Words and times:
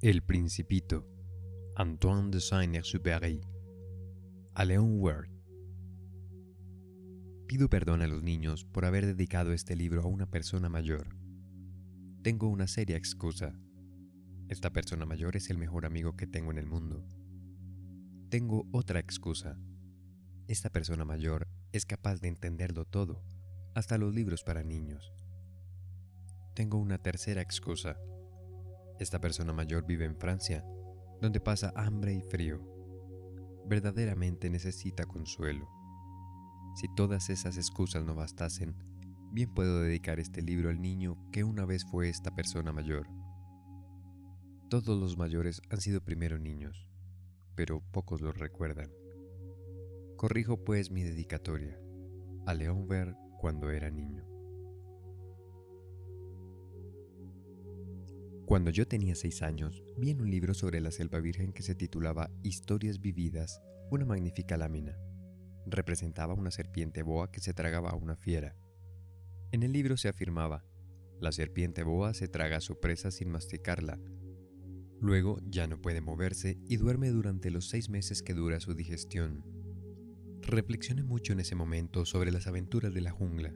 El 0.00 0.22
Principito, 0.22 1.08
Antoine 1.74 2.30
de 2.30 2.40
Saint-Exupéry, 2.40 3.40
a. 4.54 4.64
Pido 7.48 7.68
perdón 7.68 8.02
a 8.02 8.06
los 8.06 8.22
niños 8.22 8.64
por 8.64 8.84
haber 8.84 9.06
dedicado 9.06 9.52
este 9.52 9.74
libro 9.74 10.02
a 10.02 10.06
una 10.06 10.30
persona 10.30 10.68
mayor. 10.68 11.16
Tengo 12.22 12.46
una 12.46 12.68
seria 12.68 12.96
excusa. 12.96 13.58
Esta 14.48 14.70
persona 14.72 15.04
mayor 15.04 15.34
es 15.34 15.50
el 15.50 15.58
mejor 15.58 15.84
amigo 15.84 16.14
que 16.16 16.28
tengo 16.28 16.52
en 16.52 16.58
el 16.58 16.66
mundo. 16.66 17.04
Tengo 18.30 18.68
otra 18.70 19.00
excusa. 19.00 19.58
Esta 20.46 20.70
persona 20.70 21.04
mayor 21.04 21.48
es 21.72 21.86
capaz 21.86 22.20
de 22.20 22.28
entenderlo 22.28 22.84
todo, 22.84 23.24
hasta 23.74 23.98
los 23.98 24.14
libros 24.14 24.44
para 24.44 24.62
niños. 24.62 25.12
Tengo 26.54 26.78
una 26.78 26.98
tercera 26.98 27.42
excusa. 27.42 27.98
Esta 28.98 29.20
persona 29.20 29.52
mayor 29.52 29.86
vive 29.86 30.04
en 30.04 30.16
Francia, 30.16 30.64
donde 31.20 31.40
pasa 31.40 31.72
hambre 31.76 32.14
y 32.14 32.22
frío. 32.22 32.60
Verdaderamente 33.66 34.50
necesita 34.50 35.04
consuelo. 35.06 35.68
Si 36.74 36.88
todas 36.94 37.30
esas 37.30 37.56
excusas 37.56 38.04
no 38.04 38.14
bastasen, 38.14 38.76
bien 39.32 39.52
puedo 39.52 39.80
dedicar 39.80 40.20
este 40.20 40.42
libro 40.42 40.70
al 40.70 40.80
niño 40.80 41.16
que 41.32 41.44
una 41.44 41.64
vez 41.64 41.84
fue 41.84 42.08
esta 42.08 42.34
persona 42.34 42.72
mayor. 42.72 43.08
Todos 44.68 45.00
los 45.00 45.16
mayores 45.16 45.62
han 45.70 45.80
sido 45.80 46.04
primero 46.04 46.38
niños, 46.38 46.88
pero 47.54 47.80
pocos 47.92 48.20
los 48.20 48.36
recuerdan. 48.38 48.90
Corrijo 50.16 50.64
pues 50.64 50.90
mi 50.90 51.02
dedicatoria 51.04 51.78
a 52.46 52.54
León 52.54 52.88
Ver 52.88 53.14
cuando 53.38 53.70
era 53.70 53.90
niño. 53.90 54.37
Cuando 58.48 58.70
yo 58.70 58.88
tenía 58.88 59.14
seis 59.14 59.42
años, 59.42 59.84
vi 59.98 60.08
en 60.08 60.22
un 60.22 60.30
libro 60.30 60.54
sobre 60.54 60.80
la 60.80 60.90
selva 60.90 61.20
virgen 61.20 61.52
que 61.52 61.62
se 61.62 61.74
titulaba 61.74 62.30
Historias 62.42 62.98
vividas 62.98 63.60
una 63.90 64.06
magnífica 64.06 64.56
lámina. 64.56 64.98
Representaba 65.66 66.32
una 66.32 66.50
serpiente 66.50 67.02
boa 67.02 67.30
que 67.30 67.40
se 67.40 67.52
tragaba 67.52 67.90
a 67.90 67.94
una 67.94 68.16
fiera. 68.16 68.56
En 69.52 69.62
el 69.62 69.72
libro 69.72 69.98
se 69.98 70.08
afirmaba, 70.08 70.64
la 71.20 71.30
serpiente 71.30 71.82
boa 71.82 72.14
se 72.14 72.26
traga 72.26 72.56
a 72.56 72.62
su 72.62 72.80
presa 72.80 73.10
sin 73.10 73.28
masticarla. 73.28 74.00
Luego 74.98 75.40
ya 75.44 75.66
no 75.66 75.82
puede 75.82 76.00
moverse 76.00 76.56
y 76.64 76.78
duerme 76.78 77.10
durante 77.10 77.50
los 77.50 77.68
seis 77.68 77.90
meses 77.90 78.22
que 78.22 78.32
dura 78.32 78.60
su 78.60 78.72
digestión. 78.72 79.44
Reflexioné 80.40 81.02
mucho 81.02 81.34
en 81.34 81.40
ese 81.40 81.54
momento 81.54 82.06
sobre 82.06 82.32
las 82.32 82.46
aventuras 82.46 82.94
de 82.94 83.02
la 83.02 83.10
jungla 83.10 83.52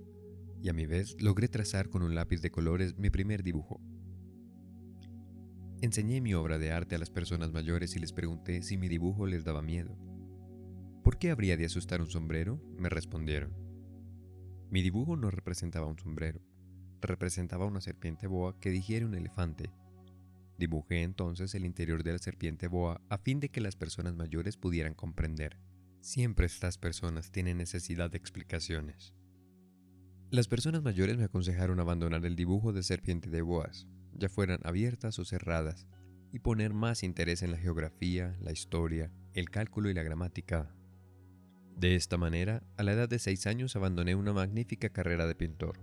y 0.62 0.68
a 0.68 0.74
mi 0.74 0.84
vez 0.84 1.16
logré 1.18 1.48
trazar 1.48 1.88
con 1.88 2.02
un 2.02 2.14
lápiz 2.14 2.42
de 2.42 2.50
colores 2.50 2.98
mi 2.98 3.08
primer 3.08 3.42
dibujo. 3.42 3.80
Enseñé 5.82 6.20
mi 6.20 6.32
obra 6.32 6.60
de 6.60 6.70
arte 6.70 6.94
a 6.94 6.98
las 6.98 7.10
personas 7.10 7.50
mayores 7.50 7.96
y 7.96 7.98
les 7.98 8.12
pregunté 8.12 8.62
si 8.62 8.78
mi 8.78 8.86
dibujo 8.86 9.26
les 9.26 9.42
daba 9.42 9.62
miedo. 9.62 9.98
¿Por 11.02 11.18
qué 11.18 11.32
habría 11.32 11.56
de 11.56 11.64
asustar 11.64 12.00
un 12.00 12.08
sombrero? 12.08 12.62
Me 12.78 12.88
respondieron. 12.88 13.52
Mi 14.70 14.80
dibujo 14.80 15.16
no 15.16 15.28
representaba 15.32 15.88
un 15.88 15.98
sombrero, 15.98 16.40
representaba 17.00 17.66
una 17.66 17.80
serpiente 17.80 18.28
boa 18.28 18.60
que 18.60 18.70
digiere 18.70 19.04
un 19.04 19.16
elefante. 19.16 19.72
Dibujé 20.56 21.02
entonces 21.02 21.52
el 21.56 21.66
interior 21.66 22.04
de 22.04 22.12
la 22.12 22.18
serpiente 22.18 22.68
boa 22.68 23.00
a 23.08 23.18
fin 23.18 23.40
de 23.40 23.48
que 23.48 23.60
las 23.60 23.74
personas 23.74 24.14
mayores 24.14 24.56
pudieran 24.56 24.94
comprender. 24.94 25.58
Siempre 26.00 26.46
estas 26.46 26.78
personas 26.78 27.32
tienen 27.32 27.56
necesidad 27.56 28.08
de 28.08 28.18
explicaciones. 28.18 29.14
Las 30.30 30.46
personas 30.46 30.84
mayores 30.84 31.18
me 31.18 31.24
aconsejaron 31.24 31.80
abandonar 31.80 32.24
el 32.24 32.36
dibujo 32.36 32.72
de 32.72 32.84
serpiente 32.84 33.30
de 33.30 33.42
boas, 33.42 33.88
ya 34.14 34.28
fueran 34.28 34.60
abiertas 34.64 35.18
o 35.18 35.24
cerradas, 35.24 35.86
y 36.32 36.38
poner 36.38 36.72
más 36.72 37.02
interés 37.02 37.42
en 37.42 37.50
la 37.50 37.58
geografía, 37.58 38.36
la 38.40 38.52
historia, 38.52 39.12
el 39.34 39.50
cálculo 39.50 39.90
y 39.90 39.94
la 39.94 40.02
gramática. 40.02 40.74
De 41.76 41.94
esta 41.94 42.16
manera, 42.16 42.62
a 42.76 42.82
la 42.82 42.92
edad 42.92 43.08
de 43.08 43.18
seis 43.18 43.46
años 43.46 43.76
abandoné 43.76 44.14
una 44.14 44.32
magnífica 44.32 44.88
carrera 44.90 45.26
de 45.26 45.34
pintor. 45.34 45.78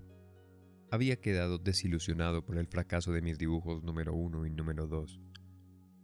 Había 0.91 1.17
quedado 1.17 1.57
desilusionado 1.57 2.45
por 2.45 2.57
el 2.57 2.67
fracaso 2.67 3.11
de 3.11 3.21
mis 3.21 3.37
dibujos 3.37 3.83
número 3.83 4.13
uno 4.13 4.45
y 4.45 4.49
número 4.49 4.87
dos. 4.87 5.19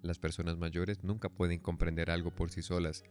Las 0.03 0.19
personas 0.19 0.57
mayores 0.57 1.03
nunca 1.03 1.29
pueden 1.29 1.59
comprender 1.59 2.11
algo 2.11 2.35
por 2.35 2.51
sí 2.51 2.61
solas 2.61 3.03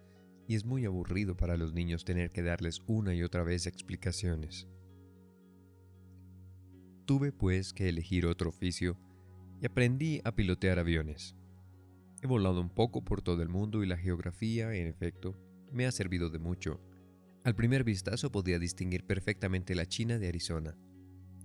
y 0.47 0.55
es 0.55 0.65
muy 0.65 0.85
aburrido 0.85 1.37
para 1.37 1.57
los 1.57 1.73
niños 1.73 2.05
tener 2.05 2.31
que 2.31 2.43
darles 2.43 2.83
una 2.87 3.15
y 3.15 3.23
otra 3.23 3.43
vez 3.43 3.67
explicaciones. 3.67 4.69
Tuve 7.07 7.33
pues 7.33 7.75
que 7.75 7.89
elegir 7.91 8.25
otro 8.25 8.49
oficio 8.49 8.97
y 9.61 9.67
aprendí 9.67 10.23
a 10.25 10.35
pilotear 10.35 10.79
aviones. 10.79 11.37
He 12.23 12.27
volado 12.27 12.63
un 12.63 12.71
poco 12.71 13.05
por 13.05 13.21
todo 13.21 13.43
el 13.43 13.51
mundo 13.51 13.83
y 13.83 13.87
la 13.87 13.99
geografía, 13.99 14.75
en 14.75 14.87
efecto, 14.87 15.37
me 15.71 15.85
ha 15.85 15.93
servido 15.93 16.31
de 16.31 16.39
mucho. 16.39 16.81
Al 17.45 17.55
primer 17.55 17.85
vistazo 17.85 18.33
podía 18.33 18.59
distinguir 18.59 19.05
perfectamente 19.05 19.75
la 19.75 19.85
China 19.87 20.19
de 20.19 20.29
Arizona. 20.29 20.79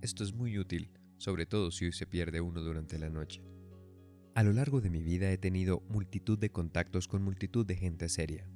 Esto 0.00 0.24
es 0.24 0.32
muy 0.32 0.58
útil, 0.58 0.90
sobre 1.18 1.44
todo 1.44 1.70
si 1.70 1.84
hoy 1.84 1.92
se 1.92 2.06
pierde 2.06 2.40
uno 2.40 2.62
durante 2.62 2.98
la 2.98 3.10
noche. 3.10 3.42
A 4.34 4.42
lo 4.42 4.54
largo 4.54 4.80
de 4.80 4.88
mi 4.88 5.02
vida 5.02 5.30
he 5.30 5.36
tenido 5.36 5.82
multitud 5.90 6.38
de 6.38 6.50
contactos 6.50 7.06
con 7.06 7.22
multitud 7.22 7.66
de 7.66 7.76
gente 7.76 8.08
seria. 8.08 8.48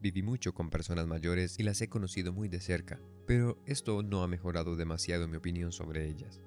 Viví 0.00 0.22
mucho 0.22 0.54
con 0.54 0.70
personas 0.70 1.06
mayores 1.06 1.58
y 1.58 1.62
las 1.62 1.80
he 1.82 1.88
conocido 1.88 2.32
muy 2.32 2.48
de 2.48 2.60
cerca, 2.60 2.98
pero 3.26 3.62
esto 3.66 4.02
no 4.02 4.22
ha 4.22 4.28
mejorado 4.28 4.74
demasiado 4.74 5.28
mi 5.28 5.36
opinión 5.36 5.72
sobre 5.72 6.08
ellas. 6.08 6.40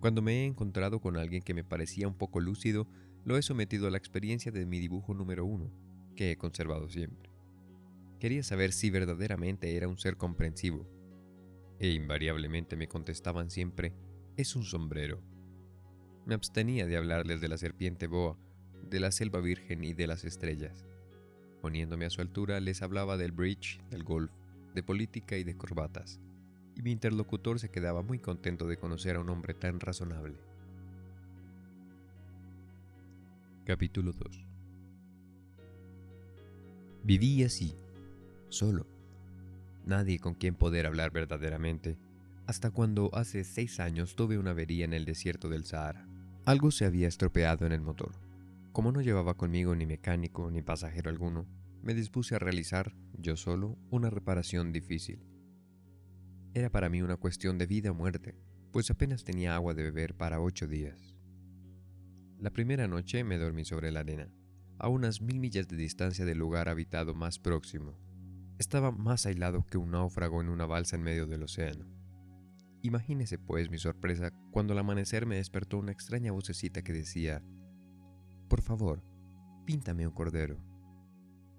Cuando 0.00 0.20
me 0.20 0.42
he 0.42 0.44
encontrado 0.44 1.00
con 1.00 1.16
alguien 1.16 1.42
que 1.42 1.54
me 1.54 1.64
parecía 1.64 2.08
un 2.08 2.18
poco 2.18 2.40
lúcido, 2.40 2.86
lo 3.24 3.38
he 3.38 3.42
sometido 3.42 3.86
a 3.86 3.90
la 3.90 3.98
experiencia 3.98 4.52
de 4.52 4.66
mi 4.66 4.78
dibujo 4.78 5.14
número 5.14 5.46
uno, 5.46 5.72
que 6.14 6.32
he 6.32 6.36
conservado 6.36 6.90
siempre. 6.90 7.30
Quería 8.20 8.42
saber 8.42 8.72
si 8.72 8.90
verdaderamente 8.90 9.74
era 9.76 9.88
un 9.88 9.98
ser 9.98 10.16
comprensivo, 10.16 10.86
e 11.78 11.90
invariablemente 11.90 12.76
me 12.76 12.88
contestaban 12.88 13.50
siempre, 13.50 13.94
es 14.36 14.54
un 14.54 14.64
sombrero. 14.64 15.22
Me 16.26 16.34
abstenía 16.34 16.86
de 16.86 16.96
hablarles 16.96 17.40
de 17.40 17.48
la 17.48 17.56
serpiente 17.56 18.06
boa, 18.06 18.38
de 18.88 19.00
la 19.00 19.12
selva 19.12 19.40
virgen 19.40 19.82
y 19.82 19.94
de 19.94 20.06
las 20.06 20.24
estrellas. 20.24 20.86
Poniéndome 21.62 22.06
a 22.06 22.10
su 22.10 22.20
altura, 22.20 22.58
les 22.58 22.82
hablaba 22.82 23.16
del 23.16 23.30
bridge, 23.30 23.80
del 23.88 24.02
golf, 24.02 24.32
de 24.74 24.82
política 24.82 25.36
y 25.36 25.44
de 25.44 25.56
corbatas, 25.56 26.20
y 26.74 26.82
mi 26.82 26.90
interlocutor 26.90 27.60
se 27.60 27.70
quedaba 27.70 28.02
muy 28.02 28.18
contento 28.18 28.66
de 28.66 28.76
conocer 28.76 29.14
a 29.14 29.20
un 29.20 29.30
hombre 29.30 29.54
tan 29.54 29.78
razonable. 29.78 30.34
Capítulo 33.64 34.12
2 34.12 34.44
Viví 37.04 37.44
así, 37.44 37.76
solo, 38.48 38.88
nadie 39.86 40.18
con 40.18 40.34
quien 40.34 40.56
poder 40.56 40.86
hablar 40.86 41.12
verdaderamente, 41.12 41.96
hasta 42.48 42.72
cuando 42.72 43.08
hace 43.14 43.44
seis 43.44 43.78
años 43.78 44.16
tuve 44.16 44.36
una 44.36 44.50
avería 44.50 44.84
en 44.84 44.94
el 44.94 45.04
desierto 45.04 45.48
del 45.48 45.64
Sahara. 45.64 46.08
Algo 46.44 46.72
se 46.72 46.86
había 46.86 47.06
estropeado 47.06 47.66
en 47.66 47.72
el 47.72 47.82
motor. 47.82 48.10
Como 48.72 48.90
no 48.90 49.02
llevaba 49.02 49.36
conmigo 49.36 49.74
ni 49.74 49.84
mecánico 49.84 50.50
ni 50.50 50.62
pasajero 50.62 51.10
alguno, 51.10 51.46
me 51.82 51.92
dispuse 51.92 52.34
a 52.34 52.38
realizar, 52.38 52.94
yo 53.12 53.36
solo, 53.36 53.78
una 53.90 54.08
reparación 54.08 54.72
difícil. 54.72 55.26
Era 56.54 56.70
para 56.70 56.88
mí 56.88 57.02
una 57.02 57.18
cuestión 57.18 57.58
de 57.58 57.66
vida 57.66 57.90
o 57.90 57.94
muerte, 57.94 58.34
pues 58.72 58.90
apenas 58.90 59.24
tenía 59.24 59.54
agua 59.54 59.74
de 59.74 59.82
beber 59.82 60.16
para 60.16 60.40
ocho 60.40 60.66
días. 60.66 61.14
La 62.38 62.50
primera 62.50 62.88
noche 62.88 63.24
me 63.24 63.36
dormí 63.36 63.66
sobre 63.66 63.92
la 63.92 64.00
arena, 64.00 64.32
a 64.78 64.88
unas 64.88 65.20
mil 65.20 65.38
millas 65.38 65.68
de 65.68 65.76
distancia 65.76 66.24
del 66.24 66.38
lugar 66.38 66.70
habitado 66.70 67.14
más 67.14 67.38
próximo. 67.38 67.98
Estaba 68.58 68.90
más 68.90 69.26
aislado 69.26 69.66
que 69.66 69.76
un 69.76 69.90
náufrago 69.90 70.40
en 70.40 70.48
una 70.48 70.64
balsa 70.64 70.96
en 70.96 71.02
medio 71.02 71.26
del 71.26 71.42
océano. 71.42 71.86
Imagínese 72.80 73.38
pues 73.38 73.70
mi 73.70 73.78
sorpresa 73.78 74.32
cuando 74.50 74.72
al 74.72 74.78
amanecer 74.78 75.26
me 75.26 75.36
despertó 75.36 75.78
una 75.78 75.92
extraña 75.92 76.32
vocecita 76.32 76.82
que 76.82 76.92
decía, 76.92 77.42
por 78.52 78.60
favor, 78.60 79.02
píntame 79.64 80.06
un 80.06 80.12
cordero. 80.12 80.58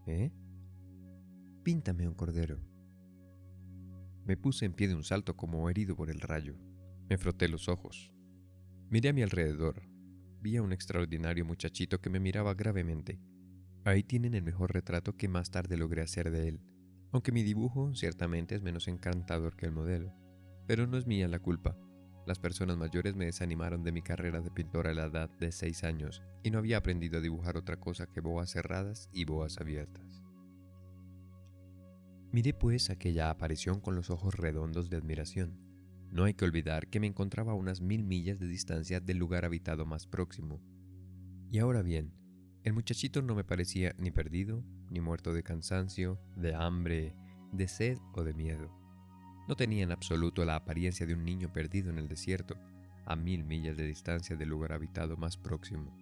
¿Eh? 0.06 0.32
Píntame 1.64 2.08
un 2.08 2.14
cordero. 2.14 2.60
Me 4.28 4.38
puse 4.38 4.66
en 4.66 4.74
pie 4.74 4.88
de 4.90 4.94
un 4.94 5.04
salto 5.04 5.36
como 5.36 5.68
herido 5.72 5.96
por 5.96 6.12
el 6.12 6.22
rayo. 6.22 6.56
Me 7.10 7.18
froté 7.18 7.48
los 7.48 7.68
ojos. 7.68 8.14
Miré 8.92 9.10
a 9.10 9.14
mi 9.14 9.24
alrededor. 9.24 9.82
Vi 10.40 10.56
a 10.58 10.62
un 10.62 10.72
extraordinario 10.72 11.44
muchachito 11.46 12.00
que 12.00 12.12
me 12.12 12.20
miraba 12.20 12.54
gravemente. 12.54 13.20
Ahí 13.86 14.04
tienen 14.04 14.36
el 14.36 14.44
mejor 14.44 14.72
retrato 14.72 15.18
que 15.18 15.28
más 15.28 15.50
tarde 15.50 15.78
logré 15.78 16.04
hacer 16.04 16.30
de 16.30 16.48
él, 16.48 16.62
aunque 17.12 17.32
mi 17.32 17.42
dibujo 17.42 17.96
ciertamente 17.96 18.54
es 18.54 18.62
menos 18.62 18.88
encantador 18.88 19.56
que 19.56 19.66
el 19.66 19.72
modelo. 19.72 20.14
Pero 20.68 20.86
no 20.86 21.00
es 21.00 21.08
mía 21.08 21.28
la 21.28 21.40
culpa. 21.40 21.76
Las 22.26 22.40
personas 22.40 22.78
mayores 22.78 23.16
me 23.16 23.26
desanimaron 23.26 23.84
de 23.84 23.92
mi 23.92 24.02
carrera 24.02 24.40
de 24.40 24.50
pintor 24.50 24.88
a 24.88 24.94
la 24.94 25.06
edad 25.06 25.30
de 25.40 25.52
seis 25.52 25.84
años 25.84 26.22
y 26.42 26.52
no 26.52 26.60
había 26.60 26.78
aprendido 26.78 27.18
a 27.18 27.22
dibujar 27.22 27.58
otra 27.58 27.78
cosa 27.78 28.08
que 28.08 28.22
boas 28.22 28.52
cerradas 28.52 29.10
y 29.12 29.26
boas 29.26 29.60
abiertas. 29.60 30.24
Miré 32.32 32.54
pues 32.54 32.90
aquella 32.90 33.30
aparición 33.30 33.80
con 33.80 33.96
los 33.96 34.10
ojos 34.10 34.36
redondos 34.36 34.90
de 34.90 34.98
admiración. 34.98 35.60
No 36.12 36.24
hay 36.24 36.34
que 36.34 36.46
olvidar 36.46 36.88
que 36.88 37.00
me 37.00 37.08
encontraba 37.08 37.52
a 37.52 37.56
unas 37.56 37.82
mil 37.82 38.04
millas 38.04 38.40
de 38.40 38.48
distancia 38.48 39.00
del 39.00 39.18
lugar 39.18 39.46
habitado 39.46 39.86
más 39.86 40.08
próximo. 40.08 40.62
Y 41.52 41.60
ahora 41.60 41.82
bien, 41.82 42.14
el 42.64 42.74
muchachito 42.74 43.22
no 43.22 43.36
me 43.36 43.44
parecía 43.44 43.94
ni 43.98 44.10
perdido, 44.10 44.64
ni 44.90 45.02
muerto 45.02 45.34
de 45.34 45.44
cansancio, 45.44 46.20
de 46.36 46.56
hambre, 46.56 47.16
de 47.52 47.68
sed 47.68 47.98
o 48.14 48.24
de 48.24 48.34
miedo. 48.34 48.83
No 49.48 49.56
tenía 49.56 49.84
en 49.84 49.92
absoluto 49.92 50.46
la 50.46 50.56
apariencia 50.56 51.06
de 51.06 51.14
un 51.14 51.26
niño 51.26 51.52
perdido 51.52 51.90
en 51.90 51.98
el 51.98 52.08
desierto, 52.08 52.56
a 53.06 53.16
mil 53.16 53.44
millas 53.44 53.76
de 53.76 53.86
distancia 53.86 54.36
del 54.36 54.50
lugar 54.50 54.72
habitado 54.72 55.18
más 55.18 55.38
próximo. 55.38 55.98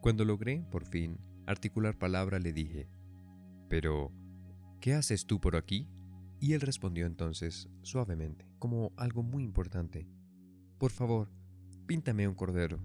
Cuando 0.00 0.24
logré, 0.24 0.64
por 0.70 0.86
fin, 0.86 1.18
articular 1.46 1.98
palabra, 1.98 2.38
le 2.38 2.52
dije, 2.52 2.88
Pero, 3.68 4.10
¿qué 4.80 4.94
haces 4.94 5.26
tú 5.26 5.40
por 5.40 5.56
aquí? 5.56 5.86
Y 6.40 6.54
él 6.54 6.60
respondió 6.60 7.06
entonces, 7.06 7.68
suavemente, 7.82 8.46
como 8.58 8.92
algo 8.96 9.22
muy 9.22 9.44
importante, 9.44 10.08
Por 10.78 10.90
favor, 10.90 11.30
píntame 11.86 12.26
un 12.26 12.34
cordero. 12.34 12.80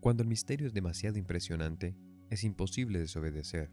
Cuando 0.00 0.22
el 0.22 0.28
misterio 0.28 0.66
es 0.66 0.72
demasiado 0.72 1.18
impresionante, 1.18 1.96
es 2.30 2.44
imposible 2.44 3.00
desobedecer. 3.00 3.70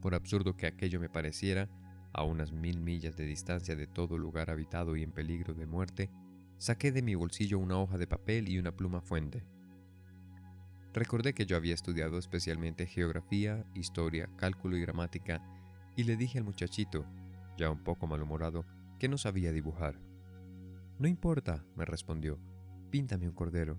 Por 0.00 0.14
absurdo 0.14 0.56
que 0.56 0.66
aquello 0.66 0.98
me 0.98 1.10
pareciera, 1.10 1.68
a 2.12 2.24
unas 2.24 2.52
mil 2.52 2.80
millas 2.80 3.16
de 3.16 3.24
distancia 3.24 3.76
de 3.76 3.86
todo 3.86 4.18
lugar 4.18 4.50
habitado 4.50 4.96
y 4.96 5.02
en 5.02 5.12
peligro 5.12 5.54
de 5.54 5.66
muerte, 5.66 6.10
saqué 6.56 6.92
de 6.92 7.02
mi 7.02 7.14
bolsillo 7.14 7.58
una 7.58 7.78
hoja 7.78 7.98
de 7.98 8.06
papel 8.06 8.48
y 8.48 8.58
una 8.58 8.76
pluma 8.76 9.00
fuente. 9.00 9.44
Recordé 10.92 11.34
que 11.34 11.46
yo 11.46 11.56
había 11.56 11.74
estudiado 11.74 12.18
especialmente 12.18 12.86
geografía, 12.86 13.64
historia, 13.74 14.28
cálculo 14.36 14.76
y 14.76 14.80
gramática, 14.80 15.42
y 15.96 16.04
le 16.04 16.16
dije 16.16 16.38
al 16.38 16.44
muchachito, 16.44 17.06
ya 17.56 17.70
un 17.70 17.84
poco 17.84 18.06
malhumorado, 18.06 18.64
que 18.98 19.08
no 19.08 19.18
sabía 19.18 19.52
dibujar. 19.52 20.00
No 20.98 21.06
importa, 21.06 21.64
me 21.76 21.84
respondió, 21.84 22.40
píntame 22.90 23.28
un 23.28 23.34
cordero. 23.34 23.78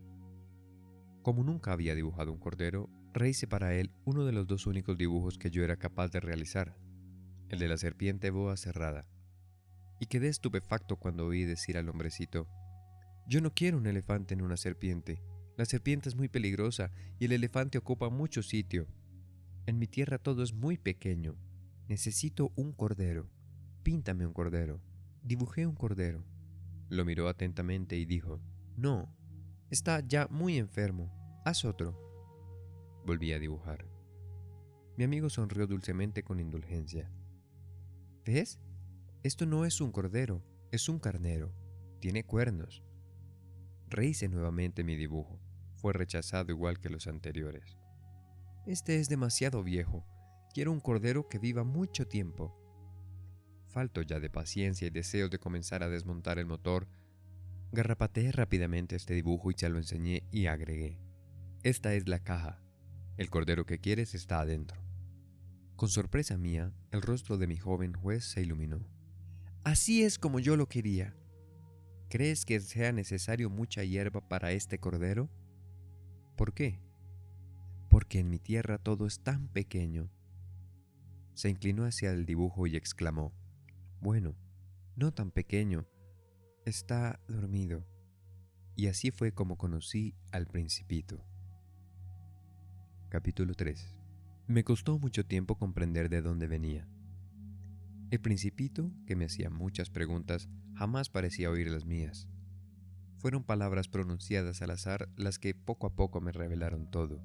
Como 1.21 1.43
nunca 1.43 1.73
había 1.73 1.95
dibujado 1.95 2.31
un 2.31 2.39
cordero, 2.39 2.89
rehice 3.13 3.47
para 3.47 3.73
él 3.73 3.91
uno 4.05 4.25
de 4.25 4.31
los 4.31 4.47
dos 4.47 4.67
únicos 4.67 4.97
dibujos 4.97 5.37
que 5.37 5.49
yo 5.49 5.63
era 5.63 5.77
capaz 5.77 6.09
de 6.11 6.19
realizar, 6.19 6.77
el 7.49 7.59
de 7.59 7.67
la 7.67 7.77
serpiente 7.77 8.29
boa 8.29 8.57
cerrada. 8.57 9.05
Y 9.99 10.05
quedé 10.05 10.29
estupefacto 10.29 10.95
cuando 10.95 11.25
oí 11.25 11.43
decir 11.43 11.77
al 11.77 11.89
hombrecito, 11.89 12.47
yo 13.27 13.41
no 13.41 13.53
quiero 13.53 13.77
un 13.77 13.85
elefante 13.85 14.33
en 14.33 14.41
una 14.41 14.57
serpiente, 14.57 15.21
la 15.59 15.65
serpiente 15.65 16.07
es 16.07 16.15
muy 16.15 16.29
peligrosa 16.29 16.89
y 17.19 17.25
el 17.25 17.33
elefante 17.33 17.77
ocupa 17.77 18.09
mucho 18.09 18.41
sitio. 18.41 18.87
En 19.65 19.77
mi 19.77 19.87
tierra 19.87 20.17
todo 20.17 20.41
es 20.41 20.53
muy 20.53 20.77
pequeño. 20.77 21.35
Necesito 21.89 22.53
un 22.55 22.71
cordero. 22.71 23.29
Píntame 23.83 24.25
un 24.25 24.31
cordero. 24.31 24.79
Dibujé 25.21 25.67
un 25.67 25.75
cordero. 25.75 26.23
Lo 26.87 27.03
miró 27.03 27.27
atentamente 27.27 27.97
y 27.97 28.05
dijo, 28.05 28.39
No, 28.77 29.13
está 29.69 29.99
ya 29.99 30.27
muy 30.29 30.57
enfermo. 30.57 31.11
Haz 31.43 31.65
otro. 31.65 31.99
Volví 33.05 33.33
a 33.33 33.39
dibujar. 33.39 33.85
Mi 34.95 35.03
amigo 35.03 35.29
sonrió 35.29 35.67
dulcemente 35.67 36.23
con 36.23 36.39
indulgencia. 36.39 37.11
¿Ves? 38.31 38.59
Esto 39.23 39.47
no 39.47 39.65
es 39.65 39.81
un 39.81 39.91
cordero, 39.91 40.45
es 40.71 40.87
un 40.87 40.99
carnero. 40.99 41.51
Tiene 41.99 42.23
cuernos. 42.23 42.83
Rehice 43.87 44.29
nuevamente 44.29 44.83
mi 44.83 44.95
dibujo 44.95 45.41
fue 45.77 45.93
rechazado 45.93 46.51
igual 46.51 46.79
que 46.79 46.91
los 46.91 47.07
anteriores. 47.07 47.79
Este 48.67 48.99
es 48.99 49.09
demasiado 49.09 49.63
viejo. 49.63 50.05
Quiero 50.53 50.71
un 50.71 50.79
cordero 50.79 51.27
que 51.27 51.39
viva 51.39 51.63
mucho 51.63 52.07
tiempo. 52.07 52.55
Falto 53.65 54.03
ya 54.03 54.19
de 54.19 54.29
paciencia 54.29 54.85
y 54.85 54.91
deseos 54.91 55.31
de 55.31 55.39
comenzar 55.39 55.81
a 55.81 55.89
desmontar 55.89 56.37
el 56.37 56.45
motor. 56.45 56.87
Garrapateé 57.71 58.31
rápidamente 58.31 58.95
este 58.95 59.15
dibujo 59.15 59.49
y 59.49 59.55
se 59.57 59.69
lo 59.69 59.79
enseñé 59.79 60.21
y 60.29 60.45
agregué. 60.45 60.99
Esta 61.63 61.95
es 61.95 62.07
la 62.07 62.19
caja. 62.19 62.61
El 63.17 63.31
cordero 63.31 63.65
que 63.65 63.79
quieres 63.79 64.13
está 64.13 64.39
adentro. 64.39 64.88
Con 65.79 65.87
sorpresa 65.87 66.37
mía, 66.37 66.73
el 66.91 67.01
rostro 67.01 67.37
de 67.37 67.47
mi 67.47 67.55
joven 67.55 67.93
juez 67.93 68.25
se 68.25 68.41
iluminó. 68.41 68.85
Así 69.63 70.03
es 70.03 70.19
como 70.19 70.41
yo 70.41 70.57
lo 70.57 70.67
quería. 70.67 71.15
¿Crees 72.09 72.43
que 72.43 72.59
sea 72.59 72.91
necesario 72.91 73.49
mucha 73.49 73.85
hierba 73.85 74.19
para 74.19 74.51
este 74.51 74.77
cordero? 74.77 75.29
¿Por 76.35 76.53
qué? 76.53 76.81
Porque 77.87 78.19
en 78.19 78.29
mi 78.29 78.39
tierra 78.39 78.77
todo 78.77 79.07
es 79.07 79.21
tan 79.21 79.47
pequeño. 79.47 80.11
Se 81.33 81.47
inclinó 81.47 81.85
hacia 81.85 82.11
el 82.11 82.25
dibujo 82.25 82.67
y 82.67 82.75
exclamó, 82.75 83.31
Bueno, 84.01 84.35
no 84.97 85.13
tan 85.13 85.31
pequeño, 85.31 85.87
está 86.65 87.21
dormido. 87.29 87.87
Y 88.75 88.87
así 88.87 89.11
fue 89.11 89.31
como 89.31 89.57
conocí 89.57 90.13
al 90.33 90.45
principito. 90.45 91.23
Capítulo 93.07 93.53
3 93.53 93.98
Me 94.49 94.63
costó 94.63 94.97
mucho 94.97 95.27
tiempo 95.27 95.59
comprender 95.59 96.09
de 96.09 96.23
dónde 96.23 96.47
venía. 96.47 96.87
El 98.09 98.19
principito, 98.19 98.91
que 99.05 99.15
me 99.15 99.25
hacía 99.25 99.51
muchas 99.51 99.91
preguntas, 99.91 100.49
jamás 100.73 101.07
parecía 101.07 101.51
oír 101.51 101.69
las 101.69 101.85
mías. 101.85 102.27
Fueron 103.17 103.43
palabras 103.43 103.89
pronunciadas 103.89 104.63
al 104.63 104.71
azar 104.71 105.07
las 105.15 105.37
que 105.37 105.53
poco 105.53 105.85
a 105.85 105.95
poco 105.95 106.19
me 106.19 106.31
revelaron 106.31 106.89
todo. 106.89 107.21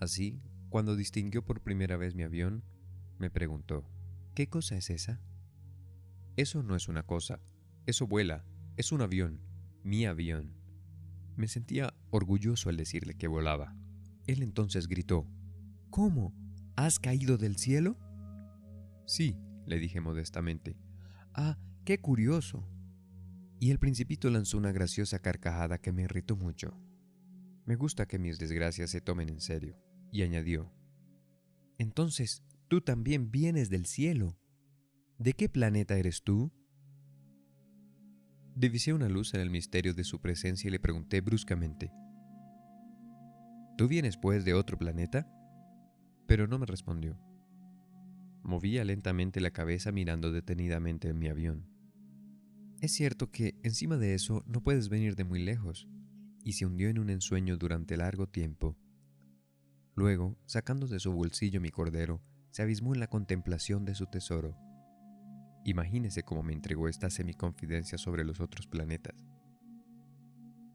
Así, 0.00 0.40
cuando 0.70 0.96
distinguió 0.96 1.44
por 1.44 1.60
primera 1.60 1.98
vez 1.98 2.14
mi 2.14 2.22
avión, 2.22 2.64
me 3.18 3.28
preguntó, 3.28 3.84
¿qué 4.34 4.48
cosa 4.48 4.78
es 4.78 4.88
esa? 4.88 5.20
Eso 6.36 6.62
no 6.62 6.74
es 6.74 6.88
una 6.88 7.02
cosa, 7.02 7.38
eso 7.84 8.06
vuela, 8.06 8.46
es 8.78 8.92
un 8.92 9.02
avión, 9.02 9.42
mi 9.84 10.06
avión. 10.06 10.54
Me 11.36 11.48
sentía 11.48 11.92
orgulloso 12.08 12.70
al 12.70 12.78
decirle 12.78 13.12
que 13.12 13.28
volaba. 13.28 13.76
Él 14.26 14.42
entonces 14.42 14.88
gritó, 14.88 15.28
¿Cómo? 15.90 16.34
¿Has 16.76 16.98
caído 16.98 17.36
del 17.36 17.56
cielo? 17.56 17.98
Sí, 19.06 19.36
le 19.66 19.78
dije 19.78 20.00
modestamente. 20.00 20.76
Ah, 21.34 21.58
qué 21.84 22.00
curioso 22.00 22.66
y 23.60 23.70
el 23.70 23.78
principito 23.78 24.30
lanzó 24.30 24.56
una 24.56 24.72
graciosa 24.72 25.18
carcajada 25.18 25.78
que 25.78 25.92
me 25.92 26.02
irritó 26.02 26.34
mucho. 26.34 26.74
Me 27.66 27.76
gusta 27.76 28.06
que 28.06 28.18
mis 28.18 28.38
desgracias 28.38 28.90
se 28.90 29.02
tomen 29.02 29.28
en 29.28 29.40
serio, 29.40 29.78
y 30.10 30.22
añadió, 30.22 30.72
Entonces, 31.78 32.42
tú 32.68 32.80
también 32.80 33.30
vienes 33.30 33.68
del 33.68 33.84
cielo. 33.84 34.38
¿De 35.18 35.34
qué 35.34 35.50
planeta 35.50 35.96
eres 35.98 36.22
tú? 36.22 36.50
Divisé 38.56 38.94
una 38.94 39.08
luz 39.08 39.34
en 39.34 39.40
el 39.40 39.50
misterio 39.50 39.92
de 39.92 40.04
su 40.04 40.20
presencia 40.20 40.68
y 40.68 40.70
le 40.70 40.80
pregunté 40.80 41.20
bruscamente, 41.20 41.92
¿Tú 43.76 43.88
vienes 43.88 44.16
pues 44.16 44.44
de 44.44 44.54
otro 44.54 44.78
planeta? 44.78 45.30
Pero 46.30 46.46
no 46.46 46.60
me 46.60 46.66
respondió. 46.66 47.18
Movía 48.44 48.84
lentamente 48.84 49.40
la 49.40 49.50
cabeza 49.50 49.90
mirando 49.90 50.30
detenidamente 50.30 51.08
en 51.08 51.18
mi 51.18 51.26
avión. 51.26 51.66
Es 52.80 52.92
cierto 52.92 53.32
que 53.32 53.58
encima 53.64 53.96
de 53.96 54.14
eso 54.14 54.44
no 54.46 54.62
puedes 54.62 54.88
venir 54.90 55.16
de 55.16 55.24
muy 55.24 55.42
lejos, 55.42 55.88
y 56.44 56.52
se 56.52 56.66
hundió 56.66 56.88
en 56.88 57.00
un 57.00 57.10
ensueño 57.10 57.56
durante 57.56 57.96
largo 57.96 58.28
tiempo. 58.28 58.76
Luego, 59.96 60.38
sacando 60.46 60.86
de 60.86 61.00
su 61.00 61.10
bolsillo 61.12 61.60
mi 61.60 61.70
cordero, 61.70 62.22
se 62.52 62.62
abismó 62.62 62.94
en 62.94 63.00
la 63.00 63.08
contemplación 63.08 63.84
de 63.84 63.96
su 63.96 64.06
tesoro. 64.06 64.56
Imagínese 65.64 66.22
cómo 66.22 66.44
me 66.44 66.52
entregó 66.52 66.86
esta 66.86 67.10
semiconfidencia 67.10 67.98
sobre 67.98 68.24
los 68.24 68.38
otros 68.38 68.68
planetas. 68.68 69.26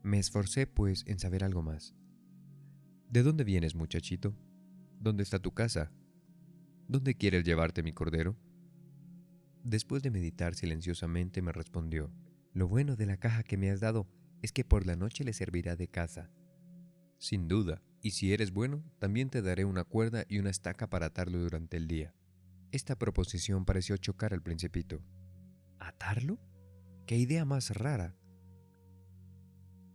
Me 0.03 0.19
esforcé, 0.19 0.67
pues, 0.67 1.05
en 1.07 1.17
saber 1.17 1.45
algo 1.45 1.62
más. 1.62 1.95
¿De 3.09 3.24
dónde 3.24 3.45
vienes, 3.45 3.74
muchachito? 3.74 4.35
¿Dónde 5.05 5.21
está 5.21 5.38
tu 5.38 5.51
casa? 5.51 5.91
¿Dónde 6.88 7.13
quieres 7.13 7.43
llevarte 7.43 7.83
mi 7.83 7.93
cordero? 7.93 8.35
Después 9.63 10.01
de 10.01 10.09
meditar 10.09 10.55
silenciosamente 10.55 11.43
me 11.43 11.51
respondió, 11.51 12.12
Lo 12.53 12.67
bueno 12.67 12.95
de 12.95 13.05
la 13.05 13.17
caja 13.17 13.43
que 13.43 13.55
me 13.55 13.69
has 13.69 13.79
dado 13.79 14.07
es 14.41 14.51
que 14.51 14.65
por 14.65 14.88
la 14.88 14.95
noche 14.95 15.24
le 15.24 15.33
servirá 15.33 15.75
de 15.75 15.88
casa. 15.88 16.31
Sin 17.19 17.47
duda, 17.47 17.83
y 18.01 18.12
si 18.12 18.33
eres 18.33 18.51
bueno, 18.51 18.83
también 18.97 19.29
te 19.29 19.43
daré 19.43 19.63
una 19.63 19.83
cuerda 19.83 20.25
y 20.27 20.39
una 20.39 20.50
estaca 20.50 20.89
para 20.89 21.05
atarlo 21.05 21.38
durante 21.38 21.77
el 21.77 21.88
día. 21.88 22.15
Esta 22.71 22.95
proposición 22.95 23.63
pareció 23.63 23.97
chocar 23.97 24.33
al 24.33 24.41
principito. 24.41 25.03
¿Atarlo? 25.77 26.39
¡Qué 27.05 27.15
idea 27.15 27.45
más 27.45 27.69
rara! 27.75 28.17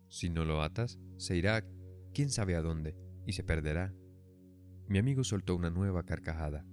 Si 0.09 0.31
no 0.31 0.45
lo 0.45 0.63
atas, 0.63 1.01
se 1.17 1.37
irá 1.37 1.65
quién 2.15 2.31
sabe 2.31 2.55
a 2.55 2.63
dónde 2.63 2.95
y 3.27 3.33
se 3.33 3.43
perderá. 3.43 3.93
Mi 4.91 4.99
amigo 4.99 5.23
soltó 5.23 5.55
una 5.55 5.71
nueva 5.71 6.03
carcajada. 6.03 6.67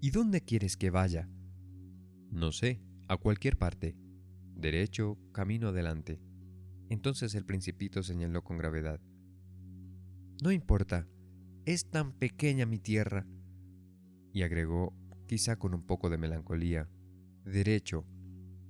¿Y 0.00 0.10
dónde 0.10 0.40
quieres 0.40 0.76
que 0.76 0.90
vaya? 0.90 1.28
No 2.28 2.50
sé, 2.50 2.82
a 3.06 3.16
cualquier 3.16 3.56
parte. 3.56 3.96
Derecho, 4.56 5.16
camino 5.30 5.68
adelante. 5.68 6.20
Entonces 6.88 7.36
el 7.36 7.44
principito 7.44 8.02
señaló 8.02 8.42
con 8.42 8.58
gravedad. 8.58 9.00
No 10.42 10.50
importa, 10.50 11.06
es 11.64 11.88
tan 11.88 12.18
pequeña 12.18 12.66
mi 12.66 12.80
tierra. 12.80 13.28
Y 14.32 14.42
agregó, 14.42 14.92
quizá 15.28 15.56
con 15.56 15.72
un 15.72 15.86
poco 15.86 16.10
de 16.10 16.18
melancolía, 16.18 16.88
derecho, 17.44 18.04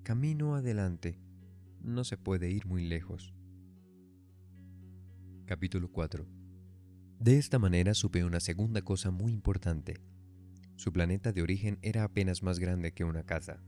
camino 0.03 0.55
adelante. 0.55 1.19
No 1.81 2.05
se 2.05 2.19
puede 2.19 2.51
ir 2.51 2.67
muy 2.67 2.85
lejos. 2.85 3.33
Capítulo 5.47 5.91
4 5.91 6.42
De 7.23 7.39
esta 7.39 7.61
manera 7.61 7.95
supe 7.95 8.25
una 8.25 8.41
segunda 8.41 8.83
cosa 8.83 9.13
muy 9.13 9.33
importante. 9.33 10.01
Su 10.75 10.93
planeta 10.93 11.31
de 11.31 11.41
origen 11.41 11.79
era 11.81 12.03
apenas 12.03 12.43
más 12.43 12.59
grande 12.59 12.95
que 12.95 13.05
una 13.05 13.23
casa. 13.23 13.63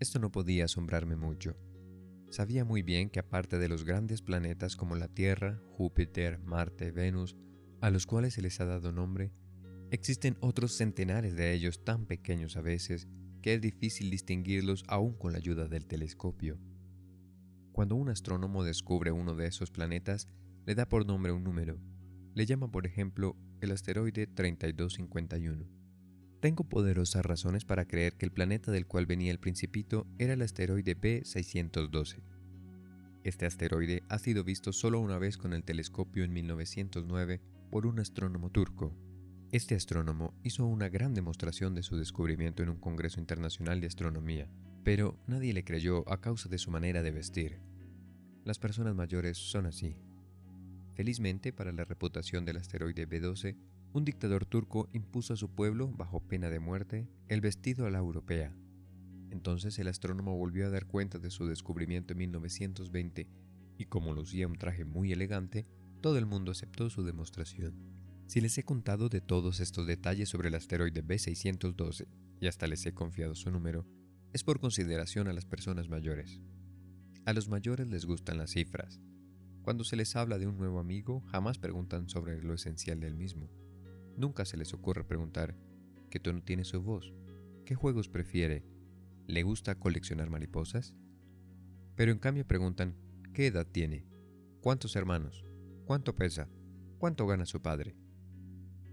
Esto 0.00 0.18
no 0.18 0.32
podía 0.32 0.64
asombrarme 0.64 1.14
mucho. 1.14 1.56
Sabía 2.30 2.64
muy 2.64 2.82
bien 2.82 3.10
que 3.10 3.20
aparte 3.20 3.60
de 3.60 3.68
los 3.68 3.84
grandes 3.84 4.22
planetas 4.22 4.74
como 4.74 4.96
la 4.96 5.06
Tierra, 5.06 5.62
Júpiter, 5.68 6.40
Marte, 6.40 6.90
Venus, 6.90 7.36
a 7.80 7.90
los 7.90 8.06
cuales 8.06 8.34
se 8.34 8.42
les 8.42 8.58
ha 8.58 8.64
dado 8.64 8.90
nombre, 8.90 9.30
existen 9.92 10.36
otros 10.40 10.72
centenares 10.72 11.36
de 11.36 11.52
ellos 11.54 11.84
tan 11.84 12.06
pequeños 12.06 12.56
a 12.56 12.60
veces 12.60 13.06
que 13.40 13.54
es 13.54 13.60
difícil 13.60 14.10
distinguirlos 14.10 14.82
aún 14.88 15.16
con 15.16 15.30
la 15.30 15.38
ayuda 15.38 15.68
del 15.68 15.86
telescopio. 15.86 16.58
Cuando 17.70 17.94
un 17.94 18.08
astrónomo 18.08 18.64
descubre 18.64 19.12
uno 19.12 19.36
de 19.36 19.46
esos 19.46 19.70
planetas, 19.70 20.26
le 20.68 20.74
da 20.74 20.86
por 20.86 21.06
nombre 21.06 21.32
un 21.32 21.44
número. 21.44 21.78
Le 22.34 22.44
llama, 22.44 22.70
por 22.70 22.84
ejemplo, 22.84 23.38
el 23.62 23.70
asteroide 23.70 24.26
3251. 24.26 25.64
Tengo 26.40 26.68
poderosas 26.68 27.24
razones 27.24 27.64
para 27.64 27.86
creer 27.86 28.18
que 28.18 28.26
el 28.26 28.32
planeta 28.32 28.70
del 28.70 28.86
cual 28.86 29.06
venía 29.06 29.30
el 29.30 29.38
principito 29.38 30.06
era 30.18 30.34
el 30.34 30.42
asteroide 30.42 30.94
B612. 30.94 32.20
Este 33.24 33.46
asteroide 33.46 34.02
ha 34.10 34.18
sido 34.18 34.44
visto 34.44 34.74
solo 34.74 35.00
una 35.00 35.16
vez 35.16 35.38
con 35.38 35.54
el 35.54 35.64
telescopio 35.64 36.22
en 36.22 36.34
1909 36.34 37.40
por 37.70 37.86
un 37.86 38.00
astrónomo 38.00 38.50
turco. 38.50 38.94
Este 39.52 39.74
astrónomo 39.74 40.34
hizo 40.42 40.66
una 40.66 40.90
gran 40.90 41.14
demostración 41.14 41.74
de 41.74 41.82
su 41.82 41.96
descubrimiento 41.96 42.62
en 42.62 42.68
un 42.68 42.78
Congreso 42.78 43.20
Internacional 43.20 43.80
de 43.80 43.86
Astronomía, 43.86 44.50
pero 44.84 45.18
nadie 45.26 45.54
le 45.54 45.64
creyó 45.64 46.06
a 46.12 46.20
causa 46.20 46.50
de 46.50 46.58
su 46.58 46.70
manera 46.70 47.02
de 47.02 47.10
vestir. 47.10 47.58
Las 48.44 48.58
personas 48.58 48.94
mayores 48.94 49.38
son 49.38 49.64
así. 49.64 49.96
Felizmente 50.98 51.52
para 51.52 51.70
la 51.70 51.84
reputación 51.84 52.44
del 52.44 52.56
asteroide 52.56 53.08
B12, 53.08 53.56
un 53.92 54.04
dictador 54.04 54.46
turco 54.46 54.88
impuso 54.92 55.32
a 55.32 55.36
su 55.36 55.48
pueblo, 55.48 55.92
bajo 55.92 56.18
pena 56.18 56.50
de 56.50 56.58
muerte, 56.58 57.08
el 57.28 57.40
vestido 57.40 57.86
a 57.86 57.90
la 57.90 57.98
europea. 57.98 58.52
Entonces 59.30 59.78
el 59.78 59.86
astrónomo 59.86 60.36
volvió 60.36 60.66
a 60.66 60.70
dar 60.70 60.86
cuenta 60.86 61.20
de 61.20 61.30
su 61.30 61.46
descubrimiento 61.46 62.14
en 62.14 62.18
1920 62.18 63.28
y 63.78 63.84
como 63.84 64.12
lucía 64.12 64.48
un 64.48 64.58
traje 64.58 64.84
muy 64.84 65.12
elegante, 65.12 65.68
todo 66.00 66.18
el 66.18 66.26
mundo 66.26 66.50
aceptó 66.50 66.90
su 66.90 67.04
demostración. 67.04 67.76
Si 68.26 68.40
les 68.40 68.58
he 68.58 68.64
contado 68.64 69.08
de 69.08 69.20
todos 69.20 69.60
estos 69.60 69.86
detalles 69.86 70.28
sobre 70.28 70.48
el 70.48 70.56
asteroide 70.56 71.04
B612 71.04 72.08
y 72.40 72.48
hasta 72.48 72.66
les 72.66 72.84
he 72.86 72.92
confiado 72.92 73.36
su 73.36 73.52
número, 73.52 73.86
es 74.32 74.42
por 74.42 74.58
consideración 74.58 75.28
a 75.28 75.32
las 75.32 75.44
personas 75.44 75.88
mayores. 75.88 76.40
A 77.24 77.32
los 77.34 77.48
mayores 77.48 77.86
les 77.86 78.04
gustan 78.04 78.38
las 78.38 78.50
cifras. 78.50 79.00
Cuando 79.68 79.84
se 79.84 79.96
les 79.96 80.16
habla 80.16 80.38
de 80.38 80.46
un 80.46 80.56
nuevo 80.56 80.78
amigo, 80.78 81.20
jamás 81.26 81.58
preguntan 81.58 82.08
sobre 82.08 82.42
lo 82.42 82.54
esencial 82.54 83.00
del 83.00 83.14
mismo. 83.14 83.50
Nunca 84.16 84.46
se 84.46 84.56
les 84.56 84.72
ocurre 84.72 85.04
preguntar 85.04 85.54
¿qué 86.08 86.18
tono 86.18 86.42
tiene 86.42 86.64
su 86.64 86.80
voz? 86.80 87.12
¿Qué 87.66 87.74
juegos 87.74 88.08
prefiere? 88.08 88.64
¿Le 89.26 89.42
gusta 89.42 89.74
coleccionar 89.74 90.30
mariposas? 90.30 90.94
Pero 91.96 92.12
en 92.12 92.18
cambio 92.18 92.46
preguntan 92.46 92.96
¿qué 93.34 93.48
edad 93.48 93.66
tiene? 93.66 94.06
¿Cuántos 94.62 94.96
hermanos? 94.96 95.44
¿Cuánto 95.84 96.16
pesa? 96.16 96.48
¿Cuánto 96.96 97.26
gana 97.26 97.44
su 97.44 97.60
padre? 97.60 97.94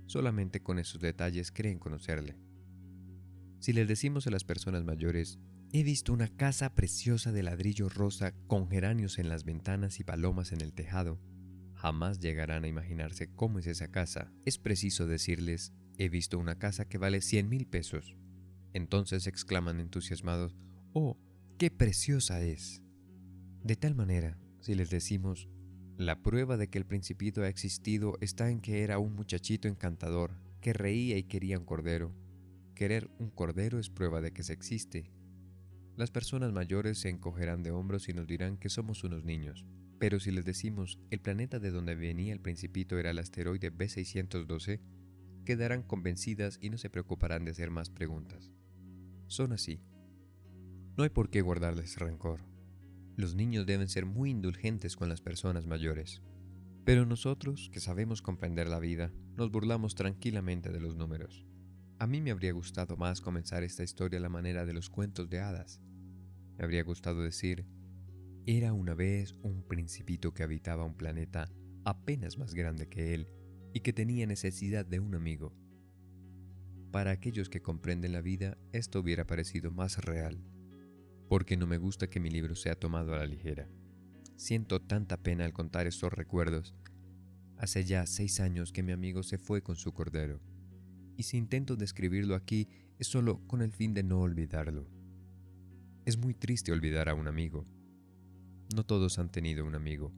Solamente 0.08 0.62
con 0.62 0.78
esos 0.78 1.00
detalles 1.00 1.54
creen 1.54 1.80
conocerle. 1.80 2.36
Si 3.60 3.72
les 3.72 3.88
decimos 3.88 4.28
a 4.28 4.32
las 4.32 4.44
personas 4.44 4.84
mayores, 4.84 5.40
he 5.78 5.84
visto 5.84 6.14
una 6.14 6.30
casa 6.30 6.74
preciosa 6.74 7.34
de 7.34 7.44
ladrillo 7.44 7.90
rosa 7.90 8.34
con 8.48 8.70
geranios 8.70 9.20
en 9.20 9.28
las 9.28 9.44
ventanas 9.44 10.00
y 10.00 10.06
palomas 10.06 10.54
en 10.54 10.62
el 10.62 10.72
tejado, 10.72 11.20
jamás 11.74 12.22
llegarán 12.22 12.64
a 12.64 12.70
imaginarse 12.70 13.28
cómo 13.36 13.60
es 13.60 13.68
esa 13.68 13.92
casa. 13.92 14.32
Es 14.46 14.58
preciso 14.58 15.06
decirles, 15.06 15.74
he 15.98 16.08
visto 16.08 16.40
una 16.40 16.58
casa 16.58 16.88
que 16.88 16.98
vale 16.98 17.20
100 17.20 17.50
mil 17.50 17.68
pesos. 17.68 18.16
Entonces 18.72 19.28
exclaman 19.28 19.82
entusiasmados, 19.82 20.56
¡oh, 20.94 21.18
qué 21.58 21.72
preciosa 21.72 22.42
es! 22.42 22.82
De 23.62 23.76
tal 23.76 23.96
manera, 23.96 24.38
si 24.62 24.76
les 24.76 24.90
decimos, 24.90 25.50
la 25.98 26.24
prueba 26.24 26.56
de 26.56 26.70
que 26.70 26.78
el 26.78 26.86
principito 26.86 27.42
ha 27.42 27.50
existido 27.50 28.18
está 28.22 28.50
en 28.50 28.62
que 28.62 28.84
era 28.84 28.98
un 28.98 29.14
muchachito 29.14 29.68
encantador, 29.68 30.40
que 30.62 30.72
reía 30.72 31.18
y 31.18 31.24
quería 31.24 31.60
un 31.60 31.66
cordero. 31.66 32.16
Querer 32.76 33.10
un 33.20 33.30
cordero 33.30 33.78
es 33.78 33.90
prueba 33.90 34.22
de 34.22 34.32
que 34.32 34.44
se 34.44 34.54
existe. 34.54 35.12
Las 35.96 36.12
personas 36.12 36.52
mayores 36.52 37.00
se 37.00 37.10
encogerán 37.10 37.64
de 37.64 37.72
hombros 37.72 38.10
y 38.10 38.14
nos 38.14 38.28
dirán 38.28 38.58
que 38.58 38.70
somos 38.70 39.04
unos 39.06 39.24
niños. 39.24 39.66
Pero 39.98 40.20
si 40.20 40.32
les 40.32 40.44
decimos 40.44 41.00
el 41.10 41.22
planeta 41.22 41.60
de 41.60 41.72
donde 41.72 41.96
venía 41.96 42.34
el 42.34 42.42
principito 42.42 43.00
era 43.00 43.12
el 43.12 43.20
asteroide 43.20 43.72
B612, 43.72 44.82
quedarán 45.46 45.84
convencidas 45.84 46.58
y 46.62 46.70
no 46.70 46.78
se 46.78 46.90
preocuparán 46.90 47.46
de 47.46 47.52
hacer 47.52 47.72
más 47.72 47.90
preguntas. 47.90 48.52
Son 49.28 49.54
así. 49.54 49.80
No 50.98 51.04
hay 51.04 51.10
por 51.10 51.30
qué 51.30 51.42
guardarles 51.42 51.98
rencor. 51.98 52.42
Los 53.16 53.36
niños 53.36 53.66
deben 53.66 53.88
ser 53.88 54.06
muy 54.06 54.32
indulgentes 54.32 54.98
con 54.98 55.08
las 55.08 55.22
personas 55.22 55.66
mayores. 55.66 56.22
Pero 56.84 57.06
nosotros, 57.06 57.70
que 57.72 57.80
sabemos 57.80 58.22
comprender 58.22 58.68
la 58.68 58.80
vida, 58.80 59.14
nos 59.38 59.50
burlamos 59.50 59.96
tranquilamente 59.96 60.72
de 60.72 60.82
los 60.82 60.96
números. 60.96 61.46
A 61.98 62.08
mí 62.08 62.20
me 62.20 62.32
habría 62.32 62.52
gustado 62.52 62.98
más 62.98 63.22
comenzar 63.22 63.64
esta 63.64 63.84
historia 63.84 64.20
a 64.20 64.22
la 64.22 64.30
manera 64.30 64.66
de 64.66 64.74
los 64.74 64.90
cuentos 64.90 65.30
de 65.30 65.40
hadas. 65.40 65.82
Me 66.58 66.64
habría 66.64 66.84
gustado 66.84 67.22
decir, 67.22 67.66
era 68.46 68.74
una 68.74 68.94
vez 68.94 69.34
un 69.42 69.64
principito 69.64 70.34
que 70.34 70.44
habitaba 70.44 70.86
un 70.86 70.96
planeta 70.96 71.52
apenas 71.84 72.38
más 72.38 72.54
grande 72.54 72.88
que 72.88 73.14
él 73.14 73.28
y 73.74 73.82
que 73.82 73.94
tenía 73.94 74.26
necesidad 74.26 74.86
de 74.86 75.00
un 75.00 75.16
amigo. 75.16 75.54
Para 76.92 77.12
aquellos 77.12 77.50
que 77.50 77.62
comprenden 77.62 78.14
la 78.14 78.22
vida, 78.22 78.58
esto 78.72 79.00
hubiera 79.00 79.28
parecido 79.28 79.72
más 79.72 79.98
real, 79.98 80.40
porque 81.28 81.58
no 81.58 81.68
me 81.68 81.78
gusta 81.78 82.10
que 82.10 82.20
mi 82.20 82.30
libro 82.30 82.56
sea 82.56 82.76
tomado 82.76 83.14
a 83.14 83.18
la 83.18 83.26
ligera. 83.26 83.68
Siento 84.38 84.82
tanta 84.82 85.18
pena 85.18 85.44
al 85.44 85.54
contar 85.54 85.88
estos 85.88 86.14
recuerdos. 86.14 86.74
Hace 87.58 87.84
ya 87.84 88.06
seis 88.06 88.40
años 88.40 88.72
que 88.72 88.84
mi 88.84 88.92
amigo 88.92 89.24
se 89.24 89.38
fue 89.38 89.62
con 89.62 89.76
su 89.76 89.94
cordero, 89.94 90.40
y 91.18 91.24
si 91.24 91.38
intento 91.38 91.76
describirlo 91.76 92.36
aquí 92.36 92.70
es 93.00 93.08
solo 93.08 93.46
con 93.48 93.62
el 93.62 93.72
fin 93.72 93.94
de 93.94 94.04
no 94.04 94.22
olvidarlo. 94.22 94.95
Es 96.06 96.18
muy 96.20 96.36
triste 96.36 96.72
olvidar 96.72 97.10
a 97.10 97.16
un 97.16 97.28
amigo, 97.28 97.66
no 98.76 98.86
todos 98.86 99.18
han 99.18 99.32
tenido 99.32 99.66
un 99.66 99.74
amigo, 99.74 100.14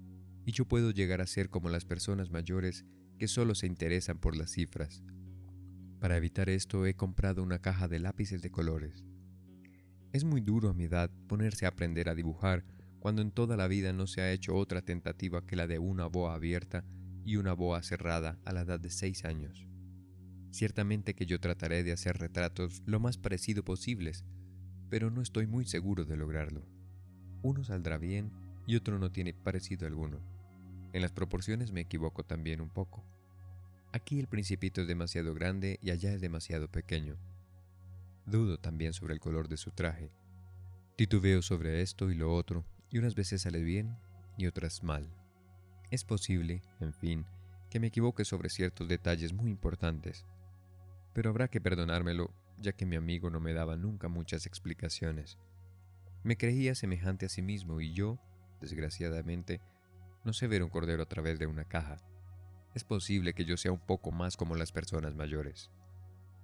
y 0.46 0.52
yo 0.52 0.68
puedo 0.68 0.92
llegar 0.92 1.22
a 1.22 1.28
ser 1.28 1.50
como 1.50 1.70
las 1.70 1.86
personas 1.86 2.30
mayores 2.30 2.86
que 3.18 3.30
solo 3.30 3.56
se 3.56 3.68
interesan 3.68 4.20
por 4.20 4.36
las 4.36 4.52
cifras. 4.52 5.02
Para 6.02 6.18
evitar 6.18 6.50
esto 6.50 6.86
he 6.86 6.96
comprado 6.96 7.42
una 7.42 7.60
caja 7.60 7.88
de 7.88 8.00
lápices 8.00 8.42
de 8.42 8.52
colores. 8.52 9.06
Es 10.12 10.26
muy 10.26 10.42
duro 10.42 10.70
a 10.70 10.74
mi 10.74 10.84
edad 10.84 11.10
ponerse 11.30 11.66
a 11.66 11.70
aprender 11.70 12.10
a 12.10 12.16
dibujar 12.16 12.66
cuando 13.00 13.22
en 13.22 13.32
toda 13.32 13.56
la 13.56 13.70
vida 13.70 13.94
no 13.94 14.08
se 14.08 14.20
ha 14.20 14.34
hecho 14.34 14.56
otra 14.56 14.82
tentativa 14.82 15.46
que 15.46 15.56
la 15.56 15.68
de 15.68 15.80
una 15.80 16.08
boa 16.08 16.34
abierta 16.34 16.84
y 17.24 17.38
una 17.38 17.54
boa 17.54 17.82
cerrada 17.82 18.38
a 18.44 18.52
la 18.52 18.62
edad 18.64 18.82
de 18.82 18.90
seis 18.90 19.24
años. 19.24 19.66
Ciertamente 20.52 21.14
que 21.14 21.26
yo 21.26 21.40
trataré 21.40 21.86
de 21.86 21.94
hacer 21.94 22.18
retratos 22.18 22.84
lo 22.86 23.00
más 23.00 23.18
parecido 23.18 23.64
posibles, 23.64 24.26
pero 24.90 25.12
no 25.12 25.22
estoy 25.22 25.48
muy 25.48 25.66
seguro 25.66 26.06
de 26.06 26.18
lograrlo. 26.18 26.66
Uno 27.42 27.64
saldrá 27.64 27.98
bien 27.98 28.32
y 28.66 28.76
otro 28.76 29.00
no 29.00 29.12
tiene 29.12 29.34
parecido 29.34 29.88
alguno. 29.88 30.20
En 30.94 31.02
las 31.02 31.12
proporciones 31.12 31.72
me 31.72 31.82
equivoco 31.82 32.24
también 32.24 32.62
un 32.62 32.70
poco. 32.70 33.04
Aquí 33.94 34.20
el 34.20 34.28
principito 34.28 34.82
es 34.82 34.88
demasiado 34.88 35.34
grande 35.34 35.80
y 35.82 35.92
allá 35.92 36.14
es 36.14 36.22
demasiado 36.22 36.70
pequeño. 36.70 37.18
Dudo 38.26 38.60
también 38.60 38.94
sobre 38.94 39.14
el 39.14 39.20
color 39.20 39.48
de 39.48 39.58
su 39.58 39.72
traje. 39.72 40.12
Titubeo 40.98 41.42
sobre 41.42 41.82
esto 41.82 42.12
y 42.12 42.16
lo 42.16 42.34
otro, 42.34 42.66
y 42.90 42.98
unas 42.98 43.16
veces 43.16 43.44
sale 43.44 43.62
bien 43.62 43.98
y 44.38 44.48
otras 44.48 44.84
mal. 44.84 45.08
Es 45.92 46.04
posible, 46.04 46.62
en 46.80 46.94
fin, 46.94 47.26
que 47.70 47.80
me 47.80 47.88
equivoque 47.88 48.26
sobre 48.26 48.50
ciertos 48.50 48.88
detalles 48.88 49.34
muy 49.34 49.50
importantes, 49.50 50.26
pero 51.14 51.30
habrá 51.30 51.48
que 51.48 51.62
perdonármelo, 51.62 52.34
ya 52.60 52.74
que 52.74 52.86
mi 52.86 52.96
amigo 52.96 53.30
no 53.30 53.40
me 53.40 53.54
daba 53.54 53.78
nunca 53.78 54.08
muchas 54.08 54.46
explicaciones. 54.46 55.38
Me 56.24 56.38
creía 56.38 56.76
semejante 56.76 57.26
a 57.26 57.30
sí 57.30 57.42
mismo 57.42 57.80
y 57.82 57.94
yo, 57.94 58.20
desgraciadamente, 58.60 59.62
no 60.24 60.34
sé 60.34 60.48
ver 60.48 60.64
un 60.64 60.70
cordero 60.70 61.04
a 61.04 61.08
través 61.08 61.40
de 61.40 61.48
una 61.48 61.66
caja. 61.66 61.98
Es 62.74 62.84
posible 62.84 63.34
que 63.34 63.46
yo 63.46 63.58
sea 63.58 63.72
un 63.72 63.80
poco 63.80 64.12
más 64.12 64.36
como 64.36 64.56
las 64.56 64.72
personas 64.72 65.16
mayores. 65.16 65.72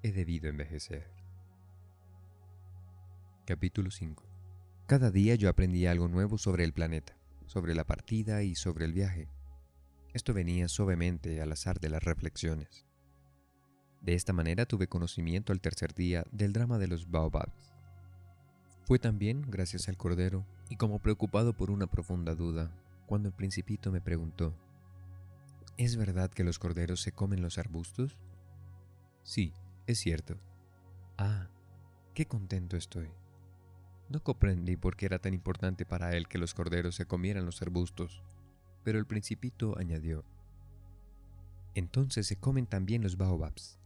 He 0.02 0.12
debido 0.12 0.50
envejecer. 0.50 1.12
Capítulo 3.46 3.92
5 3.92 4.24
Cada 4.88 5.12
día 5.12 5.36
yo 5.36 5.50
aprendía 5.50 5.92
algo 5.92 6.08
nuevo 6.08 6.38
sobre 6.38 6.64
el 6.64 6.74
planeta, 6.74 7.18
sobre 7.46 7.76
la 7.76 7.84
partida 7.84 8.44
y 8.44 8.56
sobre 8.56 8.86
el 8.86 8.94
viaje. 8.94 9.28
Esto 10.14 10.34
venía 10.34 10.68
suavemente 10.68 11.42
al 11.42 11.52
azar 11.52 11.80
de 11.80 11.90
las 11.90 12.04
reflexiones. 12.04 12.86
De 14.04 14.14
esta 14.14 14.34
manera 14.34 14.66
tuve 14.66 14.88
conocimiento 14.88 15.54
al 15.54 15.62
tercer 15.62 15.94
día 15.94 16.26
del 16.32 16.54
drama 16.54 16.78
de 16.78 16.88
los 16.88 17.10
baobabs. 17.10 17.74
Fue 18.84 19.00
también 19.00 19.50
gracias 19.50 19.88
al 19.88 19.96
Cordero 19.96 20.46
y 20.70 20.76
como 20.76 21.00
preocupado 21.00 21.54
por 21.54 21.72
una 21.72 21.88
profunda 21.88 22.36
duda, 22.36 22.76
cuando 23.06 23.30
el 23.30 23.34
principito 23.34 23.92
me 23.92 24.02
preguntó, 24.02 24.54
¿Es 25.78 25.96
verdad 25.96 26.30
que 26.30 26.44
los 26.44 26.60
corderos 26.60 27.02
se 27.02 27.14
comen 27.14 27.42
los 27.42 27.58
arbustos? 27.58 28.18
Sí, 29.24 29.54
es 29.88 30.00
cierto. 30.00 30.38
Ah, 31.18 31.48
qué 32.14 32.28
contento 32.28 32.78
estoy. 32.78 33.10
No 34.10 34.22
comprendí 34.22 34.76
por 34.76 34.96
qué 34.98 35.06
era 35.06 35.20
tan 35.20 35.34
importante 35.34 35.86
para 35.86 36.16
él 36.16 36.28
que 36.28 36.38
los 36.38 36.54
corderos 36.54 36.96
se 36.96 37.06
comieran 37.06 37.46
los 37.46 37.62
arbustos, 37.62 38.22
pero 38.84 39.00
el 39.00 39.08
principito 39.08 39.78
añadió, 39.80 40.26
entonces 41.74 42.28
se 42.28 42.36
comen 42.36 42.68
también 42.68 43.02
los 43.02 43.18
baobabs. 43.18 43.80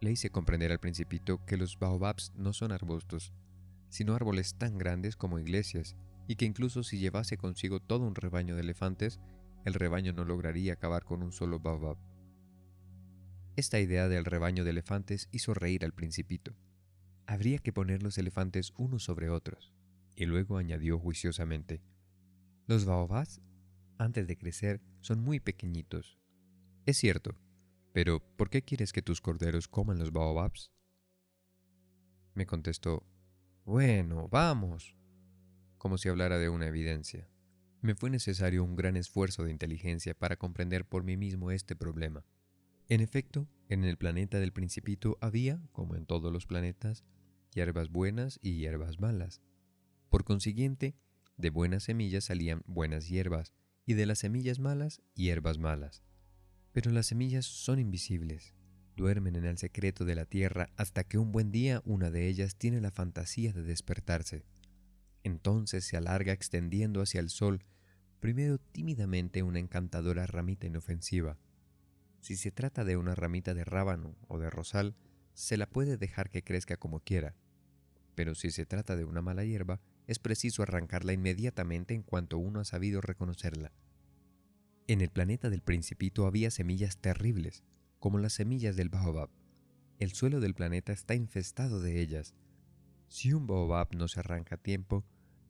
Le 0.00 0.12
hice 0.12 0.30
comprender 0.30 0.72
al 0.72 0.80
principito 0.80 1.44
que 1.46 1.56
los 1.56 1.78
baobabs 1.78 2.32
no 2.36 2.52
son 2.52 2.72
arbustos, 2.72 3.32
sino 3.88 4.14
árboles 4.14 4.56
tan 4.56 4.78
grandes 4.78 5.16
como 5.16 5.38
iglesias, 5.38 5.96
y 6.28 6.36
que 6.36 6.44
incluso 6.44 6.82
si 6.82 6.98
llevase 6.98 7.36
consigo 7.36 7.80
todo 7.80 8.06
un 8.06 8.14
rebaño 8.14 8.56
de 8.56 8.62
elefantes, 8.62 9.20
el 9.64 9.74
rebaño 9.74 10.12
no 10.12 10.24
lograría 10.24 10.74
acabar 10.74 11.04
con 11.04 11.22
un 11.22 11.32
solo 11.32 11.60
baobab. 11.60 11.96
Esta 13.56 13.80
idea 13.80 14.08
del 14.08 14.24
rebaño 14.24 14.64
de 14.64 14.70
elefantes 14.70 15.28
hizo 15.32 15.54
reír 15.54 15.84
al 15.84 15.92
principito. 15.92 16.54
Habría 17.26 17.58
que 17.58 17.72
poner 17.72 18.02
los 18.02 18.18
elefantes 18.18 18.72
unos 18.76 19.04
sobre 19.04 19.30
otros. 19.30 19.72
Y 20.14 20.26
luego 20.26 20.58
añadió 20.58 20.98
juiciosamente, 20.98 21.82
los 22.66 22.84
baobabs, 22.84 23.40
antes 23.98 24.26
de 24.26 24.36
crecer, 24.36 24.80
son 25.00 25.22
muy 25.22 25.40
pequeñitos. 25.40 26.18
Es 26.84 26.96
cierto, 26.96 27.36
pero 27.96 28.20
¿por 28.36 28.50
qué 28.50 28.60
quieres 28.60 28.92
que 28.92 29.00
tus 29.00 29.22
corderos 29.22 29.68
coman 29.68 29.98
los 29.98 30.12
baobabs? 30.12 30.70
Me 32.34 32.44
contestó, 32.44 33.06
bueno, 33.64 34.28
vamos, 34.28 34.94
como 35.78 35.96
si 35.96 36.10
hablara 36.10 36.36
de 36.36 36.50
una 36.50 36.66
evidencia. 36.66 37.26
Me 37.80 37.94
fue 37.94 38.10
necesario 38.10 38.62
un 38.64 38.76
gran 38.76 38.98
esfuerzo 38.98 39.44
de 39.44 39.50
inteligencia 39.50 40.12
para 40.12 40.36
comprender 40.36 40.84
por 40.84 41.04
mí 41.04 41.16
mismo 41.16 41.50
este 41.50 41.74
problema. 41.74 42.26
En 42.90 43.00
efecto, 43.00 43.48
en 43.70 43.82
el 43.82 43.96
planeta 43.96 44.40
del 44.40 44.52
principito 44.52 45.16
había, 45.22 45.62
como 45.72 45.96
en 45.96 46.04
todos 46.04 46.30
los 46.30 46.44
planetas, 46.44 47.02
hierbas 47.54 47.88
buenas 47.88 48.38
y 48.42 48.58
hierbas 48.58 49.00
malas. 49.00 49.40
Por 50.10 50.24
consiguiente, 50.24 50.96
de 51.38 51.48
buenas 51.48 51.84
semillas 51.84 52.24
salían 52.24 52.62
buenas 52.66 53.08
hierbas, 53.08 53.54
y 53.86 53.94
de 53.94 54.04
las 54.04 54.18
semillas 54.18 54.58
malas, 54.58 55.00
hierbas 55.14 55.56
malas. 55.56 56.02
Pero 56.76 56.90
las 56.90 57.06
semillas 57.06 57.46
son 57.46 57.78
invisibles, 57.78 58.52
duermen 58.96 59.34
en 59.34 59.46
el 59.46 59.56
secreto 59.56 60.04
de 60.04 60.14
la 60.14 60.26
tierra 60.26 60.68
hasta 60.76 61.04
que 61.04 61.16
un 61.16 61.32
buen 61.32 61.50
día 61.50 61.80
una 61.86 62.10
de 62.10 62.28
ellas 62.28 62.56
tiene 62.56 62.82
la 62.82 62.90
fantasía 62.90 63.54
de 63.54 63.62
despertarse. 63.62 64.44
Entonces 65.24 65.86
se 65.86 65.96
alarga 65.96 66.34
extendiendo 66.34 67.00
hacia 67.00 67.20
el 67.20 67.30
sol, 67.30 67.64
primero 68.20 68.58
tímidamente 68.58 69.42
una 69.42 69.58
encantadora 69.58 70.26
ramita 70.26 70.66
inofensiva, 70.66 71.38
si 72.20 72.36
se 72.36 72.50
trata 72.50 72.84
de 72.84 72.98
una 72.98 73.14
ramita 73.14 73.54
de 73.54 73.64
rábano 73.64 74.14
o 74.28 74.38
de 74.38 74.50
rosal, 74.50 74.96
se 75.32 75.56
la 75.56 75.70
puede 75.70 75.96
dejar 75.96 76.28
que 76.28 76.44
crezca 76.44 76.76
como 76.76 77.00
quiera. 77.00 77.34
Pero 78.14 78.34
si 78.34 78.50
se 78.50 78.66
trata 78.66 78.96
de 78.96 79.06
una 79.06 79.22
mala 79.22 79.46
hierba, 79.46 79.80
es 80.06 80.18
preciso 80.18 80.62
arrancarla 80.62 81.14
inmediatamente 81.14 81.94
en 81.94 82.02
cuanto 82.02 82.36
uno 82.36 82.60
ha 82.60 82.64
sabido 82.66 83.00
reconocerla. 83.00 83.72
En 84.88 85.00
el 85.00 85.10
planeta 85.10 85.50
del 85.50 85.62
principito 85.62 86.26
había 86.26 86.50
semillas 86.52 86.98
terribles, 86.98 87.64
como 87.98 88.18
las 88.18 88.34
semillas 88.34 88.76
del 88.76 88.88
baobab. 88.88 89.30
El 89.98 90.12
suelo 90.12 90.38
del 90.38 90.54
planeta 90.54 90.92
está 90.92 91.16
infestado 91.16 91.80
de 91.80 92.00
ellas. 92.00 92.36
Si 93.08 93.32
un 93.32 93.48
baobab 93.48 93.96
no 93.96 94.06
se 94.06 94.20
arranca 94.20 94.54
a 94.54 94.62
tiempo, 94.62 95.04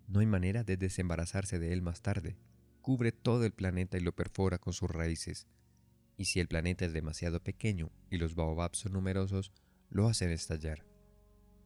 no 0.08 0.20
hay 0.20 0.26
manera 0.26 0.64
de 0.64 0.78
desembarazarse 0.78 1.58
de 1.58 1.74
él 1.74 1.82
más 1.82 2.00
tarde. 2.00 2.38
Cubre 2.80 3.12
todo 3.12 3.44
el 3.44 3.52
planeta 3.52 3.98
y 3.98 4.00
lo 4.00 4.16
perfora 4.16 4.56
con 4.56 4.72
sus 4.72 4.90
raíces, 4.90 5.46
y 6.16 6.24
si 6.24 6.40
el 6.40 6.48
planeta 6.48 6.86
es 6.86 6.94
demasiado 6.94 7.42
pequeño 7.42 7.90
y 8.08 8.16
los 8.16 8.36
baobabs 8.36 8.78
son 8.78 8.92
numerosos, 8.92 9.52
lo 9.90 10.08
hacen 10.08 10.30
estallar. 10.30 10.86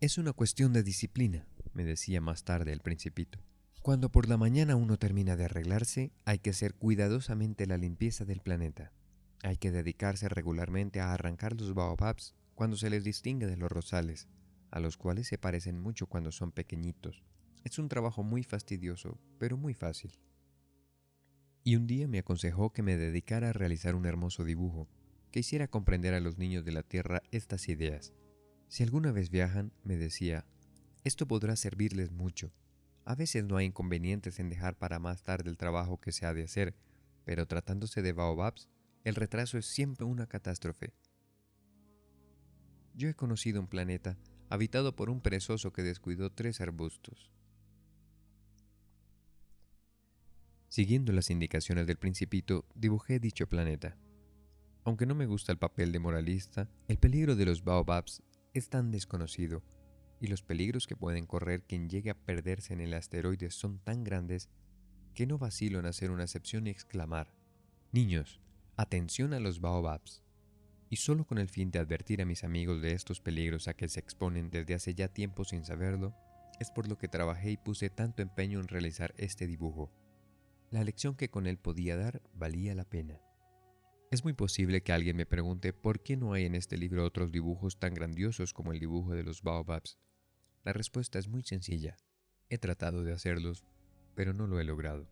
Es 0.01 0.19
una 0.19 0.33
cuestión 0.33 0.73
de 0.73 0.83
disciplina, 0.83 1.47
me 1.73 1.85
decía 1.85 2.21
más 2.21 2.43
tarde 2.43 2.73
el 2.73 2.81
principito. 2.81 3.39
Cuando 3.83 4.11
por 4.11 4.29
la 4.29 4.37
mañana 4.37 4.77
uno 4.77 4.99
termina 4.99 5.37
de 5.37 5.47
arreglarse, 5.47 6.13
hay 6.25 6.39
que 6.39 6.51
hacer 6.51 6.75
cuidadosamente 6.75 7.67
la 7.67 7.77
limpieza 7.77 8.25
del 8.25 8.41
planeta. 8.41 8.93
Hay 9.43 9.57
que 9.57 9.71
dedicarse 9.71 10.29
regularmente 10.29 11.01
a 11.01 11.13
arrancar 11.13 11.59
los 11.59 11.75
baobabs 11.75 12.35
cuando 12.55 12.77
se 12.77 12.91
les 12.91 13.05
distingue 13.05 13.47
de 13.47 13.57
los 13.57 13.73
rosales, 13.73 14.29
a 14.71 14.81
los 14.81 14.97
cuales 14.97 15.29
se 15.29 15.39
parecen 15.39 15.81
mucho 15.81 16.07
cuando 16.07 16.31
son 16.31 16.53
pequeñitos. 16.53 17.25
Es 17.65 17.79
un 17.79 17.89
trabajo 17.89 18.23
muy 18.23 18.43
fastidioso, 18.43 19.19
pero 19.39 19.57
muy 19.57 19.75
fácil 19.75 20.19
y 21.63 21.77
un 21.77 21.87
día 21.87 22.09
me 22.09 22.19
aconsejó 22.19 22.73
que 22.73 22.83
me 22.83 22.97
dedicara 22.97 23.51
a 23.51 23.53
realizar 23.53 23.95
un 23.95 24.07
hermoso 24.07 24.45
dibujo, 24.45 24.89
que 25.31 25.41
hiciera 25.41 25.69
comprender 25.69 26.15
a 26.15 26.21
los 26.21 26.39
niños 26.39 26.65
de 26.65 26.73
la 26.73 26.83
Tierra 26.83 27.23
estas 27.31 27.69
ideas. 27.69 28.13
Si 28.69 28.83
alguna 28.83 29.13
vez 29.13 29.31
viajan, 29.31 29.73
me 29.85 29.97
decía, 29.97 30.47
esto 31.05 31.27
podrá 31.27 31.57
servirles 31.57 32.11
mucho. 32.11 32.53
A 33.11 33.17
veces 33.17 33.43
no 33.43 33.57
hay 33.57 33.67
inconvenientes 33.67 34.39
en 34.39 34.51
dejar 34.51 34.79
para 34.79 35.01
más 35.01 35.25
tarde 35.25 35.51
el 35.51 35.57
trabajo 35.57 36.01
que 36.01 36.13
se 36.13 36.27
ha 36.27 36.33
de 36.33 36.45
hacer, 36.45 36.77
pero 37.25 37.45
tratándose 37.49 38.03
de 38.03 38.13
baobabs, 38.13 38.69
el 39.03 39.17
retraso 39.17 39.59
es 39.59 39.67
siempre 39.67 40.07
una 40.07 40.29
catástrofe. 40.29 40.95
Yo 42.95 43.09
he 43.09 43.15
conocido 43.15 43.61
un 43.61 43.67
planeta 43.67 44.17
habitado 44.49 44.95
por 44.95 45.11
un 45.11 45.21
perezoso 45.21 45.73
que 45.73 45.83
descuidó 45.83 46.31
tres 46.31 46.61
arbustos. 46.61 47.33
Siguiendo 50.69 51.11
las 51.11 51.31
indicaciones 51.31 51.89
del 51.89 51.97
principito, 51.97 52.65
dibujé 52.77 53.19
dicho 53.19 53.49
planeta. 53.49 53.97
Aunque 54.85 55.07
no 55.07 55.17
me 55.17 55.27
gusta 55.27 55.51
el 55.51 55.59
papel 55.59 55.91
de 55.91 55.99
moralista, 55.99 56.71
el 56.87 56.99
peligro 56.99 57.35
de 57.35 57.47
los 57.47 57.65
baobabs 57.65 58.23
es 58.55 58.69
tan 58.69 58.93
desconocido, 58.93 59.65
y 60.21 60.29
los 60.29 60.43
peligros 60.43 60.87
que 60.87 60.97
pueden 60.97 61.27
correr 61.27 61.65
quien 61.65 61.89
llegue 61.89 62.11
a 62.11 62.19
perderse 62.19 62.73
en 62.73 62.81
el 62.81 62.95
asteroide 62.95 63.51
son 63.51 63.79
tan 63.79 64.05
grandes 64.05 64.49
que 65.15 65.27
no 65.27 65.39
vacilo 65.39 65.79
en 65.79 65.87
hacer 65.87 66.11
una 66.11 66.25
excepción 66.25 66.67
y 66.67 66.71
exclamar, 66.71 67.35
Niños, 67.93 68.41
atención 68.77 69.33
a 69.33 69.41
los 69.41 69.61
baobabs. 69.61 70.23
Y 70.89 70.97
solo 70.97 71.25
con 71.25 71.39
el 71.39 71.49
fin 71.49 71.71
de 71.71 71.79
advertir 71.81 72.23
a 72.23 72.27
mis 72.27 72.45
amigos 72.45 72.83
de 72.83 72.93
estos 72.93 73.21
peligros 73.21 73.67
a 73.67 73.75
que 73.75 73.89
se 73.89 73.99
exponen 73.99 74.51
desde 74.51 74.75
hace 74.75 74.95
ya 74.95 75.09
tiempo 75.09 75.45
sin 75.45 75.65
saberlo, 75.65 76.15
es 76.61 76.71
por 76.71 76.89
lo 76.89 76.99
que 76.99 77.09
trabajé 77.09 77.51
y 77.51 77.57
puse 77.57 77.91
tanto 77.91 78.23
empeño 78.23 78.61
en 78.61 78.69
realizar 78.69 79.15
este 79.17 79.47
dibujo 79.47 79.93
la 80.71 80.85
lección 80.85 81.17
que 81.17 81.31
con 81.31 81.47
él 81.47 81.59
podía 81.59 81.97
dar 81.97 82.23
valía 82.33 82.75
la 82.75 82.85
pena. 82.85 83.21
Es 84.11 84.25
muy 84.25 84.33
posible 84.33 84.83
que 84.83 84.93
alguien 84.93 85.17
me 85.17 85.27
pregunte 85.27 85.73
por 85.73 86.01
qué 86.01 86.17
no 86.17 86.33
hay 86.33 86.45
en 86.45 86.55
este 86.55 86.77
libro 86.77 87.05
otros 87.05 87.33
dibujos 87.33 87.79
tan 87.79 87.95
grandiosos 87.95 88.53
como 88.53 88.73
el 88.73 88.79
dibujo 88.79 89.13
de 89.15 89.25
los 89.25 89.43
baobabs. 89.43 89.99
La 90.65 90.73
respuesta 90.73 91.19
es 91.19 91.29
muy 91.29 91.43
sencilla. 91.43 91.97
He 92.49 92.59
tratado 92.59 93.03
de 93.03 93.13
hacerlos, 93.13 93.65
pero 94.15 94.33
no 94.35 94.47
lo 94.47 94.61
he 94.61 94.65
logrado. 94.65 95.09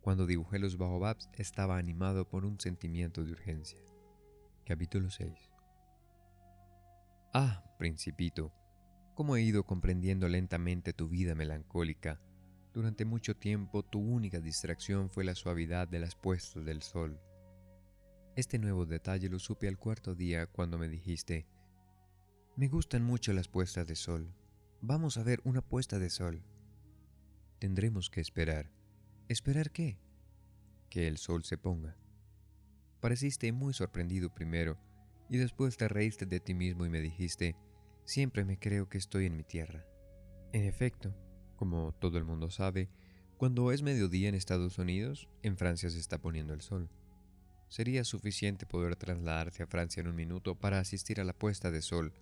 Cuando 0.00 0.26
dibujé 0.26 0.58
los 0.58 0.76
baobabs 0.76 1.30
estaba 1.34 1.78
animado 1.78 2.28
por 2.28 2.44
un 2.44 2.60
sentimiento 2.60 3.24
de 3.24 3.32
urgencia. 3.32 3.80
Capítulo 4.66 5.10
6 5.10 5.32
Ah, 7.32 7.64
principito, 7.78 8.52
cómo 9.14 9.36
he 9.36 9.42
ido 9.42 9.64
comprendiendo 9.64 10.28
lentamente 10.28 10.92
tu 10.92 11.08
vida 11.08 11.34
melancólica 11.34 12.20
durante 12.74 13.04
mucho 13.04 13.36
tiempo 13.36 13.82
tu 13.82 14.00
única 14.00 14.40
distracción 14.40 15.10
fue 15.10 15.24
la 15.24 15.34
suavidad 15.34 15.88
de 15.88 15.98
las 15.98 16.14
puestas 16.14 16.64
del 16.64 16.80
sol. 16.80 17.20
Este 18.34 18.58
nuevo 18.58 18.86
detalle 18.86 19.28
lo 19.28 19.38
supe 19.38 19.68
al 19.68 19.78
cuarto 19.78 20.14
día 20.14 20.46
cuando 20.46 20.78
me 20.78 20.88
dijiste, 20.88 21.46
me 22.56 22.68
gustan 22.68 23.02
mucho 23.02 23.34
las 23.34 23.48
puestas 23.48 23.86
de 23.86 23.94
sol. 23.94 24.34
Vamos 24.84 25.16
a 25.16 25.22
ver 25.22 25.40
una 25.44 25.60
puesta 25.60 26.00
de 26.00 26.10
sol. 26.10 26.42
Tendremos 27.60 28.10
que 28.10 28.20
esperar. 28.20 28.68
¿Esperar 29.28 29.70
qué? 29.70 29.96
Que 30.90 31.06
el 31.06 31.18
sol 31.18 31.44
se 31.44 31.56
ponga. 31.56 31.96
Pareciste 32.98 33.52
muy 33.52 33.74
sorprendido 33.74 34.34
primero 34.34 34.80
y 35.28 35.36
después 35.36 35.76
te 35.76 35.86
reíste 35.86 36.26
de 36.26 36.40
ti 36.40 36.54
mismo 36.54 36.84
y 36.84 36.88
me 36.88 37.00
dijiste, 37.00 37.54
siempre 38.04 38.44
me 38.44 38.58
creo 38.58 38.88
que 38.88 38.98
estoy 38.98 39.26
en 39.26 39.36
mi 39.36 39.44
tierra. 39.44 39.86
En 40.52 40.64
efecto, 40.64 41.14
como 41.54 41.92
todo 42.00 42.18
el 42.18 42.24
mundo 42.24 42.50
sabe, 42.50 42.90
cuando 43.36 43.70
es 43.70 43.82
mediodía 43.82 44.28
en 44.28 44.34
Estados 44.34 44.78
Unidos, 44.78 45.28
en 45.44 45.56
Francia 45.56 45.90
se 45.90 46.00
está 46.00 46.18
poniendo 46.18 46.54
el 46.54 46.60
sol. 46.60 46.90
Sería 47.68 48.02
suficiente 48.02 48.66
poder 48.66 48.96
trasladarse 48.96 49.62
a 49.62 49.68
Francia 49.68 50.00
en 50.00 50.08
un 50.08 50.16
minuto 50.16 50.56
para 50.56 50.80
asistir 50.80 51.20
a 51.20 51.24
la 51.24 51.34
puesta 51.34 51.70
de 51.70 51.82
sol, 51.82 52.12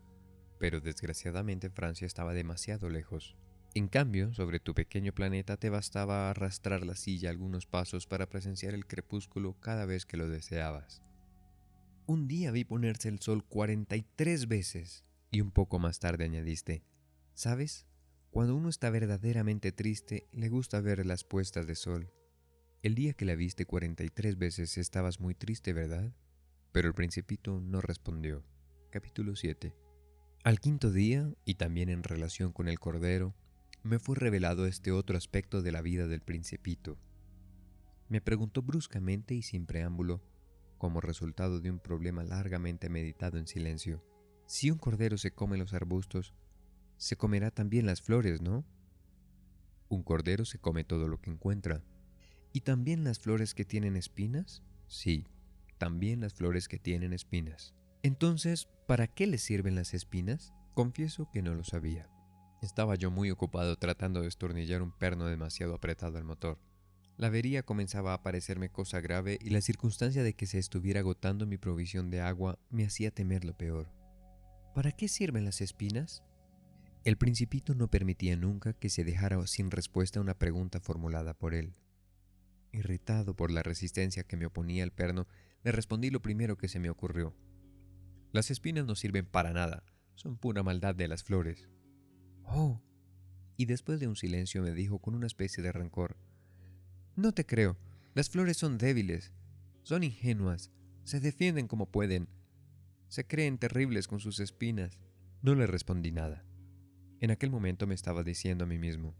pero 0.60 0.82
desgraciadamente 0.82 1.70
Francia 1.70 2.06
estaba 2.06 2.34
demasiado 2.34 2.90
lejos. 2.90 3.34
En 3.74 3.88
cambio, 3.88 4.34
sobre 4.34 4.60
tu 4.60 4.74
pequeño 4.74 5.14
planeta 5.14 5.56
te 5.56 5.70
bastaba 5.70 6.28
arrastrar 6.28 6.84
la 6.84 6.96
silla 6.96 7.30
algunos 7.30 7.64
pasos 7.64 8.06
para 8.06 8.28
presenciar 8.28 8.74
el 8.74 8.86
crepúsculo 8.86 9.58
cada 9.58 9.86
vez 9.86 10.04
que 10.04 10.18
lo 10.18 10.28
deseabas. 10.28 11.02
Un 12.04 12.28
día 12.28 12.50
vi 12.50 12.64
ponerse 12.64 13.08
el 13.08 13.20
sol 13.20 13.42
43 13.42 14.48
veces 14.48 15.06
y 15.30 15.40
un 15.40 15.50
poco 15.50 15.78
más 15.78 15.98
tarde 15.98 16.24
añadiste, 16.24 16.84
¿sabes? 17.32 17.86
Cuando 18.30 18.54
uno 18.54 18.68
está 18.68 18.90
verdaderamente 18.90 19.72
triste, 19.72 20.28
le 20.30 20.50
gusta 20.50 20.82
ver 20.82 21.06
las 21.06 21.24
puestas 21.24 21.66
de 21.66 21.74
sol. 21.74 22.12
El 22.82 22.94
día 22.94 23.14
que 23.14 23.24
la 23.24 23.34
viste 23.34 23.64
43 23.64 24.36
veces 24.36 24.76
estabas 24.76 25.20
muy 25.20 25.34
triste, 25.34 25.72
¿verdad? 25.72 26.12
Pero 26.70 26.86
el 26.86 26.94
principito 26.94 27.62
no 27.62 27.80
respondió. 27.80 28.44
Capítulo 28.90 29.36
7 29.36 29.89
Al 30.42 30.58
quinto 30.58 30.90
día, 30.90 31.30
y 31.44 31.56
también 31.56 31.90
en 31.90 32.02
relación 32.02 32.50
con 32.50 32.66
el 32.66 32.80
cordero, 32.80 33.34
me 33.82 33.98
fue 33.98 34.16
revelado 34.16 34.64
este 34.64 34.90
otro 34.90 35.18
aspecto 35.18 35.60
de 35.60 35.70
la 35.70 35.82
vida 35.82 36.06
del 36.06 36.22
principito. 36.22 36.96
Me 38.08 38.22
preguntó 38.22 38.62
bruscamente 38.62 39.34
y 39.34 39.42
sin 39.42 39.66
preámbulo, 39.66 40.22
como 40.78 41.02
resultado 41.02 41.60
de 41.60 41.70
un 41.70 41.78
problema 41.78 42.24
largamente 42.24 42.88
meditado 42.88 43.36
en 43.36 43.46
silencio, 43.46 44.02
si 44.46 44.70
un 44.70 44.78
cordero 44.78 45.18
se 45.18 45.30
come 45.30 45.58
los 45.58 45.74
arbustos, 45.74 46.32
se 46.96 47.16
comerá 47.16 47.50
también 47.50 47.84
las 47.84 48.00
flores, 48.00 48.40
¿no? 48.40 48.64
Un 49.90 50.02
cordero 50.02 50.46
se 50.46 50.58
come 50.58 50.84
todo 50.84 51.06
lo 51.06 51.20
que 51.20 51.30
encuentra. 51.30 51.84
¿Y 52.54 52.62
también 52.62 53.04
las 53.04 53.18
flores 53.18 53.52
que 53.52 53.66
tienen 53.66 53.94
espinas? 53.94 54.62
Sí, 54.86 55.26
también 55.76 56.20
las 56.22 56.32
flores 56.32 56.66
que 56.66 56.78
tienen 56.78 57.12
espinas. 57.12 57.74
Entonces, 58.02 58.68
¿para 58.86 59.08
qué 59.08 59.26
les 59.26 59.42
sirven 59.42 59.74
las 59.74 59.92
espinas? 59.92 60.54
Confieso 60.74 61.30
que 61.30 61.42
no 61.42 61.54
lo 61.54 61.64
sabía. 61.64 62.08
Estaba 62.62 62.94
yo 62.94 63.10
muy 63.10 63.30
ocupado 63.30 63.76
tratando 63.76 64.22
de 64.22 64.28
estornillar 64.28 64.80
un 64.80 64.90
perno 64.90 65.26
demasiado 65.26 65.74
apretado 65.74 66.16
al 66.16 66.24
motor. 66.24 66.58
La 67.18 67.26
avería 67.26 67.62
comenzaba 67.62 68.14
a 68.14 68.22
parecerme 68.22 68.70
cosa 68.70 69.00
grave 69.00 69.38
y 69.42 69.50
la 69.50 69.60
circunstancia 69.60 70.22
de 70.22 70.32
que 70.32 70.46
se 70.46 70.58
estuviera 70.58 71.00
agotando 71.00 71.46
mi 71.46 71.58
provisión 71.58 72.10
de 72.10 72.22
agua 72.22 72.58
me 72.70 72.86
hacía 72.86 73.10
temer 73.10 73.44
lo 73.44 73.54
peor. 73.54 73.92
¿Para 74.74 74.92
qué 74.92 75.06
sirven 75.06 75.44
las 75.44 75.60
espinas? 75.60 76.22
El 77.04 77.18
principito 77.18 77.74
no 77.74 77.88
permitía 77.88 78.36
nunca 78.36 78.72
que 78.72 78.88
se 78.88 79.04
dejara 79.04 79.46
sin 79.46 79.70
respuesta 79.70 80.20
una 80.20 80.38
pregunta 80.38 80.80
formulada 80.80 81.34
por 81.34 81.54
él. 81.54 81.74
Irritado 82.72 83.36
por 83.36 83.50
la 83.50 83.62
resistencia 83.62 84.22
que 84.22 84.38
me 84.38 84.46
oponía 84.46 84.84
el 84.84 84.92
perno, 84.92 85.26
le 85.64 85.72
respondí 85.72 86.08
lo 86.08 86.22
primero 86.22 86.56
que 86.56 86.68
se 86.68 86.78
me 86.78 86.88
ocurrió. 86.88 87.34
Las 88.32 88.50
espinas 88.50 88.86
no 88.86 88.94
sirven 88.94 89.26
para 89.26 89.52
nada, 89.52 89.84
son 90.14 90.36
pura 90.36 90.62
maldad 90.62 90.94
de 90.94 91.08
las 91.08 91.24
flores. 91.24 91.68
Oh. 92.44 92.80
Y 93.56 93.66
después 93.66 94.00
de 94.00 94.06
un 94.06 94.16
silencio 94.16 94.62
me 94.62 94.72
dijo 94.72 95.00
con 95.00 95.14
una 95.14 95.26
especie 95.26 95.62
de 95.62 95.72
rencor, 95.72 96.16
No 97.16 97.32
te 97.32 97.44
creo, 97.44 97.76
las 98.14 98.30
flores 98.30 98.56
son 98.56 98.78
débiles, 98.78 99.32
son 99.82 100.04
ingenuas, 100.04 100.70
se 101.04 101.20
defienden 101.20 101.66
como 101.66 101.90
pueden, 101.90 102.28
se 103.08 103.26
creen 103.26 103.58
terribles 103.58 104.06
con 104.06 104.20
sus 104.20 104.38
espinas. 104.38 105.00
No 105.42 105.54
le 105.54 105.66
respondí 105.66 106.12
nada. 106.12 106.44
En 107.18 107.30
aquel 107.30 107.50
momento 107.50 107.86
me 107.86 107.94
estaba 107.94 108.22
diciendo 108.22 108.64
a 108.64 108.66
mí 108.66 108.78
mismo, 108.78 109.16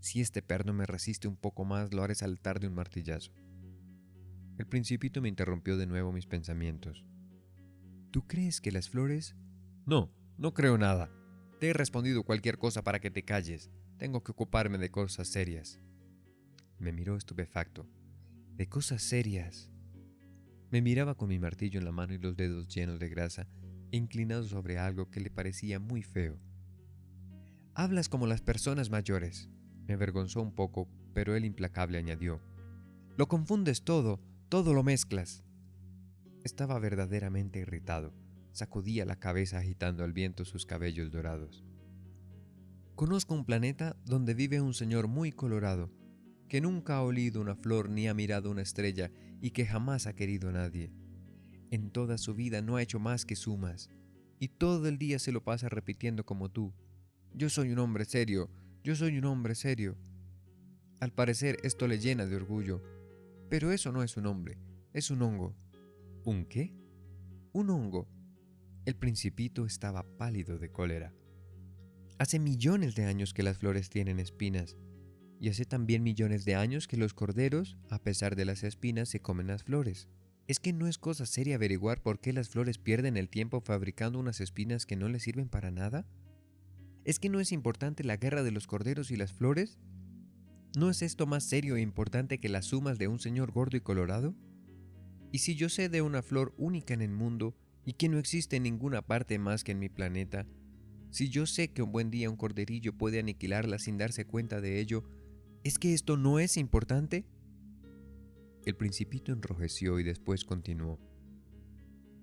si 0.00 0.20
este 0.20 0.42
perno 0.42 0.72
me 0.72 0.86
resiste 0.86 1.28
un 1.28 1.36
poco 1.36 1.64
más, 1.64 1.92
lo 1.94 2.02
haré 2.02 2.14
saltar 2.14 2.58
de 2.58 2.66
un 2.66 2.74
martillazo. 2.74 3.32
El 4.58 4.66
principito 4.66 5.20
me 5.20 5.28
interrumpió 5.28 5.76
de 5.76 5.86
nuevo 5.86 6.12
mis 6.12 6.26
pensamientos. 6.26 7.04
¿Tú 8.10 8.26
crees 8.26 8.60
que 8.60 8.72
las 8.72 8.88
flores? 8.88 9.36
No, 9.86 10.12
no 10.36 10.54
creo 10.54 10.78
nada. 10.78 11.10
Te 11.58 11.68
he 11.68 11.72
respondido 11.72 12.24
cualquier 12.24 12.58
cosa 12.58 12.82
para 12.82 13.00
que 13.00 13.10
te 13.10 13.24
calles. 13.24 13.70
Tengo 13.98 14.22
que 14.22 14.32
ocuparme 14.32 14.78
de 14.78 14.90
cosas 14.90 15.28
serias. 15.28 15.80
Me 16.78 16.92
miró 16.92 17.16
estupefacto. 17.16 17.86
De 18.56 18.68
cosas 18.68 19.02
serias. 19.02 19.70
Me 20.70 20.82
miraba 20.82 21.14
con 21.14 21.28
mi 21.28 21.38
martillo 21.38 21.78
en 21.78 21.84
la 21.84 21.92
mano 21.92 22.14
y 22.14 22.18
los 22.18 22.36
dedos 22.36 22.68
llenos 22.68 22.98
de 22.98 23.08
grasa 23.08 23.46
inclinado 23.92 24.44
sobre 24.44 24.78
algo 24.78 25.10
que 25.10 25.20
le 25.20 25.30
parecía 25.30 25.78
muy 25.78 26.02
feo. 26.02 26.38
Hablas 27.74 28.08
como 28.08 28.26
las 28.26 28.40
personas 28.40 28.90
mayores. 28.90 29.48
Me 29.86 29.94
avergonzó 29.94 30.42
un 30.42 30.54
poco, 30.54 30.88
pero 31.14 31.34
él 31.34 31.44
implacable 31.44 31.98
añadió. 31.98 32.40
Lo 33.16 33.28
confundes 33.28 33.82
todo, 33.82 34.20
todo 34.48 34.74
lo 34.74 34.82
mezclas. 34.82 35.44
Estaba 36.42 36.78
verdaderamente 36.78 37.58
irritado. 37.58 38.14
Sacudía 38.52 39.04
la 39.04 39.16
cabeza 39.16 39.58
agitando 39.58 40.04
al 40.04 40.12
viento 40.12 40.44
sus 40.44 40.64
cabellos 40.64 41.10
dorados. 41.10 41.64
Conozco 42.94 43.34
un 43.34 43.44
planeta 43.44 43.96
donde 44.04 44.34
vive 44.34 44.60
un 44.60 44.74
señor 44.74 45.06
muy 45.06 45.32
colorado, 45.32 45.90
que 46.48 46.60
nunca 46.60 46.96
ha 46.96 47.02
olido 47.02 47.40
una 47.40 47.56
flor 47.56 47.90
ni 47.90 48.08
ha 48.08 48.14
mirado 48.14 48.50
una 48.50 48.62
estrella 48.62 49.12
y 49.40 49.50
que 49.50 49.66
jamás 49.66 50.06
ha 50.06 50.14
querido 50.14 50.48
a 50.48 50.52
nadie. 50.52 50.90
En 51.70 51.90
toda 51.90 52.18
su 52.18 52.34
vida 52.34 52.62
no 52.62 52.76
ha 52.76 52.82
hecho 52.82 52.98
más 52.98 53.24
que 53.24 53.36
sumas, 53.36 53.90
y 54.38 54.48
todo 54.48 54.88
el 54.88 54.98
día 54.98 55.18
se 55.18 55.32
lo 55.32 55.44
pasa 55.44 55.68
repitiendo 55.68 56.24
como 56.24 56.50
tú. 56.50 56.72
Yo 57.34 57.50
soy 57.50 57.70
un 57.70 57.78
hombre 57.78 58.04
serio, 58.06 58.50
yo 58.82 58.96
soy 58.96 59.18
un 59.18 59.26
hombre 59.26 59.54
serio. 59.54 59.96
Al 61.00 61.12
parecer 61.12 61.58
esto 61.62 61.86
le 61.86 61.98
llena 61.98 62.26
de 62.26 62.36
orgullo, 62.36 62.82
pero 63.48 63.70
eso 63.72 63.92
no 63.92 64.02
es 64.02 64.16
un 64.16 64.26
hombre, 64.26 64.58
es 64.92 65.10
un 65.10 65.22
hongo. 65.22 65.54
¿Un 66.24 66.44
qué? 66.44 66.74
Un 67.54 67.70
hongo. 67.70 68.06
El 68.84 68.94
principito 68.94 69.64
estaba 69.64 70.04
pálido 70.18 70.58
de 70.58 70.70
cólera. 70.70 71.14
Hace 72.18 72.38
millones 72.38 72.94
de 72.94 73.06
años 73.06 73.32
que 73.32 73.42
las 73.42 73.56
flores 73.56 73.88
tienen 73.88 74.20
espinas, 74.20 74.76
y 75.40 75.48
hace 75.48 75.64
también 75.64 76.02
millones 76.02 76.44
de 76.44 76.56
años 76.56 76.86
que 76.86 76.98
los 76.98 77.14
corderos, 77.14 77.78
a 77.88 77.98
pesar 78.02 78.36
de 78.36 78.44
las 78.44 78.64
espinas, 78.64 79.08
se 79.08 79.20
comen 79.20 79.46
las 79.46 79.64
flores. 79.64 80.08
¿Es 80.46 80.60
que 80.60 80.74
no 80.74 80.88
es 80.88 80.98
cosa 80.98 81.24
seria 81.24 81.54
averiguar 81.54 82.02
por 82.02 82.20
qué 82.20 82.34
las 82.34 82.50
flores 82.50 82.76
pierden 82.76 83.16
el 83.16 83.30
tiempo 83.30 83.62
fabricando 83.62 84.18
unas 84.18 84.42
espinas 84.42 84.84
que 84.84 84.96
no 84.96 85.08
les 85.08 85.22
sirven 85.22 85.48
para 85.48 85.70
nada? 85.70 86.06
¿Es 87.06 87.18
que 87.18 87.30
no 87.30 87.40
es 87.40 87.50
importante 87.50 88.04
la 88.04 88.18
guerra 88.18 88.42
de 88.42 88.50
los 88.50 88.66
corderos 88.66 89.10
y 89.10 89.16
las 89.16 89.32
flores? 89.32 89.78
¿No 90.76 90.90
es 90.90 91.00
esto 91.00 91.26
más 91.26 91.44
serio 91.44 91.76
e 91.76 91.80
importante 91.80 92.38
que 92.38 92.50
las 92.50 92.66
sumas 92.66 92.98
de 92.98 93.08
un 93.08 93.20
señor 93.20 93.52
gordo 93.52 93.78
y 93.78 93.80
colorado? 93.80 94.34
Y 95.32 95.38
si 95.38 95.54
yo 95.54 95.68
sé 95.68 95.88
de 95.88 96.02
una 96.02 96.22
flor 96.22 96.54
única 96.56 96.94
en 96.94 97.02
el 97.02 97.10
mundo 97.10 97.54
y 97.84 97.94
que 97.94 98.08
no 98.08 98.18
existe 98.18 98.56
en 98.56 98.64
ninguna 98.64 99.02
parte 99.02 99.38
más 99.38 99.64
que 99.64 99.72
en 99.72 99.78
mi 99.78 99.88
planeta, 99.88 100.46
si 101.10 101.28
yo 101.28 101.46
sé 101.46 101.72
que 101.72 101.82
un 101.82 101.92
buen 101.92 102.10
día 102.10 102.30
un 102.30 102.36
corderillo 102.36 102.96
puede 102.96 103.18
aniquilarla 103.18 103.78
sin 103.78 103.98
darse 103.98 104.24
cuenta 104.24 104.60
de 104.60 104.80
ello, 104.80 105.04
¿es 105.64 105.78
que 105.78 105.94
esto 105.94 106.16
no 106.16 106.38
es 106.38 106.56
importante? 106.56 107.24
El 108.64 108.76
principito 108.76 109.32
enrojeció 109.32 109.98
y 109.98 110.04
después 110.04 110.44
continuó. 110.44 111.00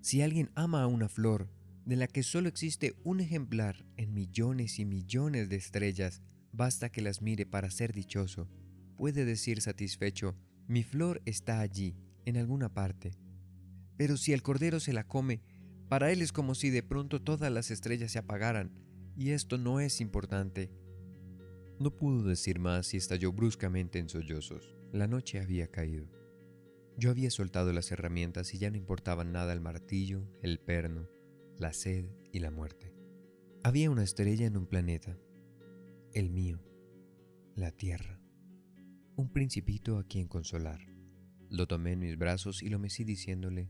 Si 0.01 0.21
alguien 0.21 0.51
ama 0.55 0.83
a 0.83 0.87
una 0.87 1.09
flor, 1.09 1.49
de 1.85 1.95
la 1.95 2.07
que 2.07 2.21
solo 2.21 2.49
existe 2.49 2.95
un 3.05 3.21
ejemplar 3.21 3.85
en 3.95 4.13
millones 4.13 4.77
y 4.77 4.85
millones 4.85 5.47
de 5.47 5.55
estrellas, 5.55 6.21
basta 6.51 6.89
que 6.89 7.01
las 7.01 7.21
mire 7.21 7.45
para 7.45 7.71
ser 7.71 7.93
dichoso. 7.93 8.49
Puede 8.97 9.23
decir 9.23 9.61
satisfecho, 9.61 10.35
mi 10.67 10.83
flor 10.83 11.21
está 11.25 11.61
allí, 11.61 11.95
en 12.27 12.35
alguna 12.35 12.73
parte. 12.73 13.13
Pero 13.95 14.17
si 14.17 14.33
el 14.33 14.43
cordero 14.43 14.81
se 14.81 14.91
la 14.91 15.07
come, 15.07 15.41
para 15.87 16.11
él 16.11 16.21
es 16.21 16.33
como 16.33 16.55
si 16.55 16.69
de 16.69 16.83
pronto 16.83 17.21
todas 17.21 17.49
las 17.51 17.71
estrellas 17.71 18.11
se 18.11 18.19
apagaran, 18.19 18.73
y 19.15 19.31
esto 19.31 19.57
no 19.57 19.79
es 19.79 20.01
importante. 20.01 20.69
No 21.79 21.95
pudo 21.95 22.27
decir 22.27 22.59
más 22.59 22.93
y 22.93 22.97
estalló 22.97 23.31
bruscamente 23.31 23.97
en 23.97 24.09
sollozos. 24.09 24.75
La 24.91 25.07
noche 25.07 25.39
había 25.39 25.67
caído. 25.67 26.09
Yo 26.97 27.11
había 27.11 27.31
soltado 27.31 27.71
las 27.71 27.91
herramientas 27.91 28.53
y 28.53 28.57
ya 28.57 28.69
no 28.71 28.77
importaban 28.77 29.31
nada 29.31 29.53
el 29.53 29.61
martillo, 29.61 30.27
el 30.41 30.59
perno, 30.59 31.07
la 31.57 31.71
sed 31.71 32.09
y 32.33 32.39
la 32.39 32.51
muerte. 32.51 32.93
Había 33.63 33.89
una 33.89 34.03
estrella 34.03 34.47
en 34.47 34.57
un 34.57 34.67
planeta, 34.67 35.17
el 36.13 36.29
mío, 36.29 36.59
la 37.55 37.71
Tierra, 37.71 38.19
un 39.15 39.31
principito 39.31 39.97
a 39.97 40.03
quien 40.03 40.27
consolar. 40.27 40.96
Lo 41.49 41.67
tomé 41.67 41.93
en 41.93 41.99
mis 41.99 42.17
brazos 42.17 42.63
y 42.63 42.69
lo 42.69 42.79
mecí 42.79 43.03
diciéndole, 43.03 43.69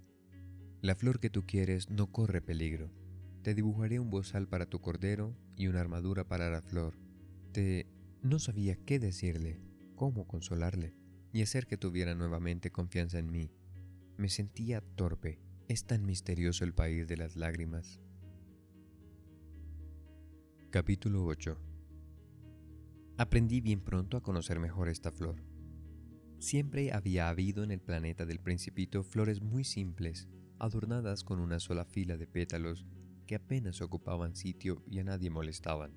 la 0.81 0.95
flor 0.95 1.19
que 1.19 1.29
tú 1.29 1.45
quieres 1.45 1.89
no 1.89 2.11
corre 2.11 2.41
peligro. 2.41 2.91
Te 3.43 3.53
dibujaré 3.53 3.99
un 3.99 4.09
bozal 4.09 4.47
para 4.47 4.65
tu 4.65 4.79
cordero 4.81 5.35
y 5.55 5.67
una 5.67 5.81
armadura 5.81 6.27
para 6.27 6.49
la 6.49 6.61
flor. 6.61 6.97
Te... 7.51 7.87
no 8.21 8.39
sabía 8.39 8.75
qué 8.75 8.99
decirle, 8.99 9.59
cómo 9.95 10.27
consolarle 10.27 10.95
y 11.33 11.41
hacer 11.41 11.67
que 11.67 11.77
tuviera 11.77 12.15
nuevamente 12.15 12.71
confianza 12.71 13.19
en 13.19 13.31
mí. 13.31 13.51
Me 14.17 14.29
sentía 14.29 14.81
torpe 14.81 15.39
es 15.67 15.83
tan 15.83 16.05
misterioso 16.05 16.63
el 16.63 16.73
país 16.73 17.07
de 17.07 17.17
las 17.17 17.35
lágrimas. 17.35 17.99
Capítulo 20.69 21.25
8 21.25 21.57
Aprendí 23.17 23.59
bien 23.59 23.81
pronto 23.81 24.15
a 24.15 24.23
conocer 24.23 24.59
mejor 24.59 24.87
esta 24.87 25.11
flor. 25.11 25.43
Siempre 26.39 26.93
había 26.93 27.29
habido 27.29 27.63
en 27.63 27.71
el 27.71 27.81
planeta 27.81 28.25
del 28.25 28.39
principito 28.39 29.03
flores 29.03 29.41
muy 29.41 29.63
simples, 29.63 30.27
adornadas 30.59 31.23
con 31.23 31.39
una 31.39 31.59
sola 31.59 31.83
fila 31.83 32.15
de 32.17 32.27
pétalos 32.27 32.85
que 33.25 33.35
apenas 33.35 33.81
ocupaban 33.81 34.35
sitio 34.35 34.83
y 34.87 34.99
a 34.99 35.03
nadie 35.03 35.29
molestaban. 35.29 35.91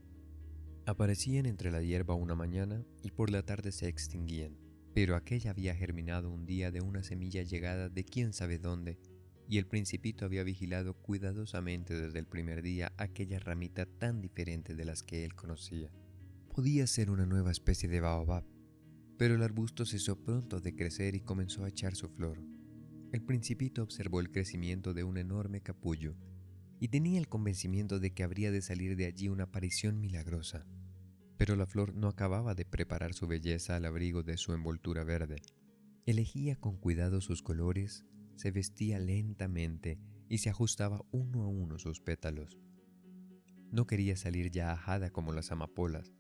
Aparecían 0.86 1.46
entre 1.46 1.70
la 1.70 1.82
hierba 1.82 2.14
una 2.14 2.34
mañana 2.34 2.84
y 3.02 3.10
por 3.10 3.30
la 3.30 3.42
tarde 3.44 3.70
se 3.70 3.86
extinguían, 3.86 4.56
pero 4.94 5.14
aquella 5.14 5.50
había 5.50 5.74
germinado 5.74 6.30
un 6.30 6.46
día 6.46 6.70
de 6.70 6.80
una 6.80 7.02
semilla 7.02 7.42
llegada 7.42 7.88
de 7.88 8.04
quién 8.04 8.32
sabe 8.32 8.58
dónde 8.58 8.98
y 9.46 9.58
el 9.58 9.66
principito 9.66 10.24
había 10.24 10.42
vigilado 10.42 10.94
cuidadosamente 10.94 12.00
desde 12.00 12.18
el 12.18 12.26
primer 12.26 12.62
día 12.62 12.92
aquella 12.96 13.40
ramita 13.40 13.84
tan 13.84 14.20
diferente 14.20 14.74
de 14.74 14.84
las 14.84 15.02
que 15.02 15.24
él 15.24 15.34
conocía. 15.34 15.90
Podía 16.54 16.86
ser 16.86 17.10
una 17.10 17.26
nueva 17.26 17.50
especie 17.50 17.88
de 17.88 18.00
baobab, 18.00 18.44
pero 19.20 19.34
el 19.34 19.42
arbusto 19.42 19.84
cesó 19.84 20.18
pronto 20.18 20.62
de 20.62 20.74
crecer 20.74 21.14
y 21.14 21.20
comenzó 21.20 21.64
a 21.64 21.68
echar 21.68 21.94
su 21.94 22.08
flor. 22.08 22.42
El 23.12 23.22
principito 23.22 23.82
observó 23.82 24.18
el 24.18 24.30
crecimiento 24.30 24.94
de 24.94 25.04
un 25.04 25.18
enorme 25.18 25.60
capullo 25.60 26.16
y 26.80 26.88
tenía 26.88 27.18
el 27.18 27.28
convencimiento 27.28 28.00
de 28.00 28.14
que 28.14 28.22
habría 28.22 28.50
de 28.50 28.62
salir 28.62 28.96
de 28.96 29.04
allí 29.04 29.28
una 29.28 29.44
aparición 29.44 30.00
milagrosa. 30.00 30.64
Pero 31.36 31.54
la 31.54 31.66
flor 31.66 31.94
no 31.94 32.08
acababa 32.08 32.54
de 32.54 32.64
preparar 32.64 33.12
su 33.12 33.26
belleza 33.26 33.76
al 33.76 33.84
abrigo 33.84 34.22
de 34.22 34.38
su 34.38 34.54
envoltura 34.54 35.04
verde. 35.04 35.42
Elegía 36.06 36.56
con 36.56 36.78
cuidado 36.78 37.20
sus 37.20 37.42
colores, 37.42 38.06
se 38.36 38.52
vestía 38.52 38.98
lentamente 38.98 40.00
y 40.30 40.38
se 40.38 40.48
ajustaba 40.48 41.04
uno 41.10 41.42
a 41.42 41.46
uno 41.46 41.78
sus 41.78 42.00
pétalos. 42.00 42.58
No 43.70 43.86
quería 43.86 44.16
salir 44.16 44.50
ya 44.50 44.72
ajada 44.72 45.10
como 45.10 45.34
las 45.34 45.52
amapolas, 45.52 46.10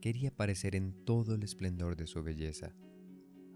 quería 0.00 0.30
aparecer 0.30 0.74
en 0.74 1.04
todo 1.04 1.34
el 1.34 1.42
esplendor 1.42 1.96
de 1.96 2.06
su 2.06 2.22
belleza. 2.22 2.74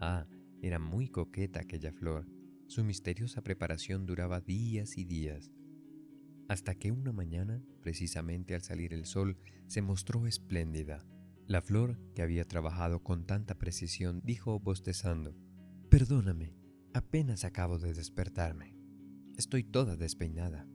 Ah, 0.01 0.27
era 0.63 0.79
muy 0.79 1.09
coqueta 1.09 1.61
aquella 1.61 1.93
flor. 1.93 2.27
Su 2.67 2.85
misteriosa 2.85 3.43
preparación 3.43 4.07
duraba 4.07 4.41
días 4.41 4.97
y 4.97 5.05
días, 5.05 5.51
hasta 6.49 6.75
que 6.75 6.93
una 6.93 7.13
mañana, 7.13 7.63
precisamente 7.83 8.55
al 8.55 8.63
salir 8.63 8.93
el 8.93 9.07
sol, 9.07 9.39
se 9.67 9.83
mostró 9.83 10.27
espléndida. 10.27 11.05
La 11.47 11.63
flor, 11.63 11.99
que 12.15 12.23
había 12.23 12.45
trabajado 12.45 13.03
con 13.03 13.27
tanta 13.27 13.59
precisión, 13.59 14.21
dijo 14.25 14.59
bostezando, 14.61 15.37
Perdóname, 15.91 16.55
apenas 16.93 17.45
acabo 17.45 17.79
de 17.79 17.93
despertarme. 17.93 18.77
Estoy 19.37 19.65
toda 19.65 19.97
despeinada. 19.97 20.67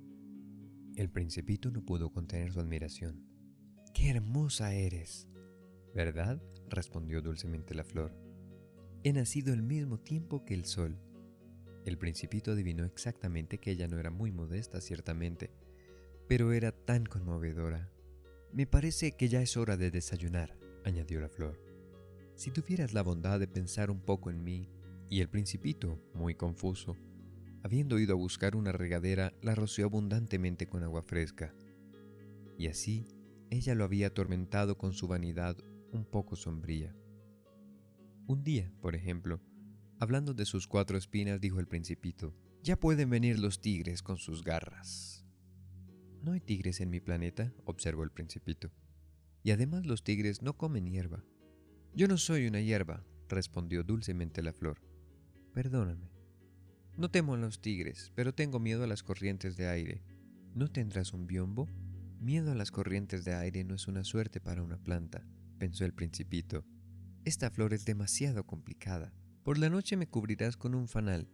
El 0.95 1.09
principito 1.09 1.71
no 1.71 1.83
pudo 1.83 2.11
contener 2.11 2.51
su 2.51 2.59
admiración. 2.59 3.25
¡Qué 3.93 4.09
hermosa 4.09 4.73
eres! 4.73 5.27
¿Verdad? 5.93 6.41
respondió 6.69 7.21
dulcemente 7.21 7.73
la 7.73 7.83
flor. 7.83 8.13
He 9.03 9.13
nacido 9.13 9.53
al 9.53 9.63
mismo 9.63 9.99
tiempo 9.99 10.45
que 10.45 10.53
el 10.53 10.65
sol. 10.65 10.99
El 11.85 11.97
principito 11.97 12.51
adivinó 12.51 12.85
exactamente 12.85 13.57
que 13.57 13.71
ella 13.71 13.87
no 13.87 13.97
era 13.97 14.11
muy 14.11 14.31
modesta, 14.31 14.81
ciertamente, 14.81 15.51
pero 16.27 16.51
era 16.51 16.71
tan 16.71 17.05
conmovedora. 17.05 17.91
Me 18.51 18.67
parece 18.67 19.13
que 19.13 19.29
ya 19.29 19.41
es 19.41 19.57
hora 19.57 19.77
de 19.77 19.89
desayunar, 19.89 20.57
añadió 20.83 21.21
la 21.21 21.29
flor. 21.29 21.59
Si 22.35 22.51
tuvieras 22.51 22.93
la 22.93 23.01
bondad 23.01 23.39
de 23.39 23.47
pensar 23.47 23.89
un 23.89 24.01
poco 24.01 24.29
en 24.29 24.43
mí, 24.43 24.69
y 25.09 25.21
el 25.21 25.29
principito, 25.29 25.99
muy 26.13 26.35
confuso, 26.35 26.95
habiendo 27.63 27.99
ido 27.99 28.13
a 28.13 28.17
buscar 28.17 28.55
una 28.55 28.71
regadera, 28.71 29.33
la 29.41 29.55
roció 29.55 29.85
abundantemente 29.85 30.67
con 30.67 30.83
agua 30.83 31.01
fresca. 31.01 31.53
Y 32.57 32.67
así 32.67 33.07
ella 33.49 33.73
lo 33.73 33.83
había 33.83 34.07
atormentado 34.07 34.77
con 34.77 34.93
su 34.93 35.07
vanidad 35.07 35.57
un 35.91 36.05
poco 36.05 36.35
sombría. 36.35 36.95
Un 38.27 38.43
día, 38.43 38.71
por 38.81 38.95
ejemplo, 38.95 39.41
hablando 39.99 40.33
de 40.33 40.45
sus 40.45 40.67
cuatro 40.67 40.97
espinas, 40.97 41.41
dijo 41.41 41.59
el 41.59 41.67
principito, 41.67 42.35
ya 42.61 42.79
pueden 42.79 43.09
venir 43.09 43.39
los 43.39 43.61
tigres 43.61 44.03
con 44.03 44.17
sus 44.17 44.43
garras. 44.43 45.25
No 46.21 46.33
hay 46.33 46.41
tigres 46.41 46.81
en 46.81 46.89
mi 46.89 46.99
planeta, 46.99 47.53
observó 47.65 48.03
el 48.03 48.11
principito. 48.11 48.71
Y 49.41 49.51
además 49.51 49.85
los 49.85 50.03
tigres 50.03 50.41
no 50.41 50.57
comen 50.57 50.85
hierba. 50.85 51.23
Yo 51.95 52.07
no 52.07 52.17
soy 52.17 52.45
una 52.45 52.59
hierba, 52.59 53.05
respondió 53.29 53.83
dulcemente 53.83 54.43
la 54.43 54.53
flor. 54.53 54.81
Perdóname. 55.53 56.11
No 56.97 57.09
temo 57.09 57.35
a 57.35 57.37
los 57.37 57.61
tigres, 57.61 58.11
pero 58.15 58.33
tengo 58.33 58.59
miedo 58.59 58.83
a 58.83 58.87
las 58.87 59.01
corrientes 59.01 59.55
de 59.55 59.69
aire. 59.69 60.03
¿No 60.53 60.67
tendrás 60.67 61.13
un 61.13 61.25
biombo? 61.25 61.69
Miedo 62.19 62.51
a 62.51 62.55
las 62.55 62.71
corrientes 62.71 63.23
de 63.23 63.33
aire 63.33 63.63
no 63.63 63.75
es 63.75 63.87
una 63.87 64.03
suerte 64.03 64.41
para 64.41 64.61
una 64.61 64.77
planta 64.77 65.25
pensó 65.59 65.85
el 65.85 65.93
principito. 65.93 66.65
Esta 67.25 67.51
flor 67.51 67.73
es 67.73 67.85
demasiado 67.85 68.47
complicada. 68.47 69.13
Por 69.43 69.59
la 69.59 69.69
noche 69.69 69.97
me 69.97 70.07
cubrirás 70.07 70.57
con 70.57 70.73
un 70.73 70.87
fanal. 70.87 71.29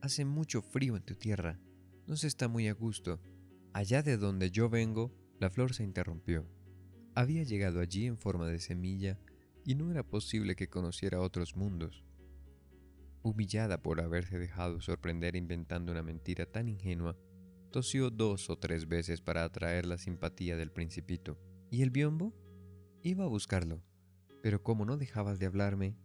Hace 0.00 0.24
mucho 0.24 0.62
frío 0.62 0.96
en 0.96 1.02
tu 1.02 1.16
tierra. 1.16 1.58
No 2.06 2.16
se 2.16 2.28
está 2.28 2.46
muy 2.46 2.68
a 2.68 2.74
gusto. 2.74 3.20
Allá 3.72 4.02
de 4.02 4.16
donde 4.16 4.50
yo 4.50 4.68
vengo, 4.68 5.12
la 5.40 5.50
flor 5.50 5.74
se 5.74 5.82
interrumpió. 5.82 6.46
Había 7.14 7.42
llegado 7.42 7.80
allí 7.80 8.06
en 8.06 8.18
forma 8.18 8.46
de 8.46 8.60
semilla 8.60 9.18
y 9.64 9.74
no 9.74 9.90
era 9.90 10.02
posible 10.02 10.54
que 10.54 10.68
conociera 10.68 11.20
otros 11.20 11.56
mundos. 11.56 12.04
Humillada 13.22 13.82
por 13.82 14.00
haberse 14.00 14.38
dejado 14.38 14.80
sorprender 14.80 15.36
inventando 15.36 15.90
una 15.90 16.02
mentira 16.02 16.46
tan 16.46 16.68
ingenua, 16.68 17.18
tosió 17.72 18.10
dos 18.10 18.50
o 18.50 18.58
tres 18.58 18.88
veces 18.88 19.20
para 19.20 19.44
atraer 19.44 19.84
la 19.84 19.98
simpatía 19.98 20.56
del 20.56 20.70
principito. 20.70 21.38
¿Y 21.70 21.82
el 21.82 21.90
biombo? 21.90 22.34
Iba 23.08 23.24
a 23.24 23.28
buscarlo, 23.28 23.82
pero 24.42 24.62
como 24.62 24.84
no 24.84 24.98
dejabas 24.98 25.38
de 25.38 25.46
hablarme, 25.46 25.96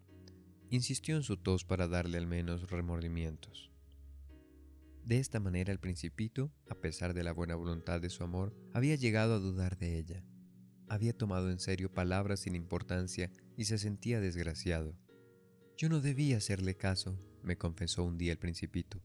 insistió 0.70 1.18
en 1.18 1.24
su 1.24 1.36
tos 1.36 1.66
para 1.66 1.90
darle 1.90 2.18
al 2.18 2.28
menos 2.28 2.72
remordimientos. 2.72 3.74
De 5.04 5.20
esta 5.20 5.42
manera 5.42 5.74
el 5.74 5.82
principito, 5.82 6.54
a 6.70 6.76
pesar 6.76 7.14
de 7.14 7.26
la 7.26 7.34
buena 7.34 7.56
voluntad 7.56 8.00
de 8.00 8.10
su 8.10 8.24
amor, 8.24 8.56
había 8.72 8.96
llegado 8.96 9.34
a 9.34 9.40
dudar 9.40 9.78
de 9.78 9.98
ella. 9.98 10.24
Había 10.88 11.12
tomado 11.12 11.52
en 11.52 11.60
serio 11.60 11.94
palabras 11.94 12.40
sin 12.40 12.56
importancia 12.56 13.30
y 13.58 13.66
se 13.66 13.80
sentía 13.80 14.22
desgraciado. 14.22 14.96
Yo 15.76 15.90
no 15.90 16.00
debía 16.00 16.38
hacerle 16.38 16.78
caso, 16.78 17.20
me 17.42 17.58
confesó 17.58 18.06
un 18.06 18.18
día 18.18 18.32
el 18.32 18.40
principito. 18.40 19.02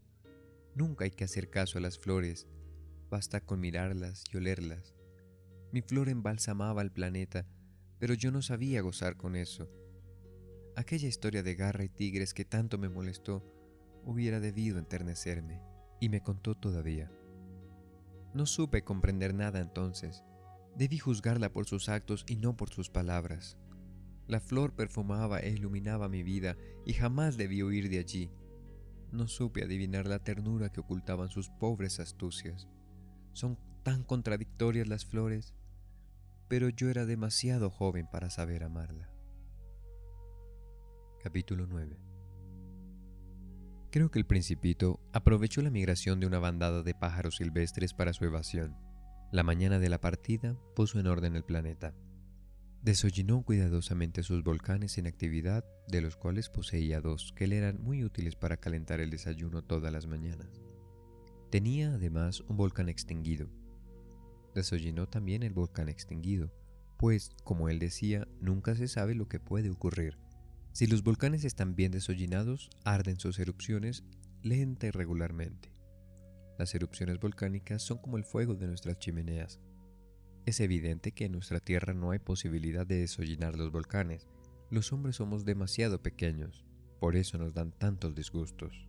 Nunca 0.77 1.05
hay 1.05 1.11
que 1.11 1.25
hacer 1.25 1.51
caso 1.51 1.79
a 1.79 1.81
las 1.81 1.99
flores, 1.99 2.47
basta 3.11 3.41
con 3.41 3.59
mirarlas 3.59 4.23
y 4.33 4.37
olerlas. 4.37 4.95
Mi 5.73 5.83
flor 5.83 6.09
embalsamaba 6.09 6.81
el 6.83 6.93
planeta 6.93 7.45
pero 7.99 8.15
yo 8.15 8.31
no 8.31 8.43
sabía 8.43 8.81
gozar 8.81 9.17
con 9.17 9.37
eso. 9.37 9.69
Aquella 10.77 11.09
historia 11.09 11.43
de 11.43 11.55
garra 11.55 11.85
y 11.85 11.89
tigres 11.89 12.35
que 12.35 12.45
tanto 12.45 12.79
me 12.79 12.89
molestó 12.89 13.45
hubiera 14.05 14.41
debido 14.41 14.79
enternecerme, 14.79 15.61
y 16.01 16.09
me 16.09 16.23
contó 16.23 16.55
todavía. 16.55 17.11
No 18.35 18.47
supe 18.47 18.83
comprender 18.85 19.35
nada 19.35 19.61
entonces. 19.61 20.23
Debí 20.77 20.99
juzgarla 20.99 21.53
por 21.53 21.67
sus 21.67 21.89
actos 21.89 22.25
y 22.29 22.37
no 22.37 22.57
por 22.57 22.71
sus 22.71 22.91
palabras. 22.91 23.59
La 24.29 24.41
flor 24.41 24.75
perfumaba 24.75 25.41
e 25.41 25.51
iluminaba 25.51 26.09
mi 26.09 26.23
vida 26.23 26.57
y 26.85 26.93
jamás 26.93 27.37
debí 27.37 27.63
huir 27.63 27.89
de 27.89 27.99
allí. 27.99 28.31
No 29.11 29.27
supe 29.27 29.65
adivinar 29.65 30.07
la 30.07 30.19
ternura 30.19 30.71
que 30.71 30.81
ocultaban 30.81 31.31
sus 31.31 31.49
pobres 31.49 31.99
astucias. 31.99 32.69
Son 33.33 33.59
tan 33.83 34.05
contradictorias 34.05 34.87
las 34.87 35.07
flores 35.07 35.55
pero 36.49 36.71
yo 36.71 36.89
era 36.89 37.07
demasiado 37.07 37.71
joven 37.71 38.09
para 38.11 38.31
saber 38.31 38.65
amarla. 38.65 39.11
Capítulo 41.23 41.67
9 41.67 41.99
Creo 43.91 44.11
que 44.11 44.19
el 44.19 44.27
principito 44.27 45.01
aprovechó 45.13 45.63
la 45.63 45.71
migración 45.71 46.21
de 46.21 46.27
una 46.27 46.39
bandada 46.39 46.83
de 46.83 46.95
pájaros 46.95 47.37
silvestres 47.37 47.95
para 47.95 48.13
su 48.13 48.25
evasión. 48.25 48.77
La 49.33 49.43
mañana 49.43 49.79
de 49.79 49.89
la 49.89 50.01
partida 50.01 50.59
puso 50.75 50.99
en 50.99 51.07
orden 51.07 51.37
el 51.37 51.45
planeta. 51.45 51.95
Desollinó 52.83 53.43
cuidadosamente 53.43 54.23
sus 54.23 54.45
volcanes 54.45 54.99
en 54.99 55.07
actividad, 55.07 55.65
de 55.89 56.01
los 56.01 56.17
cuales 56.17 56.49
poseía 56.49 57.01
dos 57.01 57.33
que 57.35 57.47
le 57.47 57.59
eran 57.59 57.83
muy 57.83 58.05
útiles 58.05 58.37
para 58.37 58.59
calentar 58.59 59.01
el 59.01 59.11
desayuno 59.11 59.63
todas 59.65 59.93
las 59.93 60.07
mañanas. 60.07 60.63
Tenía 61.51 61.95
además 61.95 62.43
un 62.43 62.57
volcán 62.59 62.89
extinguido, 62.89 63.51
desollinó 64.55 65.09
también 65.09 65.43
el 65.43 65.53
volcán 65.53 65.89
extinguido, 65.89 66.53
pues, 66.99 67.31
como 67.45 67.69
él 67.69 67.79
decía, 67.79 68.27
nunca 68.41 68.75
se 68.75 68.89
sabe 68.89 69.15
lo 69.15 69.29
que 69.29 69.39
puede 69.39 69.71
ocurrir. 69.71 70.19
Si 70.73 70.87
los 70.87 71.03
volcanes 71.03 71.45
están 71.45 71.77
bien 71.77 71.93
desollinados, 71.93 72.71
arden 72.85 73.19
sus 73.19 73.39
erupciones 73.39 74.05
lenta 74.43 74.87
y 74.87 74.91
regularmente. 74.91 75.73
Las 76.59 76.75
erupciones 76.75 77.19
volcánicas 77.21 77.83
son 77.83 77.99
como 77.99 78.17
el 78.17 78.25
fuego 78.25 78.55
de 78.55 78.67
nuestras 78.67 78.99
chimeneas. 78.99 79.61
Es 80.45 80.61
evidente 80.61 81.13
que 81.13 81.27
en 81.27 81.33
nuestra 81.33 81.61
Tierra 81.61 81.95
no 81.95 82.11
hay 82.11 82.19
posibilidad 82.19 82.87
de 82.87 83.01
desollinar 83.01 83.57
los 83.57 83.71
volcanes. 83.71 84.29
Los 84.71 84.93
hombres 84.93 85.17
somos 85.17 85.45
demasiado 85.45 86.03
pequeños, 86.03 86.65
por 87.01 87.17
eso 87.17 87.39
nos 87.39 87.55
dan 87.55 87.73
tantos 87.73 88.15
disgustos. 88.15 88.89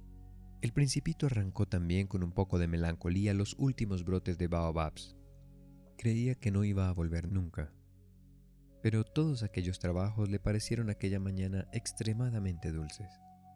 El 0.61 0.73
principito 0.73 1.27
arrancó 1.27 1.67
también 1.67 2.07
con 2.07 2.23
un 2.23 2.31
poco 2.31 2.59
de 2.59 2.67
melancolía 2.67 3.33
los 3.33 3.55
últimos 3.57 4.03
brotes 4.03 4.37
de 4.37 4.47
baobabs, 4.47 5.15
Creía 5.99 6.35
que 6.35 6.49
no 6.49 6.63
iba 6.63 6.87
a 6.87 6.93
volver 6.93 7.29
nunca. 7.29 7.73
Pero 8.81 9.03
todos 9.03 9.43
aquellos 9.43 9.79
trabajos 9.79 10.29
le 10.29 10.39
parecieron 10.39 10.89
aquella 10.89 11.19
mañana 11.19 11.67
extremadamente 11.73 12.71
dulces. 12.71 13.11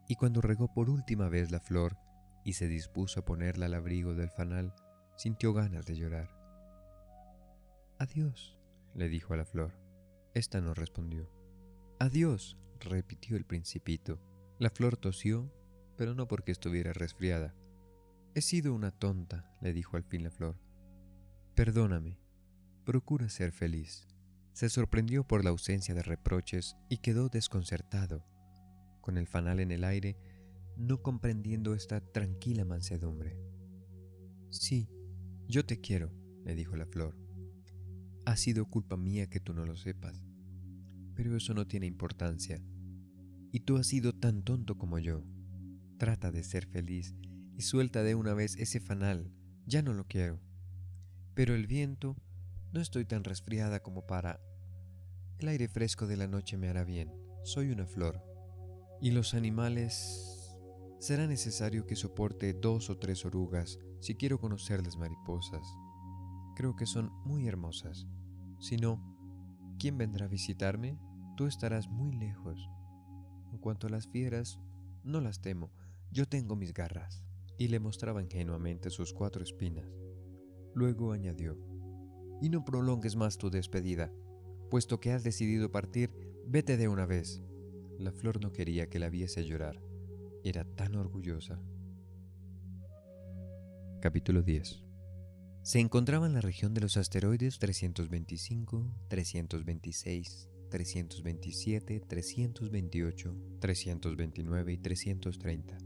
Y 0.08 0.16
cuando 0.16 0.42
regó 0.42 0.70
por 0.70 0.90
última 0.90 1.30
vez 1.30 1.50
la 1.50 1.58
flor 1.58 1.96
y 2.44 2.52
se 2.52 2.68
dispuso 2.68 3.20
a 3.20 3.24
ponerla 3.24 3.64
al 3.64 3.72
abrigo 3.72 4.14
del 4.14 4.28
fanal, 4.28 4.74
sintió 5.16 5.54
ganas 5.54 5.86
de 5.86 5.96
llorar. 5.96 6.28
Adiós, 7.98 8.58
le 8.94 9.08
dijo 9.08 9.32
a 9.32 9.38
la 9.38 9.46
flor. 9.46 9.72
Esta 10.34 10.60
no 10.60 10.74
respondió. 10.74 11.30
Adiós, 11.98 12.58
repitió 12.78 13.38
el 13.38 13.46
principito. 13.46 14.20
La 14.58 14.68
flor 14.68 14.98
tosió, 14.98 15.50
pero 15.96 16.14
no 16.14 16.28
porque 16.28 16.52
estuviera 16.52 16.92
resfriada. 16.92 17.54
He 18.34 18.42
sido 18.42 18.74
una 18.74 18.90
tonta, 18.90 19.50
le 19.62 19.72
dijo 19.72 19.96
al 19.96 20.04
fin 20.04 20.24
la 20.24 20.30
flor. 20.30 20.60
Perdóname, 21.54 22.18
procura 22.84 23.28
ser 23.28 23.52
feliz. 23.52 24.06
Se 24.52 24.68
sorprendió 24.68 25.26
por 25.26 25.42
la 25.42 25.50
ausencia 25.50 25.94
de 25.94 26.02
reproches 26.02 26.76
y 26.88 26.98
quedó 26.98 27.28
desconcertado. 27.28 28.24
con 29.00 29.18
el 29.18 29.26
fanal 29.26 29.60
en 29.60 29.70
el 29.70 29.84
aire, 29.84 30.16
no 30.78 31.02
comprendiendo 31.02 31.74
esta 31.74 32.00
tranquila 32.00 32.64
mansedumbre. 32.64 33.36
Sí, 34.48 34.88
yo 35.46 35.66
te 35.66 35.78
quiero, 35.78 36.10
le 36.42 36.54
dijo 36.54 36.74
la 36.74 36.86
flor. 36.86 37.14
Ha 38.24 38.36
sido 38.36 38.64
culpa 38.64 38.96
mía 38.96 39.28
que 39.28 39.40
tú 39.40 39.52
no 39.52 39.66
lo 39.66 39.76
sepas, 39.76 40.24
pero 41.14 41.36
eso 41.36 41.52
no 41.52 41.66
tiene 41.66 41.84
importancia. 41.84 42.62
Y 43.52 43.60
tú 43.60 43.76
has 43.76 43.88
sido 43.88 44.14
tan 44.14 44.42
tonto 44.42 44.78
como 44.78 44.98
yo. 44.98 45.22
Trata 45.98 46.32
de 46.32 46.42
ser 46.42 46.66
feliz 46.66 47.14
y 47.58 47.60
suelta 47.60 48.02
de 48.02 48.14
una 48.14 48.32
vez 48.32 48.56
ese 48.56 48.80
fanal. 48.80 49.30
Ya 49.66 49.82
no 49.82 49.92
lo 49.92 50.06
quiero. 50.06 50.40
Pero 51.34 51.54
el 51.54 51.66
viento, 51.66 52.16
no 52.74 52.80
estoy 52.80 53.04
tan 53.04 53.22
resfriada 53.22 53.80
como 53.80 54.04
para... 54.04 54.40
El 55.38 55.46
aire 55.46 55.68
fresco 55.68 56.08
de 56.08 56.16
la 56.16 56.26
noche 56.26 56.56
me 56.56 56.68
hará 56.68 56.82
bien. 56.82 57.14
Soy 57.44 57.70
una 57.70 57.86
flor. 57.86 58.20
Y 59.00 59.12
los 59.12 59.32
animales... 59.34 60.50
Será 60.98 61.28
necesario 61.28 61.86
que 61.86 61.94
soporte 61.94 62.52
dos 62.52 62.90
o 62.90 62.98
tres 62.98 63.24
orugas 63.24 63.78
si 64.00 64.16
quiero 64.16 64.40
conocer 64.40 64.82
las 64.82 64.96
mariposas. 64.96 65.62
Creo 66.56 66.74
que 66.74 66.86
son 66.86 67.12
muy 67.24 67.46
hermosas. 67.46 68.08
Si 68.58 68.76
no, 68.76 69.00
¿quién 69.78 69.96
vendrá 69.96 70.26
a 70.26 70.28
visitarme? 70.28 70.98
Tú 71.36 71.46
estarás 71.46 71.88
muy 71.88 72.12
lejos. 72.16 72.68
En 73.52 73.58
cuanto 73.58 73.86
a 73.86 73.90
las 73.90 74.08
fieras, 74.08 74.58
no 75.04 75.20
las 75.20 75.40
temo. 75.40 75.70
Yo 76.10 76.26
tengo 76.26 76.56
mis 76.56 76.74
garras. 76.74 77.22
Y 77.56 77.68
le 77.68 77.78
mostraba 77.78 78.20
ingenuamente 78.20 78.90
sus 78.90 79.12
cuatro 79.12 79.44
espinas. 79.44 79.94
Luego 80.74 81.12
añadió, 81.12 81.56
y 82.40 82.48
no 82.48 82.64
prolongues 82.64 83.16
más 83.16 83.38
tu 83.38 83.50
despedida. 83.50 84.12
Puesto 84.70 85.00
que 85.00 85.12
has 85.12 85.22
decidido 85.22 85.70
partir, 85.70 86.10
vete 86.46 86.76
de 86.76 86.88
una 86.88 87.06
vez. 87.06 87.42
La 87.98 88.12
flor 88.12 88.42
no 88.42 88.52
quería 88.52 88.88
que 88.88 88.98
la 88.98 89.08
viese 89.08 89.44
llorar. 89.44 89.80
Era 90.42 90.64
tan 90.64 90.96
orgullosa. 90.96 91.60
Capítulo 94.00 94.42
10 94.42 94.82
Se 95.62 95.80
encontraba 95.80 96.26
en 96.26 96.34
la 96.34 96.40
región 96.40 96.74
de 96.74 96.82
los 96.82 96.96
asteroides 96.96 97.58
325, 97.58 98.94
326, 99.08 100.50
327, 100.70 102.00
328, 102.00 103.36
329 103.60 104.72
y 104.72 104.78
330. 104.78 105.78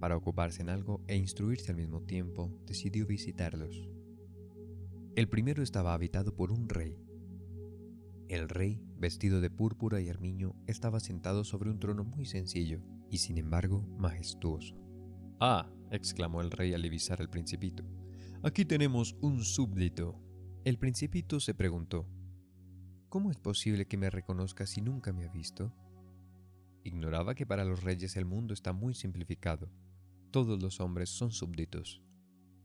Para 0.00 0.16
ocuparse 0.16 0.62
en 0.62 0.68
algo 0.68 1.04
e 1.06 1.16
instruirse 1.16 1.70
al 1.70 1.76
mismo 1.76 2.02
tiempo, 2.02 2.52
decidió 2.66 3.06
visitarlos. 3.06 3.95
El 5.16 5.30
primero 5.30 5.62
estaba 5.62 5.94
habitado 5.94 6.36
por 6.36 6.52
un 6.52 6.68
rey. 6.68 6.94
El 8.28 8.50
rey, 8.50 8.82
vestido 8.98 9.40
de 9.40 9.48
púrpura 9.48 9.98
y 10.02 10.10
armiño, 10.10 10.54
estaba 10.66 11.00
sentado 11.00 11.42
sobre 11.42 11.70
un 11.70 11.78
trono 11.78 12.04
muy 12.04 12.26
sencillo 12.26 12.82
y 13.10 13.16
sin 13.16 13.38
embargo 13.38 13.80
majestuoso. 13.96 14.76
Ah, 15.40 15.72
exclamó 15.90 16.42
el 16.42 16.50
rey 16.50 16.74
al 16.74 16.82
divisar 16.82 17.22
al 17.22 17.30
principito, 17.30 17.82
aquí 18.42 18.66
tenemos 18.66 19.16
un 19.22 19.42
súbdito. 19.42 20.20
El 20.64 20.76
principito 20.76 21.40
se 21.40 21.54
preguntó, 21.54 22.06
¿cómo 23.08 23.30
es 23.30 23.38
posible 23.38 23.86
que 23.86 23.96
me 23.96 24.10
reconozca 24.10 24.66
si 24.66 24.82
nunca 24.82 25.14
me 25.14 25.24
ha 25.24 25.32
visto? 25.32 25.74
Ignoraba 26.84 27.34
que 27.34 27.46
para 27.46 27.64
los 27.64 27.82
reyes 27.82 28.18
el 28.18 28.26
mundo 28.26 28.52
está 28.52 28.74
muy 28.74 28.92
simplificado. 28.92 29.72
Todos 30.30 30.62
los 30.62 30.78
hombres 30.78 31.08
son 31.08 31.32
súbditos. 31.32 32.02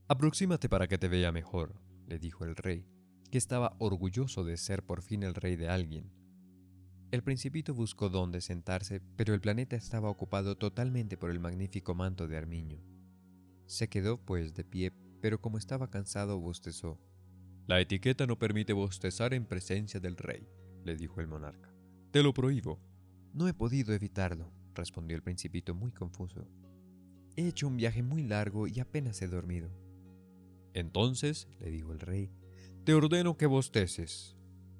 Aproxímate 0.10 0.68
para 0.68 0.90
que 0.90 0.98
te 0.98 1.08
vea 1.08 1.32
mejor, 1.32 1.80
le 2.12 2.19
dijo 2.19 2.43
el 2.43 2.58
rey, 2.58 2.86
que 3.32 3.38
estaba 3.38 3.78
orgulloso 3.80 4.43
de 4.43 4.58
ser 4.58 4.84
por 4.84 5.02
fin 5.02 5.24
el 5.24 5.34
rey 5.34 5.56
de 5.56 5.69
alguien. 5.69 6.12
El 7.10 7.24
principito 7.24 7.74
buscó 7.74 8.10
dónde 8.10 8.41
sentarse, 8.41 9.02
pero 9.15 9.34
el 9.34 9.39
planeta 9.39 9.78
estaba 9.78 10.10
ocupado 10.10 10.58
totalmente 10.58 11.15
por 11.15 11.32
el 11.32 11.39
magnífico 11.39 11.95
manto 11.95 12.28
de 12.28 12.38
armiño. 12.38 12.84
Se 13.65 13.88
quedó, 13.88 14.17
pues, 14.17 14.54
de 14.54 14.65
pie, 14.65 14.91
pero 15.21 15.39
como 15.39 15.58
estaba 15.58 15.89
cansado, 15.89 16.38
bostezó. 16.39 17.00
La 17.65 17.80
etiqueta 17.80 18.28
no 18.28 18.38
permite 18.38 18.74
bostezar 18.74 19.34
en 19.34 19.45
presencia 19.45 20.02
del 20.02 20.17
rey, 20.17 20.50
le 20.84 20.97
dijo 20.97 21.21
el 21.21 21.28
monarca. 21.28 21.74
Te 22.12 22.24
lo 22.24 22.34
prohíbo. 22.34 22.82
No 23.34 23.47
he 23.47 23.54
podido 23.54 23.93
evitarlo, 23.93 24.52
respondió 24.74 25.15
el 25.15 25.24
principito 25.24 25.74
muy 25.74 25.93
confuso. 25.93 26.45
He 27.38 27.47
hecho 27.47 27.67
un 27.67 27.78
viaje 27.78 28.04
muy 28.04 28.24
largo 28.24 28.67
y 28.67 28.82
apenas 28.82 29.21
he 29.21 29.28
dormido. 29.28 29.81
Entonces, 30.73 31.47
le 31.60 31.69
dijo 31.69 31.91
el 31.91 31.99
rey, 31.99 32.31
te 32.84 32.93
ordeno 32.93 33.38
que 33.38 33.45
bosteces. 33.45 34.38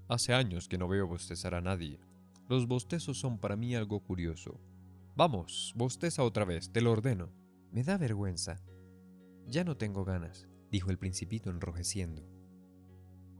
Hace 0.08 0.34
años 0.34 0.67
que 0.67 0.77
no 0.77 0.88
veo 0.88 1.08
bostezar 1.08 1.56
a 1.56 1.62
nadie. 1.62 1.99
Los 2.49 2.67
bostezos 2.67 3.19
son 3.19 3.39
para 3.39 3.56
mí 3.56 3.75
algo 3.75 4.04
curioso. 4.04 4.60
Vamos, 5.15 5.73
bosteza 5.75 6.23
otra 6.23 6.45
vez, 6.45 6.71
te 6.71 6.82
lo 6.82 6.91
ordeno. 6.91 7.32
Me 7.71 7.84
da 7.84 7.97
vergüenza. 7.97 8.62
Ya 9.47 9.63
no 9.63 9.77
tengo 9.77 10.04
ganas, 10.04 10.47
dijo 10.69 10.89
el 10.89 10.97
principito 10.97 11.49
enrojeciendo. 11.49 12.23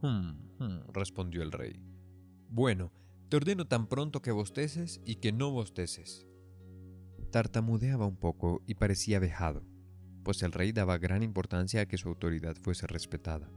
Hum, 0.02 0.50
hum, 0.58 0.80
respondió 0.92 1.42
el 1.42 1.52
rey. 1.52 1.80
Bueno, 2.48 2.92
te 3.28 3.36
ordeno 3.36 3.66
tan 3.66 3.86
pronto 3.86 4.20
que 4.20 4.30
bosteces 4.30 5.00
y 5.04 5.16
que 5.16 5.32
no 5.32 5.50
bosteces. 5.50 6.26
Tartamudeaba 7.30 8.06
un 8.06 8.16
poco 8.16 8.62
y 8.66 8.74
parecía 8.74 9.18
vejado, 9.18 9.64
pues 10.22 10.42
el 10.42 10.52
rey 10.52 10.72
daba 10.72 10.98
gran 10.98 11.22
importancia 11.22 11.82
a 11.82 11.86
que 11.86 11.98
su 11.98 12.08
autoridad 12.08 12.56
fuese 12.56 12.86
respetada. 12.86 13.50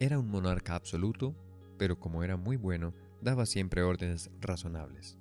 Era 0.00 0.18
un 0.18 0.28
monarca 0.28 0.74
absoluto, 0.74 1.34
pero 1.78 1.98
como 1.98 2.22
era 2.24 2.36
muy 2.36 2.56
bueno, 2.56 2.94
daba 3.20 3.46
siempre 3.46 3.82
órdenes 3.82 4.30
razonables. 4.40 5.18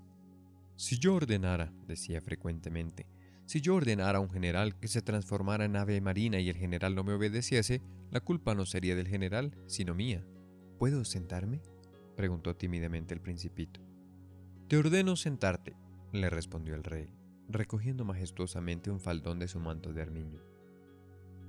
Si 0.75 0.97
yo 0.97 1.15
ordenara, 1.15 1.71
decía 1.87 2.21
frecuentemente, 2.21 3.07
si 3.45 3.61
yo 3.61 3.75
ordenara 3.75 4.19
a 4.19 4.21
un 4.21 4.29
general 4.29 4.79
que 4.79 4.87
se 4.87 5.01
transformara 5.01 5.65
en 5.65 5.75
ave 5.75 5.99
marina 6.01 6.39
y 6.39 6.49
el 6.49 6.57
general 6.57 6.95
no 6.95 7.03
me 7.03 7.13
obedeciese, 7.13 7.81
la 8.09 8.21
culpa 8.21 8.55
no 8.55 8.65
sería 8.65 8.95
del 8.95 9.07
general, 9.07 9.55
sino 9.67 9.93
mía. 9.93 10.25
¿Puedo 10.79 11.05
sentarme? 11.05 11.61
preguntó 12.15 12.55
tímidamente 12.55 13.13
el 13.13 13.21
principito. 13.21 13.81
Te 14.67 14.77
ordeno 14.77 15.15
sentarte, 15.15 15.75
le 16.11 16.29
respondió 16.29 16.75
el 16.75 16.83
rey 16.83 17.13
recogiendo 17.51 18.05
majestuosamente 18.05 18.89
un 18.89 18.99
faldón 18.99 19.39
de 19.39 19.47
su 19.47 19.59
manto 19.59 19.93
de 19.93 20.01
armiño. 20.01 20.41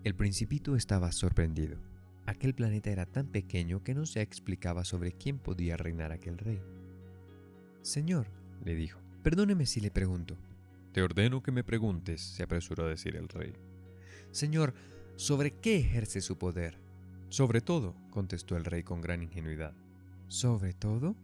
El 0.04 0.16
principito 0.16 0.74
estaba 0.74 1.12
sorprendido. 1.12 1.76
Aquel 2.26 2.54
planeta 2.54 2.90
era 2.90 3.06
tan 3.06 3.28
pequeño 3.28 3.84
que 3.84 3.94
no 3.94 4.04
se 4.04 4.20
explicaba 4.20 4.84
sobre 4.84 5.12
quién 5.12 5.38
podía 5.38 5.76
reinar 5.76 6.10
aquel 6.10 6.38
rey. 6.38 6.60
Señor, 7.82 8.26
le 8.64 8.74
dijo, 8.74 8.98
perdóneme 9.22 9.64
si 9.64 9.80
le 9.80 9.92
pregunto. 9.92 10.36
Te 10.92 11.02
ordeno 11.02 11.40
que 11.40 11.52
me 11.52 11.62
preguntes, 11.62 12.20
se 12.20 12.42
apresuró 12.42 12.84
a 12.84 12.88
decir 12.88 13.14
el 13.14 13.28
rey. 13.28 13.52
Señor, 14.32 14.74
¿sobre 15.14 15.52
qué 15.52 15.76
ejerce 15.76 16.20
su 16.20 16.36
poder? 16.36 16.78
Sobre 17.28 17.60
todo, 17.60 17.94
contestó 18.10 18.56
el 18.56 18.64
rey 18.64 18.82
con 18.82 19.00
gran 19.02 19.22
ingenuidad. 19.22 19.72
¿Sobre 20.26 20.72
todo? 20.72 21.14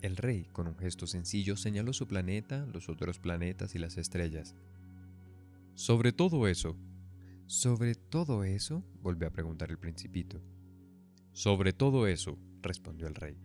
El 0.00 0.16
rey, 0.16 0.46
con 0.52 0.68
un 0.68 0.76
gesto 0.76 1.08
sencillo, 1.08 1.56
señaló 1.56 1.92
su 1.92 2.06
planeta, 2.06 2.66
los 2.72 2.88
otros 2.88 3.18
planetas 3.18 3.74
y 3.74 3.80
las 3.80 3.96
estrellas. 3.96 4.54
Sobre 5.74 6.12
todo 6.12 6.46
eso. 6.46 6.76
¿Sobre 7.46 7.94
todo 7.94 8.44
eso? 8.44 8.84
volvió 9.02 9.28
a 9.28 9.32
preguntar 9.32 9.70
el 9.70 9.78
principito. 9.78 10.42
Sobre 11.32 11.72
todo 11.72 12.06
eso, 12.06 12.38
respondió 12.62 13.06
el 13.06 13.14
rey. 13.14 13.36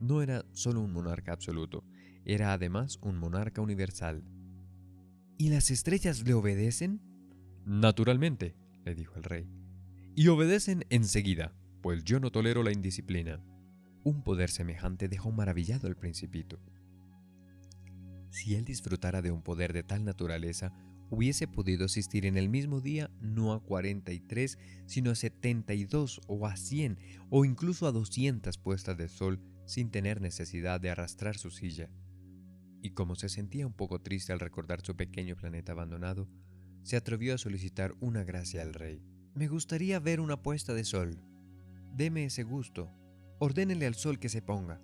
No 0.00 0.20
era 0.20 0.44
solo 0.52 0.82
un 0.82 0.92
monarca 0.92 1.32
absoluto, 1.32 1.84
era 2.24 2.52
además 2.52 2.98
un 3.02 3.18
monarca 3.18 3.62
universal. 3.62 4.22
¿Y 5.38 5.48
las 5.48 5.70
estrellas 5.70 6.22
le 6.26 6.34
obedecen? 6.34 7.00
Naturalmente, 7.64 8.54
le 8.84 8.94
dijo 8.94 9.14
el 9.16 9.24
rey. 9.24 9.48
Y 10.14 10.28
obedecen 10.28 10.84
enseguida, 10.90 11.54
pues 11.82 12.04
yo 12.04 12.20
no 12.20 12.30
tolero 12.30 12.62
la 12.62 12.72
indisciplina. 12.72 13.42
Un 14.02 14.22
poder 14.22 14.50
semejante 14.50 15.08
dejó 15.08 15.32
maravillado 15.32 15.88
al 15.88 15.96
principito. 15.96 16.60
Si 18.30 18.54
él 18.54 18.64
disfrutara 18.64 19.22
de 19.22 19.30
un 19.30 19.42
poder 19.42 19.72
de 19.72 19.82
tal 19.82 20.04
naturaleza, 20.04 20.72
hubiese 21.10 21.46
podido 21.46 21.86
asistir 21.86 22.26
en 22.26 22.36
el 22.36 22.48
mismo 22.48 22.80
día 22.80 23.10
no 23.20 23.52
a 23.52 23.62
43, 23.62 24.58
sino 24.86 25.10
a 25.10 25.14
72 25.14 26.20
o 26.26 26.46
a 26.46 26.56
100 26.56 26.98
o 27.30 27.44
incluso 27.44 27.86
a 27.86 27.92
200 27.92 28.58
puestas 28.58 28.96
de 28.96 29.08
sol 29.08 29.40
sin 29.66 29.90
tener 29.90 30.20
necesidad 30.20 30.80
de 30.80 30.90
arrastrar 30.90 31.36
su 31.36 31.50
silla. 31.50 31.90
Y 32.82 32.90
como 32.90 33.16
se 33.16 33.28
sentía 33.28 33.66
un 33.66 33.72
poco 33.72 34.00
triste 34.00 34.32
al 34.32 34.40
recordar 34.40 34.80
su 34.80 34.96
pequeño 34.96 35.36
planeta 35.36 35.72
abandonado, 35.72 36.28
se 36.82 36.96
atrevió 36.96 37.34
a 37.34 37.38
solicitar 37.38 37.94
una 38.00 38.22
gracia 38.22 38.62
al 38.62 38.74
rey. 38.74 39.02
Me 39.34 39.48
gustaría 39.48 39.98
ver 39.98 40.20
una 40.20 40.40
puesta 40.42 40.72
de 40.72 40.84
sol. 40.84 41.20
Deme 41.94 42.24
ese 42.26 42.44
gusto, 42.44 42.92
ordénele 43.38 43.86
al 43.86 43.94
sol 43.96 44.18
que 44.18 44.28
se 44.28 44.40
ponga. 44.40 44.80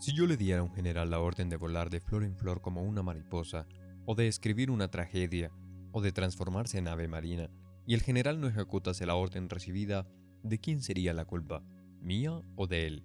Si 0.00 0.14
yo 0.14 0.26
le 0.26 0.38
diera 0.38 0.60
a 0.60 0.62
un 0.62 0.72
general 0.72 1.10
la 1.10 1.20
orden 1.20 1.50
de 1.50 1.56
volar 1.56 1.90
de 1.90 2.00
flor 2.00 2.24
en 2.24 2.34
flor 2.34 2.62
como 2.62 2.82
una 2.82 3.02
mariposa, 3.02 3.66
o 4.06 4.14
de 4.14 4.28
escribir 4.28 4.70
una 4.70 4.90
tragedia, 4.90 5.50
o 5.92 6.00
de 6.00 6.12
transformarse 6.12 6.78
en 6.78 6.88
ave 6.88 7.08
marina, 7.08 7.50
y 7.86 7.94
el 7.94 8.02
general 8.02 8.40
no 8.40 8.48
ejecutase 8.48 9.06
la 9.06 9.14
orden 9.14 9.48
recibida, 9.48 10.06
¿de 10.42 10.58
quién 10.58 10.82
sería 10.82 11.12
la 11.12 11.24
culpa? 11.24 11.62
¿Mía 12.00 12.40
o 12.56 12.66
de 12.66 12.86
él? 12.86 13.04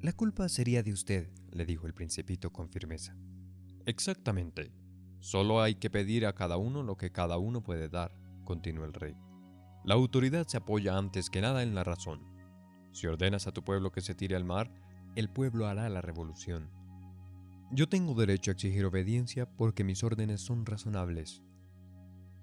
La 0.00 0.12
culpa 0.12 0.48
sería 0.48 0.82
de 0.82 0.92
usted, 0.92 1.30
le 1.50 1.66
dijo 1.66 1.86
el 1.86 1.94
principito 1.94 2.52
con 2.52 2.70
firmeza. 2.70 3.16
Exactamente. 3.86 4.72
Solo 5.18 5.60
hay 5.60 5.74
que 5.74 5.90
pedir 5.90 6.26
a 6.26 6.34
cada 6.34 6.56
uno 6.56 6.82
lo 6.82 6.96
que 6.96 7.12
cada 7.12 7.36
uno 7.36 7.62
puede 7.62 7.88
dar, 7.88 8.16
continuó 8.44 8.86
el 8.86 8.94
rey. 8.94 9.14
La 9.84 9.94
autoridad 9.94 10.46
se 10.46 10.56
apoya 10.56 10.96
antes 10.96 11.28
que 11.28 11.40
nada 11.40 11.62
en 11.62 11.74
la 11.74 11.84
razón. 11.84 12.22
Si 12.92 13.06
ordenas 13.06 13.46
a 13.46 13.52
tu 13.52 13.62
pueblo 13.62 13.92
que 13.92 14.00
se 14.00 14.14
tire 14.14 14.36
al 14.36 14.44
mar, 14.44 14.72
el 15.16 15.28
pueblo 15.28 15.66
hará 15.66 15.88
la 15.88 16.00
revolución. 16.00 16.70
Yo 17.72 17.88
tengo 17.88 18.14
derecho 18.14 18.50
a 18.50 18.54
exigir 18.54 18.84
obediencia 18.84 19.48
porque 19.48 19.84
mis 19.84 20.02
órdenes 20.02 20.40
son 20.40 20.66
razonables. 20.66 21.42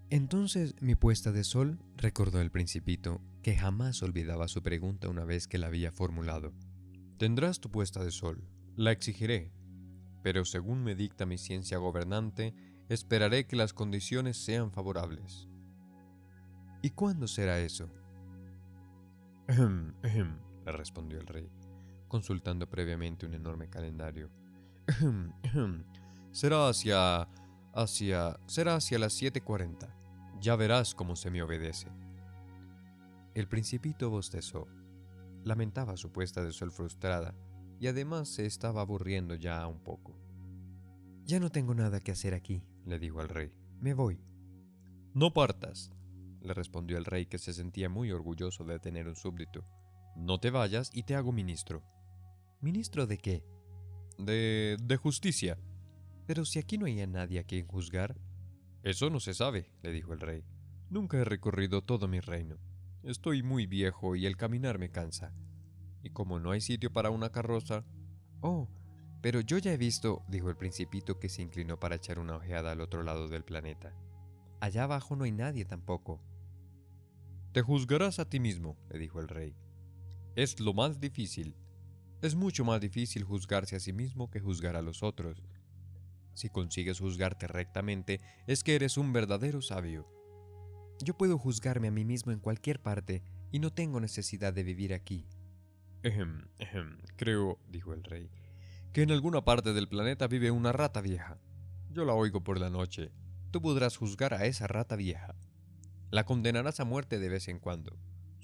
Entonces 0.09 0.73
mi 0.82 0.95
puesta 0.95 1.34
de 1.34 1.43
sol, 1.43 1.80
recordó 1.97 2.39
el 2.39 2.49
principito, 2.49 3.21
que 3.43 3.57
jamás 3.57 4.01
olvidaba 4.03 4.47
su 4.47 4.63
pregunta 4.63 5.09
una 5.09 5.25
vez 5.25 5.47
que 5.47 5.57
la 5.57 5.67
había 5.67 5.91
formulado. 5.91 6.53
Tendrás 7.17 7.59
tu 7.59 7.69
puesta 7.69 8.01
de 8.01 8.11
sol, 8.11 8.47
la 8.78 8.93
exigiré, 8.93 9.51
pero 10.23 10.45
según 10.45 10.84
me 10.84 10.95
dicta 10.95 11.25
mi 11.25 11.38
ciencia 11.38 11.78
gobernante, 11.78 12.53
esperaré 12.88 13.47
que 13.47 13.57
las 13.57 13.73
condiciones 13.73 14.38
sean 14.38 14.71
favorables. 14.71 15.49
¿Y 16.82 16.91
cuándo 16.91 17.28
será 17.28 17.59
eso? 17.59 17.89
le 19.49 20.71
respondió 20.71 21.19
el 21.19 21.28
rey, 21.28 21.49
consultando 22.07 22.69
previamente 22.69 23.25
un 23.25 23.34
enorme 23.34 23.69
calendario. 23.69 24.30
será 26.31 26.69
hacia... 26.69 27.27
hacia... 27.73 28.39
será 28.47 28.75
hacia 28.75 28.99
las 28.99 29.21
7.40. 29.21 29.93
Ya 30.39 30.55
verás 30.55 30.93
cómo 30.95 31.15
se 31.15 31.31
me 31.31 31.41
obedece. 31.41 31.89
El 33.33 33.47
principito 33.47 34.09
bostezó. 34.09 34.67
Lamentaba 35.43 35.97
su 35.97 36.11
puesta 36.11 36.43
de 36.43 36.51
sol 36.51 36.71
frustrada 36.71 37.35
y 37.79 37.88
además 37.88 38.29
se 38.29 38.45
estaba 38.45 38.81
aburriendo 38.81 39.35
ya 39.35 39.65
un 39.67 39.79
poco. 39.79 40.17
Ya 41.25 41.39
no 41.39 41.51
tengo 41.51 41.75
nada 41.75 41.99
que 41.99 42.11
hacer 42.11 42.33
aquí, 42.33 42.63
le 42.85 42.99
dijo 42.99 43.19
al 43.19 43.29
rey. 43.29 43.51
Me 43.79 43.93
voy. 43.93 44.19
No 45.13 45.33
partas, 45.33 45.91
le 46.41 46.53
respondió 46.53 46.97
el 46.97 47.05
rey 47.05 47.25
que 47.25 47.38
se 47.38 47.53
sentía 47.53 47.89
muy 47.89 48.11
orgulloso 48.11 48.63
de 48.63 48.79
tener 48.79 49.07
un 49.07 49.15
súbdito. 49.15 49.65
No 50.15 50.39
te 50.39 50.49
vayas 50.49 50.89
y 50.93 51.03
te 51.03 51.15
hago 51.15 51.31
ministro. 51.31 51.83
¿Ministro 52.61 53.05
de 53.05 53.17
qué? 53.17 53.43
De... 54.18 54.99
justicia. 55.01 55.57
Pero 56.26 56.45
si 56.45 56.59
aquí 56.59 56.78
no 56.78 56.86
hay 56.86 56.99
a 57.01 57.07
nadie 57.07 57.39
a 57.39 57.43
quien 57.43 57.68
juzgar. 57.68 58.18
Eso 58.84 59.09
no 59.09 59.20
se 59.20 59.34
sabe, 59.34 59.72
le 59.84 59.91
dijo 59.91 60.13
el 60.13 60.20
rey. 60.20 60.43
Nunca 60.89 61.18
he 61.18 61.24
recorrido 61.24 61.82
todo 61.84 62.07
mi 62.07 62.20
reino. 62.20 62.57
Estoy 63.03 63.43
muy 63.43 63.65
viejo 63.65 64.15
y 64.15 64.26
el 64.26 64.38
caminar 64.38 64.80
me 64.80 64.89
cansa. 64.89 65.34
Y 66.03 66.09
como 66.09 66.39
no 66.39 66.51
hay 66.51 66.61
sitio 66.61 66.91
para 66.91 67.09
una 67.09 67.32
carroza... 67.32 67.86
Oh, 68.41 68.70
pero 69.22 69.41
yo 69.41 69.57
ya 69.57 69.74
he 69.74 69.78
visto, 69.78 70.24
dijo 70.28 70.49
el 70.49 70.57
principito 70.57 71.20
que 71.20 71.30
se 71.30 71.41
inclinó 71.41 71.80
para 71.80 71.95
echar 71.95 72.20
una 72.20 72.36
ojeada 72.36 72.72
al 72.72 72.82
otro 72.82 73.03
lado 73.03 73.28
del 73.28 73.43
planeta. 73.43 73.93
Allá 74.59 74.84
abajo 74.84 75.15
no 75.15 75.24
hay 75.24 75.32
nadie 75.32 75.65
tampoco. 75.65 76.22
Te 77.51 77.61
juzgarás 77.61 78.20
a 78.20 78.30
ti 78.30 78.39
mismo, 78.39 78.78
le 78.89 78.99
dijo 78.99 79.20
el 79.20 79.28
rey. 79.28 79.55
Es 80.36 80.59
lo 80.59 80.74
más 80.74 80.99
difícil. 80.99 81.55
Es 82.22 82.36
mucho 82.36 82.65
más 82.65 82.82
difícil 82.82 83.24
juzgarse 83.24 83.76
a 83.76 83.80
sí 83.80 83.93
mismo 83.93 84.32
que 84.32 84.39
juzgar 84.39 84.76
a 84.76 84.82
los 84.82 85.03
otros. 85.03 85.43
Si 86.34 86.49
consigues 86.49 86.99
juzgarte 86.99 87.47
rectamente, 87.47 88.22
es 88.47 88.63
que 88.63 88.76
eres 88.76 88.97
un 88.97 89.13
verdadero 89.13 89.61
sabio. 89.61 90.07
Yo 90.99 91.15
puedo 91.15 91.38
juzgarme 91.38 91.89
a 91.89 91.91
mí 91.91 92.05
mismo 92.05 92.32
en 92.32 92.39
cualquier 92.39 92.82
parte 92.82 93.22
y 93.51 93.59
no 93.59 93.72
tengo 93.72 93.99
necesidad 93.99 94.51
de 94.51 94.63
vivir 94.63 94.93
aquí. 94.93 95.28
creo, 97.18 97.59
dijo 97.70 97.93
el 97.93 98.03
rey, 98.03 98.32
que 98.93 99.03
en 99.03 99.11
alguna 99.11 99.43
parte 99.43 99.74
del 99.74 99.88
planeta 99.88 100.28
vive 100.28 100.49
una 100.49 100.72
rata 100.72 101.01
vieja. 101.01 101.39
Yo 101.91 102.03
la 102.03 102.13
oigo 102.13 102.43
por 102.43 102.59
la 102.59 102.70
noche. 102.70 103.11
Tú 103.51 103.61
podrás 103.61 103.95
juzgar 103.97 104.34
a 104.34 104.45
esa 104.45 104.65
rata 104.65 104.95
vieja. 104.95 105.36
La 106.09 106.26
condenarás 106.26 106.80
a 106.80 106.86
muerte 106.86 107.20
de 107.20 107.30
vez 107.30 107.47
en 107.47 107.59
cuando. 107.59 107.95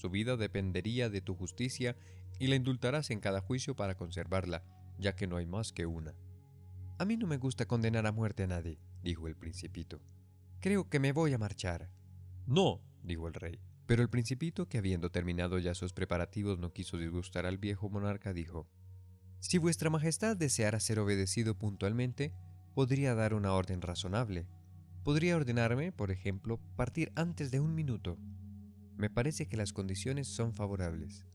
Su 0.04 0.10
vida 0.10 0.36
dependería 0.36 1.10
de 1.10 1.22
tu 1.22 1.34
justicia 1.34 1.96
y 2.38 2.48
la 2.48 2.58
indultarás 2.58 3.10
en 3.10 3.22
cada 3.22 3.40
juicio 3.40 3.74
para 3.74 3.96
conservarla, 3.96 4.62
ya 5.00 5.16
que 5.16 5.28
no 5.28 5.38
hay 5.38 5.46
más 5.46 5.72
que 5.72 5.86
una. 5.86 6.14
A 6.98 7.06
mí 7.06 7.16
no 7.16 7.26
me 7.26 7.38
gusta 7.38 7.68
condenar 7.68 8.06
a 8.06 8.12
muerte 8.12 8.44
a 8.44 8.48
nadie, 8.48 8.82
dijo 9.02 9.30
el 9.30 9.38
principito. 9.38 10.02
Creo 10.60 10.90
que 10.90 11.00
me 11.00 11.14
voy 11.14 11.32
a 11.32 11.38
marchar. 11.38 11.90
No, 12.46 12.82
dijo 13.02 13.30
el 13.30 13.34
rey. 13.34 13.62
Pero 13.86 14.02
el 14.02 14.10
principito, 14.10 14.68
que 14.68 14.78
habiendo 14.78 15.10
terminado 15.10 15.58
ya 15.58 15.74
sus 15.74 15.94
preparativos 15.94 16.60
no 16.60 16.74
quiso 16.74 16.98
disgustar 16.98 17.46
al 17.46 17.58
viejo 17.58 17.90
monarca, 17.90 18.34
dijo, 18.34 18.68
Si 19.40 19.58
vuestra 19.58 19.90
majestad 19.90 20.36
deseara 20.36 20.82
ser 20.82 21.00
obedecido 21.00 21.58
puntualmente, 21.58 22.34
podría 22.76 23.16
dar 23.16 23.34
una 23.34 23.54
orden 23.54 23.82
razonable. 23.82 24.50
Podría 25.06 25.38
ordenarme, 25.38 25.94
por 25.94 26.12
ejemplo, 26.12 26.60
partir 26.76 27.14
antes 27.16 27.52
de 27.52 27.62
un 27.62 27.74
minuto. 27.74 28.18
Me 28.98 29.10
parece 29.10 29.48
que 29.48 29.58
las 29.58 29.74
condiciones 29.74 30.28
son 30.28 30.54
favorables. 30.54 31.26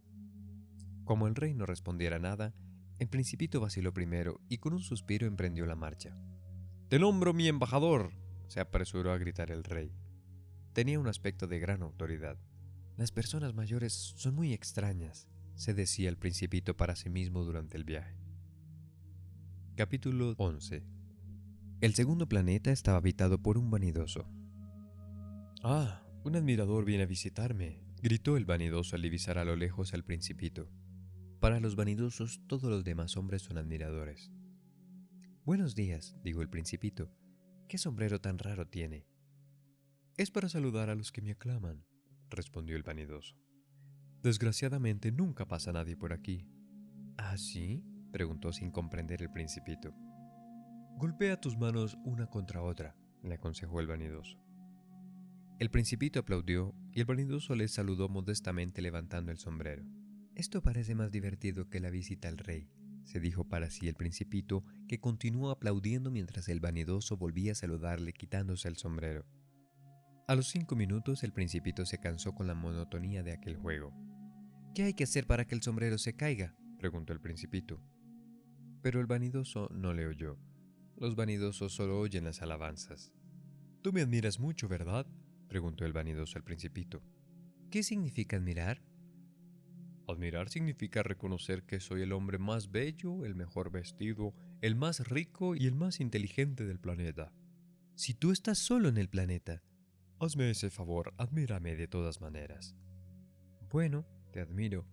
Como 1.05 1.27
el 1.27 1.35
rey 1.35 1.55
no 1.55 1.67
respondiera 1.67 2.19
nada, 2.19 2.55
el 2.99 3.09
principito 3.09 3.61
vaciló 3.61 3.93
primero 3.93 4.41
y 4.49 4.59
con 4.59 4.73
un 4.75 4.81
suspiro 4.81 5.27
emprendió 5.27 5.67
la 5.67 5.77
marcha. 5.77 6.17
Te 6.89 6.99
nombro 6.99 7.33
mi 7.33 7.49
embajador, 7.49 8.13
se 8.49 8.61
apresuró 8.61 9.13
a 9.13 9.19
gritar 9.19 9.51
el 9.51 9.65
rey. 9.65 9.93
Tenía 10.73 10.99
un 10.99 11.09
aspecto 11.09 11.47
de 11.47 11.59
gran 11.59 11.83
autoridad. 11.83 12.39
Las 12.97 13.13
personas 13.13 13.55
mayores 13.55 13.93
son 13.93 14.35
muy 14.35 14.53
extrañas, 14.53 15.29
se 15.55 15.75
decía 15.75 16.09
el 16.09 16.17
principito 16.17 16.77
para 16.77 16.97
sí 16.97 17.11
mismo 17.11 17.45
durante 17.45 17.77
el 17.77 17.85
viaje. 17.85 18.17
Capítulo 19.77 20.35
11 20.37 20.83
El 21.81 21.95
segundo 21.95 22.29
planeta 22.29 22.73
estaba 22.73 22.99
habitado 22.99 23.41
por 23.41 23.59
un 23.59 23.71
vanidoso. 23.71 24.29
Ah, 25.63 26.03
un 26.29 26.37
admirador 26.37 26.85
viene 26.85 27.05
a 27.05 27.07
visitarme, 27.07 27.81
gritó 28.03 28.37
el 28.37 28.45
vanidoso 28.45 28.95
al 28.95 29.01
divisar 29.01 29.39
a 29.39 29.47
lo 29.47 29.57
lejos 29.57 29.95
al 29.95 30.05
principito. 30.05 30.71
Para 31.41 31.59
los 31.59 31.75
vanidosos 31.75 32.43
todos 32.47 32.65
los 32.65 32.85
demás 32.85 33.17
hombres 33.17 33.41
son 33.41 33.57
admiradores. 33.57 34.31
Buenos 35.47 35.75
días, 35.75 36.17
dijo 36.23 36.43
el 36.43 36.51
principito. 36.51 37.11
¿Qué 37.67 37.79
sombrero 37.79 38.21
tan 38.21 38.37
raro 38.37 38.69
tiene? 38.69 39.07
Es 40.19 40.31
para 40.31 40.51
saludar 40.51 40.91
a 40.91 40.95
los 40.95 41.13
que 41.13 41.23
me 41.23 41.31
aclaman, 41.31 41.87
respondió 42.29 42.77
el 42.77 42.83
vanidoso. 42.83 43.35
Desgraciadamente 44.23 45.11
nunca 45.11 45.49
pasa 45.49 45.73
nadie 45.73 45.97
por 45.97 46.13
aquí. 46.13 46.47
¿Ah, 47.17 47.39
sí? 47.39 47.83
preguntó 48.13 48.53
sin 48.53 48.71
comprender 48.71 49.23
el 49.23 49.33
principito. 49.33 49.95
Golpea 50.99 51.41
tus 51.41 51.57
manos 51.57 51.97
una 52.05 52.27
contra 52.27 52.61
otra, 52.61 52.95
le 53.23 53.33
aconsejó 53.33 53.81
el 53.81 53.87
vanidoso. 53.87 54.48
El 55.59 55.71
principito 55.71 56.21
aplaudió 56.21 56.73
y 56.93 57.01
el 57.01 57.07
vanidoso 57.07 57.57
le 57.57 57.67
saludó 57.67 58.09
modestamente 58.09 58.81
levantando 58.81 59.33
el 59.33 59.39
sombrero. 59.39 59.85
Esto 60.37 60.63
parece 60.63 60.95
más 60.95 61.11
divertido 61.11 61.69
que 61.69 61.81
la 61.81 61.91
visita 61.91 62.29
al 62.29 62.39
rey, 62.39 62.71
se 63.09 63.19
dijo 63.19 63.49
para 63.49 63.69
sí 63.71 63.89
el 63.89 63.95
principito, 63.95 64.65
que 64.87 65.01
continuó 65.01 65.51
aplaudiendo 65.51 66.11
mientras 66.11 66.49
el 66.49 66.61
vanidoso 66.61 67.17
volvía 67.17 67.53
a 67.53 67.55
saludarle 67.57 68.13
quitándose 68.13 68.69
el 68.69 68.77
sombrero. 68.77 69.27
A 70.29 70.35
los 70.35 70.49
cinco 70.49 70.77
minutos 70.77 71.25
el 71.25 71.33
principito 71.33 71.87
se 71.87 71.99
cansó 71.99 72.35
con 72.35 72.47
la 72.47 72.55
monotonía 72.55 73.23
de 73.23 73.33
aquel 73.33 73.57
juego. 73.57 73.93
¿Qué 74.75 74.85
hay 74.85 74.95
que 74.95 75.05
hacer 75.05 75.27
para 75.27 75.47
que 75.47 75.55
el 75.55 75.63
sombrero 75.63 75.99
se 75.99 76.15
caiga? 76.15 76.55
preguntó 76.79 77.13
el 77.15 77.21
principito. 77.21 77.83
Pero 78.83 79.01
el 79.01 79.07
vanidoso 79.07 79.69
no 79.73 79.93
le 79.95 80.07
oyó. 80.07 80.39
Los 80.97 81.17
vanidosos 81.17 81.73
solo 81.73 81.99
oyen 81.99 82.25
las 82.25 82.43
alabanzas. 82.43 83.13
Tú 83.83 83.93
me 83.93 84.03
admiras 84.03 84.39
mucho, 84.39 84.69
¿verdad? 84.69 85.07
Preguntó 85.49 85.85
el 85.85 85.93
vanidoso 85.93 86.39
al 86.39 86.45
principito. 86.45 87.03
¿Qué 87.71 87.83
significa 87.83 88.37
admirar? 88.37 88.83
Admirar 90.07 90.49
significa 90.49 91.03
reconocer 91.03 91.65
que 91.65 91.81
soy 91.81 92.03
el 92.03 92.13
hombre 92.13 92.39
más 92.39 92.71
bello, 92.71 93.25
el 93.25 93.35
mejor 93.35 93.71
vestido, 93.71 94.35
el 94.63 94.75
más 94.75 95.07
rico 95.09 95.55
y 95.55 95.67
el 95.67 95.75
más 95.75 96.01
inteligente 96.01 96.65
del 96.65 96.81
planeta. 96.81 97.33
Si 97.95 98.15
tú 98.15 98.33
estás 98.33 98.59
solo 98.59 98.89
en 98.89 98.97
el 98.97 99.09
planeta. 99.09 99.63
Hazme 100.21 100.51
ese 100.51 100.71
favor, 100.71 101.15
admírame 101.19 101.77
de 101.77 101.89
todas 101.89 102.21
maneras. 102.21 102.75
Bueno, 103.71 104.07
te 104.33 104.41
admiro, 104.41 104.87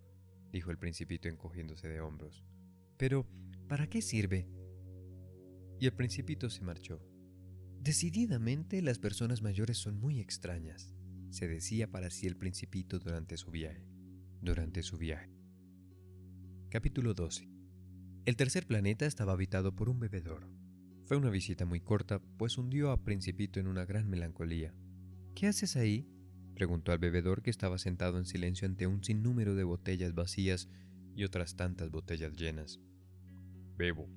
dijo 0.51 0.69
el 0.69 0.77
principito 0.77 1.29
encogiéndose 1.29 1.87
de 1.87 2.01
hombros. 2.01 2.43
Pero, 2.97 3.25
¿para 3.67 3.87
qué 3.87 4.01
sirve? 4.01 4.47
Y 5.79 5.85
el 5.85 5.93
principito 5.93 6.49
se 6.49 6.61
marchó. 6.61 7.01
Decididamente 7.85 8.81
las 8.81 8.97
personas 8.97 9.43
mayores 9.43 9.77
son 9.77 9.99
muy 9.99 10.19
extrañas, 10.19 10.91
se 11.29 11.47
decía 11.47 11.91
para 11.91 12.09
sí 12.09 12.25
el 12.25 12.35
principito 12.35 12.97
durante 12.97 13.37
su 13.37 13.51
viaje 13.51 13.85
durante 14.41 14.81
su 14.81 14.97
viaje. 14.97 15.29
Capítulo 16.69 17.13
12. 17.13 17.47
El 18.25 18.35
tercer 18.35 18.65
planeta 18.65 19.05
estaba 19.05 19.33
habitado 19.33 19.75
por 19.75 19.87
un 19.87 19.99
bebedor. 19.99 20.49
Fue 21.05 21.15
una 21.15 21.29
visita 21.29 21.65
muy 21.65 21.79
corta, 21.79 22.19
pues 22.37 22.57
hundió 22.57 22.89
a 22.89 23.03
Principito 23.03 23.59
en 23.59 23.67
una 23.67 23.85
gran 23.85 24.09
melancolía. 24.09 24.73
¿Qué 25.35 25.45
haces 25.45 25.75
ahí? 25.75 26.07
preguntó 26.55 26.91
al 26.91 26.97
bebedor 26.97 27.43
que 27.43 27.51
estaba 27.51 27.77
sentado 27.77 28.17
en 28.17 28.25
silencio 28.25 28.67
ante 28.67 28.87
un 28.87 29.03
sinnúmero 29.03 29.53
de 29.53 29.63
botellas 29.63 30.15
vacías 30.15 30.69
y 31.15 31.23
otras 31.23 31.55
tantas 31.55 31.91
botellas 31.91 32.33
llenas. 32.35 32.79
Bebo, 33.77 34.09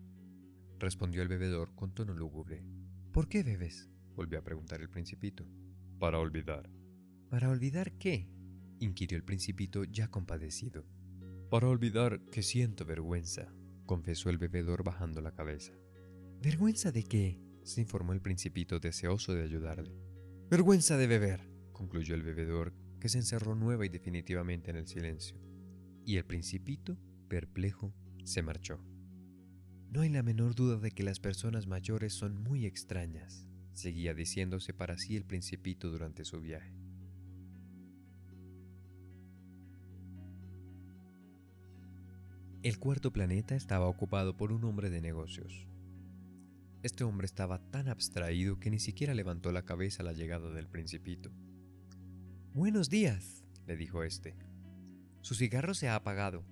respondió 0.78 1.20
el 1.20 1.28
bebedor 1.28 1.74
con 1.74 1.92
tono 1.92 2.14
lúgubre. 2.14 2.64
¿Por 3.18 3.28
qué 3.28 3.42
bebes? 3.42 3.88
volvió 4.14 4.38
a 4.38 4.44
preguntar 4.44 4.80
el 4.80 4.88
principito. 4.88 5.44
Para 5.98 6.20
olvidar. 6.20 6.70
¿Para 7.28 7.50
olvidar 7.50 7.98
qué? 7.98 8.28
inquirió 8.78 9.18
el 9.18 9.24
principito 9.24 9.82
ya 9.82 10.06
compadecido. 10.06 10.86
Para 11.50 11.66
olvidar 11.66 12.20
que 12.30 12.44
siento 12.44 12.84
vergüenza, 12.84 13.52
confesó 13.86 14.30
el 14.30 14.38
bebedor 14.38 14.84
bajando 14.84 15.20
la 15.20 15.32
cabeza. 15.32 15.72
¿Vergüenza 16.40 16.92
de 16.92 17.02
qué? 17.02 17.40
se 17.64 17.80
informó 17.80 18.12
el 18.12 18.22
principito 18.22 18.78
deseoso 18.78 19.34
de 19.34 19.42
ayudarle. 19.42 19.92
Vergüenza 20.48 20.96
de 20.96 21.08
beber, 21.08 21.40
concluyó 21.72 22.14
el 22.14 22.22
bebedor, 22.22 22.72
que 23.00 23.08
se 23.08 23.18
encerró 23.18 23.56
nueva 23.56 23.84
y 23.84 23.88
definitivamente 23.88 24.70
en 24.70 24.76
el 24.76 24.86
silencio. 24.86 25.36
Y 26.04 26.18
el 26.18 26.24
principito, 26.24 26.96
perplejo, 27.26 27.92
se 28.22 28.42
marchó. 28.42 28.78
No 29.90 30.02
hay 30.02 30.10
la 30.10 30.22
menor 30.22 30.54
duda 30.54 30.76
de 30.76 30.90
que 30.90 31.02
las 31.02 31.18
personas 31.18 31.66
mayores 31.66 32.12
son 32.12 32.42
muy 32.42 32.66
extrañas, 32.66 33.46
seguía 33.72 34.12
diciéndose 34.12 34.74
para 34.74 34.98
sí 34.98 35.16
el 35.16 35.24
principito 35.24 35.90
durante 35.90 36.26
su 36.26 36.40
viaje. 36.40 36.74
El 42.62 42.78
cuarto 42.78 43.12
planeta 43.12 43.54
estaba 43.54 43.86
ocupado 43.86 44.36
por 44.36 44.52
un 44.52 44.64
hombre 44.64 44.90
de 44.90 45.00
negocios. 45.00 45.66
Este 46.82 47.02
hombre 47.04 47.24
estaba 47.24 47.58
tan 47.70 47.88
abstraído 47.88 48.60
que 48.60 48.70
ni 48.70 48.80
siquiera 48.80 49.14
levantó 49.14 49.52
la 49.52 49.64
cabeza 49.64 50.02
a 50.02 50.04
la 50.04 50.12
llegada 50.12 50.50
del 50.50 50.68
principito. 50.68 51.30
Buenos 52.52 52.90
días, 52.90 53.44
le 53.66 53.76
dijo 53.76 54.02
este. 54.02 54.36
Su 55.22 55.34
cigarro 55.34 55.72
se 55.72 55.88
ha 55.88 55.94
apagado. 55.94 56.44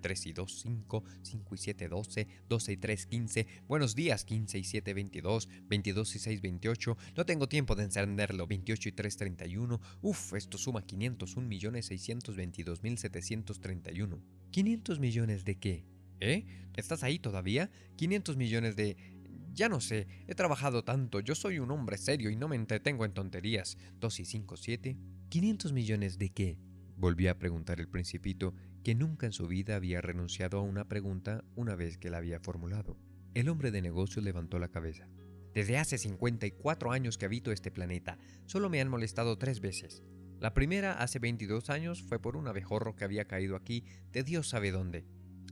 3 0.00 0.26
y 0.26 0.32
2, 0.32 0.60
5, 0.62 1.04
5 1.22 1.54
y 1.54 1.58
7, 1.58 1.88
12, 1.88 2.28
12 2.48 2.72
y 2.72 2.76
3, 2.76 3.06
15. 3.06 3.46
Buenos 3.68 3.94
días, 3.94 4.24
15 4.24 4.58
y 4.58 4.64
7, 4.64 4.94
22, 4.94 5.48
22 5.68 6.16
y 6.16 6.18
6, 6.18 6.40
28. 6.40 6.96
No 7.16 7.26
tengo 7.26 7.48
tiempo 7.48 7.74
de 7.74 7.84
encenderlo, 7.84 8.46
28 8.46 8.88
y 8.88 8.92
3, 8.92 9.16
31. 9.16 9.80
Uf, 10.02 10.34
esto 10.34 10.58
suma 10.58 10.82
501 10.82 11.46
millones 11.46 11.86
622 11.86 12.82
mil 12.82 12.98
731. 12.98 14.22
¿500 14.52 14.98
millones 14.98 15.44
de 15.44 15.58
qué? 15.58 15.84
¿Eh? 16.20 16.46
¿Estás 16.76 17.02
ahí 17.02 17.18
todavía? 17.18 17.70
500 17.96 18.36
millones 18.36 18.76
de... 18.76 18.96
Ya 19.52 19.68
no 19.68 19.80
sé, 19.80 20.06
he 20.28 20.34
trabajado 20.34 20.84
tanto, 20.84 21.18
yo 21.18 21.34
soy 21.34 21.58
un 21.58 21.72
hombre 21.72 21.98
serio 21.98 22.30
y 22.30 22.36
no 22.36 22.46
me 22.46 22.56
entretengo 22.56 23.04
en 23.04 23.12
tonterías. 23.12 23.78
2 23.98 24.20
y 24.20 24.24
5, 24.24 24.56
7. 24.56 24.96
¿500 25.28 25.72
millones 25.72 26.18
de 26.18 26.30
qué? 26.30 26.58
Volvió 26.96 27.30
a 27.30 27.38
preguntar 27.38 27.80
el 27.80 27.88
principito, 27.88 28.54
que 28.82 28.94
nunca 28.94 29.26
en 29.26 29.32
su 29.32 29.46
vida 29.46 29.76
había 29.76 30.00
renunciado 30.00 30.58
a 30.58 30.62
una 30.62 30.88
pregunta 30.88 31.44
una 31.54 31.74
vez 31.74 31.98
que 31.98 32.10
la 32.10 32.18
había 32.18 32.40
formulado. 32.40 32.96
El 33.34 33.48
hombre 33.48 33.70
de 33.70 33.82
negocios 33.82 34.24
levantó 34.24 34.58
la 34.58 34.68
cabeza. 34.68 35.08
Desde 35.54 35.78
hace 35.78 35.98
54 35.98 36.92
años 36.92 37.18
que 37.18 37.26
habito 37.26 37.52
este 37.52 37.70
planeta, 37.70 38.18
solo 38.46 38.70
me 38.70 38.80
han 38.80 38.88
molestado 38.88 39.36
tres 39.36 39.60
veces. 39.60 40.02
La 40.38 40.54
primera, 40.54 40.94
hace 40.94 41.18
22 41.18 41.68
años, 41.70 42.02
fue 42.02 42.18
por 42.18 42.36
un 42.36 42.48
abejorro 42.48 42.94
que 42.94 43.04
había 43.04 43.26
caído 43.26 43.56
aquí 43.56 43.84
de 44.12 44.22
Dios 44.22 44.48
sabe 44.48 44.70
dónde. 44.70 45.04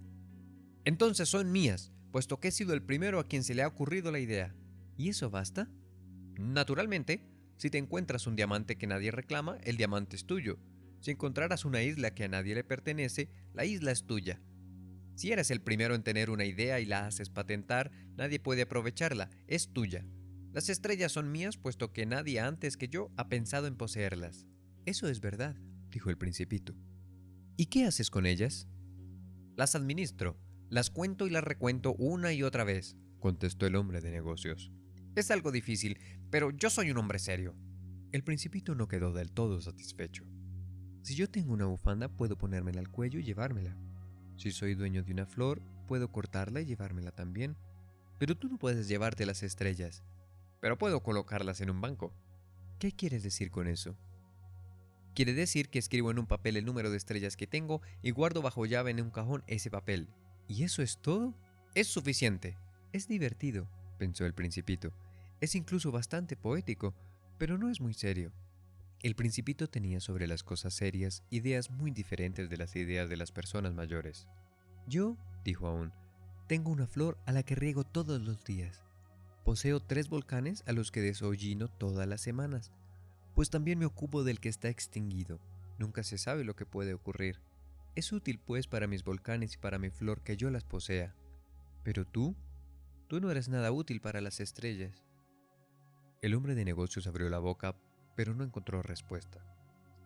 Entonces 0.84 1.28
son 1.28 1.50
mías, 1.50 1.92
puesto 2.12 2.38
que 2.38 2.46
he 2.46 2.52
sido 2.52 2.72
el 2.72 2.84
primero 2.84 3.18
a 3.18 3.26
quien 3.26 3.42
se 3.42 3.56
le 3.56 3.64
ha 3.64 3.66
ocurrido 3.66 4.12
la 4.12 4.20
idea. 4.20 4.54
¿Y 4.96 5.08
eso 5.08 5.28
basta? 5.28 5.68
Naturalmente, 6.38 7.26
si 7.56 7.68
te 7.68 7.78
encuentras 7.78 8.28
un 8.28 8.36
diamante 8.36 8.78
que 8.78 8.86
nadie 8.86 9.10
reclama, 9.10 9.58
el 9.64 9.76
diamante 9.76 10.14
es 10.14 10.24
tuyo. 10.24 10.60
Si 11.04 11.10
encontraras 11.10 11.66
una 11.66 11.82
isla 11.82 12.14
que 12.14 12.24
a 12.24 12.28
nadie 12.28 12.54
le 12.54 12.64
pertenece, 12.64 13.28
la 13.52 13.66
isla 13.66 13.92
es 13.92 14.06
tuya. 14.06 14.40
Si 15.16 15.32
eres 15.32 15.50
el 15.50 15.60
primero 15.60 15.94
en 15.94 16.02
tener 16.02 16.30
una 16.30 16.46
idea 16.46 16.80
y 16.80 16.86
la 16.86 17.06
haces 17.06 17.28
patentar, 17.28 17.90
nadie 18.16 18.40
puede 18.40 18.62
aprovecharla, 18.62 19.28
es 19.46 19.68
tuya. 19.68 20.06
Las 20.54 20.70
estrellas 20.70 21.12
son 21.12 21.30
mías 21.30 21.58
puesto 21.58 21.92
que 21.92 22.06
nadie 22.06 22.40
antes 22.40 22.78
que 22.78 22.88
yo 22.88 23.12
ha 23.18 23.28
pensado 23.28 23.66
en 23.66 23.76
poseerlas. 23.76 24.46
Eso 24.86 25.06
es 25.06 25.20
verdad, 25.20 25.56
dijo 25.90 26.08
el 26.08 26.16
principito. 26.16 26.74
¿Y 27.58 27.66
qué 27.66 27.84
haces 27.84 28.08
con 28.08 28.24
ellas? 28.24 28.66
Las 29.56 29.74
administro, 29.74 30.38
las 30.70 30.88
cuento 30.88 31.26
y 31.26 31.30
las 31.30 31.44
recuento 31.44 31.92
una 31.98 32.32
y 32.32 32.42
otra 32.42 32.64
vez, 32.64 32.96
contestó 33.18 33.66
el 33.66 33.76
hombre 33.76 34.00
de 34.00 34.10
negocios. 34.10 34.72
Es 35.16 35.30
algo 35.30 35.52
difícil, 35.52 35.98
pero 36.30 36.50
yo 36.50 36.70
soy 36.70 36.90
un 36.90 36.96
hombre 36.96 37.18
serio. 37.18 37.54
El 38.10 38.24
principito 38.24 38.74
no 38.74 38.88
quedó 38.88 39.12
del 39.12 39.32
todo 39.32 39.60
satisfecho. 39.60 40.24
Si 41.04 41.14
yo 41.14 41.28
tengo 41.28 41.52
una 41.52 41.66
bufanda, 41.66 42.08
puedo 42.08 42.38
ponérmela 42.38 42.80
al 42.80 42.88
cuello 42.88 43.20
y 43.20 43.24
llevármela. 43.24 43.76
Si 44.38 44.52
soy 44.52 44.74
dueño 44.74 45.02
de 45.02 45.12
una 45.12 45.26
flor, 45.26 45.60
puedo 45.86 46.10
cortarla 46.10 46.62
y 46.62 46.64
llevármela 46.64 47.10
también. 47.10 47.58
Pero 48.18 48.38
tú 48.38 48.48
no 48.48 48.56
puedes 48.56 48.88
llevarte 48.88 49.26
las 49.26 49.42
estrellas. 49.42 50.02
Pero 50.62 50.78
puedo 50.78 51.02
colocarlas 51.02 51.60
en 51.60 51.68
un 51.68 51.82
banco. 51.82 52.14
¿Qué 52.78 52.90
quieres 52.90 53.22
decir 53.22 53.50
con 53.50 53.68
eso? 53.68 53.98
Quiere 55.14 55.34
decir 55.34 55.68
que 55.68 55.78
escribo 55.78 56.10
en 56.10 56.18
un 56.18 56.26
papel 56.26 56.56
el 56.56 56.64
número 56.64 56.88
de 56.88 56.96
estrellas 56.96 57.36
que 57.36 57.46
tengo 57.46 57.82
y 58.00 58.10
guardo 58.10 58.40
bajo 58.40 58.64
llave 58.64 58.90
en 58.90 59.02
un 59.02 59.10
cajón 59.10 59.44
ese 59.46 59.70
papel. 59.70 60.08
¿Y 60.48 60.64
eso 60.64 60.80
es 60.80 61.02
todo? 61.02 61.34
Es 61.74 61.86
suficiente. 61.86 62.56
Es 62.94 63.08
divertido, 63.08 63.68
pensó 63.98 64.24
el 64.24 64.32
principito. 64.32 64.94
Es 65.42 65.54
incluso 65.54 65.92
bastante 65.92 66.34
poético, 66.34 66.94
pero 67.36 67.58
no 67.58 67.68
es 67.68 67.82
muy 67.82 67.92
serio. 67.92 68.32
El 69.04 69.16
principito 69.16 69.68
tenía 69.68 70.00
sobre 70.00 70.26
las 70.26 70.42
cosas 70.42 70.72
serias 70.72 71.24
ideas 71.28 71.70
muy 71.70 71.90
diferentes 71.90 72.48
de 72.48 72.56
las 72.56 72.74
ideas 72.74 73.10
de 73.10 73.18
las 73.18 73.32
personas 73.32 73.74
mayores. 73.74 74.26
Yo, 74.86 75.18
dijo 75.44 75.66
aún, 75.66 75.92
tengo 76.46 76.70
una 76.70 76.86
flor 76.86 77.18
a 77.26 77.32
la 77.32 77.42
que 77.42 77.54
riego 77.54 77.84
todos 77.84 78.22
los 78.22 78.42
días. 78.44 78.82
Poseo 79.44 79.80
tres 79.80 80.08
volcanes 80.08 80.64
a 80.66 80.72
los 80.72 80.90
que 80.90 81.02
desollino 81.02 81.68
todas 81.68 82.08
las 82.08 82.22
semanas, 82.22 82.72
pues 83.34 83.50
también 83.50 83.78
me 83.78 83.84
ocupo 83.84 84.24
del 84.24 84.40
que 84.40 84.48
está 84.48 84.70
extinguido. 84.70 85.38
Nunca 85.78 86.02
se 86.02 86.16
sabe 86.16 86.42
lo 86.42 86.56
que 86.56 86.64
puede 86.64 86.94
ocurrir. 86.94 87.42
Es 87.96 88.10
útil 88.10 88.38
pues 88.38 88.68
para 88.68 88.86
mis 88.86 89.04
volcanes 89.04 89.52
y 89.52 89.58
para 89.58 89.78
mi 89.78 89.90
flor 89.90 90.22
que 90.22 90.38
yo 90.38 90.48
las 90.48 90.64
posea. 90.64 91.14
Pero 91.82 92.06
tú, 92.06 92.34
tú 93.08 93.20
no 93.20 93.30
eres 93.30 93.50
nada 93.50 93.70
útil 93.70 94.00
para 94.00 94.22
las 94.22 94.40
estrellas. 94.40 95.04
El 96.22 96.34
hombre 96.34 96.54
de 96.54 96.64
negocios 96.64 97.06
abrió 97.06 97.28
la 97.28 97.38
boca, 97.38 97.76
pero 98.14 98.34
no 98.34 98.44
encontró 98.44 98.82
respuesta. 98.82 99.44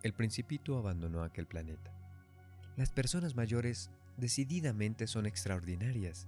El 0.03 0.13
principito 0.13 0.77
abandonó 0.77 1.23
aquel 1.23 1.47
planeta. 1.47 1.93
Las 2.75 2.91
personas 2.91 3.35
mayores 3.35 3.91
decididamente 4.17 5.07
son 5.07 5.25
extraordinarias, 5.25 6.27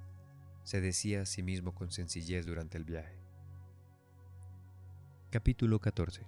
se 0.63 0.81
decía 0.81 1.21
a 1.21 1.25
sí 1.25 1.43
mismo 1.43 1.73
con 1.73 1.91
sencillez 1.91 2.45
durante 2.45 2.77
el 2.77 2.83
viaje. 2.83 3.17
Capítulo 5.29 5.79
14 5.79 6.25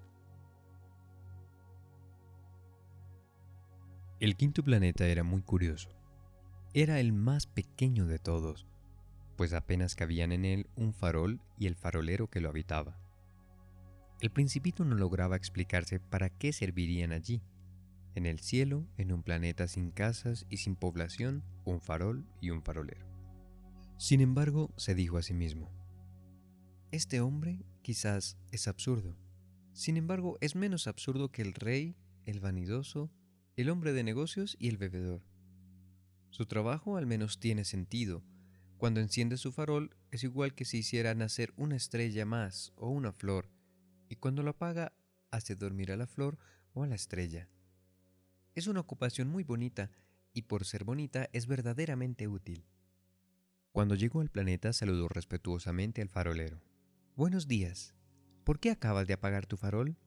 El 4.19 4.37
quinto 4.37 4.63
planeta 4.63 5.05
era 5.05 5.23
muy 5.23 5.41
curioso. 5.41 5.89
Era 6.73 7.01
el 7.01 7.11
más 7.11 7.45
pequeño 7.45 8.05
de 8.05 8.19
todos, 8.19 8.65
pues 9.35 9.53
apenas 9.53 9.95
cabían 9.95 10.31
en 10.31 10.45
él 10.45 10.67
un 10.77 10.93
farol 10.93 11.41
y 11.59 11.67
el 11.67 11.75
farolero 11.75 12.29
que 12.29 12.39
lo 12.39 12.47
habitaba. 12.47 12.97
El 14.19 14.31
principito 14.31 14.85
no 14.85 14.95
lograba 14.95 15.35
explicarse 15.35 15.99
para 15.99 16.29
qué 16.29 16.53
servirían 16.53 17.11
allí. 17.11 17.41
En 18.15 18.25
el 18.25 18.39
cielo, 18.39 18.87
en 18.97 19.11
un 19.11 19.23
planeta 19.23 19.67
sin 19.67 19.91
casas 19.91 20.45
y 20.49 20.57
sin 20.57 20.75
población, 20.75 21.43
un 21.65 21.81
farol 21.81 22.25
y 22.39 22.51
un 22.51 22.61
farolero. 22.61 23.07
Sin 23.97 24.21
embargo, 24.21 24.71
se 24.77 24.95
dijo 24.95 25.17
a 25.17 25.23
sí 25.23 25.33
mismo, 25.33 25.69
este 26.91 27.21
hombre 27.21 27.65
quizás 27.81 28.37
es 28.51 28.67
absurdo. 28.67 29.17
Sin 29.73 29.97
embargo, 29.97 30.37
es 30.41 30.55
menos 30.55 30.85
absurdo 30.87 31.31
que 31.31 31.41
el 31.41 31.53
rey, 31.53 31.95
el 32.25 32.39
vanidoso, 32.39 33.11
el 33.55 33.69
hombre 33.69 33.93
de 33.93 34.03
negocios 34.03 34.55
y 34.59 34.69
el 34.69 34.77
bebedor. 34.77 35.23
Su 36.29 36.45
trabajo 36.45 36.97
al 36.97 37.05
menos 37.05 37.39
tiene 37.39 37.65
sentido. 37.65 38.23
Cuando 38.77 38.99
enciende 38.99 39.37
su 39.37 39.51
farol 39.51 39.95
es 40.11 40.23
igual 40.23 40.53
que 40.53 40.65
si 40.65 40.79
hiciera 40.79 41.15
nacer 41.15 41.53
una 41.57 41.75
estrella 41.75 42.25
más 42.25 42.73
o 42.75 42.89
una 42.89 43.11
flor, 43.11 43.49
y 44.13 44.15
cuando 44.15 44.43
lo 44.43 44.51
apaga 44.51 44.93
hace 45.31 45.55
dormir 45.55 45.91
a 45.91 45.97
la 45.97 46.05
flor 46.05 46.37
o 46.73 46.83
a 46.83 46.87
la 46.87 46.93
estrella. 46.93 47.49
Es 48.53 48.67
una 48.67 48.79
ocupación 48.79 49.27
muy 49.27 49.43
bonita 49.43 49.89
y 50.33 50.43
por 50.43 50.65
ser 50.65 50.83
bonita 50.83 51.29
es 51.33 51.47
verdaderamente 51.47 52.27
útil. 52.27 52.67
Cuando 53.71 53.95
llegó 53.95 54.21
al 54.21 54.29
planeta 54.29 54.71
saludó 54.71 55.07
respetuosamente 55.07 56.03
al 56.03 56.09
farolero. 56.09 56.61
Buenos 57.15 57.47
días. 57.47 57.95
¿Por 58.43 58.59
qué 58.59 58.69
acabas 58.69 59.07
de 59.07 59.15
apagar 59.15 59.47
tu 59.47 59.57
farol? 59.57 59.97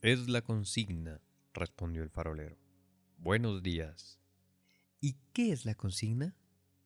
Es 0.00 0.28
la 0.28 0.42
consigna, 0.42 1.20
respondió 1.54 2.04
el 2.04 2.10
farolero. 2.10 2.56
Buenos 3.18 3.64
días. 3.64 4.20
¿Y 5.00 5.16
qué 5.32 5.50
es 5.50 5.64
la 5.64 5.74
consigna? 5.74 6.36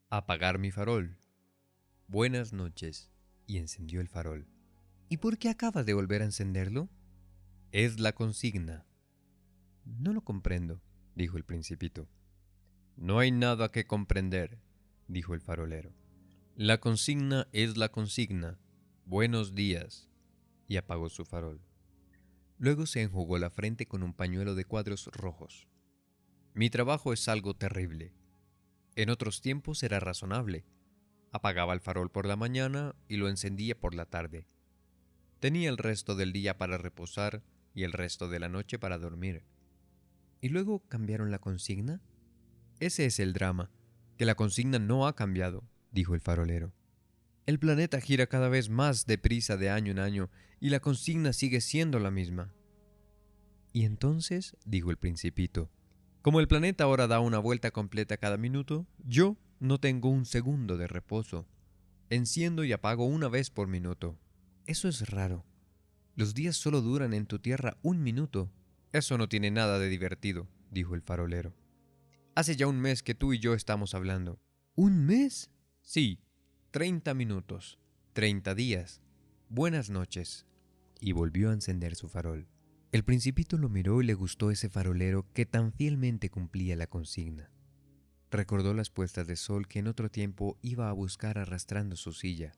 Apagar 0.09 0.59
mi 0.59 0.71
farol. 0.71 1.19
Buenas 2.07 2.55
noches. 2.55 3.11
Y 3.47 3.59
encendió 3.59 4.01
el 4.01 4.09
farol. 4.09 4.58
¿Y 5.11 5.17
por 5.17 5.39
qué 5.39 5.49
acabas 5.49 5.87
de 5.87 5.95
volver 5.95 6.21
a 6.21 6.27
encenderlo? 6.27 6.91
Es 7.73 7.99
la 7.99 8.13
consigna. 8.13 8.87
No 9.87 10.13
lo 10.13 10.23
comprendo, 10.23 10.83
dijo 11.15 11.39
el 11.39 11.45
principito. 11.45 12.09
No 12.97 13.19
hay 13.19 13.31
nada 13.31 13.71
que 13.71 13.87
comprender, 13.87 14.61
dijo 15.07 15.33
el 15.33 15.41
farolero. 15.41 15.95
La 16.57 16.79
consigna 16.79 17.49
es 17.53 17.79
la 17.79 17.89
consigna. 17.91 18.59
Buenos 19.07 19.55
días. 19.55 20.11
Y 20.67 20.77
apagó 20.77 21.09
su 21.09 21.25
farol. 21.25 21.63
Luego 22.59 22.85
se 22.85 23.01
enjugó 23.01 23.39
la 23.39 23.49
frente 23.49 23.87
con 23.87 24.03
un 24.03 24.13
pañuelo 24.13 24.55
de 24.55 24.67
cuadros 24.67 25.07
rojos. 25.07 25.69
Mi 26.53 26.69
trabajo 26.69 27.15
es 27.15 27.29
algo 27.29 27.55
terrible. 27.55 28.13
En 28.95 29.09
otros 29.09 29.41
tiempos 29.41 29.83
era 29.83 30.01
razonable. 30.01 30.67
Apagaba 31.33 31.73
el 31.73 31.81
farol 31.81 32.11
por 32.11 32.27
la 32.27 32.37
mañana 32.37 32.95
y 33.09 33.17
lo 33.17 33.29
encendía 33.29 33.79
por 33.79 33.95
la 33.95 34.05
tarde. 34.05 34.47
Tenía 35.41 35.69
el 35.69 35.79
resto 35.79 36.17
del 36.17 36.33
día 36.33 36.59
para 36.59 36.79
reposar 36.79 37.43
y 37.75 37.85
el 37.85 37.93
resto 37.93 38.29
de 38.29 38.41
la 38.41 38.49
noche 38.49 38.79
para 38.79 38.99
dormir. 38.99 39.45
¿Y 40.41 40.49
luego 40.49 40.81
cambiaron 40.89 41.31
la 41.31 41.39
consigna? 41.39 42.01
Ese 42.81 43.07
es 43.07 43.21
el 43.21 43.33
drama, 43.33 43.71
que 44.17 44.25
la 44.25 44.35
consigna 44.35 44.79
no 44.79 45.07
ha 45.07 45.15
cambiado, 45.15 45.65
dijo 45.93 46.15
el 46.15 46.21
farolero. 46.21 46.73
El 47.47 47.59
planeta 47.59 48.01
gira 48.01 48.27
cada 48.27 48.49
vez 48.49 48.69
más 48.69 49.07
deprisa 49.07 49.57
de 49.57 49.71
año 49.71 49.93
en 49.93 50.01
año 50.01 50.31
y 50.61 50.71
la 50.71 50.81
consigna 50.81 51.33
sigue 51.33 51.61
siendo 51.61 51.99
la 51.99 52.11
misma. 52.11 52.53
Y 53.73 53.85
entonces, 53.85 54.57
dijo 54.65 54.91
el 54.91 54.97
principito, 54.97 55.71
como 56.21 56.41
el 56.41 56.49
planeta 56.49 56.85
ahora 56.85 57.07
da 57.07 57.21
una 57.21 57.39
vuelta 57.39 57.71
completa 57.71 58.17
cada 58.17 58.37
minuto, 58.37 58.87
yo 58.99 59.37
no 59.61 59.79
tengo 59.79 60.11
un 60.11 60.25
segundo 60.27 60.77
de 60.77 60.89
reposo. 60.89 61.47
Enciendo 62.11 62.65
y 62.65 62.73
apago 62.73 63.07
una 63.07 63.29
vez 63.29 63.51
por 63.51 63.69
minuto. 63.69 64.19
Eso 64.69 64.87
es 64.87 65.09
raro. 65.09 65.47
Los 66.15 66.35
días 66.35 66.55
solo 66.55 66.83
duran 66.83 67.15
en 67.15 67.25
tu 67.25 67.39
tierra 67.39 67.79
un 67.81 68.03
minuto. 68.03 68.53
Eso 68.93 69.17
no 69.17 69.27
tiene 69.27 69.51
nada 69.51 69.79
de 69.79 69.89
divertido, 69.89 70.47
dijo 70.71 70.95
el 70.95 71.01
farolero. 71.01 71.55
Hace 72.35 72.55
ya 72.55 72.67
un 72.67 72.79
mes 72.79 73.03
que 73.03 73.15
tú 73.15 73.33
y 73.33 73.39
yo 73.39 73.55
estamos 73.55 73.95
hablando. 73.95 74.39
¿Un 74.75 75.07
mes? 75.07 75.51
Sí, 75.81 76.21
Treinta 76.71 77.15
minutos, 77.15 77.79
treinta 78.13 78.55
días. 78.55 79.01
Buenas 79.49 79.89
noches. 79.89 80.45
Y 81.01 81.13
volvió 81.13 81.49
a 81.49 81.55
encender 81.55 81.97
su 81.97 82.11
farol. 82.11 82.47
El 82.93 83.05
principito 83.05 83.57
lo 83.57 83.71
miró 83.71 84.03
y 84.03 84.05
le 84.05 84.13
gustó 84.13 84.51
ese 84.51 84.69
farolero 84.69 85.33
que 85.33 85.47
tan 85.47 85.73
fielmente 85.73 86.29
cumplía 86.29 86.77
la 86.77 86.87
consigna. 86.87 87.51
Recordó 88.31 88.75
las 88.75 88.91
puestas 88.91 89.27
de 89.27 89.37
sol 89.37 89.67
que 89.67 89.79
en 89.79 89.87
otro 89.87 90.11
tiempo 90.11 90.59
iba 90.61 90.91
a 90.91 90.93
buscar 90.93 91.39
arrastrando 91.39 91.97
su 91.97 92.13
silla. 92.13 92.53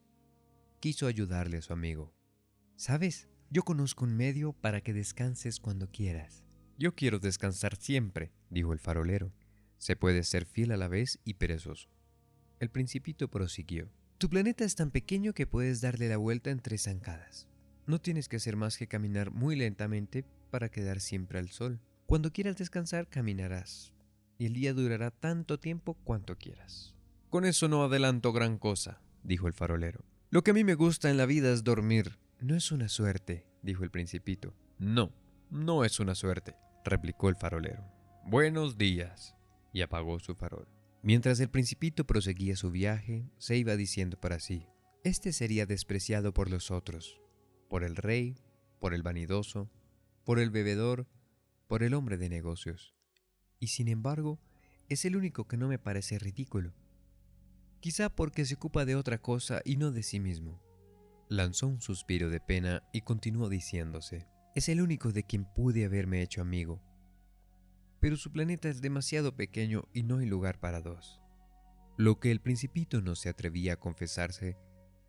Quiso 0.81 1.05
ayudarle 1.05 1.57
a 1.57 1.61
su 1.61 1.73
amigo. 1.73 2.11
¿Sabes? 2.75 3.29
Yo 3.51 3.61
conozco 3.61 4.03
un 4.03 4.17
medio 4.17 4.53
para 4.53 4.81
que 4.81 4.93
descanses 4.93 5.59
cuando 5.59 5.91
quieras. 5.91 6.43
Yo 6.75 6.95
quiero 6.95 7.19
descansar 7.19 7.75
siempre, 7.75 8.31
dijo 8.49 8.73
el 8.73 8.79
farolero. 8.79 9.31
Se 9.77 9.95
puede 9.95 10.23
ser 10.23 10.47
fiel 10.47 10.71
a 10.71 10.77
la 10.77 10.87
vez 10.87 11.19
y 11.23 11.35
perezoso. 11.35 11.87
El 12.59 12.71
principito 12.71 13.29
prosiguió. 13.29 13.91
Tu 14.17 14.27
planeta 14.27 14.65
es 14.65 14.73
tan 14.73 14.89
pequeño 14.89 15.33
que 15.33 15.45
puedes 15.45 15.81
darle 15.81 16.09
la 16.09 16.17
vuelta 16.17 16.49
en 16.49 16.59
tres 16.59 16.85
zancadas. 16.85 17.47
No 17.85 18.01
tienes 18.01 18.27
que 18.27 18.37
hacer 18.37 18.55
más 18.55 18.79
que 18.79 18.87
caminar 18.87 19.29
muy 19.29 19.55
lentamente 19.55 20.25
para 20.49 20.69
quedar 20.69 20.99
siempre 20.99 21.37
al 21.37 21.49
sol. 21.49 21.79
Cuando 22.07 22.33
quieras 22.33 22.57
descansar, 22.57 23.07
caminarás. 23.07 23.93
Y 24.39 24.47
el 24.47 24.53
día 24.53 24.73
durará 24.73 25.11
tanto 25.11 25.59
tiempo 25.59 25.93
cuanto 26.03 26.39
quieras. 26.39 26.95
Con 27.29 27.45
eso 27.45 27.67
no 27.67 27.83
adelanto 27.83 28.33
gran 28.33 28.57
cosa, 28.57 28.99
dijo 29.21 29.45
el 29.45 29.53
farolero. 29.53 30.03
Lo 30.33 30.45
que 30.45 30.51
a 30.51 30.53
mí 30.53 30.63
me 30.63 30.75
gusta 30.75 31.09
en 31.09 31.17
la 31.17 31.25
vida 31.25 31.51
es 31.51 31.65
dormir. 31.65 32.17
No 32.39 32.55
es 32.55 32.71
una 32.71 32.87
suerte, 32.87 33.45
dijo 33.63 33.83
el 33.83 33.91
principito. 33.91 34.55
No, 34.79 35.11
no 35.49 35.83
es 35.83 35.99
una 35.99 36.15
suerte, 36.15 36.55
replicó 36.85 37.27
el 37.27 37.35
farolero. 37.35 37.83
Buenos 38.23 38.77
días. 38.77 39.35
Y 39.73 39.81
apagó 39.81 40.19
su 40.19 40.33
farol. 40.35 40.69
Mientras 41.01 41.41
el 41.41 41.49
principito 41.49 42.07
proseguía 42.07 42.55
su 42.55 42.71
viaje, 42.71 43.29
se 43.39 43.57
iba 43.57 43.75
diciendo 43.75 44.17
para 44.21 44.39
sí, 44.39 44.69
este 45.03 45.33
sería 45.33 45.65
despreciado 45.65 46.33
por 46.33 46.49
los 46.49 46.71
otros, 46.71 47.19
por 47.69 47.83
el 47.83 47.97
rey, 47.97 48.37
por 48.79 48.93
el 48.93 49.03
vanidoso, 49.03 49.69
por 50.23 50.39
el 50.39 50.49
bebedor, 50.49 51.09
por 51.67 51.83
el 51.83 51.93
hombre 51.93 52.17
de 52.17 52.29
negocios. 52.29 52.95
Y 53.59 53.67
sin 53.67 53.89
embargo, 53.89 54.39
es 54.87 55.03
el 55.03 55.17
único 55.17 55.45
que 55.49 55.57
no 55.57 55.67
me 55.67 55.77
parece 55.77 56.19
ridículo. 56.19 56.73
Quizá 57.81 58.09
porque 58.09 58.45
se 58.45 58.55
ocupa 58.55 58.85
de 58.85 58.95
otra 58.95 59.17
cosa 59.17 59.61
y 59.65 59.75
no 59.75 59.91
de 59.91 60.03
sí 60.03 60.19
mismo. 60.19 60.61
Lanzó 61.27 61.67
un 61.67 61.81
suspiro 61.81 62.29
de 62.29 62.39
pena 62.39 62.83
y 62.93 63.01
continuó 63.01 63.49
diciéndose, 63.49 64.27
es 64.55 64.69
el 64.69 64.81
único 64.81 65.11
de 65.11 65.23
quien 65.23 65.45
pude 65.45 65.85
haberme 65.85 66.21
hecho 66.21 66.41
amigo 66.41 66.81
pero 68.01 68.17
su 68.17 68.31
planeta 68.31 68.67
es 68.67 68.81
demasiado 68.81 69.35
pequeño 69.35 69.87
y 69.93 70.03
no 70.03 70.17
hay 70.17 70.25
lugar 70.25 70.59
para 70.59 70.81
dos. 70.81 71.21
Lo 71.97 72.19
que 72.19 72.31
el 72.31 72.41
principito 72.41 72.99
no 72.99 73.15
se 73.15 73.29
atrevía 73.29 73.73
a 73.73 73.79
confesarse 73.79 74.57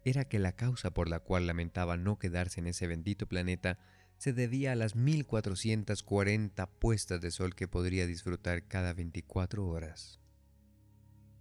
era 0.04 0.26
que 0.26 0.38
la 0.38 0.52
causa 0.52 0.92
por 0.92 1.08
la 1.08 1.18
cual 1.18 1.46
lamentaba 1.46 1.96
no 1.96 2.18
quedarse 2.18 2.60
en 2.60 2.66
ese 2.66 2.86
bendito 2.86 3.26
planeta 3.26 3.78
se 4.18 4.34
debía 4.34 4.72
a 4.72 4.76
las 4.76 4.94
1440 4.94 6.66
puestas 6.78 7.20
de 7.22 7.30
sol 7.30 7.54
que 7.54 7.66
podría 7.66 8.06
disfrutar 8.06 8.68
cada 8.68 8.92
24 8.92 9.66
horas. 9.66 10.20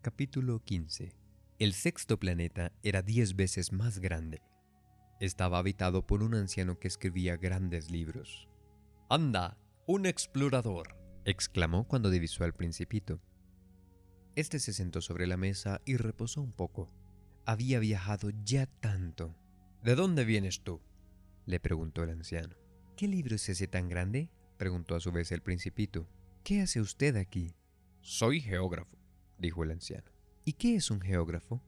Capítulo 0.01 0.63
15 0.63 1.20
El 1.61 1.73
sexto 1.73 2.17
planeta 2.17 2.71
era 2.81 3.03
diez 3.03 3.35
veces 3.35 3.71
más 3.71 3.99
grande. 3.99 4.41
Estaba 5.19 5.59
habitado 5.59 6.07
por 6.07 6.23
un 6.23 6.33
anciano 6.33 6.79
que 6.79 6.87
escribía 6.87 7.37
grandes 7.37 7.91
libros. 7.91 8.49
¡Anda! 9.11 9.59
¡Un 9.85 10.07
explorador! 10.07 10.97
exclamó 11.23 11.87
cuando 11.87 12.09
divisó 12.09 12.45
al 12.45 12.55
principito. 12.55 13.21
Este 14.35 14.57
se 14.57 14.73
sentó 14.73 15.01
sobre 15.01 15.27
la 15.27 15.37
mesa 15.37 15.83
y 15.85 15.97
reposó 15.97 16.41
un 16.41 16.51
poco. 16.51 16.91
Había 17.45 17.77
viajado 17.77 18.31
ya 18.43 18.65
tanto. 18.65 19.35
¿De 19.83 19.93
dónde 19.93 20.25
vienes 20.25 20.63
tú? 20.63 20.81
le 21.45 21.59
preguntó 21.59 22.01
el 22.01 22.09
anciano. 22.09 22.55
¿Qué 22.97 23.07
libro 23.07 23.35
es 23.35 23.47
ese 23.49 23.67
tan 23.67 23.87
grande? 23.87 24.31
preguntó 24.57 24.95
a 24.95 24.99
su 24.99 25.11
vez 25.11 25.31
el 25.31 25.43
principito. 25.43 26.09
¿Qué 26.43 26.61
hace 26.61 26.81
usted 26.81 27.17
aquí? 27.17 27.53
Soy 27.99 28.41
geógrafo, 28.41 28.97
dijo 29.37 29.63
el 29.63 29.69
anciano. 29.69 30.11
¿Y 30.43 30.53
qué 30.53 30.75
es 30.75 30.89
un 30.89 31.01
geógrafo? 31.01 31.61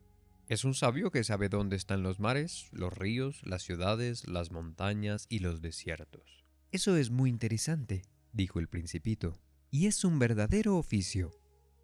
Es 0.49 0.65
un 0.65 0.73
sabio 0.73 1.11
que 1.11 1.23
sabe 1.23 1.47
dónde 1.47 1.75
están 1.75 2.01
los 2.01 2.19
mares, 2.19 2.69
los 2.71 2.91
ríos, 2.91 3.41
las 3.45 3.61
ciudades, 3.61 4.27
las 4.27 4.51
montañas 4.51 5.27
y 5.29 5.39
los 5.39 5.61
desiertos. 5.61 6.43
Eso 6.71 6.97
es 6.97 7.11
muy 7.11 7.29
interesante, 7.29 8.01
dijo 8.31 8.59
el 8.59 8.67
principito, 8.67 9.39
y 9.69 9.85
es 9.85 10.03
un 10.03 10.17
verdadero 10.17 10.75
oficio. 10.77 11.31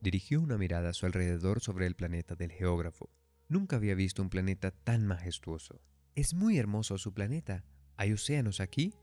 Dirigió 0.01 0.41
una 0.41 0.57
mirada 0.57 0.89
a 0.89 0.93
su 0.93 1.05
alrededor 1.05 1.61
sobre 1.61 1.85
el 1.85 1.95
planeta 1.95 2.35
del 2.35 2.51
geógrafo. 2.51 3.11
Nunca 3.47 3.75
había 3.75 3.93
visto 3.95 4.21
un 4.21 4.29
planeta 4.29 4.71
tan 4.71 5.05
majestuoso. 5.05 5.81
Es 6.15 6.33
muy 6.33 6.57
hermoso 6.57 6.97
su 6.97 7.13
planeta. 7.13 7.63
¿Hay 7.97 8.13
océanos 8.13 8.59
aquí? 8.59 8.95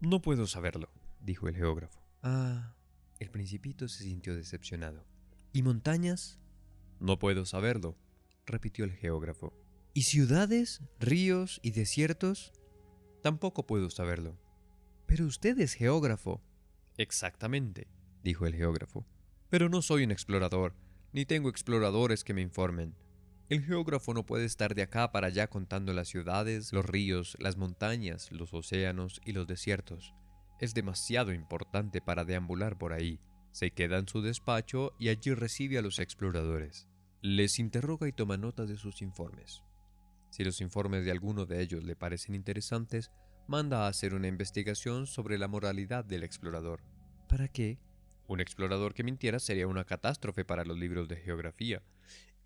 No 0.00 0.20
puedo 0.20 0.46
saberlo, 0.46 0.92
dijo 1.20 1.48
el 1.48 1.56
geógrafo. 1.56 2.06
Ah, 2.22 2.76
el 3.18 3.30
principito 3.30 3.88
se 3.88 4.04
sintió 4.04 4.36
decepcionado. 4.36 5.06
¿Y 5.52 5.62
montañas? 5.62 6.40
No 7.00 7.18
puedo 7.18 7.44
saberlo, 7.44 7.96
repitió 8.46 8.84
el 8.84 8.92
geógrafo. 8.92 9.52
¿Y 9.92 10.02
ciudades, 10.02 10.82
ríos 10.98 11.60
y 11.62 11.70
desiertos? 11.70 12.52
Tampoco 13.22 13.66
puedo 13.66 13.90
saberlo. 13.90 14.38
Pero 15.06 15.26
usted 15.26 15.58
es 15.60 15.74
geógrafo. 15.74 16.42
Exactamente, 16.96 17.88
dijo 18.22 18.46
el 18.46 18.54
geógrafo. 18.54 19.06
Pero 19.48 19.68
no 19.68 19.82
soy 19.82 20.04
un 20.04 20.10
explorador, 20.10 20.74
ni 21.12 21.24
tengo 21.24 21.48
exploradores 21.48 22.24
que 22.24 22.34
me 22.34 22.42
informen. 22.42 22.94
El 23.48 23.62
geógrafo 23.62 24.12
no 24.12 24.26
puede 24.26 24.44
estar 24.44 24.74
de 24.74 24.82
acá 24.82 25.12
para 25.12 25.28
allá 25.28 25.46
contando 25.46 25.92
las 25.92 26.08
ciudades, 26.08 26.72
los 26.72 26.84
ríos, 26.84 27.36
las 27.38 27.56
montañas, 27.56 28.32
los 28.32 28.52
océanos 28.52 29.20
y 29.24 29.32
los 29.32 29.46
desiertos. 29.46 30.14
Es 30.58 30.74
demasiado 30.74 31.32
importante 31.32 32.00
para 32.00 32.24
deambular 32.24 32.76
por 32.76 32.92
ahí. 32.92 33.20
Se 33.56 33.70
queda 33.70 33.96
en 33.96 34.06
su 34.06 34.20
despacho 34.20 34.92
y 34.98 35.08
allí 35.08 35.32
recibe 35.32 35.78
a 35.78 35.80
los 35.80 35.98
exploradores. 35.98 36.88
Les 37.22 37.58
interroga 37.58 38.06
y 38.06 38.12
toma 38.12 38.36
nota 38.36 38.66
de 38.66 38.76
sus 38.76 39.00
informes. 39.00 39.62
Si 40.28 40.44
los 40.44 40.60
informes 40.60 41.06
de 41.06 41.10
alguno 41.10 41.46
de 41.46 41.62
ellos 41.62 41.82
le 41.82 41.96
parecen 41.96 42.34
interesantes, 42.34 43.10
manda 43.48 43.86
a 43.86 43.88
hacer 43.88 44.12
una 44.12 44.28
investigación 44.28 45.06
sobre 45.06 45.38
la 45.38 45.48
moralidad 45.48 46.04
del 46.04 46.22
explorador. 46.22 46.82
¿Para 47.30 47.48
qué? 47.48 47.78
Un 48.26 48.40
explorador 48.40 48.92
que 48.92 49.04
mintiera 49.04 49.38
sería 49.38 49.66
una 49.66 49.86
catástrofe 49.86 50.44
para 50.44 50.66
los 50.66 50.76
libros 50.76 51.08
de 51.08 51.16
geografía, 51.16 51.82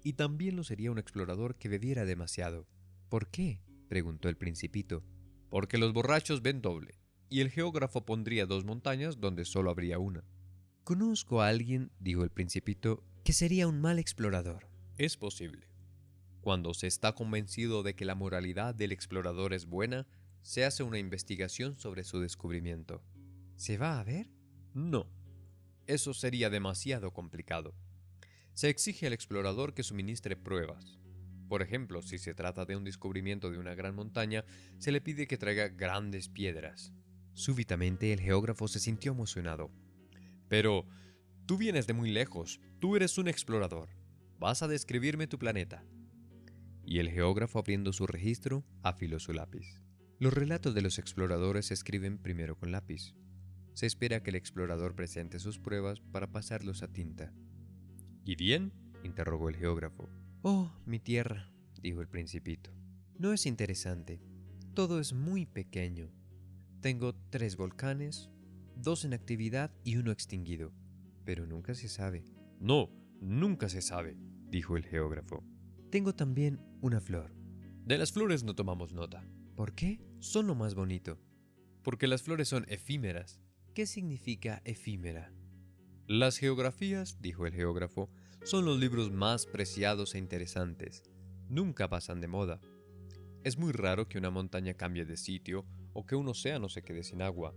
y 0.04 0.12
también 0.12 0.54
lo 0.54 0.62
sería 0.62 0.92
un 0.92 1.00
explorador 1.00 1.56
que 1.56 1.68
bebiera 1.68 2.04
demasiado. 2.04 2.68
¿Por 3.08 3.26
qué? 3.30 3.60
preguntó 3.88 4.28
el 4.28 4.36
principito. 4.36 5.02
Porque 5.48 5.76
los 5.76 5.92
borrachos 5.92 6.40
ven 6.40 6.62
doble, 6.62 7.00
y 7.28 7.40
el 7.40 7.50
geógrafo 7.50 8.04
pondría 8.04 8.46
dos 8.46 8.64
montañas 8.64 9.18
donde 9.18 9.44
solo 9.44 9.72
habría 9.72 9.98
una. 9.98 10.22
Conozco 10.90 11.40
a 11.40 11.46
alguien, 11.46 11.92
dijo 12.00 12.24
el 12.24 12.30
principito, 12.30 13.04
que 13.22 13.32
sería 13.32 13.68
un 13.68 13.80
mal 13.80 14.00
explorador. 14.00 14.66
Es 14.98 15.16
posible. 15.16 15.68
Cuando 16.40 16.74
se 16.74 16.88
está 16.88 17.14
convencido 17.14 17.84
de 17.84 17.94
que 17.94 18.04
la 18.04 18.16
moralidad 18.16 18.74
del 18.74 18.90
explorador 18.90 19.54
es 19.54 19.66
buena, 19.66 20.08
se 20.42 20.64
hace 20.64 20.82
una 20.82 20.98
investigación 20.98 21.78
sobre 21.78 22.02
su 22.02 22.18
descubrimiento. 22.18 23.04
¿Se 23.54 23.78
va 23.78 24.00
a 24.00 24.02
ver? 24.02 24.32
No. 24.74 25.06
Eso 25.86 26.12
sería 26.12 26.50
demasiado 26.50 27.12
complicado. 27.12 27.72
Se 28.54 28.68
exige 28.68 29.06
al 29.06 29.12
explorador 29.12 29.74
que 29.74 29.84
suministre 29.84 30.34
pruebas. 30.34 30.98
Por 31.48 31.62
ejemplo, 31.62 32.02
si 32.02 32.18
se 32.18 32.34
trata 32.34 32.64
de 32.64 32.74
un 32.74 32.82
descubrimiento 32.82 33.52
de 33.52 33.58
una 33.58 33.76
gran 33.76 33.94
montaña, 33.94 34.44
se 34.78 34.90
le 34.90 35.00
pide 35.00 35.28
que 35.28 35.38
traiga 35.38 35.68
grandes 35.68 36.28
piedras. 36.28 36.92
Súbitamente 37.32 38.12
el 38.12 38.18
geógrafo 38.18 38.66
se 38.66 38.80
sintió 38.80 39.12
emocionado. 39.12 39.70
Pero, 40.50 40.84
tú 41.46 41.56
vienes 41.56 41.86
de 41.86 41.92
muy 41.92 42.10
lejos, 42.10 42.60
tú 42.80 42.96
eres 42.96 43.18
un 43.18 43.28
explorador. 43.28 43.88
Vas 44.40 44.62
a 44.64 44.68
describirme 44.68 45.28
tu 45.28 45.38
planeta. 45.38 45.84
Y 46.84 46.98
el 46.98 47.08
geógrafo 47.08 47.60
abriendo 47.60 47.92
su 47.92 48.04
registro, 48.08 48.64
afiló 48.82 49.20
su 49.20 49.32
lápiz. 49.32 49.80
Los 50.18 50.34
relatos 50.34 50.74
de 50.74 50.82
los 50.82 50.98
exploradores 50.98 51.66
se 51.66 51.74
escriben 51.74 52.18
primero 52.18 52.58
con 52.58 52.72
lápiz. 52.72 53.14
Se 53.74 53.86
espera 53.86 54.24
que 54.24 54.30
el 54.30 54.36
explorador 54.36 54.96
presente 54.96 55.38
sus 55.38 55.60
pruebas 55.60 56.00
para 56.00 56.32
pasarlos 56.32 56.82
a 56.82 56.88
tinta. 56.88 57.32
¿Y 58.24 58.34
bien? 58.34 58.72
interrogó 59.04 59.50
el 59.50 59.56
geógrafo. 59.56 60.10
Oh, 60.42 60.72
mi 60.84 60.98
tierra, 60.98 61.52
dijo 61.80 62.00
el 62.00 62.08
principito. 62.08 62.72
No 63.16 63.32
es 63.32 63.46
interesante. 63.46 64.20
Todo 64.74 64.98
es 64.98 65.12
muy 65.12 65.46
pequeño. 65.46 66.10
Tengo 66.80 67.14
tres 67.30 67.56
volcanes, 67.56 68.30
dos 68.82 69.04
en 69.04 69.14
actividad 69.14 69.72
y 69.84 69.96
uno 69.96 70.10
extinguido. 70.10 70.72
Pero 71.24 71.46
nunca 71.46 71.74
se 71.74 71.88
sabe. 71.88 72.24
No, 72.58 72.90
nunca 73.20 73.68
se 73.68 73.82
sabe, 73.82 74.16
dijo 74.48 74.76
el 74.76 74.84
geógrafo. 74.84 75.44
Tengo 75.90 76.14
también 76.14 76.60
una 76.80 77.00
flor. 77.00 77.34
De 77.84 77.98
las 77.98 78.12
flores 78.12 78.44
no 78.44 78.54
tomamos 78.54 78.92
nota. 78.92 79.26
¿Por 79.56 79.74
qué? 79.74 80.00
Son 80.20 80.46
lo 80.46 80.54
más 80.54 80.74
bonito. 80.74 81.18
Porque 81.82 82.06
las 82.06 82.22
flores 82.22 82.48
son 82.48 82.64
efímeras. 82.68 83.40
¿Qué 83.74 83.86
significa 83.86 84.62
efímera? 84.64 85.32
Las 86.06 86.38
geografías, 86.38 87.20
dijo 87.20 87.46
el 87.46 87.54
geógrafo, 87.54 88.10
son 88.42 88.64
los 88.64 88.78
libros 88.78 89.10
más 89.10 89.46
preciados 89.46 90.14
e 90.14 90.18
interesantes. 90.18 91.02
Nunca 91.48 91.88
pasan 91.88 92.20
de 92.20 92.28
moda. 92.28 92.60
Es 93.44 93.58
muy 93.58 93.72
raro 93.72 94.08
que 94.08 94.18
una 94.18 94.30
montaña 94.30 94.74
cambie 94.74 95.04
de 95.04 95.16
sitio 95.16 95.66
o 95.92 96.06
que 96.06 96.16
un 96.16 96.28
océano 96.28 96.68
se 96.68 96.82
quede 96.82 97.02
sin 97.02 97.22
agua. 97.22 97.54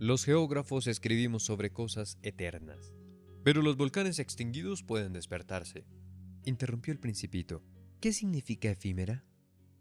Los 0.00 0.24
geógrafos 0.24 0.86
escribimos 0.86 1.42
sobre 1.42 1.74
cosas 1.74 2.16
eternas. 2.22 2.94
Pero 3.44 3.60
los 3.60 3.76
volcanes 3.76 4.18
extinguidos 4.18 4.82
pueden 4.82 5.12
despertarse. 5.12 5.84
Interrumpió 6.46 6.94
el 6.94 6.98
principito. 6.98 7.62
¿Qué 8.00 8.14
significa 8.14 8.70
efímera? 8.70 9.26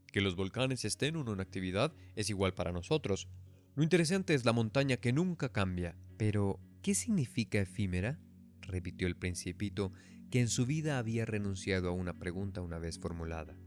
Que 0.08 0.20
los 0.20 0.36
volcanes 0.36 0.84
estén 0.84 1.16
en 1.16 1.30
una 1.30 1.44
actividad 1.44 1.94
es 2.18 2.30
igual 2.30 2.54
para 2.54 2.74
nosotros. 2.74 3.30
Lo 3.76 3.84
interesante 3.84 4.34
es 4.34 4.44
la 4.44 4.52
montaña 4.52 4.98
que 4.98 5.14
nunca 5.14 5.54
cambia. 5.54 5.96
Pero, 6.18 6.60
¿qué 6.82 6.96
significa 6.96 7.62
efímera? 7.62 8.20
repitió 8.60 9.08
el 9.08 9.16
principito, 9.16 9.94
que 10.30 10.42
en 10.42 10.50
su 10.50 10.66
vida 10.66 10.98
había 10.98 11.24
renunciado 11.24 11.88
a 11.88 11.94
una 11.94 12.20
pregunta 12.20 12.60
una 12.60 12.78
vez 12.78 13.00
formulada. 13.00 13.58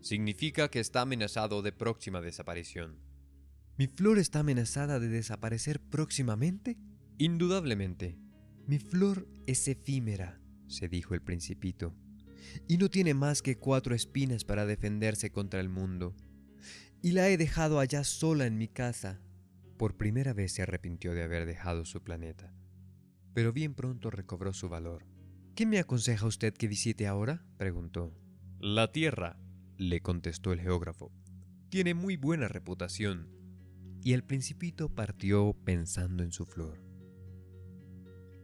Significa 0.00 0.70
que 0.70 0.80
está 0.80 1.02
amenazado 1.02 1.60
de 1.60 1.72
próxima 1.72 2.22
desaparición. 2.22 3.03
¿Mi 3.76 3.86
flor 3.86 4.18
está 4.18 4.40
amenazada 4.40 5.00
de 5.00 5.08
desaparecer 5.08 5.80
próximamente? 5.80 6.78
Indudablemente. 7.18 8.18
Mi 8.66 8.78
flor 8.78 9.28
es 9.46 9.68
efímera, 9.68 10.40
se 10.68 10.88
dijo 10.88 11.14
el 11.14 11.22
principito 11.22 11.94
y 12.68 12.78
no 12.78 12.88
tiene 12.88 13.14
más 13.14 13.42
que 13.42 13.58
cuatro 13.58 13.94
espinas 13.94 14.44
para 14.44 14.66
defenderse 14.66 15.30
contra 15.30 15.60
el 15.60 15.68
mundo. 15.68 16.14
Y 17.02 17.12
la 17.12 17.28
he 17.28 17.36
dejado 17.36 17.80
allá 17.80 18.04
sola 18.04 18.46
en 18.46 18.56
mi 18.56 18.68
casa. 18.68 19.20
Por 19.76 19.96
primera 19.96 20.32
vez 20.32 20.52
se 20.52 20.62
arrepintió 20.62 21.14
de 21.14 21.22
haber 21.22 21.46
dejado 21.46 21.84
su 21.84 22.02
planeta, 22.02 22.54
pero 23.34 23.52
bien 23.52 23.74
pronto 23.74 24.10
recobró 24.10 24.52
su 24.52 24.68
valor. 24.68 25.04
¿Qué 25.54 25.66
me 25.66 25.78
aconseja 25.78 26.26
usted 26.26 26.54
que 26.54 26.68
visite 26.68 27.06
ahora? 27.06 27.44
preguntó. 27.58 28.14
La 28.60 28.92
Tierra, 28.92 29.38
le 29.76 30.00
contestó 30.00 30.52
el 30.52 30.60
geógrafo. 30.60 31.12
Tiene 31.68 31.94
muy 31.94 32.16
buena 32.16 32.48
reputación. 32.48 33.33
Y 34.04 34.12
el 34.12 34.22
principito 34.22 34.88
partió 34.88 35.56
pensando 35.64 36.22
en 36.22 36.30
su 36.30 36.44
flor. 36.46 36.80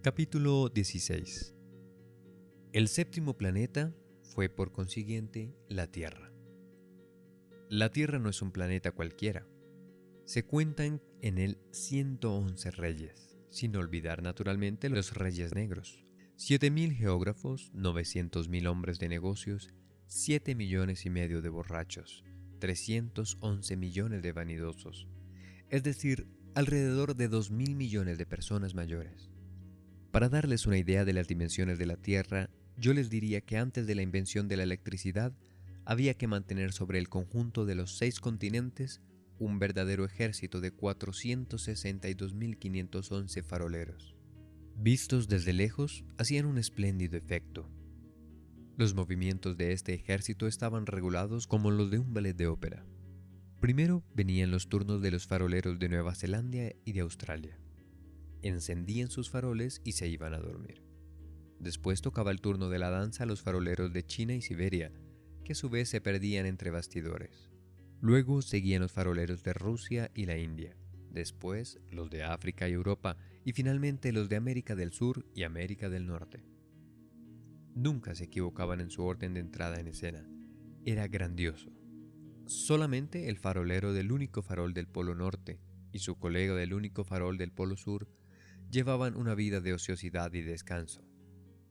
Capítulo 0.02 0.68
16 0.68 1.54
el 2.72 2.86
séptimo 2.86 3.36
planeta 3.36 3.92
fue 4.22 4.48
por 4.48 4.70
consiguiente 4.70 5.52
la 5.68 5.88
Tierra. 5.88 6.32
La 7.68 7.90
Tierra 7.90 8.20
no 8.20 8.28
es 8.28 8.42
un 8.42 8.52
planeta 8.52 8.92
cualquiera. 8.92 9.44
Se 10.24 10.44
cuentan 10.44 11.02
en 11.20 11.38
él 11.38 11.58
111 11.72 12.70
reyes, 12.70 13.36
sin 13.48 13.74
olvidar 13.74 14.22
naturalmente 14.22 14.88
los 14.88 15.14
reyes 15.14 15.52
negros, 15.52 16.04
7.000 16.36 16.94
geógrafos, 16.94 17.72
900.000 17.74 18.68
hombres 18.68 19.00
de 19.00 19.08
negocios, 19.08 19.74
7 20.06 20.54
millones 20.54 21.06
y 21.06 21.11
medio 21.11 21.42
de 21.42 21.48
borrachos, 21.48 22.22
311 22.61 23.76
millones 23.76 24.22
de 24.22 24.30
vanidosos, 24.30 25.08
es 25.70 25.82
decir, 25.82 26.26
alrededor 26.54 27.16
de 27.16 27.30
2.000 27.30 27.74
millones 27.74 28.18
de 28.18 28.26
personas 28.26 28.74
mayores. 28.74 29.30
Para 30.10 30.28
darles 30.28 30.66
una 30.66 30.76
idea 30.78 31.04
de 31.04 31.12
las 31.12 31.28
dimensiones 31.28 31.78
de 31.78 31.86
la 31.86 31.96
Tierra, 31.96 32.50
yo 32.76 32.92
les 32.92 33.08
diría 33.10 33.40
que 33.40 33.56
antes 33.56 33.86
de 33.86 33.94
la 33.94 34.02
invención 34.02 34.48
de 34.48 34.56
la 34.56 34.64
electricidad 34.64 35.32
había 35.84 36.14
que 36.14 36.26
mantener 36.26 36.72
sobre 36.72 36.98
el 36.98 37.08
conjunto 37.08 37.66
de 37.66 37.76
los 37.76 37.96
seis 37.96 38.18
continentes 38.20 39.00
un 39.38 39.58
verdadero 39.58 40.04
ejército 40.04 40.60
de 40.60 40.76
462.511 40.76 43.42
faroleros. 43.42 44.14
Vistos 44.76 45.28
desde 45.28 45.52
lejos, 45.52 46.04
hacían 46.18 46.46
un 46.46 46.58
espléndido 46.58 47.16
efecto. 47.16 47.68
Los 48.76 48.94
movimientos 48.94 49.56
de 49.56 49.72
este 49.72 49.94
ejército 49.94 50.46
estaban 50.46 50.86
regulados 50.86 51.46
como 51.46 51.70
los 51.70 51.90
de 51.90 51.98
un 51.98 52.12
ballet 52.12 52.34
de 52.34 52.46
ópera. 52.46 52.84
Primero 53.61 54.02
venían 54.14 54.50
los 54.50 54.70
turnos 54.70 55.02
de 55.02 55.11
los 55.11 55.26
faroleros 55.26 55.78
de 55.78 55.90
Nueva 55.90 56.14
Zelanda 56.14 56.72
y 56.86 56.92
de 56.92 57.00
Australia. 57.00 57.58
Encendían 58.40 59.11
sus 59.11 59.28
faroles 59.28 59.82
y 59.84 59.92
se 59.92 60.08
iban 60.08 60.32
a 60.32 60.38
dormir. 60.38 60.82
Después 61.58 62.00
tocaba 62.00 62.30
el 62.30 62.40
turno 62.40 62.70
de 62.70 62.78
la 62.78 62.88
danza 62.88 63.24
a 63.24 63.26
los 63.26 63.42
faroleros 63.42 63.92
de 63.92 64.02
China 64.02 64.34
y 64.34 64.40
Siberia, 64.40 64.92
que 65.44 65.52
a 65.52 65.54
su 65.54 65.68
vez 65.68 65.90
se 65.90 66.00
perdían 66.00 66.46
entre 66.46 66.70
bastidores. 66.70 67.50
Luego 68.00 68.40
seguían 68.40 68.80
los 68.80 68.92
faroleros 68.92 69.42
de 69.42 69.52
Rusia 69.52 70.11
y 70.14 70.24
la 70.24 70.38
India, 70.38 70.74
después 71.11 71.80
los 71.90 72.08
de 72.08 72.22
África 72.22 72.66
y 72.66 72.72
Europa 72.72 73.18
y 73.44 73.52
finalmente 73.52 74.11
los 74.12 74.30
de 74.30 74.36
América 74.36 74.74
del 74.74 74.94
Sur 74.94 75.26
y 75.34 75.42
América 75.42 75.90
del 75.90 76.06
Norte. 76.06 76.46
Nunca 77.74 78.14
se 78.14 78.24
equivocaban 78.24 78.80
en 78.80 78.90
su 78.90 79.04
orden 79.04 79.34
de 79.34 79.40
entrada 79.40 79.78
en 79.78 79.88
escena. 79.88 80.26
Era 80.86 81.08
grandioso. 81.08 81.80
Solamente 82.51 83.28
el 83.28 83.38
farolero 83.38 83.92
del 83.92 84.11
único 84.11 84.42
farol 84.42 84.74
del 84.74 84.88
Polo 84.88 85.14
Norte 85.14 85.61
y 85.92 86.01
su 86.01 86.18
colega 86.18 86.57
del 86.57 86.74
único 86.74 87.05
farol 87.05 87.38
del 87.38 87.53
Polo 87.53 87.76
Sur 87.76 88.09
llevaban 88.72 89.14
una 89.14 89.36
vida 89.36 89.61
de 89.61 89.72
ociosidad 89.72 90.32
y 90.34 90.42
descanso. 90.42 91.07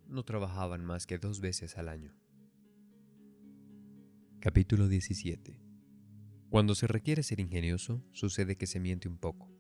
No 0.07 0.23
trabajaban 0.23 0.86
más 0.86 1.05
que 1.05 1.17
dos 1.17 1.41
veces 1.41 1.77
al 1.77 1.89
año. 1.89 2.15
Capítulo 4.39 4.88
17 4.88 5.59
Cuando 6.49 6.75
se 6.75 6.88
requiere 6.88 7.23
ser 7.23 7.41
ingenioso, 7.41 8.01
sucede 8.13 8.55
que 8.55 8.65
se 8.65 8.80
miente 8.80 9.09
un 9.09 9.17
poco. 9.17 9.51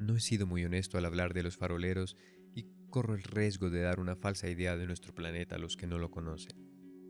No 0.00 0.16
he 0.16 0.20
sido 0.20 0.48
muy 0.48 0.64
honesto 0.64 0.98
al 0.98 1.04
hablar 1.04 1.32
de 1.32 1.44
los 1.44 1.56
faroleros 1.56 2.16
y 2.56 2.66
corro 2.90 3.14
el 3.14 3.22
riesgo 3.22 3.70
de 3.70 3.82
dar 3.82 4.00
una 4.00 4.16
falsa 4.16 4.50
idea 4.50 4.76
de 4.76 4.88
nuestro 4.88 5.14
planeta 5.14 5.54
a 5.54 5.60
los 5.60 5.76
que 5.76 5.86
no 5.86 5.98
lo 5.98 6.10
conocen. 6.10 6.56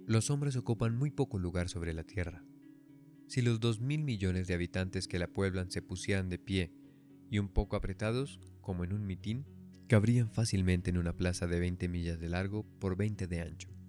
Los 0.06 0.28
hombres 0.28 0.56
ocupan 0.56 0.94
muy 0.94 1.10
poco 1.10 1.38
lugar 1.38 1.70
sobre 1.70 1.94
la 1.94 2.04
Tierra. 2.04 2.44
Si 3.30 3.40
los 3.40 3.60
dos 3.60 3.80
mil 3.80 4.04
millones 4.04 4.46
de 4.46 4.52
habitantes 4.52 5.08
que 5.08 5.18
la 5.18 5.28
pueblan 5.28 5.70
se 5.70 5.80
pusieran 5.80 6.28
de 6.28 6.38
pie 6.38 6.74
y 7.30 7.38
un 7.38 7.48
poco 7.48 7.76
apretados, 7.76 8.38
como 8.60 8.84
en 8.84 8.92
un 8.92 9.06
mitín, 9.06 9.46
cabrían 9.88 10.30
fácilmente 10.30 10.90
en 10.90 10.98
una 10.98 11.16
plaza 11.16 11.46
de 11.46 11.58
20 11.60 11.88
millas 11.88 12.20
de 12.20 12.28
largo 12.28 12.66
por 12.78 12.96
20 12.96 13.26
de 13.26 13.40
ancho 13.40 13.80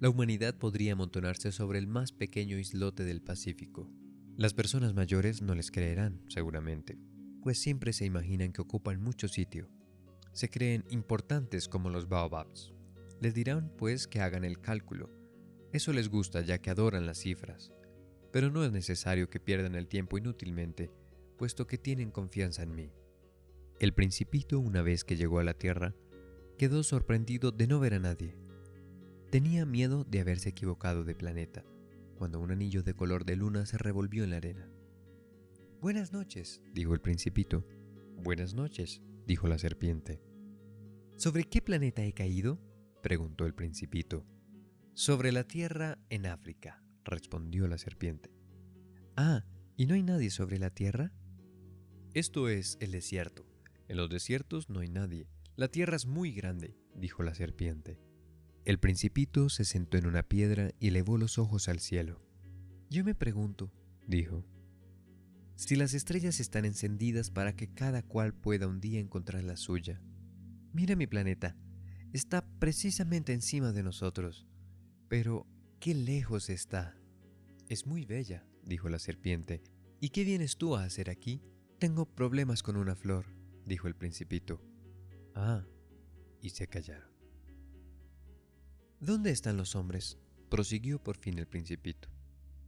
la 0.00 0.08
humanidad 0.08 0.54
podría 0.54 0.94
amontonarse 0.94 1.52
sobre 1.52 1.78
el 1.78 1.86
más 1.86 2.10
pequeño 2.12 2.58
islote 2.58 3.04
del 3.04 3.20
Pacífico. 3.20 3.86
Las 4.34 4.54
personas 4.54 4.94
mayores 4.94 5.42
no 5.42 5.54
les 5.54 5.70
creerán, 5.70 6.22
seguramente, 6.28 6.98
pues 7.42 7.60
siempre 7.60 7.92
se 7.92 8.06
imaginan 8.06 8.52
que 8.52 8.62
ocupan 8.62 9.02
mucho 9.02 9.28
sitio. 9.28 9.68
Se 10.32 10.48
creen 10.48 10.86
importantes 10.88 11.68
como 11.68 11.90
los 11.90 12.08
baobabs. 12.08 12.72
Les 13.20 13.34
dirán, 13.34 13.74
pues, 13.76 14.06
que 14.06 14.20
hagan 14.20 14.44
el 14.44 14.62
cálculo. 14.62 15.10
Eso 15.74 15.92
les 15.92 16.08
gusta 16.08 16.40
ya 16.40 16.56
que 16.62 16.70
adoran 16.70 17.04
las 17.04 17.18
cifras. 17.18 17.70
Pero 18.32 18.50
no 18.50 18.64
es 18.64 18.72
necesario 18.72 19.28
que 19.28 19.40
pierdan 19.40 19.74
el 19.74 19.88
tiempo 19.88 20.18
inútilmente, 20.18 20.90
puesto 21.36 21.66
que 21.66 21.78
tienen 21.78 22.10
confianza 22.10 22.62
en 22.62 22.74
mí. 22.74 22.92
El 23.80 23.94
principito, 23.94 24.60
una 24.60 24.82
vez 24.82 25.04
que 25.04 25.16
llegó 25.16 25.38
a 25.38 25.44
la 25.44 25.54
Tierra, 25.54 25.94
quedó 26.58 26.82
sorprendido 26.82 27.50
de 27.50 27.66
no 27.66 27.80
ver 27.80 27.94
a 27.94 27.98
nadie. 27.98 28.36
Tenía 29.30 29.64
miedo 29.64 30.04
de 30.04 30.20
haberse 30.20 30.50
equivocado 30.50 31.04
de 31.04 31.14
planeta, 31.14 31.64
cuando 32.16 32.40
un 32.40 32.50
anillo 32.50 32.82
de 32.82 32.94
color 32.94 33.24
de 33.24 33.36
luna 33.36 33.64
se 33.64 33.78
revolvió 33.78 34.24
en 34.24 34.30
la 34.30 34.36
arena. 34.36 34.70
Buenas 35.80 36.12
noches, 36.12 36.60
dijo 36.74 36.92
el 36.92 37.00
principito. 37.00 37.64
Buenas 38.18 38.52
noches, 38.52 39.00
dijo 39.26 39.48
la 39.48 39.56
serpiente. 39.56 40.20
¿Sobre 41.16 41.44
qué 41.44 41.62
planeta 41.62 42.04
he 42.04 42.12
caído? 42.12 42.60
preguntó 43.02 43.46
el 43.46 43.54
principito. 43.54 44.26
Sobre 44.92 45.32
la 45.32 45.44
Tierra 45.44 45.98
en 46.10 46.26
África, 46.26 46.82
respondió 47.04 47.66
la 47.68 47.78
serpiente. 47.78 48.30
Ah, 49.16 49.44
¿y 49.76 49.86
no 49.86 49.94
hay 49.94 50.02
nadie 50.02 50.30
sobre 50.30 50.58
la 50.58 50.70
Tierra? 50.70 51.12
Esto 52.14 52.48
es 52.48 52.76
el 52.80 52.92
desierto. 52.92 53.46
En 53.88 53.96
los 53.96 54.10
desiertos 54.10 54.68
no 54.68 54.80
hay 54.80 54.88
nadie. 54.88 55.28
La 55.56 55.68
Tierra 55.68 55.96
es 55.96 56.06
muy 56.06 56.32
grande, 56.32 56.76
dijo 56.94 57.22
la 57.22 57.34
serpiente. 57.34 58.00
El 58.64 58.78
principito 58.78 59.48
se 59.48 59.64
sentó 59.64 59.96
en 59.96 60.06
una 60.06 60.22
piedra 60.22 60.70
y 60.78 60.88
elevó 60.88 61.18
los 61.18 61.38
ojos 61.38 61.68
al 61.68 61.80
cielo. 61.80 62.22
Yo 62.90 63.04
me 63.04 63.14
pregunto, 63.14 63.72
dijo, 64.06 64.44
si 65.60 65.76
las 65.76 65.92
estrellas 65.92 66.40
están 66.40 66.64
encendidas 66.64 67.30
para 67.30 67.54
que 67.54 67.72
cada 67.72 68.02
cual 68.02 68.34
pueda 68.34 68.66
un 68.66 68.80
día 68.80 68.98
encontrar 68.98 69.44
la 69.44 69.58
suya. 69.58 70.00
Mira 70.72 70.96
mi 70.96 71.06
planeta, 71.06 71.54
está 72.12 72.46
precisamente 72.58 73.34
encima 73.34 73.70
de 73.72 73.82
nosotros, 73.82 74.46
pero 75.08 75.46
qué 75.80 75.94
lejos 75.94 76.50
está. 76.50 76.94
Es 77.68 77.86
muy 77.86 78.04
bella, 78.04 78.46
dijo 78.62 78.88
la 78.88 78.98
serpiente. 78.98 79.62
¿Y 79.98 80.10
qué 80.10 80.24
vienes 80.24 80.58
tú 80.58 80.76
a 80.76 80.84
hacer 80.84 81.08
aquí? 81.08 81.42
Tengo 81.78 82.04
problemas 82.04 82.62
con 82.62 82.76
una 82.76 82.94
flor, 82.94 83.26
dijo 83.64 83.88
el 83.88 83.96
principito. 83.96 84.62
Ah, 85.34 85.64
y 86.42 86.50
se 86.50 86.68
callaron. 86.68 87.10
¿Dónde 89.00 89.30
están 89.30 89.56
los 89.56 89.74
hombres? 89.74 90.18
prosiguió 90.50 91.02
por 91.02 91.16
fin 91.16 91.38
el 91.38 91.46
principito. 91.46 92.08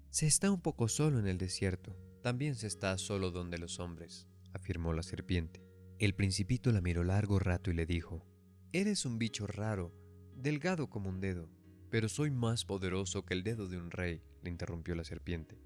Se 0.08 0.26
está 0.26 0.50
un 0.50 0.60
poco 0.60 0.88
solo 0.88 1.18
en 1.18 1.26
el 1.26 1.36
desierto. 1.36 1.96
También 2.22 2.54
se 2.54 2.66
está 2.66 2.96
solo 2.96 3.30
donde 3.30 3.58
los 3.58 3.80
hombres, 3.80 4.28
afirmó 4.54 4.92
la 4.92 5.02
serpiente. 5.02 5.62
El 5.98 6.14
principito 6.14 6.70
la 6.72 6.80
miró 6.80 7.04
largo 7.04 7.38
rato 7.38 7.70
y 7.70 7.74
le 7.74 7.84
dijo, 7.84 8.24
Eres 8.72 9.04
un 9.04 9.18
bicho 9.18 9.46
raro, 9.46 9.92
delgado 10.36 10.88
como 10.88 11.10
un 11.10 11.20
dedo, 11.20 11.50
pero 11.92 12.08
soy 12.08 12.32
más 12.32 12.64
poderoso 12.64 13.24
que 13.24 13.34
el 13.34 13.44
dedo 13.44 13.68
de 13.68 13.76
un 13.76 13.92
rey, 13.92 14.20
le 14.42 14.50
interrumpió 14.50 14.96
la 14.96 15.04
serpiente. 15.04 15.60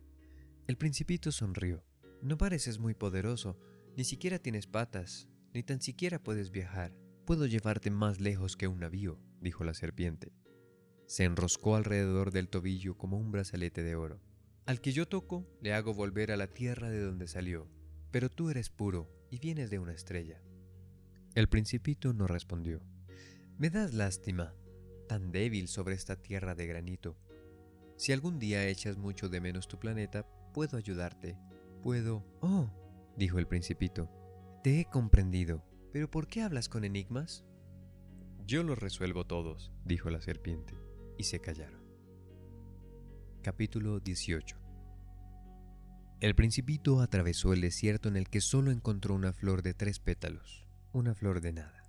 El 0.66 0.76
principito 0.76 1.32
sonrió. 1.32 1.82
No 2.20 2.36
pareces 2.36 2.78
muy 2.78 2.92
poderoso, 2.92 3.58
ni 3.96 4.04
siquiera 4.04 4.38
tienes 4.38 4.66
patas, 4.66 5.26
ni 5.54 5.62
tan 5.62 5.80
siquiera 5.80 6.22
puedes 6.22 6.50
viajar. 6.50 6.94
Puedo 7.24 7.46
llevarte 7.46 7.90
más 7.90 8.20
lejos 8.20 8.58
que 8.58 8.68
un 8.68 8.80
navío, 8.80 9.18
dijo 9.40 9.64
la 9.64 9.72
serpiente 9.72 10.34
se 11.06 11.24
enroscó 11.24 11.76
alrededor 11.76 12.32
del 12.32 12.48
tobillo 12.48 12.96
como 12.96 13.16
un 13.16 13.30
brazalete 13.30 13.82
de 13.82 13.94
oro. 13.94 14.20
Al 14.66 14.80
que 14.80 14.92
yo 14.92 15.06
toco, 15.06 15.46
le 15.60 15.72
hago 15.72 15.94
volver 15.94 16.32
a 16.32 16.36
la 16.36 16.48
tierra 16.48 16.90
de 16.90 17.00
donde 17.00 17.28
salió, 17.28 17.68
pero 18.10 18.28
tú 18.28 18.50
eres 18.50 18.70
puro 18.70 19.08
y 19.30 19.38
vienes 19.38 19.70
de 19.70 19.78
una 19.78 19.92
estrella. 19.92 20.42
El 21.34 21.48
principito 21.48 22.12
no 22.12 22.26
respondió. 22.26 22.82
Me 23.58 23.70
das 23.70 23.94
lástima, 23.94 24.54
tan 25.06 25.32
débil 25.32 25.68
sobre 25.68 25.94
esta 25.94 26.16
tierra 26.16 26.54
de 26.54 26.66
granito. 26.66 27.16
Si 27.96 28.12
algún 28.12 28.38
día 28.38 28.66
echas 28.66 28.98
mucho 28.98 29.28
de 29.28 29.40
menos 29.40 29.68
tu 29.68 29.78
planeta, 29.78 30.26
puedo 30.52 30.76
ayudarte. 30.76 31.36
Puedo... 31.82 32.24
Oh, 32.40 32.68
dijo 33.16 33.38
el 33.38 33.46
principito. 33.46 34.10
Te 34.62 34.80
he 34.80 34.84
comprendido, 34.84 35.64
pero 35.92 36.10
¿por 36.10 36.28
qué 36.28 36.42
hablas 36.42 36.68
con 36.68 36.84
enigmas? 36.84 37.44
Yo 38.46 38.62
los 38.62 38.78
resuelvo 38.78 39.26
todos, 39.26 39.72
dijo 39.84 40.10
la 40.10 40.20
serpiente 40.20 40.74
y 41.18 41.24
se 41.24 41.40
callaron. 41.40 41.80
Capítulo 43.42 44.00
18 44.00 44.56
El 46.20 46.34
principito 46.34 47.00
atravesó 47.00 47.52
el 47.52 47.60
desierto 47.60 48.08
en 48.08 48.16
el 48.16 48.28
que 48.28 48.40
solo 48.40 48.70
encontró 48.70 49.14
una 49.14 49.32
flor 49.32 49.62
de 49.62 49.72
tres 49.72 50.00
pétalos, 50.00 50.66
una 50.92 51.14
flor 51.14 51.40
de 51.40 51.52
nada. 51.52 51.82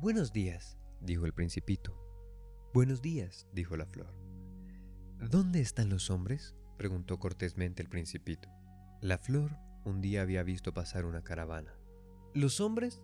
Buenos 0.00 0.32
días, 0.32 0.76
dijo 1.00 1.24
el 1.24 1.32
principito. 1.32 2.11
Buenos 2.74 3.02
días, 3.02 3.46
dijo 3.52 3.76
la 3.76 3.84
flor. 3.84 4.14
¿Dónde 5.20 5.60
están 5.60 5.90
los 5.90 6.08
hombres? 6.08 6.54
preguntó 6.78 7.18
cortésmente 7.18 7.82
el 7.82 7.90
principito. 7.90 8.48
La 9.02 9.18
flor 9.18 9.58
un 9.84 10.00
día 10.00 10.22
había 10.22 10.42
visto 10.42 10.72
pasar 10.72 11.04
una 11.04 11.22
caravana. 11.22 11.74
¿Los 12.32 12.62
hombres? 12.62 13.02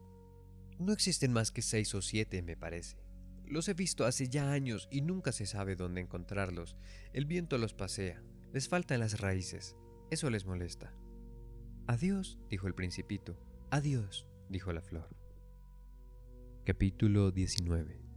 No 0.79 0.91
existen 0.95 1.35
más 1.35 1.53
que 1.53 1.61
seis 1.61 1.95
o 1.95 2.01
siete, 2.01 2.41
me 2.41 2.57
parece. 2.57 2.97
Los 3.45 3.69
he 3.69 3.75
visto 3.75 4.07
hace 4.07 4.31
ya 4.31 4.53
años 4.53 4.89
y 4.91 5.03
nunca 5.03 5.33
se 5.33 5.45
sabe 5.45 5.77
dónde 5.77 6.01
encontrarlos. 6.01 6.75
El 7.13 7.27
viento 7.27 7.59
los 7.59 7.75
pasea. 7.75 8.23
Les 8.55 8.71
faltan 8.71 9.01
las 9.01 9.21
raíces. 9.21 9.77
Eso 10.11 10.31
les 10.31 10.47
molesta. 10.47 10.95
Adiós, 11.87 12.39
dijo 12.49 12.69
el 12.69 12.75
principito. 12.75 13.39
Adiós, 13.71 14.27
dijo 14.49 14.73
la 14.73 14.81
flor. 14.81 15.15
Capítulo 16.65 17.33
19 17.33 18.08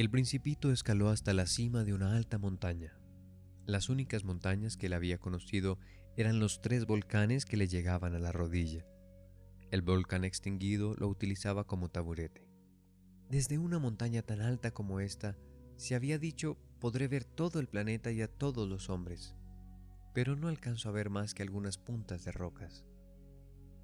El 0.00 0.08
principito 0.08 0.72
escaló 0.72 1.10
hasta 1.10 1.34
la 1.34 1.44
cima 1.44 1.84
de 1.84 1.92
una 1.92 2.16
alta 2.16 2.38
montaña. 2.38 2.98
Las 3.66 3.90
únicas 3.90 4.24
montañas 4.24 4.78
que 4.78 4.86
él 4.86 4.94
había 4.94 5.18
conocido 5.18 5.78
eran 6.16 6.40
los 6.40 6.62
tres 6.62 6.86
volcanes 6.86 7.44
que 7.44 7.58
le 7.58 7.68
llegaban 7.68 8.14
a 8.14 8.18
la 8.18 8.32
rodilla. 8.32 8.86
El 9.70 9.82
volcán 9.82 10.24
extinguido 10.24 10.94
lo 10.94 11.06
utilizaba 11.06 11.64
como 11.64 11.90
taburete. 11.90 12.48
Desde 13.28 13.58
una 13.58 13.78
montaña 13.78 14.22
tan 14.22 14.40
alta 14.40 14.70
como 14.70 15.00
esta, 15.00 15.36
se 15.76 15.94
había 15.94 16.18
dicho, 16.18 16.56
podré 16.80 17.06
ver 17.06 17.24
todo 17.24 17.60
el 17.60 17.68
planeta 17.68 18.10
y 18.10 18.22
a 18.22 18.28
todos 18.28 18.66
los 18.66 18.88
hombres, 18.88 19.34
pero 20.14 20.34
no 20.34 20.48
alcanzo 20.48 20.88
a 20.88 20.92
ver 20.92 21.10
más 21.10 21.34
que 21.34 21.42
algunas 21.42 21.76
puntas 21.76 22.24
de 22.24 22.32
rocas. 22.32 22.86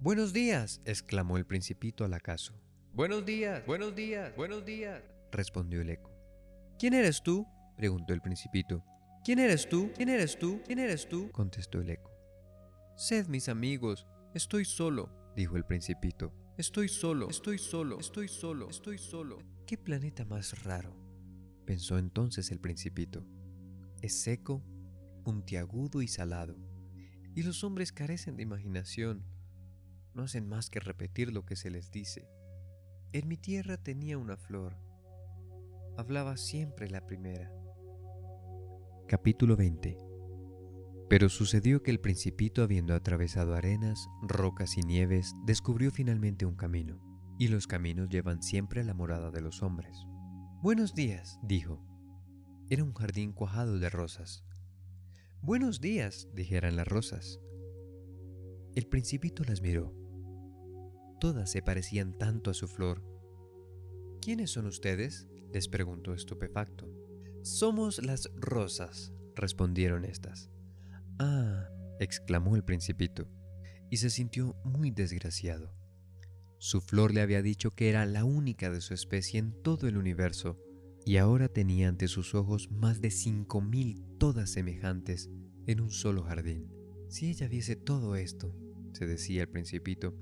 Buenos 0.01 0.33
días, 0.33 0.81
exclamó 0.87 1.37
el 1.37 1.45
principito 1.45 2.07
al 2.07 2.15
acaso. 2.15 2.55
Buenos 2.95 3.27
días, 3.27 3.67
buenos 3.67 3.95
días, 3.95 4.35
buenos 4.35 4.65
días, 4.65 5.03
respondió 5.37 5.81
el 5.81 5.91
eco. 5.91 6.11
¿Quién 6.79 6.95
eres 6.95 7.23
tú? 7.23 7.47
preguntó 7.77 8.13
el 8.13 8.23
principito. 8.23 8.85
¿Quién 9.25 9.39
eres 9.39 9.69
tú? 9.69 9.91
¿Quién 9.95 10.09
eres 10.09 10.39
tú? 10.39 10.63
¿Quién 10.67 10.79
eres 10.79 11.09
tú? 11.09 11.31
contestó 11.31 11.81
el 11.81 11.91
eco. 11.91 12.11
Sed 12.97 13.27
mis 13.29 13.49
amigos, 13.49 14.07
estoy 14.35 14.65
solo, 14.65 15.33
dijo 15.37 15.57
el 15.57 15.65
principito. 15.65 16.33
Estoy 16.57 16.89
solo, 16.89 17.29
estoy 17.29 17.59
solo, 17.59 18.01
estoy 18.01 18.29
solo, 18.29 18.71
estoy 18.71 18.99
solo. 18.99 19.39
¿Qué 19.67 19.77
planeta 19.77 20.25
más 20.25 20.65
raro? 20.65 20.97
pensó 21.67 21.99
entonces 21.99 22.51
el 22.51 22.61
principito. 22.61 23.27
Es 24.01 24.23
seco, 24.23 24.63
puntiagudo 25.25 26.01
y 26.01 26.09
salado, 26.09 26.57
y 27.35 27.43
los 27.43 27.65
hombres 27.65 27.93
carecen 27.93 28.37
de 28.37 28.45
imaginación. 28.45 29.25
No 30.15 30.23
hacen 30.23 30.49
más 30.49 30.71
que 30.71 30.81
repetir 30.81 31.33
lo 31.33 31.45
que 31.45 31.57
se 31.57 31.71
les 31.71 31.91
dice. 31.91 32.27
En 33.13 33.29
mi 33.29 33.37
tierra 33.37 33.77
tenía 33.77 34.17
una 34.17 34.37
flor. 34.37 34.86
Hablaba 35.99 36.37
siempre 36.37 36.91
la 36.91 37.07
primera. 37.07 37.51
Capítulo 39.09 39.57
20 39.57 39.97
Pero 41.09 41.31
sucedió 41.31 41.83
que 41.83 41.91
el 41.91 42.01
principito, 42.01 42.63
habiendo 42.63 42.95
atravesado 42.95 43.55
arenas, 43.55 44.07
rocas 44.21 44.77
y 44.77 44.83
nieves, 44.83 45.33
descubrió 45.47 45.91
finalmente 45.91 46.45
un 46.45 46.55
camino, 46.55 47.01
y 47.39 47.49
los 47.49 47.67
caminos 47.67 48.11
llevan 48.11 48.43
siempre 48.43 48.83
a 48.83 48.85
la 48.85 48.93
morada 48.93 49.31
de 49.31 49.41
los 49.41 49.63
hombres. 49.63 50.05
Buenos 50.61 50.95
días, 50.95 51.39
dijo. 51.43 51.83
Era 52.69 52.85
un 52.85 52.93
jardín 52.93 53.33
cuajado 53.33 53.79
de 53.79 53.89
rosas. 53.89 54.45
Buenos 55.41 55.81
días, 55.81 56.29
dijeran 56.35 56.77
las 56.77 56.87
rosas. 56.87 57.41
El 58.75 58.87
principito 58.87 59.45
las 59.45 59.63
miró. 59.63 59.95
Todas 61.21 61.51
se 61.51 61.63
parecían 61.63 62.19
tanto 62.19 62.51
a 62.51 62.55
su 62.55 62.69
flor. 62.69 63.03
¿Quiénes 64.21 64.51
son 64.51 64.67
ustedes? 64.67 65.27
Les 65.53 65.69
preguntó 65.69 66.15
estupefacto. 66.15 66.89
Somos 67.43 68.05
las 68.05 68.31
rosas, 68.35 69.13
respondieron 69.35 70.05
estas. 70.05 70.51
Ah, 71.19 71.69
exclamó 72.01 72.57
el 72.57 72.65
principito, 72.65 73.29
y 73.91 73.99
se 73.99 74.11
sintió 74.11 74.57
muy 74.65 74.91
desgraciado. 74.91 75.75
Su 76.59 76.81
flor 76.81 77.13
le 77.13 77.21
había 77.21 77.43
dicho 77.43 77.75
que 77.75 77.89
era 77.89 78.07
la 78.07 78.25
única 78.25 78.71
de 78.71 78.81
su 78.81 78.95
especie 78.95 79.39
en 79.39 79.53
todo 79.63 79.87
el 79.87 79.97
universo, 79.97 80.59
y 81.05 81.19
ahora 81.19 81.49
tenía 81.49 81.89
ante 81.89 82.09
sus 82.09 82.35
ojos 82.35 82.71
más 82.71 83.01
de 83.01 83.11
cinco 83.11 83.61
mil 83.61 84.05
todas 84.19 84.51
semejantes 84.51 85.31
en 85.67 85.81
un 85.81 85.91
solo 85.91 86.25
jardín. 86.25 86.69
Si 87.09 87.31
ella 87.31 87.47
viese 87.47 87.77
todo 87.77 88.17
esto, 88.17 88.57
se 88.93 89.07
decía 89.07 89.43
el 89.43 89.49
principito, 89.49 90.17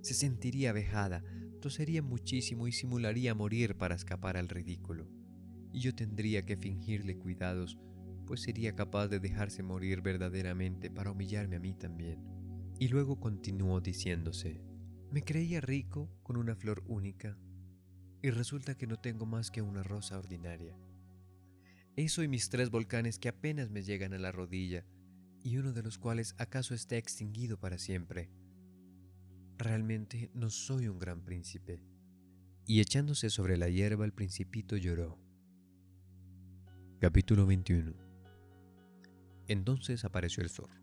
se 0.00 0.14
sentiría 0.14 0.72
vejada, 0.72 1.22
tosería 1.60 2.02
muchísimo 2.02 2.66
y 2.66 2.72
simularía 2.72 3.34
morir 3.34 3.76
para 3.76 3.94
escapar 3.94 4.36
al 4.36 4.48
ridículo. 4.48 5.08
Y 5.72 5.80
yo 5.80 5.94
tendría 5.94 6.44
que 6.44 6.56
fingirle 6.56 7.16
cuidados, 7.16 7.78
pues 8.26 8.42
sería 8.42 8.74
capaz 8.74 9.08
de 9.08 9.20
dejarse 9.20 9.62
morir 9.62 10.02
verdaderamente 10.02 10.90
para 10.90 11.10
humillarme 11.12 11.56
a 11.56 11.60
mí 11.60 11.74
también. 11.74 12.24
Y 12.78 12.88
luego 12.88 13.20
continuó 13.20 13.80
diciéndose, 13.80 14.60
me 15.10 15.22
creía 15.22 15.60
rico 15.60 16.10
con 16.22 16.36
una 16.36 16.54
flor 16.54 16.82
única, 16.86 17.36
y 18.22 18.30
resulta 18.30 18.76
que 18.76 18.86
no 18.86 18.98
tengo 18.98 19.26
más 19.26 19.50
que 19.50 19.62
una 19.62 19.82
rosa 19.82 20.18
ordinaria. 20.18 20.76
Eso 21.96 22.22
y 22.22 22.28
mis 22.28 22.48
tres 22.48 22.70
volcanes 22.70 23.18
que 23.18 23.28
apenas 23.28 23.70
me 23.70 23.82
llegan 23.82 24.14
a 24.14 24.18
la 24.18 24.32
rodilla, 24.32 24.86
y 25.42 25.56
uno 25.56 25.72
de 25.72 25.82
los 25.82 25.98
cuales 25.98 26.34
acaso 26.38 26.74
está 26.74 26.96
extinguido 26.96 27.58
para 27.58 27.78
siempre. 27.78 28.30
Realmente 29.60 30.30
no 30.32 30.48
soy 30.48 30.88
un 30.88 30.98
gran 30.98 31.20
príncipe. 31.22 31.82
Y 32.64 32.80
echándose 32.80 33.28
sobre 33.28 33.58
la 33.58 33.68
hierba 33.68 34.06
el 34.06 34.12
principito 34.14 34.74
lloró. 34.74 35.18
Capítulo 36.98 37.44
21 37.44 37.92
Entonces 39.48 40.06
apareció 40.06 40.42
el 40.42 40.48
zorro. 40.48 40.80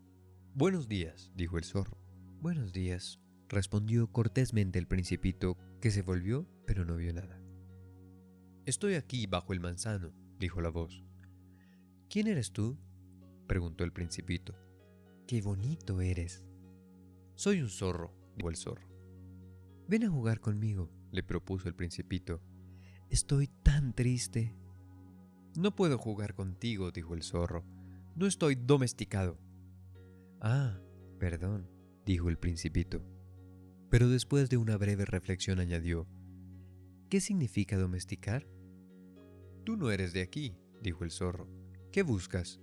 Buenos 0.54 0.86
días, 0.86 1.32
dijo 1.34 1.58
el 1.58 1.64
zorro. 1.64 1.98
Buenos 2.40 2.72
días, 2.72 3.18
respondió 3.48 4.12
cortésmente 4.12 4.78
el 4.78 4.86
principito, 4.86 5.58
que 5.80 5.90
se 5.90 6.02
volvió 6.02 6.48
pero 6.64 6.84
no 6.84 6.94
vio 6.94 7.12
nada. 7.12 7.42
Estoy 8.64 8.94
aquí 8.94 9.26
bajo 9.26 9.52
el 9.52 9.58
manzano, 9.58 10.12
dijo 10.38 10.60
la 10.60 10.68
voz. 10.68 11.02
¿Quién 12.08 12.28
eres 12.28 12.52
tú? 12.52 12.78
preguntó 13.48 13.82
el 13.82 13.92
principito. 13.92 14.54
Qué 15.26 15.42
bonito 15.42 16.00
eres. 16.00 16.46
Soy 17.34 17.60
un 17.60 17.70
zorro, 17.70 18.17
el 18.46 18.56
zorro. 18.56 18.88
Ven 19.88 20.04
a 20.04 20.10
jugar 20.10 20.40
conmigo, 20.40 20.90
le 21.10 21.22
propuso 21.22 21.68
el 21.68 21.74
principito. 21.74 22.40
Estoy 23.10 23.48
tan 23.48 23.94
triste. 23.94 24.54
No 25.56 25.74
puedo 25.74 25.98
jugar 25.98 26.34
contigo, 26.34 26.92
dijo 26.92 27.14
el 27.14 27.22
zorro. 27.22 27.64
No 28.14 28.26
estoy 28.26 28.54
domesticado. 28.54 29.38
Ah, 30.40 30.78
perdón, 31.18 31.68
dijo 32.04 32.28
el 32.28 32.38
principito. 32.38 33.02
Pero 33.90 34.08
después 34.08 34.50
de 34.50 34.56
una 34.56 34.76
breve 34.76 35.04
reflexión 35.04 35.58
añadió, 35.58 36.06
¿Qué 37.08 37.20
significa 37.20 37.78
domesticar? 37.78 38.46
Tú 39.64 39.78
no 39.78 39.90
eres 39.90 40.12
de 40.12 40.20
aquí, 40.20 40.58
dijo 40.82 41.04
el 41.04 41.10
zorro. 41.10 41.48
¿Qué 41.90 42.02
buscas? 42.02 42.60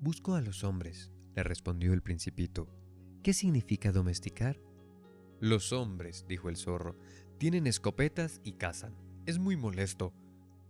Busco 0.00 0.34
a 0.34 0.40
los 0.40 0.64
hombres, 0.64 1.12
le 1.34 1.42
respondió 1.42 1.92
el 1.92 2.02
principito. 2.02 2.75
¿Qué 3.26 3.32
significa 3.32 3.90
domesticar? 3.90 4.56
Los 5.40 5.72
hombres, 5.72 6.26
dijo 6.28 6.48
el 6.48 6.56
zorro, 6.56 6.96
tienen 7.38 7.66
escopetas 7.66 8.40
y 8.44 8.52
cazan. 8.52 8.94
Es 9.26 9.40
muy 9.40 9.56
molesto, 9.56 10.14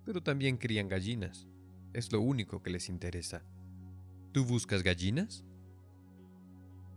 pero 0.06 0.22
también 0.22 0.56
crían 0.56 0.88
gallinas. 0.88 1.46
Es 1.92 2.10
lo 2.12 2.22
único 2.22 2.62
que 2.62 2.70
les 2.70 2.88
interesa. 2.88 3.44
¿Tú 4.32 4.46
buscas 4.46 4.82
gallinas? 4.82 5.44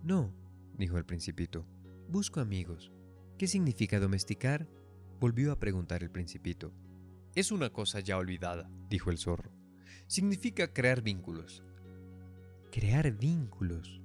No, 0.01 0.33
dijo 0.77 0.97
el 0.97 1.03
principito. 1.03 1.65
Busco 2.07 2.39
amigos. 2.39 2.93
¿Qué 3.37 3.45
significa 3.45 3.99
domesticar? 3.99 4.65
Volvió 5.19 5.51
a 5.51 5.59
preguntar 5.59 6.03
el 6.03 6.09
principito. 6.09 6.71
Es 7.35 7.51
una 7.51 7.69
cosa 7.69 7.99
ya 7.99 8.15
olvidada, 8.15 8.71
dijo 8.89 9.11
el 9.11 9.17
zorro. 9.17 9.51
Significa 10.07 10.71
crear 10.71 11.01
vínculos. 11.01 11.65
¿Crear 12.71 13.11
vínculos? 13.11 13.99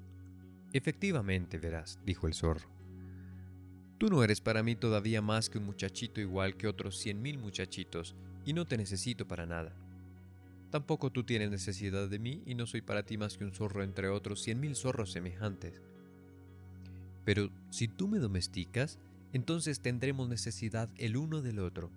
Efectivamente, 0.75 1.57
verás, 1.57 2.01
dijo 2.05 2.27
el 2.27 2.35
zorro. 2.35 2.69
Tú 3.97 4.11
no 4.11 4.25
eres 4.25 4.41
para 4.41 4.65
mí 4.65 4.75
todavía 4.75 5.23
más 5.23 5.49
que 5.49 5.59
un 5.59 5.67
muchachito 5.67 6.21
igual 6.21 6.57
que 6.57 6.67
otros 6.67 6.99
cien 6.99 7.23
mil 7.23 7.39
muchachitos, 7.39 8.17
y 8.45 8.55
no 8.55 8.67
te 8.67 8.77
necesito 8.77 9.29
para 9.29 9.47
nada. 9.47 9.73
Tampoco 10.71 11.13
tú 11.13 11.23
tienes 11.23 11.49
necesidad 11.53 12.09
de 12.09 12.19
mí, 12.19 12.43
y 12.45 12.57
no 12.57 12.67
soy 12.67 12.81
para 12.81 13.05
ti 13.05 13.17
más 13.17 13.39
que 13.39 13.45
un 13.45 13.53
zorro 13.53 13.85
entre 13.85 14.09
otros 14.09 14.43
cien 14.43 14.59
mil 14.59 14.75
zorros 14.75 15.13
semejantes. 15.13 15.81
Pero 17.25 17.51
si 17.71 17.87
tú 17.87 18.09
me 18.09 18.19
domesticas, 18.19 18.99
entonces 19.33 19.79
tendremos 19.79 20.29
necesidad 20.29 20.91
el 20.97 21.17
uno 21.17 21.41
del 21.41 21.61
otro. 21.61 21.93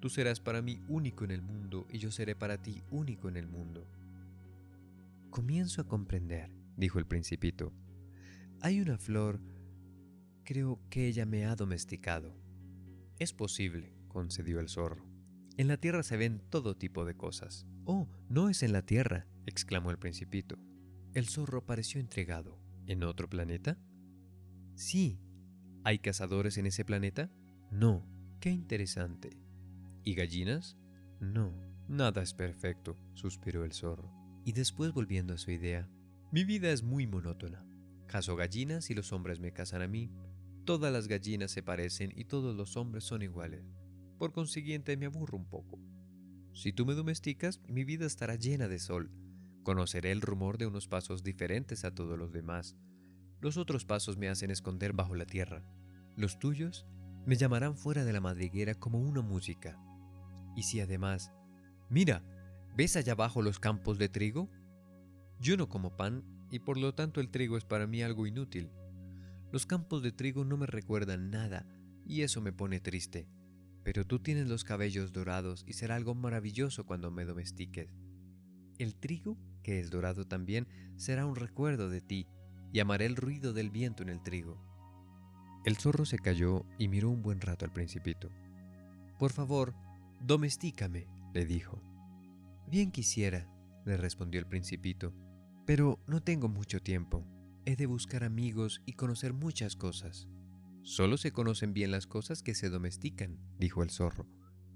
Tú 0.00 0.08
serás 0.08 0.40
para 0.40 0.62
mí 0.62 0.80
único 0.88 1.24
en 1.24 1.30
el 1.30 1.42
mundo, 1.42 1.86
y 1.90 1.98
yo 1.98 2.10
seré 2.10 2.34
para 2.34 2.56
ti 2.56 2.82
único 2.90 3.28
en 3.28 3.36
el 3.36 3.46
mundo. 3.46 3.86
Comienzo 5.28 5.82
a 5.82 5.86
comprender, 5.86 6.61
dijo 6.76 6.98
el 6.98 7.06
principito. 7.06 7.72
Hay 8.60 8.80
una 8.80 8.98
flor, 8.98 9.40
creo 10.44 10.80
que 10.90 11.06
ella 11.06 11.26
me 11.26 11.46
ha 11.46 11.56
domesticado. 11.56 12.36
Es 13.18 13.32
posible, 13.32 13.94
concedió 14.08 14.60
el 14.60 14.68
zorro. 14.68 15.04
En 15.56 15.68
la 15.68 15.76
tierra 15.76 16.02
se 16.02 16.16
ven 16.16 16.42
todo 16.50 16.76
tipo 16.76 17.04
de 17.04 17.16
cosas. 17.16 17.66
Oh, 17.84 18.08
no 18.28 18.48
es 18.48 18.62
en 18.62 18.72
la 18.72 18.82
tierra, 18.82 19.26
exclamó 19.46 19.90
el 19.90 19.98
principito. 19.98 20.58
El 21.14 21.28
zorro 21.28 21.66
pareció 21.66 22.00
entregado. 22.00 22.58
¿En 22.86 23.04
otro 23.04 23.28
planeta? 23.28 23.78
Sí. 24.74 25.20
¿Hay 25.84 25.98
cazadores 25.98 26.56
en 26.58 26.66
ese 26.66 26.84
planeta? 26.84 27.30
No. 27.70 28.06
Qué 28.40 28.50
interesante. 28.50 29.30
¿Y 30.04 30.14
gallinas? 30.14 30.76
No. 31.20 31.52
Nada 31.88 32.22
es 32.22 32.34
perfecto, 32.34 32.96
suspiró 33.14 33.64
el 33.64 33.72
zorro. 33.72 34.10
Y 34.44 34.52
después 34.52 34.92
volviendo 34.92 35.34
a 35.34 35.38
su 35.38 35.50
idea, 35.50 35.88
mi 36.32 36.44
vida 36.44 36.70
es 36.70 36.82
muy 36.82 37.06
monótona. 37.06 37.62
Caso 38.06 38.36
gallinas 38.36 38.88
y 38.88 38.94
los 38.94 39.12
hombres 39.12 39.38
me 39.38 39.52
casan 39.52 39.82
a 39.82 39.86
mí. 39.86 40.10
Todas 40.64 40.90
las 40.90 41.06
gallinas 41.06 41.50
se 41.50 41.62
parecen 41.62 42.10
y 42.16 42.24
todos 42.24 42.56
los 42.56 42.78
hombres 42.78 43.04
son 43.04 43.20
iguales. 43.20 43.66
Por 44.18 44.32
consiguiente 44.32 44.96
me 44.96 45.04
aburro 45.04 45.36
un 45.36 45.44
poco. 45.44 45.78
Si 46.54 46.72
tú 46.72 46.86
me 46.86 46.94
domesticas, 46.94 47.60
mi 47.68 47.84
vida 47.84 48.06
estará 48.06 48.36
llena 48.36 48.66
de 48.66 48.78
sol. 48.78 49.10
Conoceré 49.62 50.10
el 50.10 50.22
rumor 50.22 50.56
de 50.56 50.66
unos 50.66 50.88
pasos 50.88 51.22
diferentes 51.22 51.84
a 51.84 51.94
todos 51.94 52.18
los 52.18 52.32
demás. 52.32 52.76
Los 53.42 53.58
otros 53.58 53.84
pasos 53.84 54.16
me 54.16 54.30
hacen 54.30 54.50
esconder 54.50 54.94
bajo 54.94 55.14
la 55.14 55.26
tierra. 55.26 55.62
Los 56.16 56.38
tuyos 56.38 56.86
me 57.26 57.36
llamarán 57.36 57.76
fuera 57.76 58.06
de 58.06 58.12
la 58.14 58.22
madriguera 58.22 58.74
como 58.74 58.98
una 58.98 59.20
música. 59.20 59.78
Y 60.56 60.62
si 60.62 60.80
además, 60.80 61.30
mira, 61.90 62.24
¿ves 62.74 62.96
allá 62.96 63.12
abajo 63.12 63.42
los 63.42 63.60
campos 63.60 63.98
de 63.98 64.08
trigo? 64.08 64.48
Yo 65.42 65.56
no 65.56 65.68
como 65.68 65.96
pan 65.96 66.22
y 66.52 66.60
por 66.60 66.78
lo 66.78 66.94
tanto 66.94 67.20
el 67.20 67.28
trigo 67.28 67.56
es 67.56 67.64
para 67.64 67.88
mí 67.88 68.00
algo 68.00 68.28
inútil. 68.28 68.70
Los 69.50 69.66
campos 69.66 70.00
de 70.00 70.12
trigo 70.12 70.44
no 70.44 70.56
me 70.56 70.66
recuerdan 70.66 71.32
nada 71.32 71.66
y 72.06 72.22
eso 72.22 72.40
me 72.40 72.52
pone 72.52 72.78
triste. 72.78 73.26
Pero 73.82 74.06
tú 74.06 74.20
tienes 74.20 74.46
los 74.46 74.62
cabellos 74.62 75.12
dorados 75.12 75.64
y 75.66 75.72
será 75.72 75.96
algo 75.96 76.14
maravilloso 76.14 76.86
cuando 76.86 77.10
me 77.10 77.24
domestiques. 77.24 77.88
El 78.78 78.94
trigo, 78.94 79.36
que 79.64 79.80
es 79.80 79.90
dorado 79.90 80.28
también, 80.28 80.68
será 80.94 81.26
un 81.26 81.34
recuerdo 81.34 81.90
de 81.90 82.00
ti 82.00 82.28
y 82.72 82.78
amaré 82.78 83.06
el 83.06 83.16
ruido 83.16 83.52
del 83.52 83.70
viento 83.70 84.04
en 84.04 84.10
el 84.10 84.22
trigo. 84.22 84.62
El 85.64 85.76
zorro 85.76 86.04
se 86.04 86.20
calló 86.20 86.64
y 86.78 86.86
miró 86.86 87.10
un 87.10 87.20
buen 87.20 87.40
rato 87.40 87.64
al 87.64 87.72
principito. 87.72 88.30
Por 89.18 89.32
favor, 89.32 89.74
domestícame, 90.20 91.08
le 91.34 91.46
dijo. 91.46 91.82
Bien 92.68 92.92
quisiera, 92.92 93.48
le 93.84 93.96
respondió 93.96 94.38
el 94.38 94.46
principito, 94.46 95.12
pero 95.66 95.98
no 96.06 96.22
tengo 96.22 96.48
mucho 96.48 96.80
tiempo. 96.80 97.24
He 97.64 97.76
de 97.76 97.86
buscar 97.86 98.24
amigos 98.24 98.82
y 98.86 98.94
conocer 98.94 99.32
muchas 99.32 99.76
cosas. 99.76 100.28
Solo 100.82 101.16
se 101.16 101.32
conocen 101.32 101.72
bien 101.72 101.92
las 101.92 102.06
cosas 102.06 102.42
que 102.42 102.54
se 102.54 102.68
domestican, 102.68 103.38
dijo 103.58 103.82
el 103.82 103.90
zorro. 103.90 104.26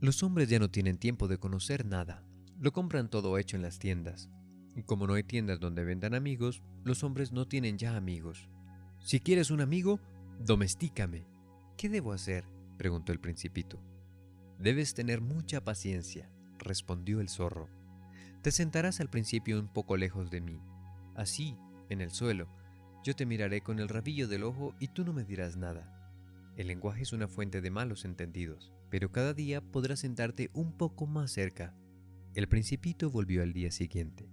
Los 0.00 0.22
hombres 0.22 0.48
ya 0.48 0.58
no 0.58 0.70
tienen 0.70 0.98
tiempo 0.98 1.26
de 1.26 1.38
conocer 1.38 1.84
nada. 1.84 2.22
lo 2.58 2.72
compran 2.72 3.10
todo 3.10 3.36
hecho 3.36 3.56
en 3.56 3.62
las 3.62 3.78
tiendas. 3.78 4.30
Y 4.74 4.82
como 4.82 5.06
no 5.06 5.14
hay 5.14 5.22
tiendas 5.22 5.60
donde 5.60 5.84
vendan 5.84 6.14
amigos, 6.14 6.62
los 6.84 7.02
hombres 7.02 7.32
no 7.32 7.46
tienen 7.48 7.76
ya 7.76 7.96
amigos. 7.96 8.48
Si 9.00 9.20
quieres 9.20 9.50
un 9.50 9.60
amigo, 9.60 10.00
domestícame. 10.38 11.26
¿Qué 11.76 11.88
debo 11.88 12.12
hacer? 12.12 12.44
preguntó 12.78 13.12
el 13.12 13.20
principito. 13.20 13.82
Debes 14.58 14.94
tener 14.94 15.20
mucha 15.20 15.64
paciencia, 15.64 16.30
respondió 16.58 17.20
el 17.20 17.28
zorro. 17.28 17.68
Te 18.42 18.52
sentarás 18.52 19.00
al 19.00 19.10
principio 19.10 19.58
un 19.58 19.68
poco 19.68 19.96
lejos 19.96 20.30
de 20.30 20.40
mí. 20.40 20.60
Así, 21.16 21.56
en 21.88 22.00
el 22.00 22.10
suelo, 22.10 22.48
yo 23.02 23.16
te 23.16 23.26
miraré 23.26 23.62
con 23.62 23.78
el 23.78 23.88
rabillo 23.88 24.28
del 24.28 24.44
ojo 24.44 24.74
y 24.78 24.88
tú 24.88 25.04
no 25.04 25.12
me 25.12 25.24
dirás 25.24 25.56
nada. 25.56 25.92
El 26.56 26.68
lenguaje 26.68 27.02
es 27.02 27.12
una 27.12 27.28
fuente 27.28 27.60
de 27.60 27.70
malos 27.70 28.04
entendidos, 28.04 28.72
pero 28.90 29.12
cada 29.12 29.34
día 29.34 29.60
podrás 29.60 30.00
sentarte 30.00 30.50
un 30.54 30.76
poco 30.76 31.06
más 31.06 31.30
cerca. 31.30 31.74
El 32.34 32.48
principito 32.48 33.10
volvió 33.10 33.42
al 33.42 33.52
día 33.52 33.70
siguiente. 33.70 34.28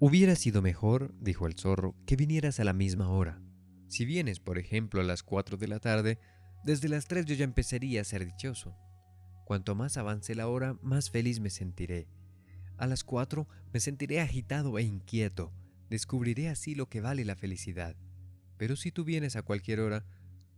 Hubiera 0.00 0.36
sido 0.36 0.62
mejor, 0.62 1.14
dijo 1.20 1.46
el 1.46 1.54
zorro, 1.54 1.94
que 2.06 2.16
vinieras 2.16 2.60
a 2.60 2.64
la 2.64 2.72
misma 2.72 3.08
hora. 3.08 3.40
Si 3.88 4.04
vienes, 4.04 4.38
por 4.38 4.58
ejemplo, 4.58 5.00
a 5.00 5.04
las 5.04 5.22
cuatro 5.22 5.56
de 5.56 5.68
la 5.68 5.80
tarde, 5.80 6.18
desde 6.64 6.88
las 6.88 7.06
tres 7.06 7.24
yo 7.24 7.34
ya 7.34 7.44
empezaría 7.44 8.00
a 8.00 8.04
ser 8.04 8.24
dichoso. 8.26 8.76
Cuanto 9.44 9.74
más 9.74 9.96
avance 9.96 10.34
la 10.34 10.48
hora, 10.48 10.76
más 10.82 11.10
feliz 11.10 11.40
me 11.40 11.50
sentiré. 11.50 12.06
A 12.76 12.86
las 12.86 13.02
cuatro 13.02 13.48
me 13.72 13.80
sentiré 13.80 14.20
agitado 14.20 14.78
e 14.78 14.82
inquieto. 14.82 15.52
Descubriré 15.90 16.48
así 16.48 16.74
lo 16.74 16.88
que 16.88 17.00
vale 17.00 17.24
la 17.24 17.36
felicidad. 17.36 17.96
Pero 18.56 18.76
si 18.76 18.92
tú 18.92 19.04
vienes 19.04 19.36
a 19.36 19.42
cualquier 19.42 19.80
hora, 19.80 20.04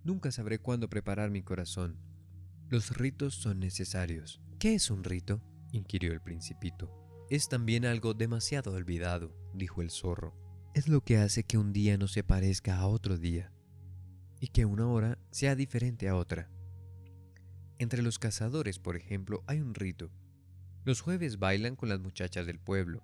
nunca 0.04 0.32
sabré 0.32 0.58
cuándo 0.58 0.88
preparar 0.88 1.30
mi 1.30 1.42
corazón. 1.42 1.98
Los 2.68 2.96
ritos 2.96 3.34
son 3.34 3.60
necesarios. 3.60 4.40
¿Qué 4.58 4.74
es 4.74 4.90
un 4.90 5.04
rito? 5.04 5.42
inquirió 5.72 6.12
el 6.12 6.20
principito. 6.20 6.90
Es 7.30 7.48
también 7.48 7.84
algo 7.84 8.14
demasiado 8.14 8.72
olvidado, 8.72 9.36
dijo 9.54 9.82
el 9.82 9.90
zorro. 9.90 10.34
Es 10.74 10.88
lo 10.88 11.02
que 11.02 11.16
hace 11.16 11.44
que 11.44 11.58
un 11.58 11.72
día 11.72 11.98
no 11.98 12.08
se 12.08 12.24
parezca 12.24 12.78
a 12.78 12.86
otro 12.86 13.18
día 13.18 13.52
y 14.40 14.48
que 14.48 14.64
una 14.64 14.88
hora 14.88 15.18
sea 15.30 15.54
diferente 15.54 16.08
a 16.08 16.16
otra. 16.16 16.50
Entre 17.78 18.02
los 18.02 18.18
cazadores, 18.18 18.78
por 18.78 18.96
ejemplo, 18.96 19.44
hay 19.46 19.60
un 19.60 19.74
rito. 19.74 20.10
Los 20.84 21.00
jueves 21.02 21.38
bailan 21.38 21.76
con 21.76 21.88
las 21.88 22.00
muchachas 22.00 22.46
del 22.46 22.58
pueblo. 22.58 23.02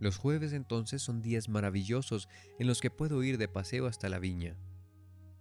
Los 0.00 0.16
jueves 0.16 0.54
entonces 0.54 1.02
son 1.02 1.20
días 1.20 1.48
maravillosos 1.48 2.28
en 2.58 2.66
los 2.66 2.80
que 2.80 2.90
puedo 2.90 3.22
ir 3.22 3.38
de 3.38 3.48
paseo 3.48 3.86
hasta 3.86 4.08
la 4.08 4.18
viña. 4.18 4.56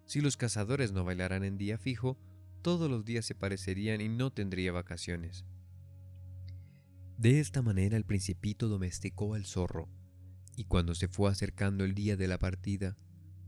Si 0.06 0.20
los 0.20 0.38
cazadores 0.38 0.92
no 0.92 1.06
bailaran 1.06 1.44
en 1.44 1.58
día 1.58 1.78
fijo, 1.78 2.20
todos 2.62 2.92
los 2.92 3.06
días 3.06 3.26
se 3.26 3.36
parecerían 3.36 4.02
y 4.02 4.10
no 4.10 4.32
tendría 4.32 4.74
vacaciones. 4.74 5.46
De 7.18 7.40
esta 7.40 7.62
manera 7.62 7.96
el 7.96 8.06
principito 8.06 8.68
domesticó 8.68 9.34
al 9.34 9.46
zorro, 9.46 9.90
y 10.58 10.66
cuando 10.66 10.94
se 10.94 11.08
fue 11.08 11.32
acercando 11.32 11.86
el 11.86 11.94
día 11.94 12.18
de 12.18 12.28
la 12.28 12.38
partida, 12.38 12.98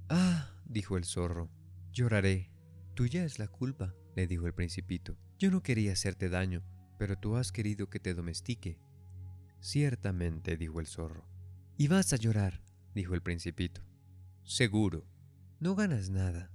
¡Ah! 0.10 0.62
dijo 0.66 0.98
el 0.98 1.04
zorro, 1.04 1.50
lloraré. 1.92 2.52
Tuya 2.96 3.26
es 3.26 3.38
la 3.38 3.48
culpa, 3.48 3.96
le 4.16 4.28
dijo 4.28 4.48
el 4.48 4.54
principito. 4.54 5.18
Yo 5.38 5.52
no 5.52 5.62
quería 5.62 5.94
hacerte 5.94 6.30
daño, 6.30 6.64
pero 6.98 7.18
tú 7.18 7.36
has 7.36 7.52
querido 7.52 7.90
que 7.90 8.00
te 8.00 8.14
domestique. 8.14 8.78
Ciertamente, 9.62 10.58
dijo 10.58 10.80
el 10.80 10.88
zorro. 10.88 11.28
Y 11.78 11.88
vas 11.88 12.12
a 12.14 12.18
llorar, 12.18 12.62
dijo 12.94 13.14
el 13.14 13.22
principito. 13.22 13.82
Seguro. 14.44 15.08
No 15.60 15.76
ganas 15.76 16.10
nada. 16.10 16.52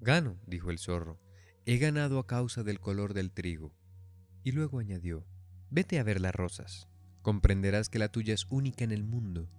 Gano, 0.00 0.40
dijo 0.46 0.70
el 0.70 0.78
zorro. 0.78 1.20
He 1.66 1.78
ganado 1.78 2.18
a 2.20 2.26
causa 2.26 2.62
del 2.62 2.80
color 2.80 3.14
del 3.14 3.32
trigo. 3.32 3.74
Y 4.44 4.52
luego 4.52 4.78
añadió, 4.78 5.26
vete 5.70 5.98
a 5.98 6.04
ver 6.04 6.20
las 6.20 6.34
rosas. 6.34 6.88
Comprenderás 7.20 7.88
que 7.88 7.98
la 7.98 8.10
tuya 8.10 8.32
es 8.32 8.46
única 8.48 8.84
en 8.84 8.92
el 8.92 9.02
mundo. 9.02 9.50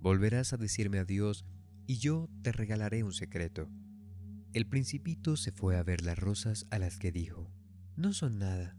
Volverás 0.00 0.52
a 0.52 0.56
decirme 0.56 0.98
adiós 0.98 1.44
y 1.86 1.96
yo 1.98 2.28
te 2.42 2.52
regalaré 2.52 3.02
un 3.02 3.12
secreto. 3.12 3.68
El 4.52 4.68
principito 4.68 5.36
se 5.36 5.50
fue 5.50 5.76
a 5.76 5.82
ver 5.82 6.02
las 6.02 6.18
rosas 6.18 6.66
a 6.70 6.78
las 6.78 6.98
que 6.98 7.10
dijo, 7.10 7.50
no 7.96 8.12
son 8.12 8.38
nada, 8.38 8.76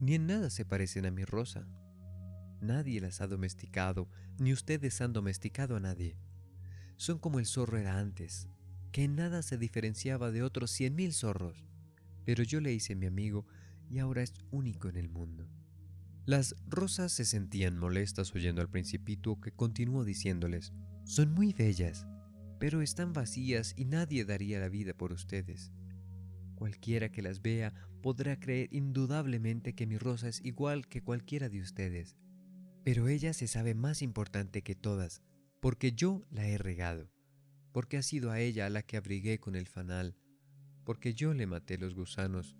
ni 0.00 0.14
en 0.14 0.26
nada 0.26 0.50
se 0.50 0.64
parecen 0.64 1.06
a 1.06 1.10
mi 1.10 1.24
rosa. 1.24 1.66
Nadie 2.60 3.00
las 3.00 3.20
ha 3.20 3.26
domesticado, 3.26 4.08
ni 4.38 4.52
ustedes 4.52 5.00
han 5.00 5.12
domesticado 5.12 5.76
a 5.76 5.80
nadie. 5.80 6.16
Son 6.96 7.18
como 7.18 7.38
el 7.38 7.46
zorro 7.46 7.78
era 7.78 7.98
antes, 7.98 8.48
que 8.92 9.04
en 9.04 9.16
nada 9.16 9.42
se 9.42 9.58
diferenciaba 9.58 10.30
de 10.30 10.42
otros 10.42 10.70
cien 10.70 10.94
mil 10.94 11.12
zorros, 11.12 11.66
pero 12.24 12.42
yo 12.42 12.60
le 12.60 12.72
hice 12.72 12.94
mi 12.94 13.06
amigo 13.06 13.46
y 13.90 13.98
ahora 13.98 14.22
es 14.22 14.32
único 14.50 14.88
en 14.88 14.96
el 14.96 15.08
mundo. 15.08 15.48
Las 16.24 16.56
rosas 16.66 17.12
se 17.12 17.24
sentían 17.24 17.78
molestas 17.78 18.34
oyendo 18.34 18.60
al 18.60 18.70
principito 18.70 19.40
que 19.40 19.52
continuó 19.52 20.04
diciéndoles, 20.04 20.72
son 21.04 21.32
muy 21.32 21.52
bellas, 21.52 22.06
pero 22.58 22.82
están 22.82 23.12
vacías 23.12 23.74
y 23.76 23.84
nadie 23.84 24.24
daría 24.24 24.58
la 24.58 24.68
vida 24.68 24.94
por 24.94 25.12
ustedes. 25.12 25.70
Cualquiera 26.56 27.12
que 27.12 27.22
las 27.22 27.42
vea 27.42 27.74
podrá 28.02 28.40
creer 28.40 28.68
indudablemente 28.72 29.74
que 29.74 29.86
mi 29.86 29.98
rosa 29.98 30.28
es 30.28 30.44
igual 30.44 30.88
que 30.88 31.02
cualquiera 31.02 31.48
de 31.48 31.60
ustedes, 31.60 32.16
pero 32.86 33.08
ella 33.08 33.34
se 33.34 33.48
sabe 33.48 33.74
más 33.74 34.00
importante 34.00 34.62
que 34.62 34.76
todas, 34.76 35.20
porque 35.60 35.92
yo 35.92 36.24
la 36.30 36.46
he 36.46 36.56
regado 36.56 37.10
porque 37.76 37.98
ha 37.98 38.02
sido 38.02 38.30
a 38.30 38.40
ella 38.40 38.64
a 38.64 38.70
la 38.70 38.80
que 38.80 38.96
abrigué 38.96 39.38
con 39.38 39.54
el 39.54 39.66
fanal, 39.66 40.16
porque 40.82 41.12
yo 41.12 41.34
le 41.34 41.46
maté 41.46 41.76
los 41.76 41.94
gusanos, 41.94 42.56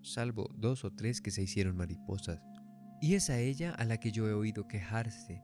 salvo 0.00 0.50
dos 0.56 0.82
o 0.86 0.94
tres 0.94 1.20
que 1.20 1.30
se 1.30 1.42
hicieron 1.42 1.76
mariposas, 1.76 2.40
y 3.02 3.16
es 3.16 3.28
a 3.28 3.38
ella 3.38 3.72
a 3.72 3.84
la 3.84 4.00
que 4.00 4.12
yo 4.12 4.26
he 4.26 4.32
oído 4.32 4.66
quejarse, 4.66 5.42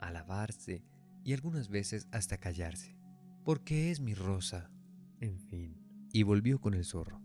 alabarse 0.00 0.82
y 1.22 1.34
algunas 1.34 1.68
veces 1.68 2.08
hasta 2.12 2.38
callarse, 2.38 2.96
porque 3.44 3.90
es 3.90 4.00
mi 4.00 4.14
rosa, 4.14 4.70
en 5.20 5.38
fin. 5.38 5.76
Y 6.10 6.22
volvió 6.22 6.58
con 6.58 6.72
el 6.72 6.86
zorro. 6.86 7.20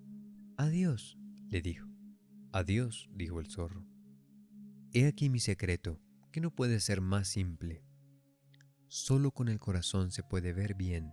Adiós, 0.58 1.18
le 1.48 1.62
dijo. 1.62 1.88
Adiós, 2.52 3.10
dijo 3.16 3.40
el 3.40 3.48
zorro. 3.48 3.88
He 4.92 5.08
aquí 5.08 5.30
mi 5.30 5.40
secreto, 5.40 6.02
que 6.32 6.42
no 6.42 6.56
puede 6.56 6.80
ser 6.80 7.02
más 7.02 7.28
simple. 7.28 7.84
Solo 8.88 9.32
con 9.32 9.48
el 9.48 9.60
corazón 9.60 10.12
se 10.12 10.24
puede 10.24 10.54
ver 10.54 10.76
bien 10.76 11.12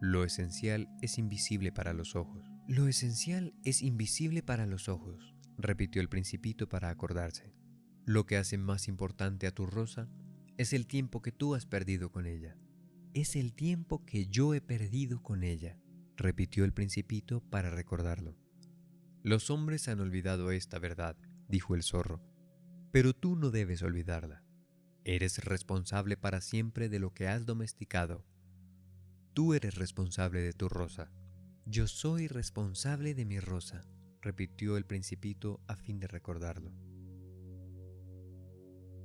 lo 0.00 0.24
esencial 0.24 0.88
es 1.02 1.18
invisible 1.18 1.72
para 1.72 1.92
los 1.92 2.16
ojos. 2.16 2.42
Lo 2.66 2.88
esencial 2.88 3.52
es 3.64 3.82
invisible 3.82 4.42
para 4.42 4.64
los 4.64 4.88
ojos, 4.88 5.34
repitió 5.58 6.00
el 6.00 6.08
principito 6.08 6.70
para 6.70 6.88
acordarse. 6.88 7.52
Lo 8.06 8.24
que 8.24 8.38
hace 8.38 8.56
más 8.56 8.88
importante 8.88 9.46
a 9.46 9.50
tu 9.50 9.66
rosa 9.66 10.08
es 10.56 10.72
el 10.72 10.86
tiempo 10.86 11.20
que 11.20 11.32
tú 11.32 11.54
has 11.54 11.66
perdido 11.66 12.10
con 12.10 12.24
ella. 12.24 12.56
Es 13.12 13.36
el 13.36 13.52
tiempo 13.52 14.06
que 14.06 14.26
yo 14.26 14.54
he 14.54 14.62
perdido 14.62 15.22
con 15.22 15.44
ella, 15.44 15.78
repitió 16.16 16.64
el 16.64 16.72
principito 16.72 17.42
para 17.50 17.68
recordarlo. 17.68 18.38
Los 19.22 19.50
hombres 19.50 19.86
han 19.88 20.00
olvidado 20.00 20.50
esta 20.50 20.78
verdad, 20.78 21.18
dijo 21.46 21.74
el 21.74 21.82
zorro, 21.82 22.22
pero 22.92 23.14
tú 23.14 23.36
no 23.36 23.50
debes 23.50 23.82
olvidarla. 23.82 24.42
Eres 25.04 25.44
responsable 25.44 26.16
para 26.16 26.40
siempre 26.40 26.88
de 26.88 26.98
lo 26.98 27.14
que 27.14 27.28
has 27.28 27.46
domesticado 27.46 28.24
Tú 29.32 29.54
eres 29.54 29.76
responsable 29.76 30.40
de 30.40 30.52
tu 30.52 30.68
rosa. 30.68 31.12
Yo 31.64 31.86
soy 31.86 32.26
responsable 32.26 33.14
de 33.14 33.24
mi 33.24 33.38
rosa, 33.38 33.86
repitió 34.20 34.76
el 34.76 34.84
principito 34.84 35.60
a 35.68 35.76
fin 35.76 36.00
de 36.00 36.08
recordarlo. 36.08 36.72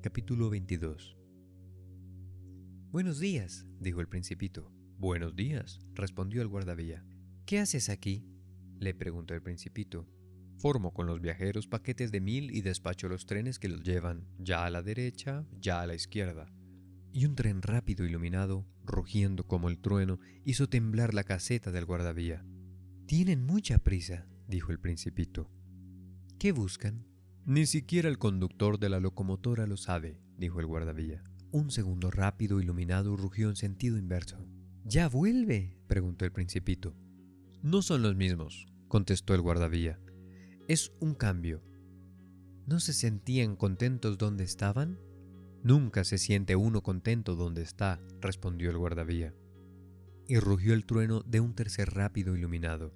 Capítulo 0.01 0.49
22 0.49 1.15
Buenos 2.91 3.19
días, 3.19 3.67
dijo 3.79 4.01
el 4.01 4.07
principito. 4.07 4.71
Buenos 4.97 5.35
días, 5.35 5.79
respondió 5.93 6.41
el 6.41 6.47
guardavía. 6.47 7.05
¿Qué 7.45 7.59
haces 7.59 7.89
aquí? 7.89 8.25
le 8.79 8.95
preguntó 8.95 9.35
el 9.35 9.43
principito. 9.43 10.07
Formo 10.57 10.93
con 10.93 11.07
los 11.07 11.21
viajeros 11.21 11.67
paquetes 11.67 12.11
de 12.11 12.21
mil 12.21 12.55
y 12.55 12.61
despacho 12.61 13.07
los 13.07 13.25
trenes 13.25 13.59
que 13.59 13.69
los 13.69 13.83
llevan, 13.83 14.27
ya 14.39 14.65
a 14.65 14.69
la 14.69 14.81
derecha, 14.81 15.45
ya 15.59 15.81
a 15.81 15.87
la 15.87 15.95
izquierda 15.95 16.47
y 17.15 17.25
un 17.25 17.35
tren 17.35 17.61
rápido 17.61 18.03
iluminado, 18.05 18.67
rugiendo 18.83 19.47
como 19.47 19.69
el 19.69 19.79
trueno, 19.79 20.19
hizo 20.43 20.67
temblar 20.67 21.13
la 21.13 21.23
caseta 21.23 21.71
del 21.71 21.85
guardavía. 21.85 22.45
Tienen 23.05 23.45
mucha 23.45 23.77
prisa, 23.77 24.27
dijo 24.49 24.73
el 24.73 24.81
principito. 24.81 25.49
¿Qué 26.37 26.51
buscan? 26.51 27.07
Ni 27.45 27.67
siquiera 27.67 28.09
el 28.09 28.17
conductor 28.17 28.79
de 28.79 28.89
la 28.89 28.99
locomotora 28.99 29.65
lo 29.65 29.77
sabe, 29.77 30.19
dijo 30.37 30.59
el 30.59 30.65
guardavía. 30.65 31.23
Un 31.51 31.71
segundo 31.71 32.11
rápido 32.11 32.59
iluminado 32.59 33.15
rugió 33.15 33.47
en 33.47 33.55
sentido 33.55 33.97
inverso. 33.97 34.45
¿Ya 34.83 35.07
vuelve? 35.07 35.79
preguntó 35.87 36.25
el 36.25 36.33
principito. 36.33 36.97
No 37.61 37.81
son 37.81 38.01
los 38.01 38.17
mismos, 38.17 38.67
contestó 38.89 39.33
el 39.35 39.41
guardavía. 39.41 40.01
Es 40.67 40.91
un 40.99 41.13
cambio. 41.13 41.61
¿No 42.65 42.79
se 42.79 42.93
sentían 42.93 43.55
contentos 43.55 44.17
donde 44.17 44.43
estaban? 44.43 44.97
Nunca 45.61 46.03
se 46.03 46.17
siente 46.17 46.55
uno 46.55 46.81
contento 46.81 47.35
donde 47.35 47.61
está, 47.61 48.01
respondió 48.19 48.71
el 48.71 48.77
guardavía. 48.79 49.35
Y 50.27 50.39
rugió 50.39 50.73
el 50.73 50.87
trueno 50.87 51.21
de 51.21 51.39
un 51.39 51.53
tercer 51.53 51.91
rápido 51.91 52.35
iluminado. 52.35 52.95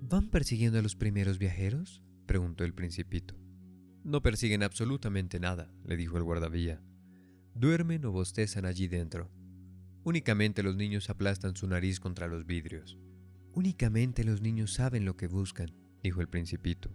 ¿Van 0.00 0.28
persiguiendo 0.28 0.80
a 0.80 0.82
los 0.82 0.96
primeros 0.96 1.38
viajeros? 1.38 2.02
preguntó 2.26 2.64
el 2.64 2.74
principito. 2.74 3.36
No 4.02 4.20
persiguen 4.20 4.64
absolutamente 4.64 5.38
nada, 5.38 5.72
le 5.84 5.96
dijo 5.96 6.16
el 6.16 6.24
guardavía. 6.24 6.82
Duermen 7.54 8.04
o 8.06 8.10
bostezan 8.10 8.64
allí 8.64 8.88
dentro. 8.88 9.30
Únicamente 10.02 10.64
los 10.64 10.74
niños 10.74 11.10
aplastan 11.10 11.54
su 11.54 11.68
nariz 11.68 12.00
contra 12.00 12.26
los 12.26 12.44
vidrios. 12.44 12.98
Únicamente 13.52 14.24
los 14.24 14.40
niños 14.40 14.72
saben 14.72 15.04
lo 15.04 15.16
que 15.16 15.28
buscan, 15.28 15.81
dijo 16.02 16.20
el 16.20 16.28
principito. 16.28 16.90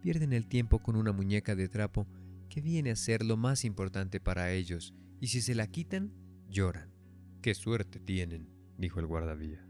Pierden 0.00 0.32
el 0.32 0.46
tiempo 0.46 0.80
con 0.80 0.96
una 0.96 1.12
muñeca 1.12 1.56
de 1.56 1.68
trapo 1.68 2.06
que 2.48 2.60
viene 2.60 2.90
a 2.90 2.96
ser 2.96 3.24
lo 3.24 3.36
más 3.36 3.64
importante 3.64 4.20
para 4.20 4.52
ellos, 4.52 4.94
y 5.20 5.28
si 5.28 5.40
se 5.40 5.54
la 5.54 5.66
quitan, 5.66 6.12
lloran. 6.48 6.90
Qué 7.42 7.54
suerte 7.54 8.00
tienen, 8.00 8.48
dijo 8.78 9.00
el 9.00 9.06
guardavía. 9.06 9.66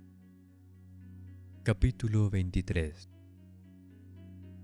Capítulo 1.64 2.30
23 2.30 3.10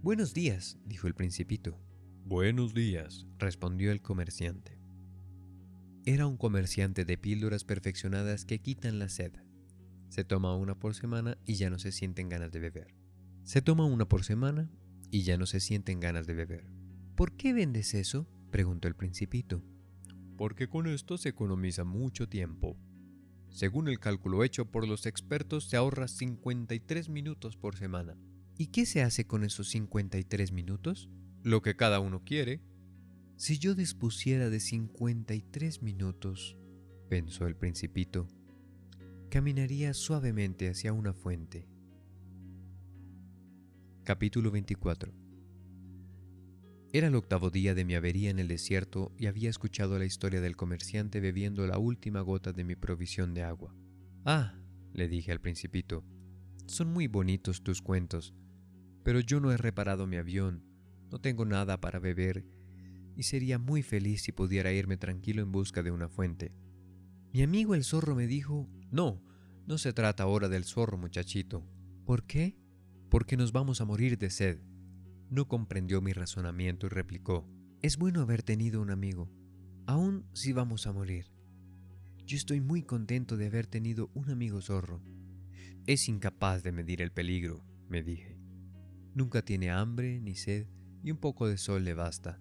Buenos 0.02 0.34
días, 0.34 0.78
dijo 0.84 1.06
el 1.06 1.14
principito. 1.14 1.78
Buenos 2.24 2.74
días, 2.74 3.26
respondió 3.38 3.90
el 3.90 4.02
comerciante. 4.02 4.78
Era 6.06 6.26
un 6.26 6.36
comerciante 6.36 7.06
de 7.06 7.16
píldoras 7.16 7.64
perfeccionadas 7.64 8.44
que 8.44 8.60
quitan 8.60 8.98
la 8.98 9.08
sed. 9.08 9.32
Se 10.10 10.24
toma 10.24 10.54
una 10.56 10.78
por 10.78 10.94
semana 10.94 11.38
y 11.46 11.54
ya 11.54 11.70
no 11.70 11.78
se 11.78 11.92
sienten 11.92 12.28
ganas 12.28 12.52
de 12.52 12.60
beber. 12.60 13.03
Se 13.44 13.60
toma 13.60 13.84
una 13.84 14.08
por 14.08 14.24
semana 14.24 14.70
y 15.10 15.22
ya 15.22 15.36
no 15.36 15.44
se 15.44 15.60
sienten 15.60 16.00
ganas 16.00 16.26
de 16.26 16.32
beber. 16.32 16.66
¿Por 17.14 17.36
qué 17.36 17.52
vendes 17.52 17.92
eso? 17.92 18.26
preguntó 18.50 18.88
el 18.88 18.96
principito. 18.96 19.62
Porque 20.38 20.66
con 20.66 20.86
esto 20.86 21.18
se 21.18 21.28
economiza 21.28 21.84
mucho 21.84 22.26
tiempo. 22.26 22.78
Según 23.50 23.88
el 23.88 24.00
cálculo 24.00 24.44
hecho 24.44 24.70
por 24.70 24.88
los 24.88 25.04
expertos, 25.04 25.68
se 25.68 25.76
ahorra 25.76 26.08
53 26.08 27.10
minutos 27.10 27.58
por 27.58 27.76
semana. 27.76 28.16
¿Y 28.56 28.68
qué 28.68 28.86
se 28.86 29.02
hace 29.02 29.26
con 29.26 29.44
esos 29.44 29.68
53 29.68 30.50
minutos? 30.50 31.10
Lo 31.42 31.60
que 31.60 31.76
cada 31.76 32.00
uno 32.00 32.24
quiere. 32.24 32.62
Si 33.36 33.58
yo 33.58 33.74
dispusiera 33.74 34.48
de 34.48 34.58
53 34.58 35.82
minutos, 35.82 36.56
pensó 37.10 37.46
el 37.46 37.56
principito, 37.56 38.26
caminaría 39.28 39.92
suavemente 39.92 40.70
hacia 40.70 40.94
una 40.94 41.12
fuente. 41.12 41.73
Capítulo 44.04 44.50
24 44.50 45.14
Era 46.92 47.06
el 47.06 47.14
octavo 47.14 47.48
día 47.48 47.74
de 47.74 47.86
mi 47.86 47.94
avería 47.94 48.28
en 48.28 48.38
el 48.38 48.48
desierto 48.48 49.14
y 49.18 49.28
había 49.28 49.48
escuchado 49.48 49.98
la 49.98 50.04
historia 50.04 50.42
del 50.42 50.56
comerciante 50.56 51.20
bebiendo 51.20 51.66
la 51.66 51.78
última 51.78 52.20
gota 52.20 52.52
de 52.52 52.64
mi 52.64 52.76
provisión 52.76 53.32
de 53.32 53.44
agua. 53.44 53.74
Ah, 54.26 54.58
le 54.92 55.08
dije 55.08 55.32
al 55.32 55.40
principito, 55.40 56.04
son 56.66 56.92
muy 56.92 57.06
bonitos 57.06 57.62
tus 57.62 57.80
cuentos, 57.80 58.34
pero 59.04 59.20
yo 59.20 59.40
no 59.40 59.52
he 59.52 59.56
reparado 59.56 60.06
mi 60.06 60.16
avión, 60.16 60.66
no 61.10 61.18
tengo 61.18 61.46
nada 61.46 61.80
para 61.80 61.98
beber 61.98 62.44
y 63.16 63.22
sería 63.22 63.58
muy 63.58 63.82
feliz 63.82 64.20
si 64.24 64.32
pudiera 64.32 64.70
irme 64.70 64.98
tranquilo 64.98 65.40
en 65.40 65.50
busca 65.50 65.82
de 65.82 65.92
una 65.92 66.10
fuente. 66.10 66.52
Mi 67.32 67.40
amigo 67.40 67.74
el 67.74 67.84
zorro 67.84 68.14
me 68.14 68.26
dijo, 68.26 68.68
no, 68.90 69.24
no 69.66 69.78
se 69.78 69.94
trata 69.94 70.24
ahora 70.24 70.50
del 70.50 70.64
zorro, 70.64 70.98
muchachito. 70.98 71.66
¿Por 72.04 72.26
qué? 72.26 72.62
Porque 73.14 73.36
nos 73.36 73.52
vamos 73.52 73.80
a 73.80 73.84
morir 73.84 74.18
de 74.18 74.28
sed. 74.28 74.58
No 75.30 75.46
comprendió 75.46 76.00
mi 76.00 76.12
razonamiento 76.12 76.86
y 76.86 76.88
replicó, 76.88 77.48
es 77.80 77.96
bueno 77.96 78.20
haber 78.20 78.42
tenido 78.42 78.82
un 78.82 78.90
amigo, 78.90 79.30
aun 79.86 80.26
si 80.32 80.52
vamos 80.52 80.88
a 80.88 80.92
morir. 80.92 81.26
Yo 82.26 82.36
estoy 82.36 82.60
muy 82.60 82.82
contento 82.82 83.36
de 83.36 83.46
haber 83.46 83.68
tenido 83.68 84.10
un 84.14 84.30
amigo 84.30 84.60
zorro. 84.60 85.00
Es 85.86 86.08
incapaz 86.08 86.64
de 86.64 86.72
medir 86.72 87.00
el 87.02 87.12
peligro, 87.12 87.64
me 87.88 88.02
dije. 88.02 88.36
Nunca 89.14 89.42
tiene 89.42 89.70
hambre 89.70 90.18
ni 90.18 90.34
sed 90.34 90.66
y 91.04 91.12
un 91.12 91.18
poco 91.18 91.46
de 91.46 91.56
sol 91.56 91.84
le 91.84 91.94
basta. 91.94 92.40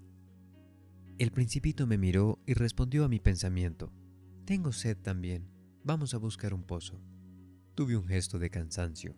El 1.20 1.30
principito 1.30 1.86
me 1.86 2.00
miró 2.00 2.40
y 2.48 2.56
respondió 2.56 3.06
a 3.06 3.10
mi 3.10 3.20
pensamiento. 3.20 3.94
Tengo 4.44 4.72
sed 4.72 4.98
también. 4.98 5.52
Vamos 5.84 6.16
a 6.16 6.18
buscar 6.18 6.52
un 6.52 6.64
pozo. 6.64 7.00
Tuve 7.76 7.96
un 7.96 8.08
gesto 8.08 8.40
de 8.40 8.50
cansancio. 8.50 9.16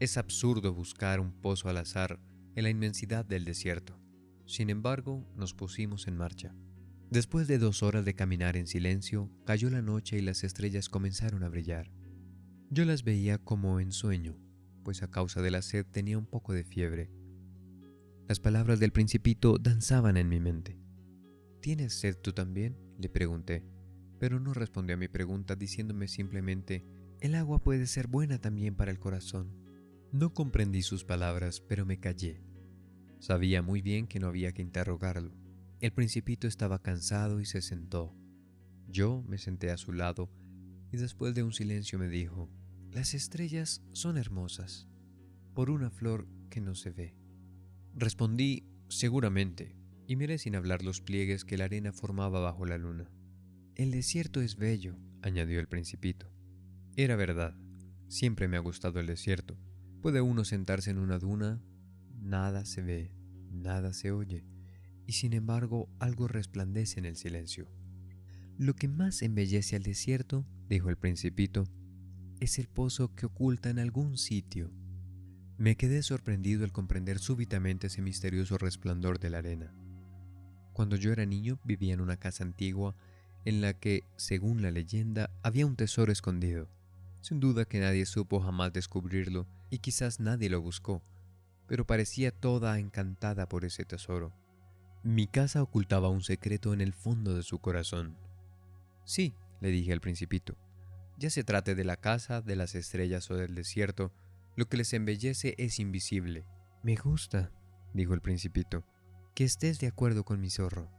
Es 0.00 0.16
absurdo 0.16 0.74
buscar 0.74 1.20
un 1.20 1.32
pozo 1.32 1.68
al 1.68 1.76
azar 1.76 2.18
en 2.56 2.64
la 2.64 2.70
inmensidad 2.70 3.24
del 3.24 3.44
desierto. 3.44 4.00
Sin 4.44 4.68
embargo, 4.68 5.26
nos 5.36 5.54
pusimos 5.54 6.08
en 6.08 6.16
marcha. 6.16 6.54
Después 7.10 7.46
de 7.46 7.58
dos 7.58 7.82
horas 7.82 8.04
de 8.04 8.14
caminar 8.14 8.56
en 8.56 8.66
silencio, 8.66 9.30
cayó 9.46 9.70
la 9.70 9.82
noche 9.82 10.18
y 10.18 10.22
las 10.22 10.42
estrellas 10.42 10.88
comenzaron 10.88 11.44
a 11.44 11.48
brillar. 11.48 11.92
Yo 12.70 12.84
las 12.84 13.04
veía 13.04 13.38
como 13.38 13.78
en 13.78 13.92
sueño, 13.92 14.36
pues 14.82 15.02
a 15.02 15.10
causa 15.10 15.42
de 15.42 15.52
la 15.52 15.62
sed 15.62 15.86
tenía 15.86 16.18
un 16.18 16.26
poco 16.26 16.52
de 16.52 16.64
fiebre. 16.64 17.10
Las 18.26 18.40
palabras 18.40 18.80
del 18.80 18.90
principito 18.90 19.58
danzaban 19.58 20.16
en 20.16 20.28
mi 20.28 20.40
mente. 20.40 20.76
¿Tienes 21.60 21.94
sed 21.94 22.16
tú 22.20 22.32
también? 22.32 22.76
le 22.98 23.08
pregunté, 23.08 23.64
pero 24.18 24.40
no 24.40 24.54
respondió 24.54 24.94
a 24.94 24.98
mi 24.98 25.08
pregunta 25.08 25.56
diciéndome 25.56 26.08
simplemente, 26.08 26.84
el 27.20 27.34
agua 27.34 27.62
puede 27.62 27.86
ser 27.86 28.06
buena 28.08 28.38
también 28.40 28.74
para 28.74 28.90
el 28.90 28.98
corazón. 28.98 29.63
No 30.14 30.32
comprendí 30.32 30.82
sus 30.82 31.02
palabras, 31.02 31.60
pero 31.60 31.84
me 31.84 31.98
callé. 31.98 32.40
Sabía 33.18 33.62
muy 33.62 33.82
bien 33.82 34.06
que 34.06 34.20
no 34.20 34.28
había 34.28 34.52
que 34.52 34.62
interrogarlo. 34.62 35.34
El 35.80 35.92
principito 35.92 36.46
estaba 36.46 36.80
cansado 36.80 37.40
y 37.40 37.46
se 37.46 37.60
sentó. 37.60 38.14
Yo 38.86 39.24
me 39.26 39.38
senté 39.38 39.72
a 39.72 39.76
su 39.76 39.92
lado 39.92 40.30
y 40.92 40.98
después 40.98 41.34
de 41.34 41.42
un 41.42 41.52
silencio 41.52 41.98
me 41.98 42.06
dijo, 42.06 42.48
las 42.92 43.12
estrellas 43.12 43.82
son 43.90 44.16
hermosas, 44.16 44.86
por 45.52 45.68
una 45.68 45.90
flor 45.90 46.28
que 46.48 46.60
no 46.60 46.76
se 46.76 46.92
ve. 46.92 47.16
Respondí, 47.96 48.68
seguramente, 48.86 49.74
y 50.06 50.14
miré 50.14 50.38
sin 50.38 50.54
hablar 50.54 50.84
los 50.84 51.00
pliegues 51.00 51.44
que 51.44 51.58
la 51.58 51.64
arena 51.64 51.92
formaba 51.92 52.38
bajo 52.38 52.66
la 52.66 52.78
luna. 52.78 53.10
El 53.74 53.90
desierto 53.90 54.40
es 54.40 54.54
bello, 54.54 54.96
añadió 55.22 55.58
el 55.58 55.66
principito. 55.66 56.30
Era 56.94 57.16
verdad, 57.16 57.56
siempre 58.06 58.46
me 58.46 58.56
ha 58.56 58.60
gustado 58.60 59.00
el 59.00 59.08
desierto. 59.08 59.58
Puede 60.04 60.20
uno 60.20 60.44
sentarse 60.44 60.90
en 60.90 60.98
una 60.98 61.18
duna, 61.18 61.62
nada 62.20 62.66
se 62.66 62.82
ve, 62.82 63.10
nada 63.50 63.94
se 63.94 64.10
oye, 64.10 64.44
y 65.06 65.12
sin 65.12 65.32
embargo 65.32 65.88
algo 65.98 66.28
resplandece 66.28 66.98
en 66.98 67.06
el 67.06 67.16
silencio. 67.16 67.70
Lo 68.58 68.74
que 68.74 68.86
más 68.86 69.22
embellece 69.22 69.76
al 69.76 69.82
desierto, 69.82 70.44
dijo 70.68 70.90
el 70.90 70.98
principito, 70.98 71.64
es 72.38 72.58
el 72.58 72.68
pozo 72.68 73.14
que 73.14 73.24
oculta 73.24 73.70
en 73.70 73.78
algún 73.78 74.18
sitio. 74.18 74.70
Me 75.56 75.74
quedé 75.74 76.02
sorprendido 76.02 76.64
al 76.64 76.72
comprender 76.72 77.18
súbitamente 77.18 77.86
ese 77.86 78.02
misterioso 78.02 78.58
resplandor 78.58 79.18
de 79.18 79.30
la 79.30 79.38
arena. 79.38 79.74
Cuando 80.74 80.96
yo 80.96 81.12
era 81.12 81.24
niño 81.24 81.58
vivía 81.64 81.94
en 81.94 82.02
una 82.02 82.18
casa 82.18 82.44
antigua 82.44 82.94
en 83.46 83.62
la 83.62 83.72
que, 83.72 84.04
según 84.18 84.60
la 84.60 84.70
leyenda, 84.70 85.30
había 85.42 85.64
un 85.64 85.76
tesoro 85.76 86.12
escondido. 86.12 86.68
Sin 87.24 87.40
duda 87.40 87.64
que 87.64 87.80
nadie 87.80 88.04
supo 88.04 88.38
jamás 88.38 88.74
descubrirlo 88.74 89.46
y 89.70 89.78
quizás 89.78 90.20
nadie 90.20 90.50
lo 90.50 90.60
buscó, 90.60 91.02
pero 91.66 91.86
parecía 91.86 92.30
toda 92.32 92.78
encantada 92.78 93.48
por 93.48 93.64
ese 93.64 93.86
tesoro. 93.86 94.34
Mi 95.02 95.26
casa 95.26 95.62
ocultaba 95.62 96.10
un 96.10 96.20
secreto 96.20 96.74
en 96.74 96.82
el 96.82 96.92
fondo 96.92 97.34
de 97.34 97.42
su 97.42 97.60
corazón. 97.60 98.18
Sí, 99.06 99.32
le 99.62 99.70
dije 99.70 99.94
al 99.94 100.02
principito, 100.02 100.58
ya 101.16 101.30
se 101.30 101.44
trate 101.44 101.74
de 101.74 101.84
la 101.84 101.96
casa, 101.96 102.42
de 102.42 102.56
las 102.56 102.74
estrellas 102.74 103.30
o 103.30 103.36
del 103.36 103.54
desierto, 103.54 104.12
lo 104.54 104.68
que 104.68 104.76
les 104.76 104.92
embellece 104.92 105.54
es 105.56 105.78
invisible. 105.78 106.44
Me 106.82 106.94
gusta, 106.94 107.50
dijo 107.94 108.12
el 108.12 108.20
principito 108.20 108.84
que 109.34 109.44
estés 109.44 109.80
de 109.80 109.86
acuerdo 109.86 110.26
con 110.26 110.42
mi 110.42 110.50
zorro. 110.50 110.90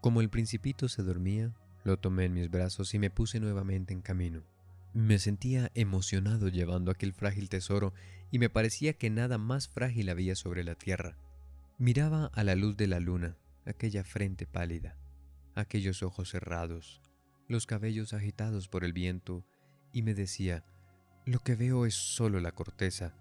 Como 0.00 0.20
el 0.20 0.30
principito 0.30 0.88
se 0.88 1.04
dormía, 1.04 1.54
lo 1.84 1.96
tomé 1.96 2.24
en 2.24 2.34
mis 2.34 2.50
brazos 2.50 2.92
y 2.92 2.98
me 2.98 3.10
puse 3.10 3.38
nuevamente 3.38 3.94
en 3.94 4.02
camino. 4.02 4.42
Me 4.94 5.18
sentía 5.18 5.70
emocionado 5.74 6.48
llevando 6.48 6.90
aquel 6.90 7.12
frágil 7.12 7.48
tesoro 7.48 7.92
y 8.30 8.38
me 8.38 8.50
parecía 8.50 8.94
que 8.94 9.10
nada 9.10 9.38
más 9.38 9.68
frágil 9.68 10.08
había 10.08 10.34
sobre 10.34 10.64
la 10.64 10.74
tierra. 10.74 11.16
Miraba 11.78 12.30
a 12.34 12.44
la 12.44 12.54
luz 12.54 12.76
de 12.76 12.86
la 12.86 12.98
luna, 12.98 13.36
aquella 13.66 14.02
frente 14.02 14.46
pálida, 14.46 14.96
aquellos 15.54 16.02
ojos 16.02 16.30
cerrados, 16.30 17.00
los 17.48 17.66
cabellos 17.66 18.12
agitados 18.12 18.68
por 18.68 18.84
el 18.84 18.92
viento, 18.92 19.44
y 19.92 20.02
me 20.02 20.14
decía, 20.14 20.64
lo 21.24 21.40
que 21.40 21.54
veo 21.54 21.86
es 21.86 21.94
solo 21.94 22.40
la 22.40 22.52
corteza, 22.52 23.14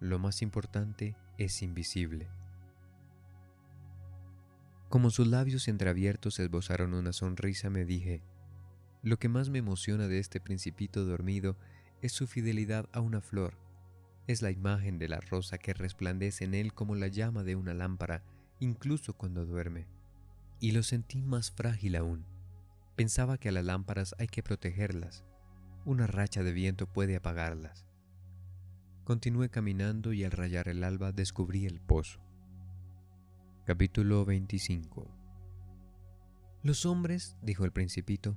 lo 0.00 0.18
más 0.18 0.42
importante 0.42 1.16
es 1.38 1.62
invisible. 1.62 2.28
Como 4.88 5.10
sus 5.10 5.26
labios 5.26 5.68
entreabiertos 5.68 6.38
esbozaron 6.38 6.94
una 6.94 7.12
sonrisa, 7.12 7.68
me 7.68 7.84
dije, 7.84 8.22
lo 9.02 9.18
que 9.18 9.28
más 9.28 9.48
me 9.48 9.58
emociona 9.58 10.08
de 10.08 10.18
este 10.18 10.40
principito 10.40 11.04
dormido 11.04 11.56
es 12.02 12.12
su 12.12 12.26
fidelidad 12.26 12.88
a 12.92 13.00
una 13.00 13.20
flor. 13.20 13.54
Es 14.26 14.42
la 14.42 14.50
imagen 14.50 14.98
de 14.98 15.08
la 15.08 15.20
rosa 15.20 15.58
que 15.58 15.72
resplandece 15.72 16.44
en 16.44 16.54
él 16.54 16.74
como 16.74 16.94
la 16.94 17.08
llama 17.08 17.44
de 17.44 17.56
una 17.56 17.74
lámpara, 17.74 18.22
incluso 18.60 19.14
cuando 19.14 19.46
duerme. 19.46 19.86
Y 20.60 20.72
lo 20.72 20.82
sentí 20.82 21.22
más 21.22 21.50
frágil 21.50 21.96
aún. 21.96 22.24
Pensaba 22.96 23.38
que 23.38 23.48
a 23.48 23.52
las 23.52 23.64
lámparas 23.64 24.14
hay 24.18 24.26
que 24.26 24.42
protegerlas. 24.42 25.24
Una 25.84 26.06
racha 26.06 26.42
de 26.42 26.52
viento 26.52 26.86
puede 26.86 27.16
apagarlas. 27.16 27.86
Continué 29.04 29.48
caminando 29.48 30.12
y 30.12 30.24
al 30.24 30.32
rayar 30.32 30.68
el 30.68 30.84
alba 30.84 31.12
descubrí 31.12 31.64
el 31.64 31.80
pozo. 31.80 32.20
Capítulo 33.64 34.24
25 34.24 35.06
Los 36.62 36.84
hombres, 36.84 37.36
dijo 37.40 37.64
el 37.64 37.72
principito, 37.72 38.36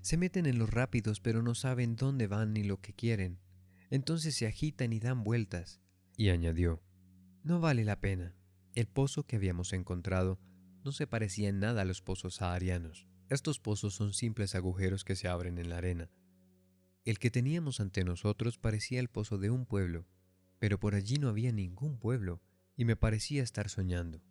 se 0.00 0.16
meten 0.16 0.46
en 0.46 0.58
los 0.58 0.70
rápidos 0.70 1.20
pero 1.20 1.42
no 1.42 1.54
saben 1.54 1.96
dónde 1.96 2.26
van 2.26 2.52
ni 2.52 2.64
lo 2.64 2.80
que 2.80 2.92
quieren. 2.92 3.38
Entonces 3.90 4.34
se 4.34 4.46
agitan 4.46 4.92
y 4.92 5.00
dan 5.00 5.24
vueltas. 5.24 5.80
Y 6.16 6.30
añadió, 6.30 6.82
no 7.42 7.60
vale 7.60 7.84
la 7.84 8.00
pena. 8.00 8.34
El 8.74 8.86
pozo 8.86 9.24
que 9.24 9.36
habíamos 9.36 9.72
encontrado 9.72 10.38
no 10.84 10.92
se 10.92 11.06
parecía 11.06 11.48
en 11.48 11.60
nada 11.60 11.82
a 11.82 11.84
los 11.84 12.02
pozos 12.02 12.36
saharianos. 12.36 13.06
Estos 13.28 13.58
pozos 13.58 13.94
son 13.94 14.14
simples 14.14 14.54
agujeros 14.54 15.04
que 15.04 15.16
se 15.16 15.28
abren 15.28 15.58
en 15.58 15.68
la 15.68 15.78
arena. 15.78 16.10
El 17.04 17.18
que 17.18 17.30
teníamos 17.30 17.80
ante 17.80 18.04
nosotros 18.04 18.58
parecía 18.58 19.00
el 19.00 19.08
pozo 19.08 19.38
de 19.38 19.50
un 19.50 19.66
pueblo, 19.66 20.06
pero 20.58 20.78
por 20.78 20.94
allí 20.94 21.16
no 21.16 21.28
había 21.28 21.52
ningún 21.52 21.98
pueblo, 21.98 22.42
y 22.76 22.84
me 22.84 22.96
parecía 22.96 23.42
estar 23.42 23.68
soñando. 23.68 24.22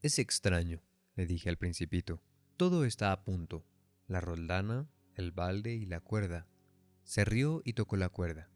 Es 0.00 0.18
extraño, 0.18 0.82
le 1.16 1.26
dije 1.26 1.48
al 1.48 1.58
principito. 1.58 2.22
Todo 2.56 2.84
está 2.84 3.12
a 3.12 3.24
punto. 3.24 3.64
La 4.06 4.20
roldana, 4.20 4.88
el 5.14 5.32
balde 5.32 5.74
y 5.74 5.86
la 5.86 6.00
cuerda. 6.00 6.46
Se 7.04 7.24
rió 7.24 7.62
y 7.64 7.72
tocó 7.72 7.96
la 7.96 8.08
cuerda. 8.08 8.50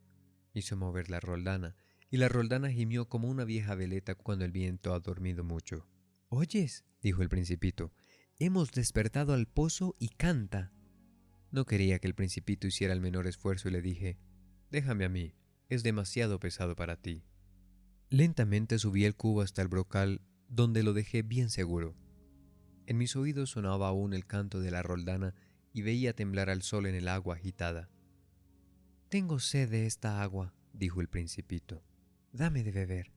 Hizo 0.53 0.77
mover 0.77 1.11
la 1.11 1.21
roldana, 1.21 1.77
y 2.11 2.17
la 2.17 2.29
roldana 2.29 2.71
gimió 2.71 3.09
como 3.09 3.29
una 3.29 3.45
vieja 3.45 3.75
veleta 3.75 4.15
cuando 4.15 4.45
el 4.45 4.53
viento 4.53 4.95
ha 4.95 5.01
dormido 5.01 5.45
mucho. 5.45 5.87
Oyes, 6.29 6.85
dijo 7.03 7.23
el 7.23 7.29
principito, 7.29 7.93
hemos 8.39 8.73
despertado 8.73 9.33
al 9.33 9.47
pozo 9.47 9.95
y 9.99 10.09
canta. 10.09 10.73
No 11.51 11.65
quería 11.65 11.99
que 11.99 12.07
el 12.07 12.15
principito 12.15 12.67
hiciera 12.67 12.93
el 12.93 13.01
menor 13.01 13.27
esfuerzo 13.27 13.69
y 13.69 13.73
le 13.73 13.83
dije, 13.83 14.19
déjame 14.71 15.05
a 15.05 15.09
mí, 15.09 15.35
es 15.69 15.83
demasiado 15.83 16.39
pesado 16.41 16.77
para 16.77 16.97
ti. 16.97 17.25
Lentamente 18.11 18.79
subí 18.79 19.05
el 19.05 19.17
cubo 19.17 19.43
hasta 19.43 19.63
el 19.63 19.69
brocal 19.69 20.23
donde 20.49 20.83
lo 20.83 20.93
dejé 20.93 21.23
bien 21.23 21.51
seguro. 21.51 21.95
En 22.89 22.97
mis 22.97 23.17
oídos 23.17 23.51
sonaba 23.51 23.89
aún 23.89 24.15
el 24.15 24.25
canto 24.25 24.61
de 24.61 24.71
la 24.71 24.83
roldana 24.83 25.35
y 25.75 25.83
veía 25.83 26.15
temblar 26.15 26.49
al 26.49 26.63
sol 26.63 26.87
en 26.87 26.95
el 26.95 27.09
agua 27.09 27.35
agitada. 27.35 27.91
Tengo 29.11 29.41
sed 29.41 29.69
de 29.69 29.85
esta 29.85 30.23
agua, 30.23 30.55
dijo 30.73 31.03
el 31.03 31.09
principito. 31.09 31.85
Dame 32.33 32.65
de 32.65 32.73
beber. 32.73 33.13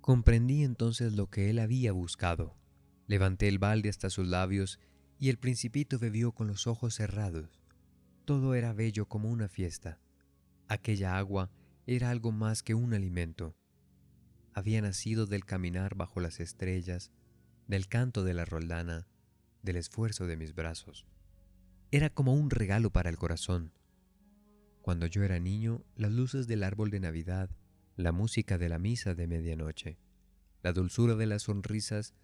Comprendí 0.00 0.62
entonces 0.62 1.14
lo 1.14 1.28
que 1.28 1.50
él 1.50 1.58
había 1.58 1.90
buscado. 1.90 2.56
Levanté 3.08 3.48
el 3.48 3.58
balde 3.58 3.88
hasta 3.88 4.10
sus 4.10 4.28
labios 4.28 4.78
y 5.18 5.28
el 5.28 5.38
principito 5.38 5.98
bebió 5.98 6.30
con 6.30 6.46
los 6.46 6.68
ojos 6.68 6.94
cerrados. 6.94 7.60
Todo 8.24 8.54
era 8.54 8.72
bello 8.72 9.08
como 9.08 9.28
una 9.28 9.48
fiesta. 9.48 9.98
Aquella 10.68 11.18
agua 11.18 11.50
era 11.88 12.10
algo 12.10 12.30
más 12.30 12.62
que 12.62 12.74
un 12.76 12.94
alimento 12.94 13.56
había 14.54 14.82
nacido 14.82 15.26
del 15.26 15.44
caminar 15.44 15.94
bajo 15.94 16.20
las 16.20 16.40
estrellas, 16.40 17.10
del 17.66 17.88
canto 17.88 18.24
de 18.24 18.34
la 18.34 18.44
roldana, 18.44 19.06
del 19.62 19.76
esfuerzo 19.76 20.26
de 20.26 20.36
mis 20.36 20.54
brazos. 20.54 21.06
Era 21.90 22.10
como 22.10 22.34
un 22.34 22.50
regalo 22.50 22.90
para 22.90 23.10
el 23.10 23.16
corazón. 23.16 23.72
Cuando 24.80 25.06
yo 25.06 25.22
era 25.22 25.38
niño, 25.38 25.84
las 25.94 26.10
luces 26.10 26.46
del 26.46 26.64
árbol 26.64 26.90
de 26.90 27.00
Navidad, 27.00 27.50
la 27.96 28.12
música 28.12 28.58
de 28.58 28.68
la 28.68 28.78
misa 28.78 29.14
de 29.14 29.26
medianoche, 29.26 29.98
la 30.62 30.72
dulzura 30.72 31.14
de 31.16 31.26
las 31.26 31.42
sonrisas 31.42 32.14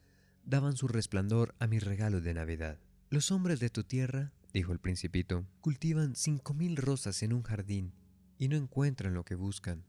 daban 0.45 0.77
su 0.77 0.89
resplandor 0.89 1.55
a 1.59 1.67
mi 1.67 1.79
regalo 1.79 2.21
de 2.21 2.35
Navidad. 2.35 2.79
Los 3.11 3.31
hombres 3.31 3.61
de 3.61 3.69
tu 3.69 3.85
tierra, 3.85 4.33
dijo 4.53 4.73
el 4.73 4.79
principito, 4.79 5.47
cultivan 5.61 6.15
cinco 6.15 6.55
mil 6.55 6.77
rosas 6.77 7.23
en 7.23 7.33
un 7.33 7.43
jardín 7.43 7.93
y 8.39 8.49
no 8.49 8.57
encuentran 8.57 9.15
lo 9.15 9.25
que 9.25 9.35
buscan. 9.35 9.85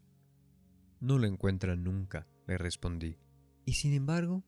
No 0.99 1.17
lo 1.17 1.27
encuentran 1.27 1.83
nunca, 1.83 2.27
le 2.47 2.57
respondí. 2.57 3.17
Y 3.65 3.73
sin 3.73 3.93
embargo, 3.93 4.43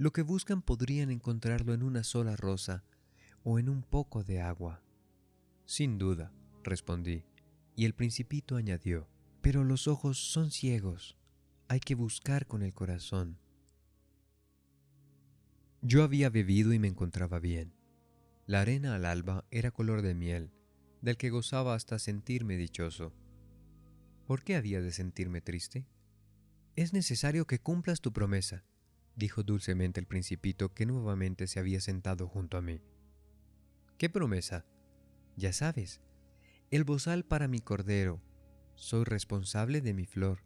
lo 0.00 0.14
que 0.14 0.22
buscan 0.22 0.62
podrían 0.62 1.10
encontrarlo 1.10 1.74
en 1.74 1.82
una 1.82 2.04
sola 2.04 2.34
rosa 2.34 2.84
o 3.44 3.58
en 3.58 3.68
un 3.68 3.82
poco 3.82 4.24
de 4.24 4.40
agua. 4.40 4.82
Sin 5.66 5.98
duda, 5.98 6.32
respondí, 6.64 7.26
y 7.76 7.84
el 7.84 7.92
principito 7.92 8.56
añadió, 8.56 9.10
pero 9.42 9.62
los 9.62 9.88
ojos 9.88 10.16
son 10.16 10.52
ciegos, 10.52 11.18
hay 11.68 11.80
que 11.80 11.94
buscar 11.94 12.46
con 12.46 12.62
el 12.62 12.72
corazón. 12.72 13.36
Yo 15.82 16.02
había 16.02 16.30
bebido 16.30 16.72
y 16.72 16.78
me 16.78 16.88
encontraba 16.88 17.38
bien. 17.38 17.74
La 18.46 18.62
arena 18.62 18.94
al 18.94 19.04
alba 19.04 19.44
era 19.50 19.70
color 19.70 20.00
de 20.00 20.14
miel, 20.14 20.50
del 21.02 21.18
que 21.18 21.28
gozaba 21.28 21.74
hasta 21.74 21.98
sentirme 21.98 22.56
dichoso. 22.56 23.12
¿Por 24.26 24.44
qué 24.44 24.56
había 24.56 24.80
de 24.80 24.92
sentirme 24.92 25.42
triste? 25.42 25.86
Es 26.74 26.94
necesario 26.94 27.46
que 27.46 27.58
cumplas 27.58 28.00
tu 28.00 28.14
promesa, 28.14 28.64
dijo 29.20 29.44
dulcemente 29.44 30.00
el 30.00 30.06
principito 30.06 30.74
que 30.74 30.86
nuevamente 30.86 31.46
se 31.46 31.60
había 31.60 31.80
sentado 31.80 32.26
junto 32.26 32.56
a 32.56 32.62
mí. 32.62 32.80
¿Qué 33.96 34.10
promesa? 34.10 34.64
Ya 35.36 35.52
sabes, 35.52 36.00
el 36.72 36.82
bozal 36.82 37.24
para 37.24 37.46
mi 37.46 37.60
cordero. 37.60 38.20
Soy 38.74 39.04
responsable 39.04 39.80
de 39.80 39.94
mi 39.94 40.06
flor. 40.06 40.42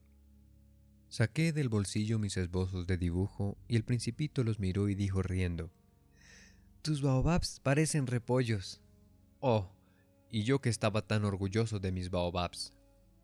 Saqué 1.09 1.53
del 1.53 1.69
bolsillo 1.69 2.19
mis 2.19 2.37
esbozos 2.37 2.87
de 2.87 2.99
dibujo 2.99 3.57
y 3.69 3.77
el 3.77 3.85
principito 3.85 4.45
los 4.45 4.59
miró 4.59 4.89
y 4.89 4.95
dijo 4.95 5.23
riendo, 5.23 5.71
Tus 6.83 7.01
baobabs 7.01 7.61
parecen 7.61 8.07
repollos. 8.07 8.83
Oh, 9.41 9.71
y 10.31 10.43
yo 10.43 10.61
que 10.61 10.69
estaba 10.69 11.07
tan 11.07 11.25
orgulloso 11.25 11.79
de 11.79 11.93
mis 11.93 12.11
baobabs. 12.11 12.73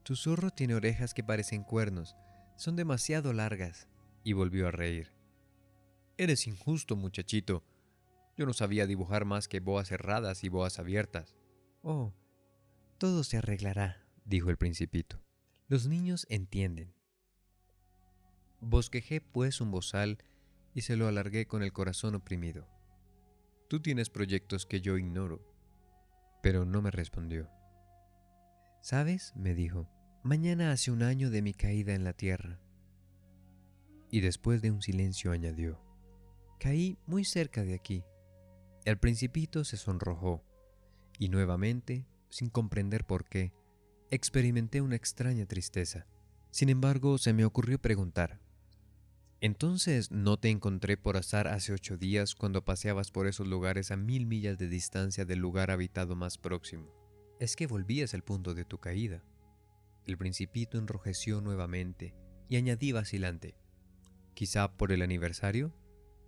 Tu 0.05 0.15
zorro 0.15 0.51
tiene 0.51 0.75
orejas 0.75 1.13
que 1.13 1.25
parecen 1.25 1.65
cuernos, 1.65 2.15
son 2.57 2.77
demasiado 2.77 3.33
largas. 3.33 3.89
Y 4.23 4.35
volvió 4.35 4.69
a 4.69 4.71
reír. 4.71 5.20
Eres 6.21 6.47
injusto, 6.47 6.97
muchachito. 6.97 7.65
Yo 8.37 8.45
no 8.45 8.53
sabía 8.53 8.87
dibujar 8.87 9.25
más 9.25 9.49
que 9.49 9.59
boas 9.59 9.89
cerradas 9.89 10.45
y 10.45 10.51
boas 10.51 10.79
abiertas. 10.79 11.35
Oh, 11.81 12.13
todo 12.99 13.25
se 13.25 13.39
arreglará, 13.39 14.07
dijo 14.27 14.51
el 14.51 14.59
principito. 14.59 15.19
Los 15.67 15.87
niños 15.87 16.27
entienden. 16.29 16.93
Bosquejé 18.61 19.23
pues 19.23 19.63
un 19.63 19.71
bozal 19.71 20.19
y 20.75 20.83
se 20.83 20.95
lo 20.95 21.09
alargué 21.09 21.47
con 21.47 21.63
el 21.63 21.73
corazón 21.73 22.15
oprimido. 22.15 22.69
Tú 23.71 23.81
tienes 23.81 24.11
proyectos 24.11 24.67
que 24.67 24.83
yo 24.83 24.99
ignoro. 24.99 25.41
Pero 26.43 26.67
no 26.67 26.83
me 26.83 26.91
respondió. 26.91 27.49
¿Sabes? 28.83 29.33
me 29.37 29.55
dijo. 29.55 29.89
Mañana 30.23 30.71
hace 30.71 30.91
un 30.91 31.03
año 31.03 31.31
de 31.31 31.41
mi 31.41 31.55
caída 31.55 31.95
en 31.95 32.05
la 32.05 32.13
tierra. 32.13 32.61
Y 34.11 34.21
después 34.21 34.61
de 34.61 34.71
un 34.71 34.83
silencio 34.83 35.33
añadió, 35.33 35.90
caí 36.61 36.99
muy 37.07 37.25
cerca 37.25 37.65
de 37.65 37.75
aquí. 37.75 38.05
El 38.85 38.99
principito 38.99 39.65
se 39.65 39.79
sonrojó, 39.79 40.45
y 41.19 41.29
nuevamente, 41.29 42.07
sin 42.29 42.51
comprender 42.51 43.05
por 43.07 43.25
qué, 43.25 43.53
experimenté 44.11 44.83
una 44.83 44.95
extraña 44.95 45.47
tristeza. 45.47 46.07
Sin 46.51 46.69
embargo, 46.69 47.17
se 47.17 47.33
me 47.33 47.47
ocurrió 47.47 47.81
preguntar, 47.81 48.41
¿entonces 49.41 50.11
no 50.11 50.37
te 50.37 50.51
encontré 50.51 50.99
por 50.99 51.17
azar 51.17 51.49
hace 51.49 51.73
ocho 51.73 51.97
días 51.97 52.35
cuando 52.35 52.65
paseabas 52.65 53.11
por 53.11 53.27
esos 53.27 53.49
lugares 53.49 53.91
a 53.91 53.97
mil 53.97 54.27
millas 54.27 54.59
de 54.59 54.69
distancia 54.69 55.25
del 55.25 55.39
lugar 55.39 55.71
habitado 55.71 56.15
más 56.15 56.37
próximo? 56.37 56.93
Es 57.39 57.57
que 57.57 57.67
volvías 57.67 58.13
al 58.13 58.23
punto 58.23 58.53
de 58.53 58.67
tu 58.67 58.79
caída. 58.79 59.25
El 60.07 60.19
principito 60.19 60.77
enrojeció 60.77 61.41
nuevamente 61.41 62.15
y 62.49 62.57
añadí 62.57 62.93
vacilante. 62.93 63.57
Quizá 64.35 64.77
por 64.77 64.93
el 64.93 65.01
aniversario. 65.01 65.73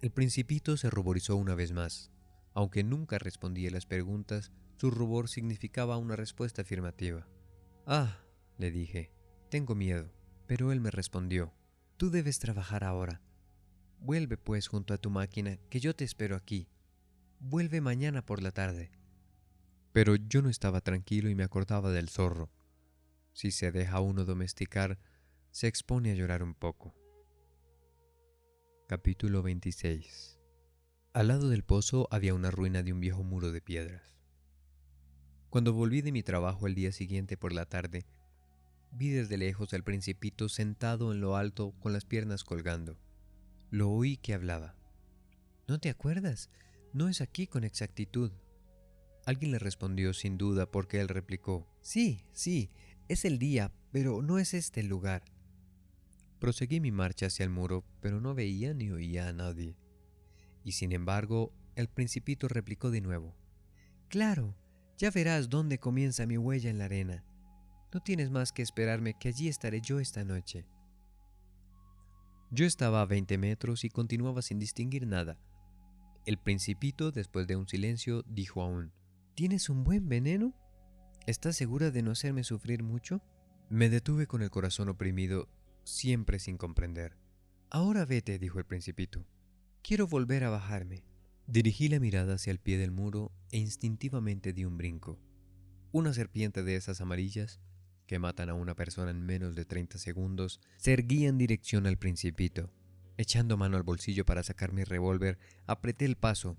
El 0.03 0.11
principito 0.11 0.77
se 0.77 0.91
ruborizó 0.91 1.37
una 1.37 1.55
vez 1.55 1.71
más. 1.71 2.11
Aunque 2.55 2.83
nunca 2.83 3.21
respondía 3.21 3.71
las 3.71 3.87
preguntas, 3.87 4.51
su 4.77 4.91
rubor 4.91 5.29
significaba 5.29 5.97
una 5.97 6.17
respuesta 6.17 6.63
afirmativa. 6.63 7.29
Ah, 7.87 8.19
le 8.59 8.73
dije, 8.73 9.13
tengo 9.49 9.77
miedo. 9.77 10.13
Pero 10.49 10.73
él 10.73 10.81
me 10.81 10.91
respondió, 10.91 11.55
tú 11.99 12.11
debes 12.11 12.41
trabajar 12.41 12.83
ahora. 12.83 13.23
Vuelve 14.01 14.37
pues 14.37 14.67
junto 14.67 14.93
a 14.93 14.99
tu 14.99 15.09
máquina, 15.09 15.61
que 15.71 15.79
yo 15.79 15.95
te 15.95 16.03
espero 16.03 16.35
aquí. 16.35 16.69
Vuelve 17.39 17.81
mañana 17.81 18.27
por 18.27 18.43
la 18.43 18.51
tarde. 18.51 18.91
Pero 19.93 20.17
yo 20.17 20.43
no 20.43 20.49
estaba 20.49 20.81
tranquilo 20.81 21.31
y 21.31 21.37
me 21.37 21.45
acordaba 21.45 21.93
del 21.93 22.09
zorro. 22.09 22.51
Si 23.35 23.53
se 23.53 23.71
deja 23.71 24.01
uno 24.01 24.25
domesticar, 24.25 24.99
se 25.53 25.69
expone 25.69 26.11
a 26.11 26.15
llorar 26.15 26.43
un 26.43 26.55
poco. 26.55 26.93
Capítulo 28.93 29.43
26 29.43 30.39
Al 31.15 31.29
lado 31.29 31.49
del 31.49 31.63
pozo 31.63 32.09
había 32.11 32.35
una 32.35 32.51
ruina 32.51 32.83
de 32.83 32.93
un 32.93 33.01
viejo 33.01 33.23
muro 33.23 33.51
de 33.51 33.63
piedras. 33.63 34.03
Cuando 35.49 35.73
volví 35.73 36.03
de 36.03 36.13
mi 36.13 36.23
trabajo 36.23 36.67
el 36.67 36.75
día 36.75 36.93
siguiente 36.93 37.39
por 37.39 37.55
la 37.55 37.65
tarde, 37.65 38.05
vi 38.91 39.09
desde 39.09 39.39
lejos 39.39 39.73
al 39.73 39.83
principito 39.83 40.51
sentado 40.51 41.11
en 41.11 41.23
lo 41.23 41.37
alto 41.37 41.73
con 41.81 41.95
las 41.95 42.05
piernas 42.05 42.45
colgando. 42.45 42.99
Lo 43.71 43.89
oí 43.91 44.19
que 44.19 44.35
hablaba. 44.35 44.75
¿No 45.67 45.79
te 45.79 45.89
acuerdas? 45.89 46.51
No 46.93 47.09
es 47.09 47.23
aquí 47.23 47.47
con 47.47 47.65
exactitud. 47.65 48.31
Alguien 49.25 49.53
le 49.53 49.59
respondió 49.59 50.13
sin 50.13 50.37
duda 50.37 50.71
porque 50.71 51.01
él 51.01 51.09
replicó, 51.09 51.67
Sí, 51.81 52.27
sí, 52.33 52.71
es 53.09 53.25
el 53.25 53.39
día, 53.39 53.73
pero 53.91 54.21
no 54.21 54.39
es 54.39 54.53
este 54.53 54.81
el 54.81 54.89
lugar. 54.89 55.25
Proseguí 56.43 56.81
mi 56.81 56.91
marcha 56.91 57.27
hacia 57.27 57.45
el 57.45 57.51
muro, 57.51 57.85
pero 58.01 58.21
no 58.21 58.35
veía 58.35 58.75
ni 58.75 58.91
oía 58.91 59.29
a 59.29 59.33
nadie. 59.33 59.77
Y 60.65 60.73
sin 60.73 60.91
embargo, 60.91 61.53
el 61.77 61.87
principito 61.87 62.49
replicó 62.49 62.91
de 62.91 63.01
nuevo. 63.01 63.37
Claro, 64.09 64.57
ya 64.99 65.13
verás 65.13 65.49
dónde 65.49 65.79
comienza 65.79 66.27
mi 66.27 66.37
huella 66.37 66.69
en 66.69 66.79
la 66.79 66.87
arena. 66.87 67.25
No 67.95 68.01
tienes 68.01 68.33
más 68.33 68.51
que 68.51 68.63
esperarme 68.63 69.15
que 69.21 69.29
allí 69.29 69.47
estaré 69.47 69.81
yo 69.81 70.01
esta 70.01 70.25
noche. 70.25 70.67
Yo 72.51 72.67
estaba 72.67 73.03
a 73.03 73.07
veinte 73.07 73.39
metros 73.39 73.85
y 73.85 73.89
continuaba 73.89 74.43
sin 74.43 74.59
distinguir 74.59 75.07
nada. 75.07 75.39
El 76.27 76.39
principito, 76.39 77.13
después 77.13 77.47
de 77.47 77.55
un 77.55 77.69
silencio, 77.69 78.25
dijo 78.27 78.63
aún, 78.63 78.91
¿Tienes 79.37 79.69
un 79.69 79.85
buen 79.85 80.09
veneno? 80.09 80.57
¿Estás 81.25 81.55
segura 81.55 81.93
de 81.93 82.03
no 82.03 82.11
hacerme 82.11 82.43
sufrir 82.43 82.83
mucho? 82.83 83.23
Me 83.71 83.89
detuve 83.89 84.27
con 84.27 84.43
el 84.43 84.51
corazón 84.51 84.89
oprimido, 84.89 85.49
siempre 85.85 86.39
sin 86.39 86.57
comprender. 86.57 87.17
Ahora 87.71 88.05
vete, 88.05 88.39
dijo 88.39 88.59
el 88.59 88.65
principito. 88.65 89.27
Quiero 89.83 90.07
volver 90.07 90.45
a 90.45 90.51
bajarme. 90.51 91.05
Dirigí 91.47 91.89
la 91.89 92.01
mirada 92.01 92.35
hacia 92.35 92.51
el 92.51 92.59
pie 92.59 92.79
del 92.79 92.91
muro 92.91 93.33
e 93.51 93.59
instintivamente 93.59 94.53
di 94.53 94.65
un 94.65 94.77
brinco. 94.77 95.19
Una 95.91 96.13
serpiente 96.13 96.63
de 96.63 96.77
esas 96.77 97.01
amarillas, 97.01 97.61
que 98.07 98.19
matan 98.19 98.51
a 98.51 98.55
una 98.55 98.75
persona 98.75 99.11
en 99.11 99.25
menos 99.25 99.55
de 99.55 99.65
30 99.65 99.99
segundos, 99.99 100.61
se 100.77 100.93
erguía 100.93 101.29
en 101.29 101.39
dirección 101.39 101.87
al 101.87 101.99
principito. 101.99 102.71
Echando 103.17 103.57
mano 103.57 103.77
al 103.77 103.83
bolsillo 103.83 104.25
para 104.25 104.43
sacar 104.43 104.73
mi 104.73 104.85
revólver, 104.85 105.39
apreté 105.67 106.05
el 106.05 106.17
paso, 106.17 106.57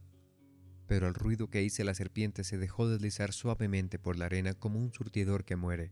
pero 0.87 1.07
al 1.07 1.13
ruido 1.13 1.49
que 1.49 1.63
hice 1.63 1.83
la 1.83 1.93
serpiente 1.93 2.43
se 2.43 2.57
dejó 2.57 2.87
deslizar 2.87 3.33
suavemente 3.33 3.99
por 3.99 4.17
la 4.17 4.25
arena 4.25 4.53
como 4.53 4.79
un 4.79 4.93
surtidor 4.93 5.45
que 5.45 5.55
muere, 5.55 5.91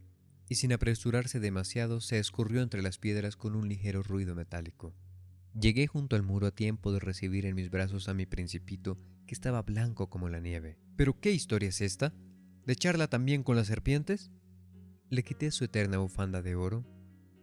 y 0.51 0.55
sin 0.55 0.73
apresurarse 0.73 1.39
demasiado 1.39 2.01
se 2.01 2.19
escurrió 2.19 2.61
entre 2.61 2.81
las 2.81 2.97
piedras 2.97 3.37
con 3.37 3.55
un 3.55 3.69
ligero 3.69 4.03
ruido 4.03 4.35
metálico. 4.35 4.93
Llegué 5.57 5.87
junto 5.87 6.17
al 6.17 6.23
muro 6.23 6.47
a 6.47 6.51
tiempo 6.51 6.91
de 6.91 6.99
recibir 6.99 7.45
en 7.45 7.55
mis 7.55 7.69
brazos 7.69 8.09
a 8.09 8.13
mi 8.13 8.25
principito, 8.25 8.99
que 9.25 9.33
estaba 9.33 9.61
blanco 9.61 10.09
como 10.09 10.27
la 10.27 10.41
nieve. 10.41 10.77
¿Pero 10.97 11.17
qué 11.21 11.31
historia 11.31 11.69
es 11.69 11.79
esta? 11.79 12.13
¿De 12.65 12.75
charla 12.75 13.07
también 13.07 13.43
con 13.43 13.55
las 13.55 13.67
serpientes? 13.67 14.29
Le 15.09 15.23
quité 15.23 15.51
su 15.51 15.63
eterna 15.63 15.99
bufanda 15.99 16.41
de 16.41 16.55
oro, 16.55 16.85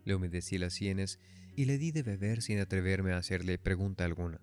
le 0.05 0.15
humedecí 0.15 0.59
las 0.59 0.75
sienes 0.75 1.19
y 1.57 1.65
le 1.65 1.79
di 1.79 1.93
de 1.93 2.03
beber 2.03 2.43
sin 2.43 2.59
atreverme 2.59 3.13
a 3.13 3.17
hacerle 3.17 3.57
pregunta 3.57 4.05
alguna. 4.05 4.43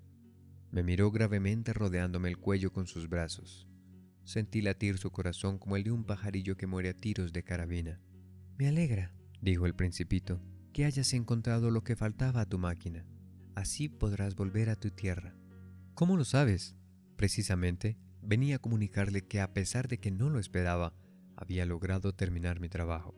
Me 0.72 0.82
miró 0.82 1.12
gravemente 1.12 1.72
rodeándome 1.72 2.30
el 2.30 2.40
cuello 2.40 2.74
con 2.74 2.88
sus 2.88 3.10
brazos. 3.10 3.68
Sentí 4.24 4.64
latir 4.64 4.98
su 4.98 5.12
corazón 5.12 5.60
como 5.60 5.78
el 5.78 5.84
de 5.84 5.92
un 5.92 6.04
pajarillo 6.04 6.58
que 6.58 6.66
muere 6.66 6.90
a 6.90 6.96
tiros 6.96 7.32
de 7.32 7.44
carabina. 7.44 8.02
Me 8.58 8.70
alegra, 8.70 9.12
dijo 9.42 9.66
el 9.66 9.76
principito, 9.76 10.42
que 10.72 10.86
hayas 10.86 11.14
encontrado 11.14 11.72
lo 11.72 11.84
que 11.84 11.98
faltaba 11.98 12.40
a 12.40 12.46
tu 12.46 12.58
máquina. 12.58 13.06
Así 13.54 13.90
podrás 13.90 14.36
volver 14.36 14.70
a 14.70 14.78
tu 14.78 14.92
tierra. 14.92 15.36
¿Cómo 15.94 16.16
lo 16.16 16.24
sabes? 16.24 16.78
Precisamente, 17.18 17.98
venía 18.22 18.56
a 18.56 18.60
comunicarle 18.60 19.28
que 19.28 19.42
a 19.42 19.54
pesar 19.54 19.90
de 19.90 19.98
que 19.98 20.10
no 20.10 20.30
lo 20.30 20.40
esperaba, 20.40 20.94
había 21.36 21.66
logrado 21.66 22.14
terminar 22.14 22.62
mi 22.62 22.70
trabajo. 22.70 23.14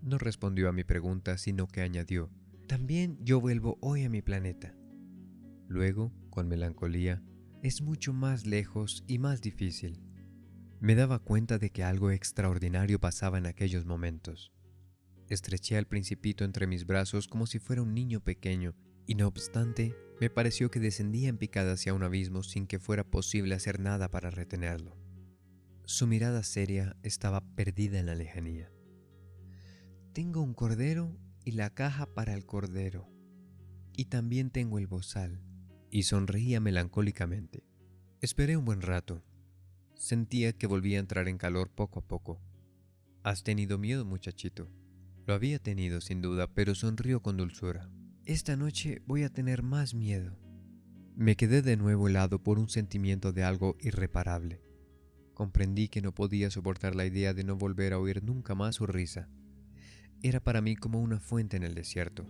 No 0.00 0.16
respondió 0.16 0.70
a 0.70 0.72
mi 0.72 0.84
pregunta, 0.84 1.36
sino 1.36 1.68
que 1.68 1.82
añadió, 1.82 2.30
también 2.66 3.18
yo 3.20 3.38
vuelvo 3.38 3.76
hoy 3.82 4.04
a 4.04 4.08
mi 4.08 4.22
planeta. 4.22 4.74
Luego, 5.68 6.10
con 6.30 6.48
melancolía, 6.48 7.22
es 7.62 7.82
mucho 7.82 8.14
más 8.14 8.46
lejos 8.46 9.04
y 9.06 9.18
más 9.18 9.42
difícil. 9.42 10.00
Me 10.80 10.94
daba 10.94 11.18
cuenta 11.18 11.58
de 11.58 11.68
que 11.68 11.84
algo 11.84 12.10
extraordinario 12.10 12.98
pasaba 12.98 13.36
en 13.36 13.44
aquellos 13.44 13.84
momentos. 13.84 14.50
Estreché 15.28 15.76
al 15.76 15.86
principito 15.86 16.42
entre 16.42 16.66
mis 16.66 16.86
brazos 16.86 17.28
como 17.28 17.46
si 17.46 17.58
fuera 17.58 17.82
un 17.82 17.92
niño 17.92 18.20
pequeño 18.20 18.74
y 19.06 19.14
no 19.14 19.26
obstante, 19.26 19.94
me 20.20 20.30
pareció 20.30 20.70
que 20.70 20.80
descendía 20.80 21.28
en 21.28 21.36
picada 21.36 21.72
hacia 21.72 21.92
un 21.92 22.02
abismo 22.02 22.42
sin 22.42 22.66
que 22.66 22.78
fuera 22.78 23.04
posible 23.04 23.54
hacer 23.54 23.78
nada 23.78 24.10
para 24.10 24.30
retenerlo. 24.30 24.96
Su 25.84 26.06
mirada 26.06 26.42
seria 26.42 26.96
estaba 27.02 27.42
perdida 27.54 27.98
en 27.98 28.06
la 28.06 28.14
lejanía. 28.14 28.72
Tengo 30.14 30.40
un 30.40 30.54
cordero 30.54 31.18
y 31.44 31.52
la 31.52 31.74
caja 31.74 32.06
para 32.06 32.32
el 32.32 32.46
cordero. 32.46 33.06
Y 33.92 34.06
también 34.06 34.50
tengo 34.50 34.78
el 34.78 34.86
bozal. 34.86 35.42
Y 35.90 36.04
sonreía 36.04 36.58
melancólicamente. 36.58 37.64
Esperé 38.20 38.56
un 38.56 38.64
buen 38.64 38.80
rato. 38.80 39.22
Sentía 40.00 40.54
que 40.54 40.66
volvía 40.66 40.96
a 40.96 41.00
entrar 41.00 41.28
en 41.28 41.36
calor 41.36 41.68
poco 41.68 41.98
a 41.98 42.08
poco. 42.08 42.40
¿Has 43.22 43.42
tenido 43.42 43.76
miedo, 43.76 44.06
muchachito? 44.06 44.70
Lo 45.26 45.34
había 45.34 45.58
tenido, 45.58 46.00
sin 46.00 46.22
duda, 46.22 46.46
pero 46.54 46.74
sonrió 46.74 47.20
con 47.20 47.36
dulzura. 47.36 47.90
Esta 48.24 48.56
noche 48.56 49.02
voy 49.04 49.24
a 49.24 49.28
tener 49.28 49.62
más 49.62 49.92
miedo. 49.92 50.38
Me 51.16 51.36
quedé 51.36 51.60
de 51.60 51.76
nuevo 51.76 52.08
helado 52.08 52.42
por 52.42 52.58
un 52.58 52.70
sentimiento 52.70 53.34
de 53.34 53.44
algo 53.44 53.76
irreparable. 53.78 54.62
Comprendí 55.34 55.88
que 55.88 56.00
no 56.00 56.14
podía 56.14 56.50
soportar 56.50 56.96
la 56.96 57.04
idea 57.04 57.34
de 57.34 57.44
no 57.44 57.56
volver 57.56 57.92
a 57.92 57.98
oír 57.98 58.24
nunca 58.24 58.54
más 58.54 58.76
su 58.76 58.86
risa. 58.86 59.28
Era 60.22 60.40
para 60.40 60.62
mí 60.62 60.76
como 60.76 61.02
una 61.02 61.20
fuente 61.20 61.58
en 61.58 61.62
el 61.62 61.74
desierto. 61.74 62.26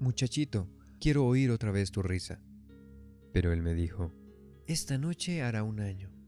Muchachito, 0.00 0.68
quiero 1.00 1.24
oír 1.24 1.50
otra 1.50 1.70
vez 1.70 1.92
tu 1.92 2.02
risa. 2.02 2.42
Pero 3.32 3.54
él 3.54 3.62
me 3.62 3.72
dijo, 3.72 4.12
Esta 4.66 4.98
noche 4.98 5.40
hará 5.40 5.62
un 5.62 5.80
año. 5.80 6.19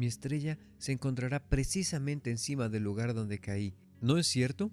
Mi 0.00 0.06
estrella 0.06 0.56
se 0.78 0.92
encontrará 0.92 1.46
precisamente 1.46 2.30
encima 2.30 2.70
del 2.70 2.84
lugar 2.84 3.12
donde 3.12 3.38
caí. 3.38 3.76
¿No 4.00 4.16
es 4.16 4.26
cierto? 4.26 4.72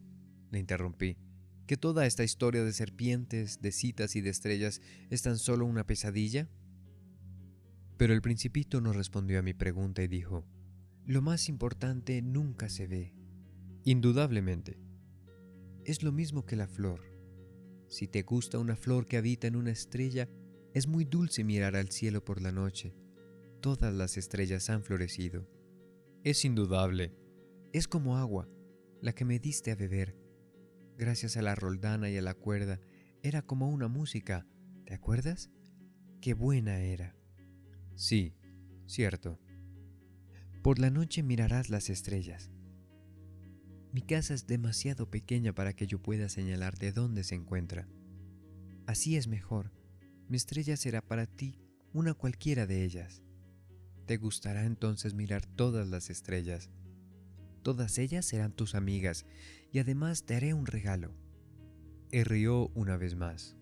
Le 0.52 0.60
interrumpí 0.60 1.18
que 1.66 1.76
toda 1.76 2.06
esta 2.06 2.24
historia 2.24 2.64
de 2.64 2.72
serpientes, 2.72 3.60
de 3.60 3.74
citas 3.74 4.16
y 4.16 4.22
de 4.22 4.30
estrellas 4.30 4.80
es 5.10 5.24
tan 5.24 5.38
solo 5.38 5.66
una 5.66 5.86
pesadilla? 5.86 6.48
Pero 7.98 8.14
el 8.14 8.22
principito 8.22 8.80
no 8.80 8.94
respondió 8.94 9.38
a 9.40 9.42
mi 9.42 9.54
pregunta 9.54 10.02
y 10.02 10.08
dijo, 10.08 10.46
lo 11.06 11.22
más 11.22 11.50
importante 11.50 12.22
nunca 12.22 12.70
se 12.70 12.88
ve. 12.88 13.14
Indudablemente. 13.84 14.80
Es 15.84 16.04
lo 16.04 16.14
mismo 16.14 16.46
que 16.46 16.56
la 16.56 16.70
flor. 16.70 17.02
Si 17.90 18.08
te 18.08 18.22
gusta 18.22 18.60
una 18.60 18.78
flor 18.78 19.06
que 19.06 19.18
habita 19.18 19.46
en 19.48 19.58
una 19.58 19.72
estrella, 19.72 20.30
es 20.74 20.88
muy 20.88 21.04
dulce 21.04 21.44
mirar 21.44 21.76
al 21.76 21.90
cielo 21.90 22.24
por 22.24 22.42
la 22.42 22.54
noche. 22.54 22.96
Todas 23.62 23.94
las 23.94 24.18
estrellas 24.18 24.70
han 24.70 24.84
florecido. 24.84 25.48
Es 26.24 26.46
indudable. 26.46 27.14
Es 27.74 27.88
como 27.88 28.18
agua, 28.18 28.50
la 29.02 29.14
que 29.14 29.26
me 29.26 29.40
diste 29.40 29.72
a 29.72 29.76
beber 29.76 30.16
gracias 30.98 31.38
a 31.38 31.42
la 31.42 31.56
roldana 31.56 32.10
y 32.10 32.18
a 32.18 32.22
la 32.22 32.34
cuerda, 32.34 32.82
era 33.22 33.42
como 33.42 33.70
una 33.70 33.88
música, 33.88 34.46
¿te 34.86 34.94
acuerdas? 34.94 35.52
Qué 36.22 36.34
buena 36.34 36.80
era. 36.80 37.16
Sí, 37.96 38.36
cierto. 38.88 39.40
Por 40.64 40.80
la 40.80 40.90
noche 40.90 41.24
mirarás 41.24 41.70
las 41.70 41.90
estrellas. 41.90 42.52
Mi 43.94 44.02
casa 44.02 44.34
es 44.34 44.48
demasiado 44.48 45.10
pequeña 45.10 45.54
para 45.54 45.74
que 45.74 45.88
yo 45.88 46.02
pueda 46.02 46.30
señalar 46.30 46.78
de 46.78 46.92
dónde 46.92 47.24
se 47.24 47.36
encuentra. 47.36 47.88
Así 48.86 49.16
es 49.16 49.28
mejor. 49.28 49.72
Mi 50.28 50.38
estrella 50.38 50.76
será 50.78 51.02
para 51.02 51.26
ti 51.26 51.60
una 51.94 52.14
cualquiera 52.14 52.68
de 52.68 52.84
ellas. 52.84 53.24
Te 54.08 54.18
gustará 54.18 54.66
entonces 54.66 55.14
mirar 55.14 55.46
todas 55.46 55.88
las 55.88 56.10
estrellas 56.10 56.72
Todas 57.68 57.98
ellas 57.98 58.26
serán 58.26 58.54
tus 58.54 58.76
amigas 58.76 59.26
y 59.74 59.80
además 59.80 60.24
te 60.24 60.36
haré 60.36 60.54
un 60.54 60.66
regalo. 60.66 61.14
Y 62.14 62.24
rió 62.24 62.70
una 62.76 62.96
vez 62.96 63.18
más. 63.18 63.58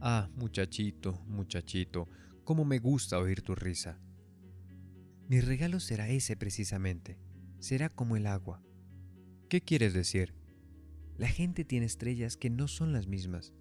Ah, 0.00 0.28
muchachito, 0.34 1.22
muchachito, 1.28 2.08
cómo 2.42 2.64
me 2.64 2.80
gusta 2.80 3.20
oír 3.20 3.42
tu 3.42 3.54
risa. 3.54 4.00
Mi 5.28 5.40
regalo 5.40 5.78
será 5.78 6.08
ese 6.08 6.36
precisamente. 6.36 7.16
Será 7.60 7.88
como 7.88 8.16
el 8.16 8.26
agua. 8.26 8.64
¿Qué 9.48 9.60
quieres 9.60 9.94
decir? 9.94 10.34
La 11.16 11.28
gente 11.28 11.64
tiene 11.64 11.86
estrellas 11.86 12.36
que 12.36 12.50
no 12.50 12.66
son 12.66 12.92
las 12.92 13.06
mismas. 13.06 13.54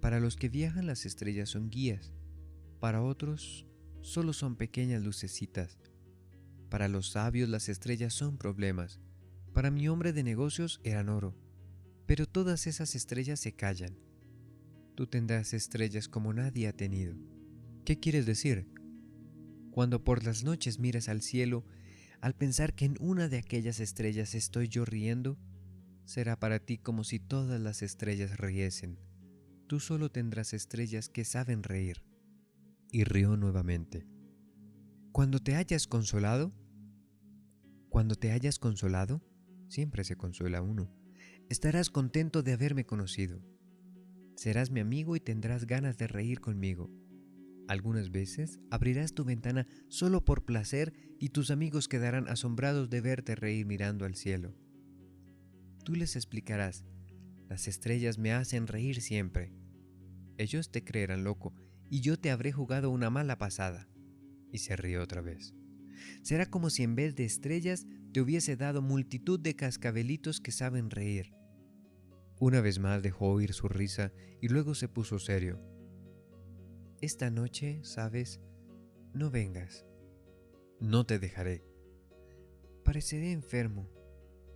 Para 0.00 0.18
los 0.18 0.34
que 0.34 0.48
viajan 0.48 0.88
las 0.88 1.06
estrellas 1.06 1.50
son 1.50 1.70
guías. 1.70 2.12
Para 2.80 3.00
otros 3.00 3.67
solo 4.00 4.32
son 4.32 4.56
pequeñas 4.56 5.02
lucecitas 5.02 5.78
para 6.68 6.88
los 6.88 7.10
sabios 7.10 7.48
las 7.48 7.68
estrellas 7.68 8.12
son 8.12 8.36
problemas. 8.36 9.00
Para 9.54 9.70
mi 9.70 9.88
hombre 9.88 10.12
de 10.12 10.22
negocios 10.22 10.80
eran 10.84 11.08
oro. 11.08 11.34
Pero 12.06 12.26
todas 12.26 12.66
esas 12.66 12.94
estrellas 12.94 13.40
se 13.40 13.52
callan. 13.52 13.98
Tú 14.94 15.06
tendrás 15.06 15.54
estrellas 15.54 16.08
como 16.08 16.32
nadie 16.32 16.68
ha 16.68 16.72
tenido. 16.72 17.16
¿Qué 17.84 17.98
quieres 17.98 18.26
decir? 18.26 18.68
Cuando 19.70 20.04
por 20.04 20.24
las 20.24 20.44
noches 20.44 20.78
miras 20.78 21.08
al 21.08 21.22
cielo, 21.22 21.64
al 22.20 22.34
pensar 22.34 22.74
que 22.74 22.84
en 22.84 22.96
una 23.00 23.28
de 23.28 23.38
aquellas 23.38 23.80
estrellas 23.80 24.34
estoy 24.34 24.68
yo 24.68 24.84
riendo, 24.84 25.38
será 26.04 26.38
para 26.38 26.58
ti 26.58 26.78
como 26.78 27.04
si 27.04 27.18
todas 27.18 27.60
las 27.60 27.82
estrellas 27.82 28.38
riesen. 28.38 28.98
Tú 29.68 29.80
solo 29.80 30.10
tendrás 30.10 30.52
estrellas 30.52 31.08
que 31.08 31.24
saben 31.24 31.62
reír. 31.62 32.07
Y 32.90 33.04
rió 33.04 33.36
nuevamente. 33.36 34.06
Cuando 35.12 35.40
te 35.40 35.56
hayas 35.56 35.86
consolado, 35.86 36.54
cuando 37.90 38.14
te 38.14 38.32
hayas 38.32 38.58
consolado, 38.58 39.22
siempre 39.68 40.04
se 40.04 40.16
consuela 40.16 40.62
uno, 40.62 40.90
estarás 41.50 41.90
contento 41.90 42.42
de 42.42 42.52
haberme 42.52 42.86
conocido. 42.86 43.42
Serás 44.36 44.70
mi 44.70 44.80
amigo 44.80 45.16
y 45.16 45.20
tendrás 45.20 45.66
ganas 45.66 45.98
de 45.98 46.06
reír 46.06 46.40
conmigo. 46.40 46.90
Algunas 47.66 48.10
veces 48.10 48.60
abrirás 48.70 49.12
tu 49.12 49.24
ventana 49.24 49.66
solo 49.88 50.24
por 50.24 50.46
placer 50.46 50.94
y 51.18 51.30
tus 51.30 51.50
amigos 51.50 51.88
quedarán 51.88 52.26
asombrados 52.28 52.88
de 52.88 53.02
verte 53.02 53.34
reír 53.34 53.66
mirando 53.66 54.06
al 54.06 54.14
cielo. 54.14 54.54
Tú 55.84 55.94
les 55.94 56.16
explicarás, 56.16 56.84
las 57.48 57.68
estrellas 57.68 58.16
me 58.16 58.32
hacen 58.32 58.66
reír 58.66 59.02
siempre. 59.02 59.52
Ellos 60.38 60.70
te 60.70 60.84
creerán 60.84 61.24
loco 61.24 61.54
y 61.90 62.00
yo 62.00 62.18
te 62.18 62.30
habré 62.30 62.52
jugado 62.52 62.90
una 62.90 63.10
mala 63.10 63.38
pasada. 63.38 63.88
Y 64.52 64.58
se 64.58 64.76
rió 64.76 65.02
otra 65.02 65.20
vez. 65.20 65.54
Será 66.22 66.46
como 66.46 66.70
si 66.70 66.82
en 66.82 66.94
vez 66.94 67.14
de 67.14 67.24
estrellas 67.24 67.86
te 68.12 68.20
hubiese 68.20 68.56
dado 68.56 68.82
multitud 68.82 69.38
de 69.38 69.54
cascabelitos 69.56 70.40
que 70.40 70.52
saben 70.52 70.90
reír. 70.90 71.32
Una 72.40 72.60
vez 72.60 72.78
más 72.78 73.02
dejó 73.02 73.30
oír 73.30 73.52
su 73.52 73.68
risa 73.68 74.12
y 74.40 74.48
luego 74.48 74.74
se 74.74 74.88
puso 74.88 75.18
serio. 75.18 75.60
Esta 77.00 77.30
noche, 77.30 77.80
sabes, 77.82 78.40
no 79.12 79.30
vengas. 79.30 79.84
No 80.80 81.04
te 81.04 81.18
dejaré. 81.18 81.64
Pareceré 82.84 83.32
enfermo. 83.32 83.90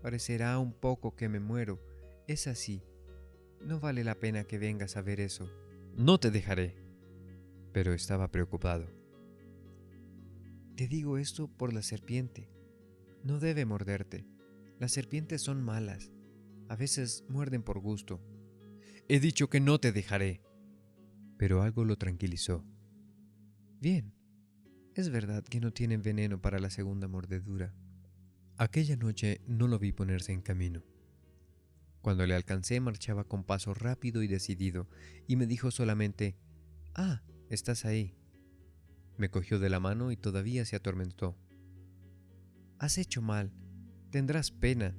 Parecerá 0.01 0.59
un 0.59 0.73
poco 0.73 1.15
que 1.15 1.29
me 1.29 1.41
muero. 1.41 1.81
Es 2.27 2.47
así. 2.47 2.83
No 3.61 3.81
vale 3.81 4.05
la 4.05 4.17
pena 4.17 4.45
que 4.45 4.59
vengas 4.59 4.97
a 4.97 5.03
ver 5.03 5.21
eso. 5.21 5.49
No 5.97 6.19
te 6.19 6.31
dejaré. 6.31 6.82
Pero 7.73 7.93
estaba 7.93 8.31
preocupado. 8.31 8.87
Te 10.77 10.89
digo 10.89 11.19
esto 11.19 11.49
por 11.49 11.73
la 11.73 11.83
serpiente. 11.83 12.51
No 13.25 13.39
debe 13.39 13.65
morderte. 13.65 14.27
Las 14.79 14.93
serpientes 14.93 15.43
son 15.43 15.63
malas. 15.63 16.11
A 16.69 16.77
veces 16.77 17.25
muerden 17.29 17.63
por 17.63 17.79
gusto. 17.81 18.21
He 19.09 19.21
dicho 19.21 19.49
que 19.49 19.61
no 19.61 19.79
te 19.79 19.93
dejaré. 19.93 20.43
Pero 21.37 21.63
algo 21.63 21.85
lo 21.85 21.97
tranquilizó. 21.97 22.65
Bien, 23.81 24.15
es 24.95 25.11
verdad 25.11 25.45
que 25.45 25.61
no 25.61 25.73
tienen 25.73 26.03
veneno 26.03 26.41
para 26.41 26.59
la 26.59 26.71
segunda 26.71 27.09
mordedura. 27.09 27.75
Aquella 28.57 28.97
noche 28.97 29.41
no 29.47 29.67
lo 29.67 29.79
vi 29.79 29.93
ponerse 29.93 30.33
en 30.33 30.43
camino. 30.43 30.83
Cuando 32.01 32.27
le 32.27 32.35
alcancé 32.35 32.81
marchaba 32.81 33.25
con 33.25 33.45
paso 33.45 33.75
rápido 33.75 34.23
y 34.23 34.29
decidido 34.29 34.89
y 35.27 35.37
me 35.37 35.47
dijo 35.47 35.71
solamente, 35.71 36.37
Ah, 36.95 37.23
estás 37.55 37.85
ahí. 37.85 38.17
Me 39.17 39.31
cogió 39.31 39.59
de 39.59 39.71
la 39.71 39.81
mano 39.81 40.11
y 40.11 40.17
todavía 40.17 40.65
se 40.65 40.77
atormentó. 40.77 41.37
Has 42.79 42.99
hecho 42.99 43.23
mal, 43.23 43.53
tendrás 44.11 44.51
pena, 44.51 44.97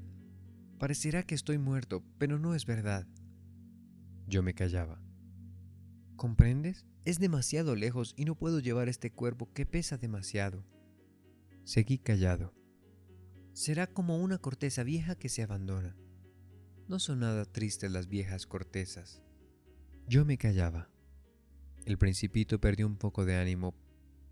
Parecerá 0.83 1.23
que 1.23 1.33
estoy 1.33 1.57
muerto, 1.57 2.03
pero 2.17 2.39
no 2.39 2.55
es 2.55 2.65
verdad. 2.65 3.07
Yo 4.27 4.43
me 4.43 4.53
callaba. 4.53 5.01
¿Comprendes? 6.17 6.85
Es 7.05 7.19
demasiado 7.19 7.77
lejos 7.77 8.13
y 8.17 8.25
no 8.25 8.35
puedo 8.35 8.59
llevar 8.59 8.89
este 8.89 9.09
cuerpo 9.09 9.49
que 9.53 9.65
pesa 9.65 9.97
demasiado. 9.97 10.65
Seguí 11.63 11.99
callado. 11.99 12.53
Será 13.53 13.87
como 13.87 14.17
una 14.17 14.39
corteza 14.39 14.83
vieja 14.83 15.15
que 15.15 15.29
se 15.29 15.41
abandona. 15.41 15.95
No 16.89 16.99
son 16.99 17.21
nada 17.21 17.45
tristes 17.45 17.89
las 17.89 18.09
viejas 18.09 18.45
cortezas. 18.45 19.23
Yo 20.05 20.25
me 20.25 20.37
callaba. 20.37 20.89
El 21.85 21.97
principito 21.97 22.61
perdió 22.61 22.87
un 22.87 22.95
poco 22.95 23.25
de 23.25 23.35
ánimo, 23.35 23.75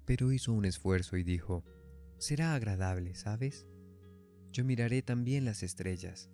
pero 0.05 0.31
hizo 0.31 0.53
un 0.53 0.65
esfuerzo 0.65 1.17
y 1.17 1.23
dijo, 1.23 1.65
Será 2.17 2.55
agradable, 2.55 3.15
¿sabes? 3.15 3.65
Yo 4.51 4.63
miraré 4.63 5.01
también 5.01 5.43
las 5.43 5.63
estrellas. 5.63 6.29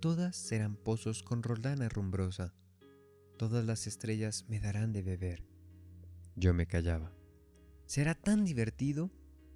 Todas 0.00 0.36
serán 0.36 0.76
pozos 0.76 1.22
con 1.22 1.42
roldana 1.42 1.88
rumbrosa. 1.88 2.54
Todas 3.36 3.64
las 3.64 3.86
estrellas 3.86 4.46
me 4.48 4.60
darán 4.60 4.92
de 4.92 5.02
beber. 5.02 5.44
Yo 6.36 6.54
me 6.54 6.66
callaba. 6.66 7.12
Será 7.86 8.14
tan 8.14 8.44
divertido. 8.44 9.10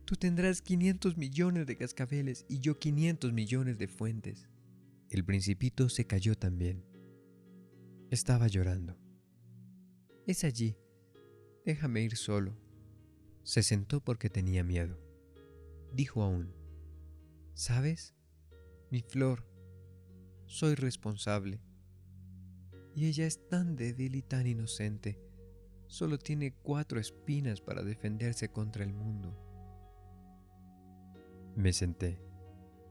Tú 0.05 0.17
tendrás 0.17 0.63
500 0.63 1.17
millones 1.17 1.67
de 1.67 1.77
cascabeles 1.77 2.45
y 2.49 2.61
yo 2.61 2.79
500 2.79 3.33
millones 3.33 3.79
de 3.79 3.89
fuentes. 3.89 4.49
El 5.11 5.25
principito 5.25 5.89
se 5.89 6.07
cayó 6.07 6.35
también. 6.35 6.85
Estaba 8.11 8.49
llorando. 8.49 8.99
Es 10.29 10.45
allí. 10.45 10.77
Déjame 11.65 12.03
ir 12.03 12.15
solo. 12.15 12.55
Se 13.45 13.63
sentó 13.63 14.05
porque 14.05 14.29
tenía 14.29 14.63
miedo. 14.63 15.01
Dijo 15.95 16.23
aún, 16.23 16.53
¿sabes? 17.55 18.15
Mi 18.91 19.01
flor, 19.01 19.49
soy 20.45 20.75
responsable. 20.75 21.63
Y 22.95 23.07
ella 23.07 23.27
es 23.27 23.49
tan 23.49 23.75
débil 23.75 24.17
y 24.17 24.21
tan 24.21 24.47
inocente. 24.47 25.19
Solo 25.87 26.19
tiene 26.19 26.53
cuatro 26.53 27.01
espinas 27.01 27.63
para 27.63 27.83
defenderse 27.83 28.51
contra 28.51 28.85
el 28.85 28.93
mundo. 28.93 29.35
Me 31.57 31.73
senté. 31.73 32.21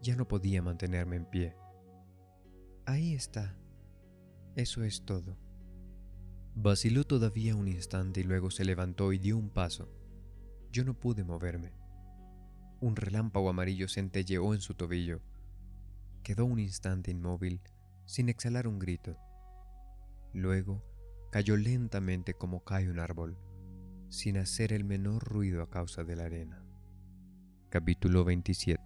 Ya 0.02 0.16
no 0.16 0.28
podía 0.28 0.64
mantenerme 0.64 1.18
en 1.18 1.30
pie. 1.30 1.56
Ahí 2.88 3.14
está. 3.14 3.56
Eso 4.56 4.84
es 4.84 5.06
todo. 5.06 5.38
Vaciló 6.60 7.04
todavía 7.04 7.56
un 7.56 7.68
instante 7.68 8.22
y 8.22 8.24
luego 8.24 8.50
se 8.50 8.66
levantó 8.66 9.14
y 9.14 9.20
dio 9.20 9.38
un 9.38 9.52
paso. 9.52 9.92
Yo 10.72 10.84
no 10.84 10.96
pude 10.96 11.24
moverme. 11.24 11.72
Un 12.82 12.96
relámpago 12.96 13.50
amarillo 13.50 13.88
centelleó 13.88 14.56
en 14.56 14.62
su 14.62 14.74
tobillo 14.74 15.22
Quedó 16.24 16.46
un 16.46 16.58
instante 16.58 17.12
inmóvil, 17.12 17.62
sin 18.06 18.28
exhalar 18.28 18.68
un 18.68 18.80
grito. 18.80 19.16
Luego 20.34 20.84
cayó 21.32 21.58
lentamente 21.58 22.34
como 22.34 22.64
cae 22.64 22.90
un 22.90 23.00
árbol, 23.00 23.38
sin 24.10 24.38
hacer 24.38 24.74
el 24.74 24.84
menor 24.84 25.24
ruido 25.24 25.62
a 25.62 25.70
causa 25.70 26.04
de 26.04 26.16
la 26.16 26.24
arena. 26.24 26.66
Capítulo 27.70 28.26
27 28.26 28.82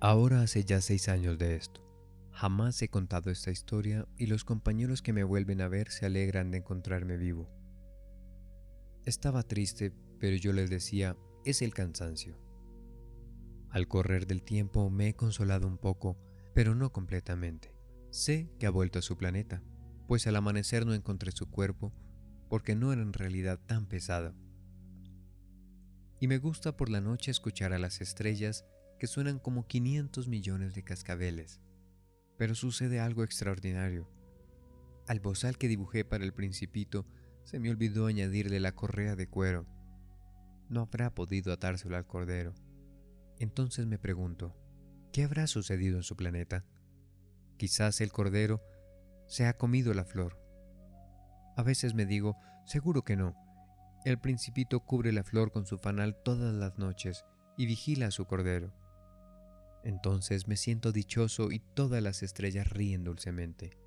Ahora 0.00 0.42
hace 0.42 0.64
ya 0.64 0.80
seis 0.80 1.08
años 1.08 1.38
de 1.38 1.54
esto. 1.54 1.87
Jamás 2.38 2.80
he 2.82 2.88
contado 2.88 3.32
esta 3.32 3.50
historia 3.50 4.06
y 4.16 4.26
los 4.26 4.44
compañeros 4.44 5.02
que 5.02 5.12
me 5.12 5.24
vuelven 5.24 5.60
a 5.60 5.66
ver 5.66 5.90
se 5.90 6.06
alegran 6.06 6.52
de 6.52 6.58
encontrarme 6.58 7.16
vivo. 7.16 7.50
Estaba 9.04 9.42
triste, 9.42 9.92
pero 10.20 10.36
yo 10.36 10.52
les 10.52 10.70
decía, 10.70 11.16
es 11.44 11.62
el 11.62 11.74
cansancio. 11.74 12.38
Al 13.70 13.88
correr 13.88 14.28
del 14.28 14.44
tiempo 14.44 14.88
me 14.88 15.08
he 15.08 15.16
consolado 15.16 15.66
un 15.66 15.78
poco, 15.78 16.16
pero 16.54 16.76
no 16.76 16.92
completamente. 16.92 17.74
Sé 18.10 18.48
que 18.60 18.66
ha 18.66 18.70
vuelto 18.70 19.00
a 19.00 19.02
su 19.02 19.16
planeta, 19.16 19.64
pues 20.06 20.28
al 20.28 20.36
amanecer 20.36 20.86
no 20.86 20.94
encontré 20.94 21.32
su 21.32 21.50
cuerpo 21.50 21.92
porque 22.48 22.76
no 22.76 22.92
era 22.92 23.02
en 23.02 23.14
realidad 23.14 23.58
tan 23.66 23.86
pesado. 23.88 24.36
Y 26.20 26.28
me 26.28 26.38
gusta 26.38 26.76
por 26.76 26.88
la 26.88 27.00
noche 27.00 27.32
escuchar 27.32 27.72
a 27.72 27.80
las 27.80 28.00
estrellas 28.00 28.64
que 29.00 29.08
suenan 29.08 29.40
como 29.40 29.66
500 29.66 30.28
millones 30.28 30.76
de 30.76 30.84
cascabeles. 30.84 31.60
Pero 32.38 32.54
sucede 32.54 33.00
algo 33.00 33.24
extraordinario. 33.24 34.08
Al 35.06 35.20
bozal 35.20 35.58
que 35.58 35.68
dibujé 35.68 36.04
para 36.04 36.24
el 36.24 36.32
principito 36.32 37.06
se 37.44 37.58
me 37.58 37.70
olvidó 37.70 38.06
añadirle 38.06 38.60
la 38.60 38.72
correa 38.72 39.16
de 39.16 39.28
cuero. 39.28 39.66
No 40.70 40.80
habrá 40.80 41.14
podido 41.14 41.52
atárselo 41.52 41.96
al 41.96 42.06
cordero 42.06 42.54
entonces 43.38 43.86
me 43.86 43.98
pregunto, 43.98 44.56
¿qué 45.12 45.24
habrá 45.24 45.46
sucedido 45.46 45.96
en 45.96 46.02
su 46.02 46.16
planeta? 46.16 46.64
Quizás 47.56 48.00
el 48.00 48.12
cordero 48.12 48.60
se 49.26 49.46
ha 49.46 49.56
comido 49.56 49.94
la 49.94 50.04
flor. 50.04 50.40
A 51.56 51.62
veces 51.62 51.94
me 51.94 52.04
digo, 52.04 52.36
seguro 52.66 53.02
que 53.02 53.16
no. 53.16 53.34
El 54.04 54.18
principito 54.18 54.80
cubre 54.80 55.12
la 55.12 55.24
flor 55.24 55.52
con 55.52 55.66
su 55.66 55.78
fanal 55.78 56.16
todas 56.24 56.54
las 56.54 56.78
noches 56.78 57.24
y 57.56 57.66
vigila 57.66 58.06
a 58.06 58.10
su 58.10 58.26
cordero. 58.26 58.72
Entonces 59.84 60.48
me 60.48 60.56
siento 60.56 60.92
dichoso 60.92 61.50
y 61.50 61.60
todas 61.60 62.02
las 62.02 62.22
estrellas 62.22 62.70
ríen 62.70 63.04
dulcemente. 63.04 63.78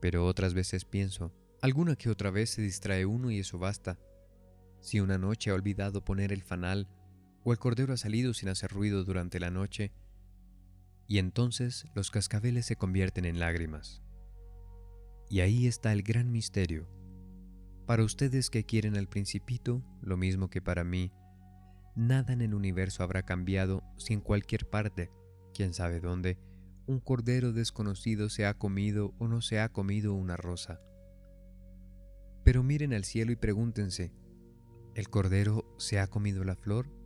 Pero 0.00 0.26
otras 0.26 0.54
veces 0.54 0.84
pienso, 0.84 1.32
alguna 1.60 1.96
que 1.96 2.10
otra 2.10 2.30
vez 2.30 2.50
se 2.50 2.62
distrae 2.62 3.04
uno 3.04 3.30
y 3.30 3.38
eso 3.40 3.58
basta. 3.58 3.98
Si 4.80 5.00
una 5.00 5.18
noche 5.18 5.50
ha 5.50 5.54
olvidado 5.54 6.04
poner 6.04 6.32
el 6.32 6.42
fanal 6.42 6.88
o 7.44 7.52
el 7.52 7.58
cordero 7.58 7.92
ha 7.92 7.96
salido 7.96 8.34
sin 8.34 8.48
hacer 8.48 8.70
ruido 8.70 9.04
durante 9.04 9.40
la 9.40 9.50
noche, 9.50 9.92
y 11.06 11.18
entonces 11.18 11.86
los 11.94 12.10
cascabeles 12.10 12.66
se 12.66 12.76
convierten 12.76 13.24
en 13.24 13.40
lágrimas. 13.40 14.00
Y 15.28 15.40
ahí 15.40 15.66
está 15.66 15.92
el 15.92 16.02
gran 16.02 16.30
misterio. 16.30 16.88
Para 17.86 18.04
ustedes 18.04 18.50
que 18.50 18.64
quieren 18.64 18.96
al 18.96 19.08
principito, 19.08 19.82
lo 20.00 20.16
mismo 20.16 20.48
que 20.48 20.62
para 20.62 20.84
mí, 20.84 21.12
nada 21.94 22.32
en 22.32 22.40
el 22.40 22.54
universo 22.54 23.02
habrá 23.02 23.22
cambiado 23.22 23.82
si 23.96 24.12
en 24.12 24.20
cualquier 24.20 24.68
parte, 24.68 25.10
quién 25.54 25.74
sabe 25.74 26.00
dónde, 26.00 26.38
un 26.86 27.00
cordero 27.00 27.52
desconocido 27.52 28.28
se 28.28 28.46
ha 28.46 28.54
comido 28.54 29.14
o 29.18 29.28
no 29.28 29.42
se 29.42 29.60
ha 29.60 29.68
comido 29.68 30.14
una 30.14 30.36
rosa. 30.36 30.80
Pero 32.44 32.62
miren 32.62 32.92
al 32.94 33.04
cielo 33.04 33.32
y 33.32 33.36
pregúntense, 33.36 34.12
¿el 34.94 35.08
cordero 35.08 35.64
se 35.78 36.00
ha 36.00 36.06
comido 36.06 36.42
la 36.44 36.56
flor? 36.56 37.00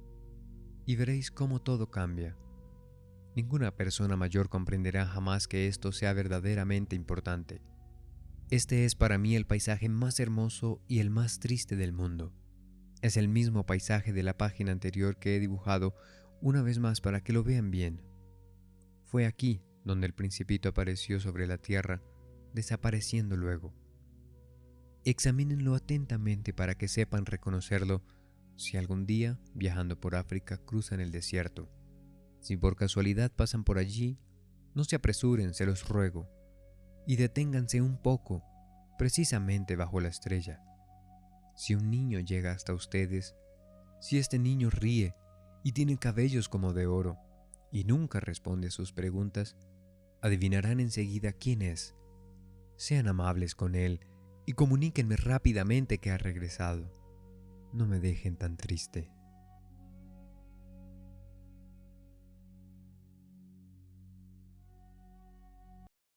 y 0.87 0.97
veréis 0.97 1.31
cómo 1.31 1.61
todo 1.61 1.91
cambia. 1.91 2.37
Ninguna 3.35 3.75
persona 3.75 4.17
mayor 4.17 4.49
comprenderá 4.49 5.07
jamás 5.07 5.49
que 5.49 5.67
esto 5.67 5.93
sea 5.93 6.13
verdaderamente 6.13 6.95
importante. 6.95 7.63
Este 8.51 8.85
es 8.85 8.95
para 8.95 9.19
mí 9.19 9.35
el 9.35 9.47
paisaje 9.47 9.89
más 9.89 10.21
hermoso 10.21 10.81
y 10.87 11.01
el 11.01 11.11
más 11.11 11.41
triste 11.41 11.77
del 11.77 11.93
mundo. 11.93 12.33
Es 13.05 13.19
el 13.19 13.29
mismo 13.29 13.67
paisaje 13.67 14.15
de 14.15 14.23
la 14.23 14.39
página 14.39 14.73
anterior 14.73 15.19
que 15.19 15.37
he 15.37 15.39
dibujado 15.39 15.95
una 16.41 16.63
vez 16.63 16.79
más 16.79 17.03
para 17.03 17.23
que 17.23 17.35
lo 17.35 17.45
vean 17.45 17.71
bien. 17.71 18.01
Fue 19.05 19.27
aquí 19.27 19.61
donde 19.85 20.07
el 20.07 20.15
principito 20.15 20.71
apareció 20.71 21.21
sobre 21.21 21.47
la 21.47 21.59
tierra, 21.59 22.03
desapareciendo 22.55 23.37
luego. 23.37 23.75
Examínenlo 25.05 25.75
atentamente 25.75 26.55
para 26.55 26.77
que 26.77 26.89
sepan 26.89 27.27
reconocerlo 27.27 28.03
si 28.57 28.79
algún 28.79 29.05
día, 29.05 29.39
viajando 29.53 30.01
por 30.01 30.15
África, 30.15 30.57
cruzan 30.57 31.01
el 31.01 31.13
desierto. 31.13 31.69
Si 32.41 32.57
por 32.57 32.75
casualidad 32.75 33.31
pasan 33.31 33.65
por 33.65 33.77
allí, 33.77 34.19
no 34.75 34.83
se 34.85 34.97
apresuren, 34.97 35.53
se 35.53 35.67
los 35.67 35.87
ruego, 35.87 36.27
y 37.07 37.17
deténganse 37.17 37.83
un 37.83 38.01
poco, 38.01 38.43
precisamente 38.97 39.77
bajo 39.77 40.01
la 40.01 40.09
estrella. 40.09 40.63
Si 41.55 41.75
un 41.75 41.91
niño 41.91 42.21
llega 42.21 42.53
hasta 42.53 42.75
ustedes, 42.75 43.35
si 44.01 44.19
este 44.19 44.39
niño 44.39 44.71
ríe 44.71 45.15
y 45.63 45.73
tiene 45.73 45.97
cabellos 45.97 46.49
como 46.49 46.73
de 46.73 46.87
oro, 46.87 47.19
y 47.71 47.85
nunca 47.85 48.21
responde 48.21 48.69
a 48.69 48.71
sus 48.71 48.93
preguntas, 48.93 49.57
adivinarán 50.21 50.81
enseguida 50.81 51.33
quién 51.33 51.63
es. 51.63 51.95
Sean 52.77 53.09
amables 53.09 53.55
con 53.55 53.75
él 53.75 54.01
y 54.47 54.53
comuníquenme 54.53 55.17
rápidamente 55.17 55.99
que 55.99 56.11
ha 56.11 56.19
regresado. 56.19 56.91
No 57.73 57.87
me 57.87 57.99
dejen 57.99 58.37
tan 58.37 58.57
triste. 58.57 59.11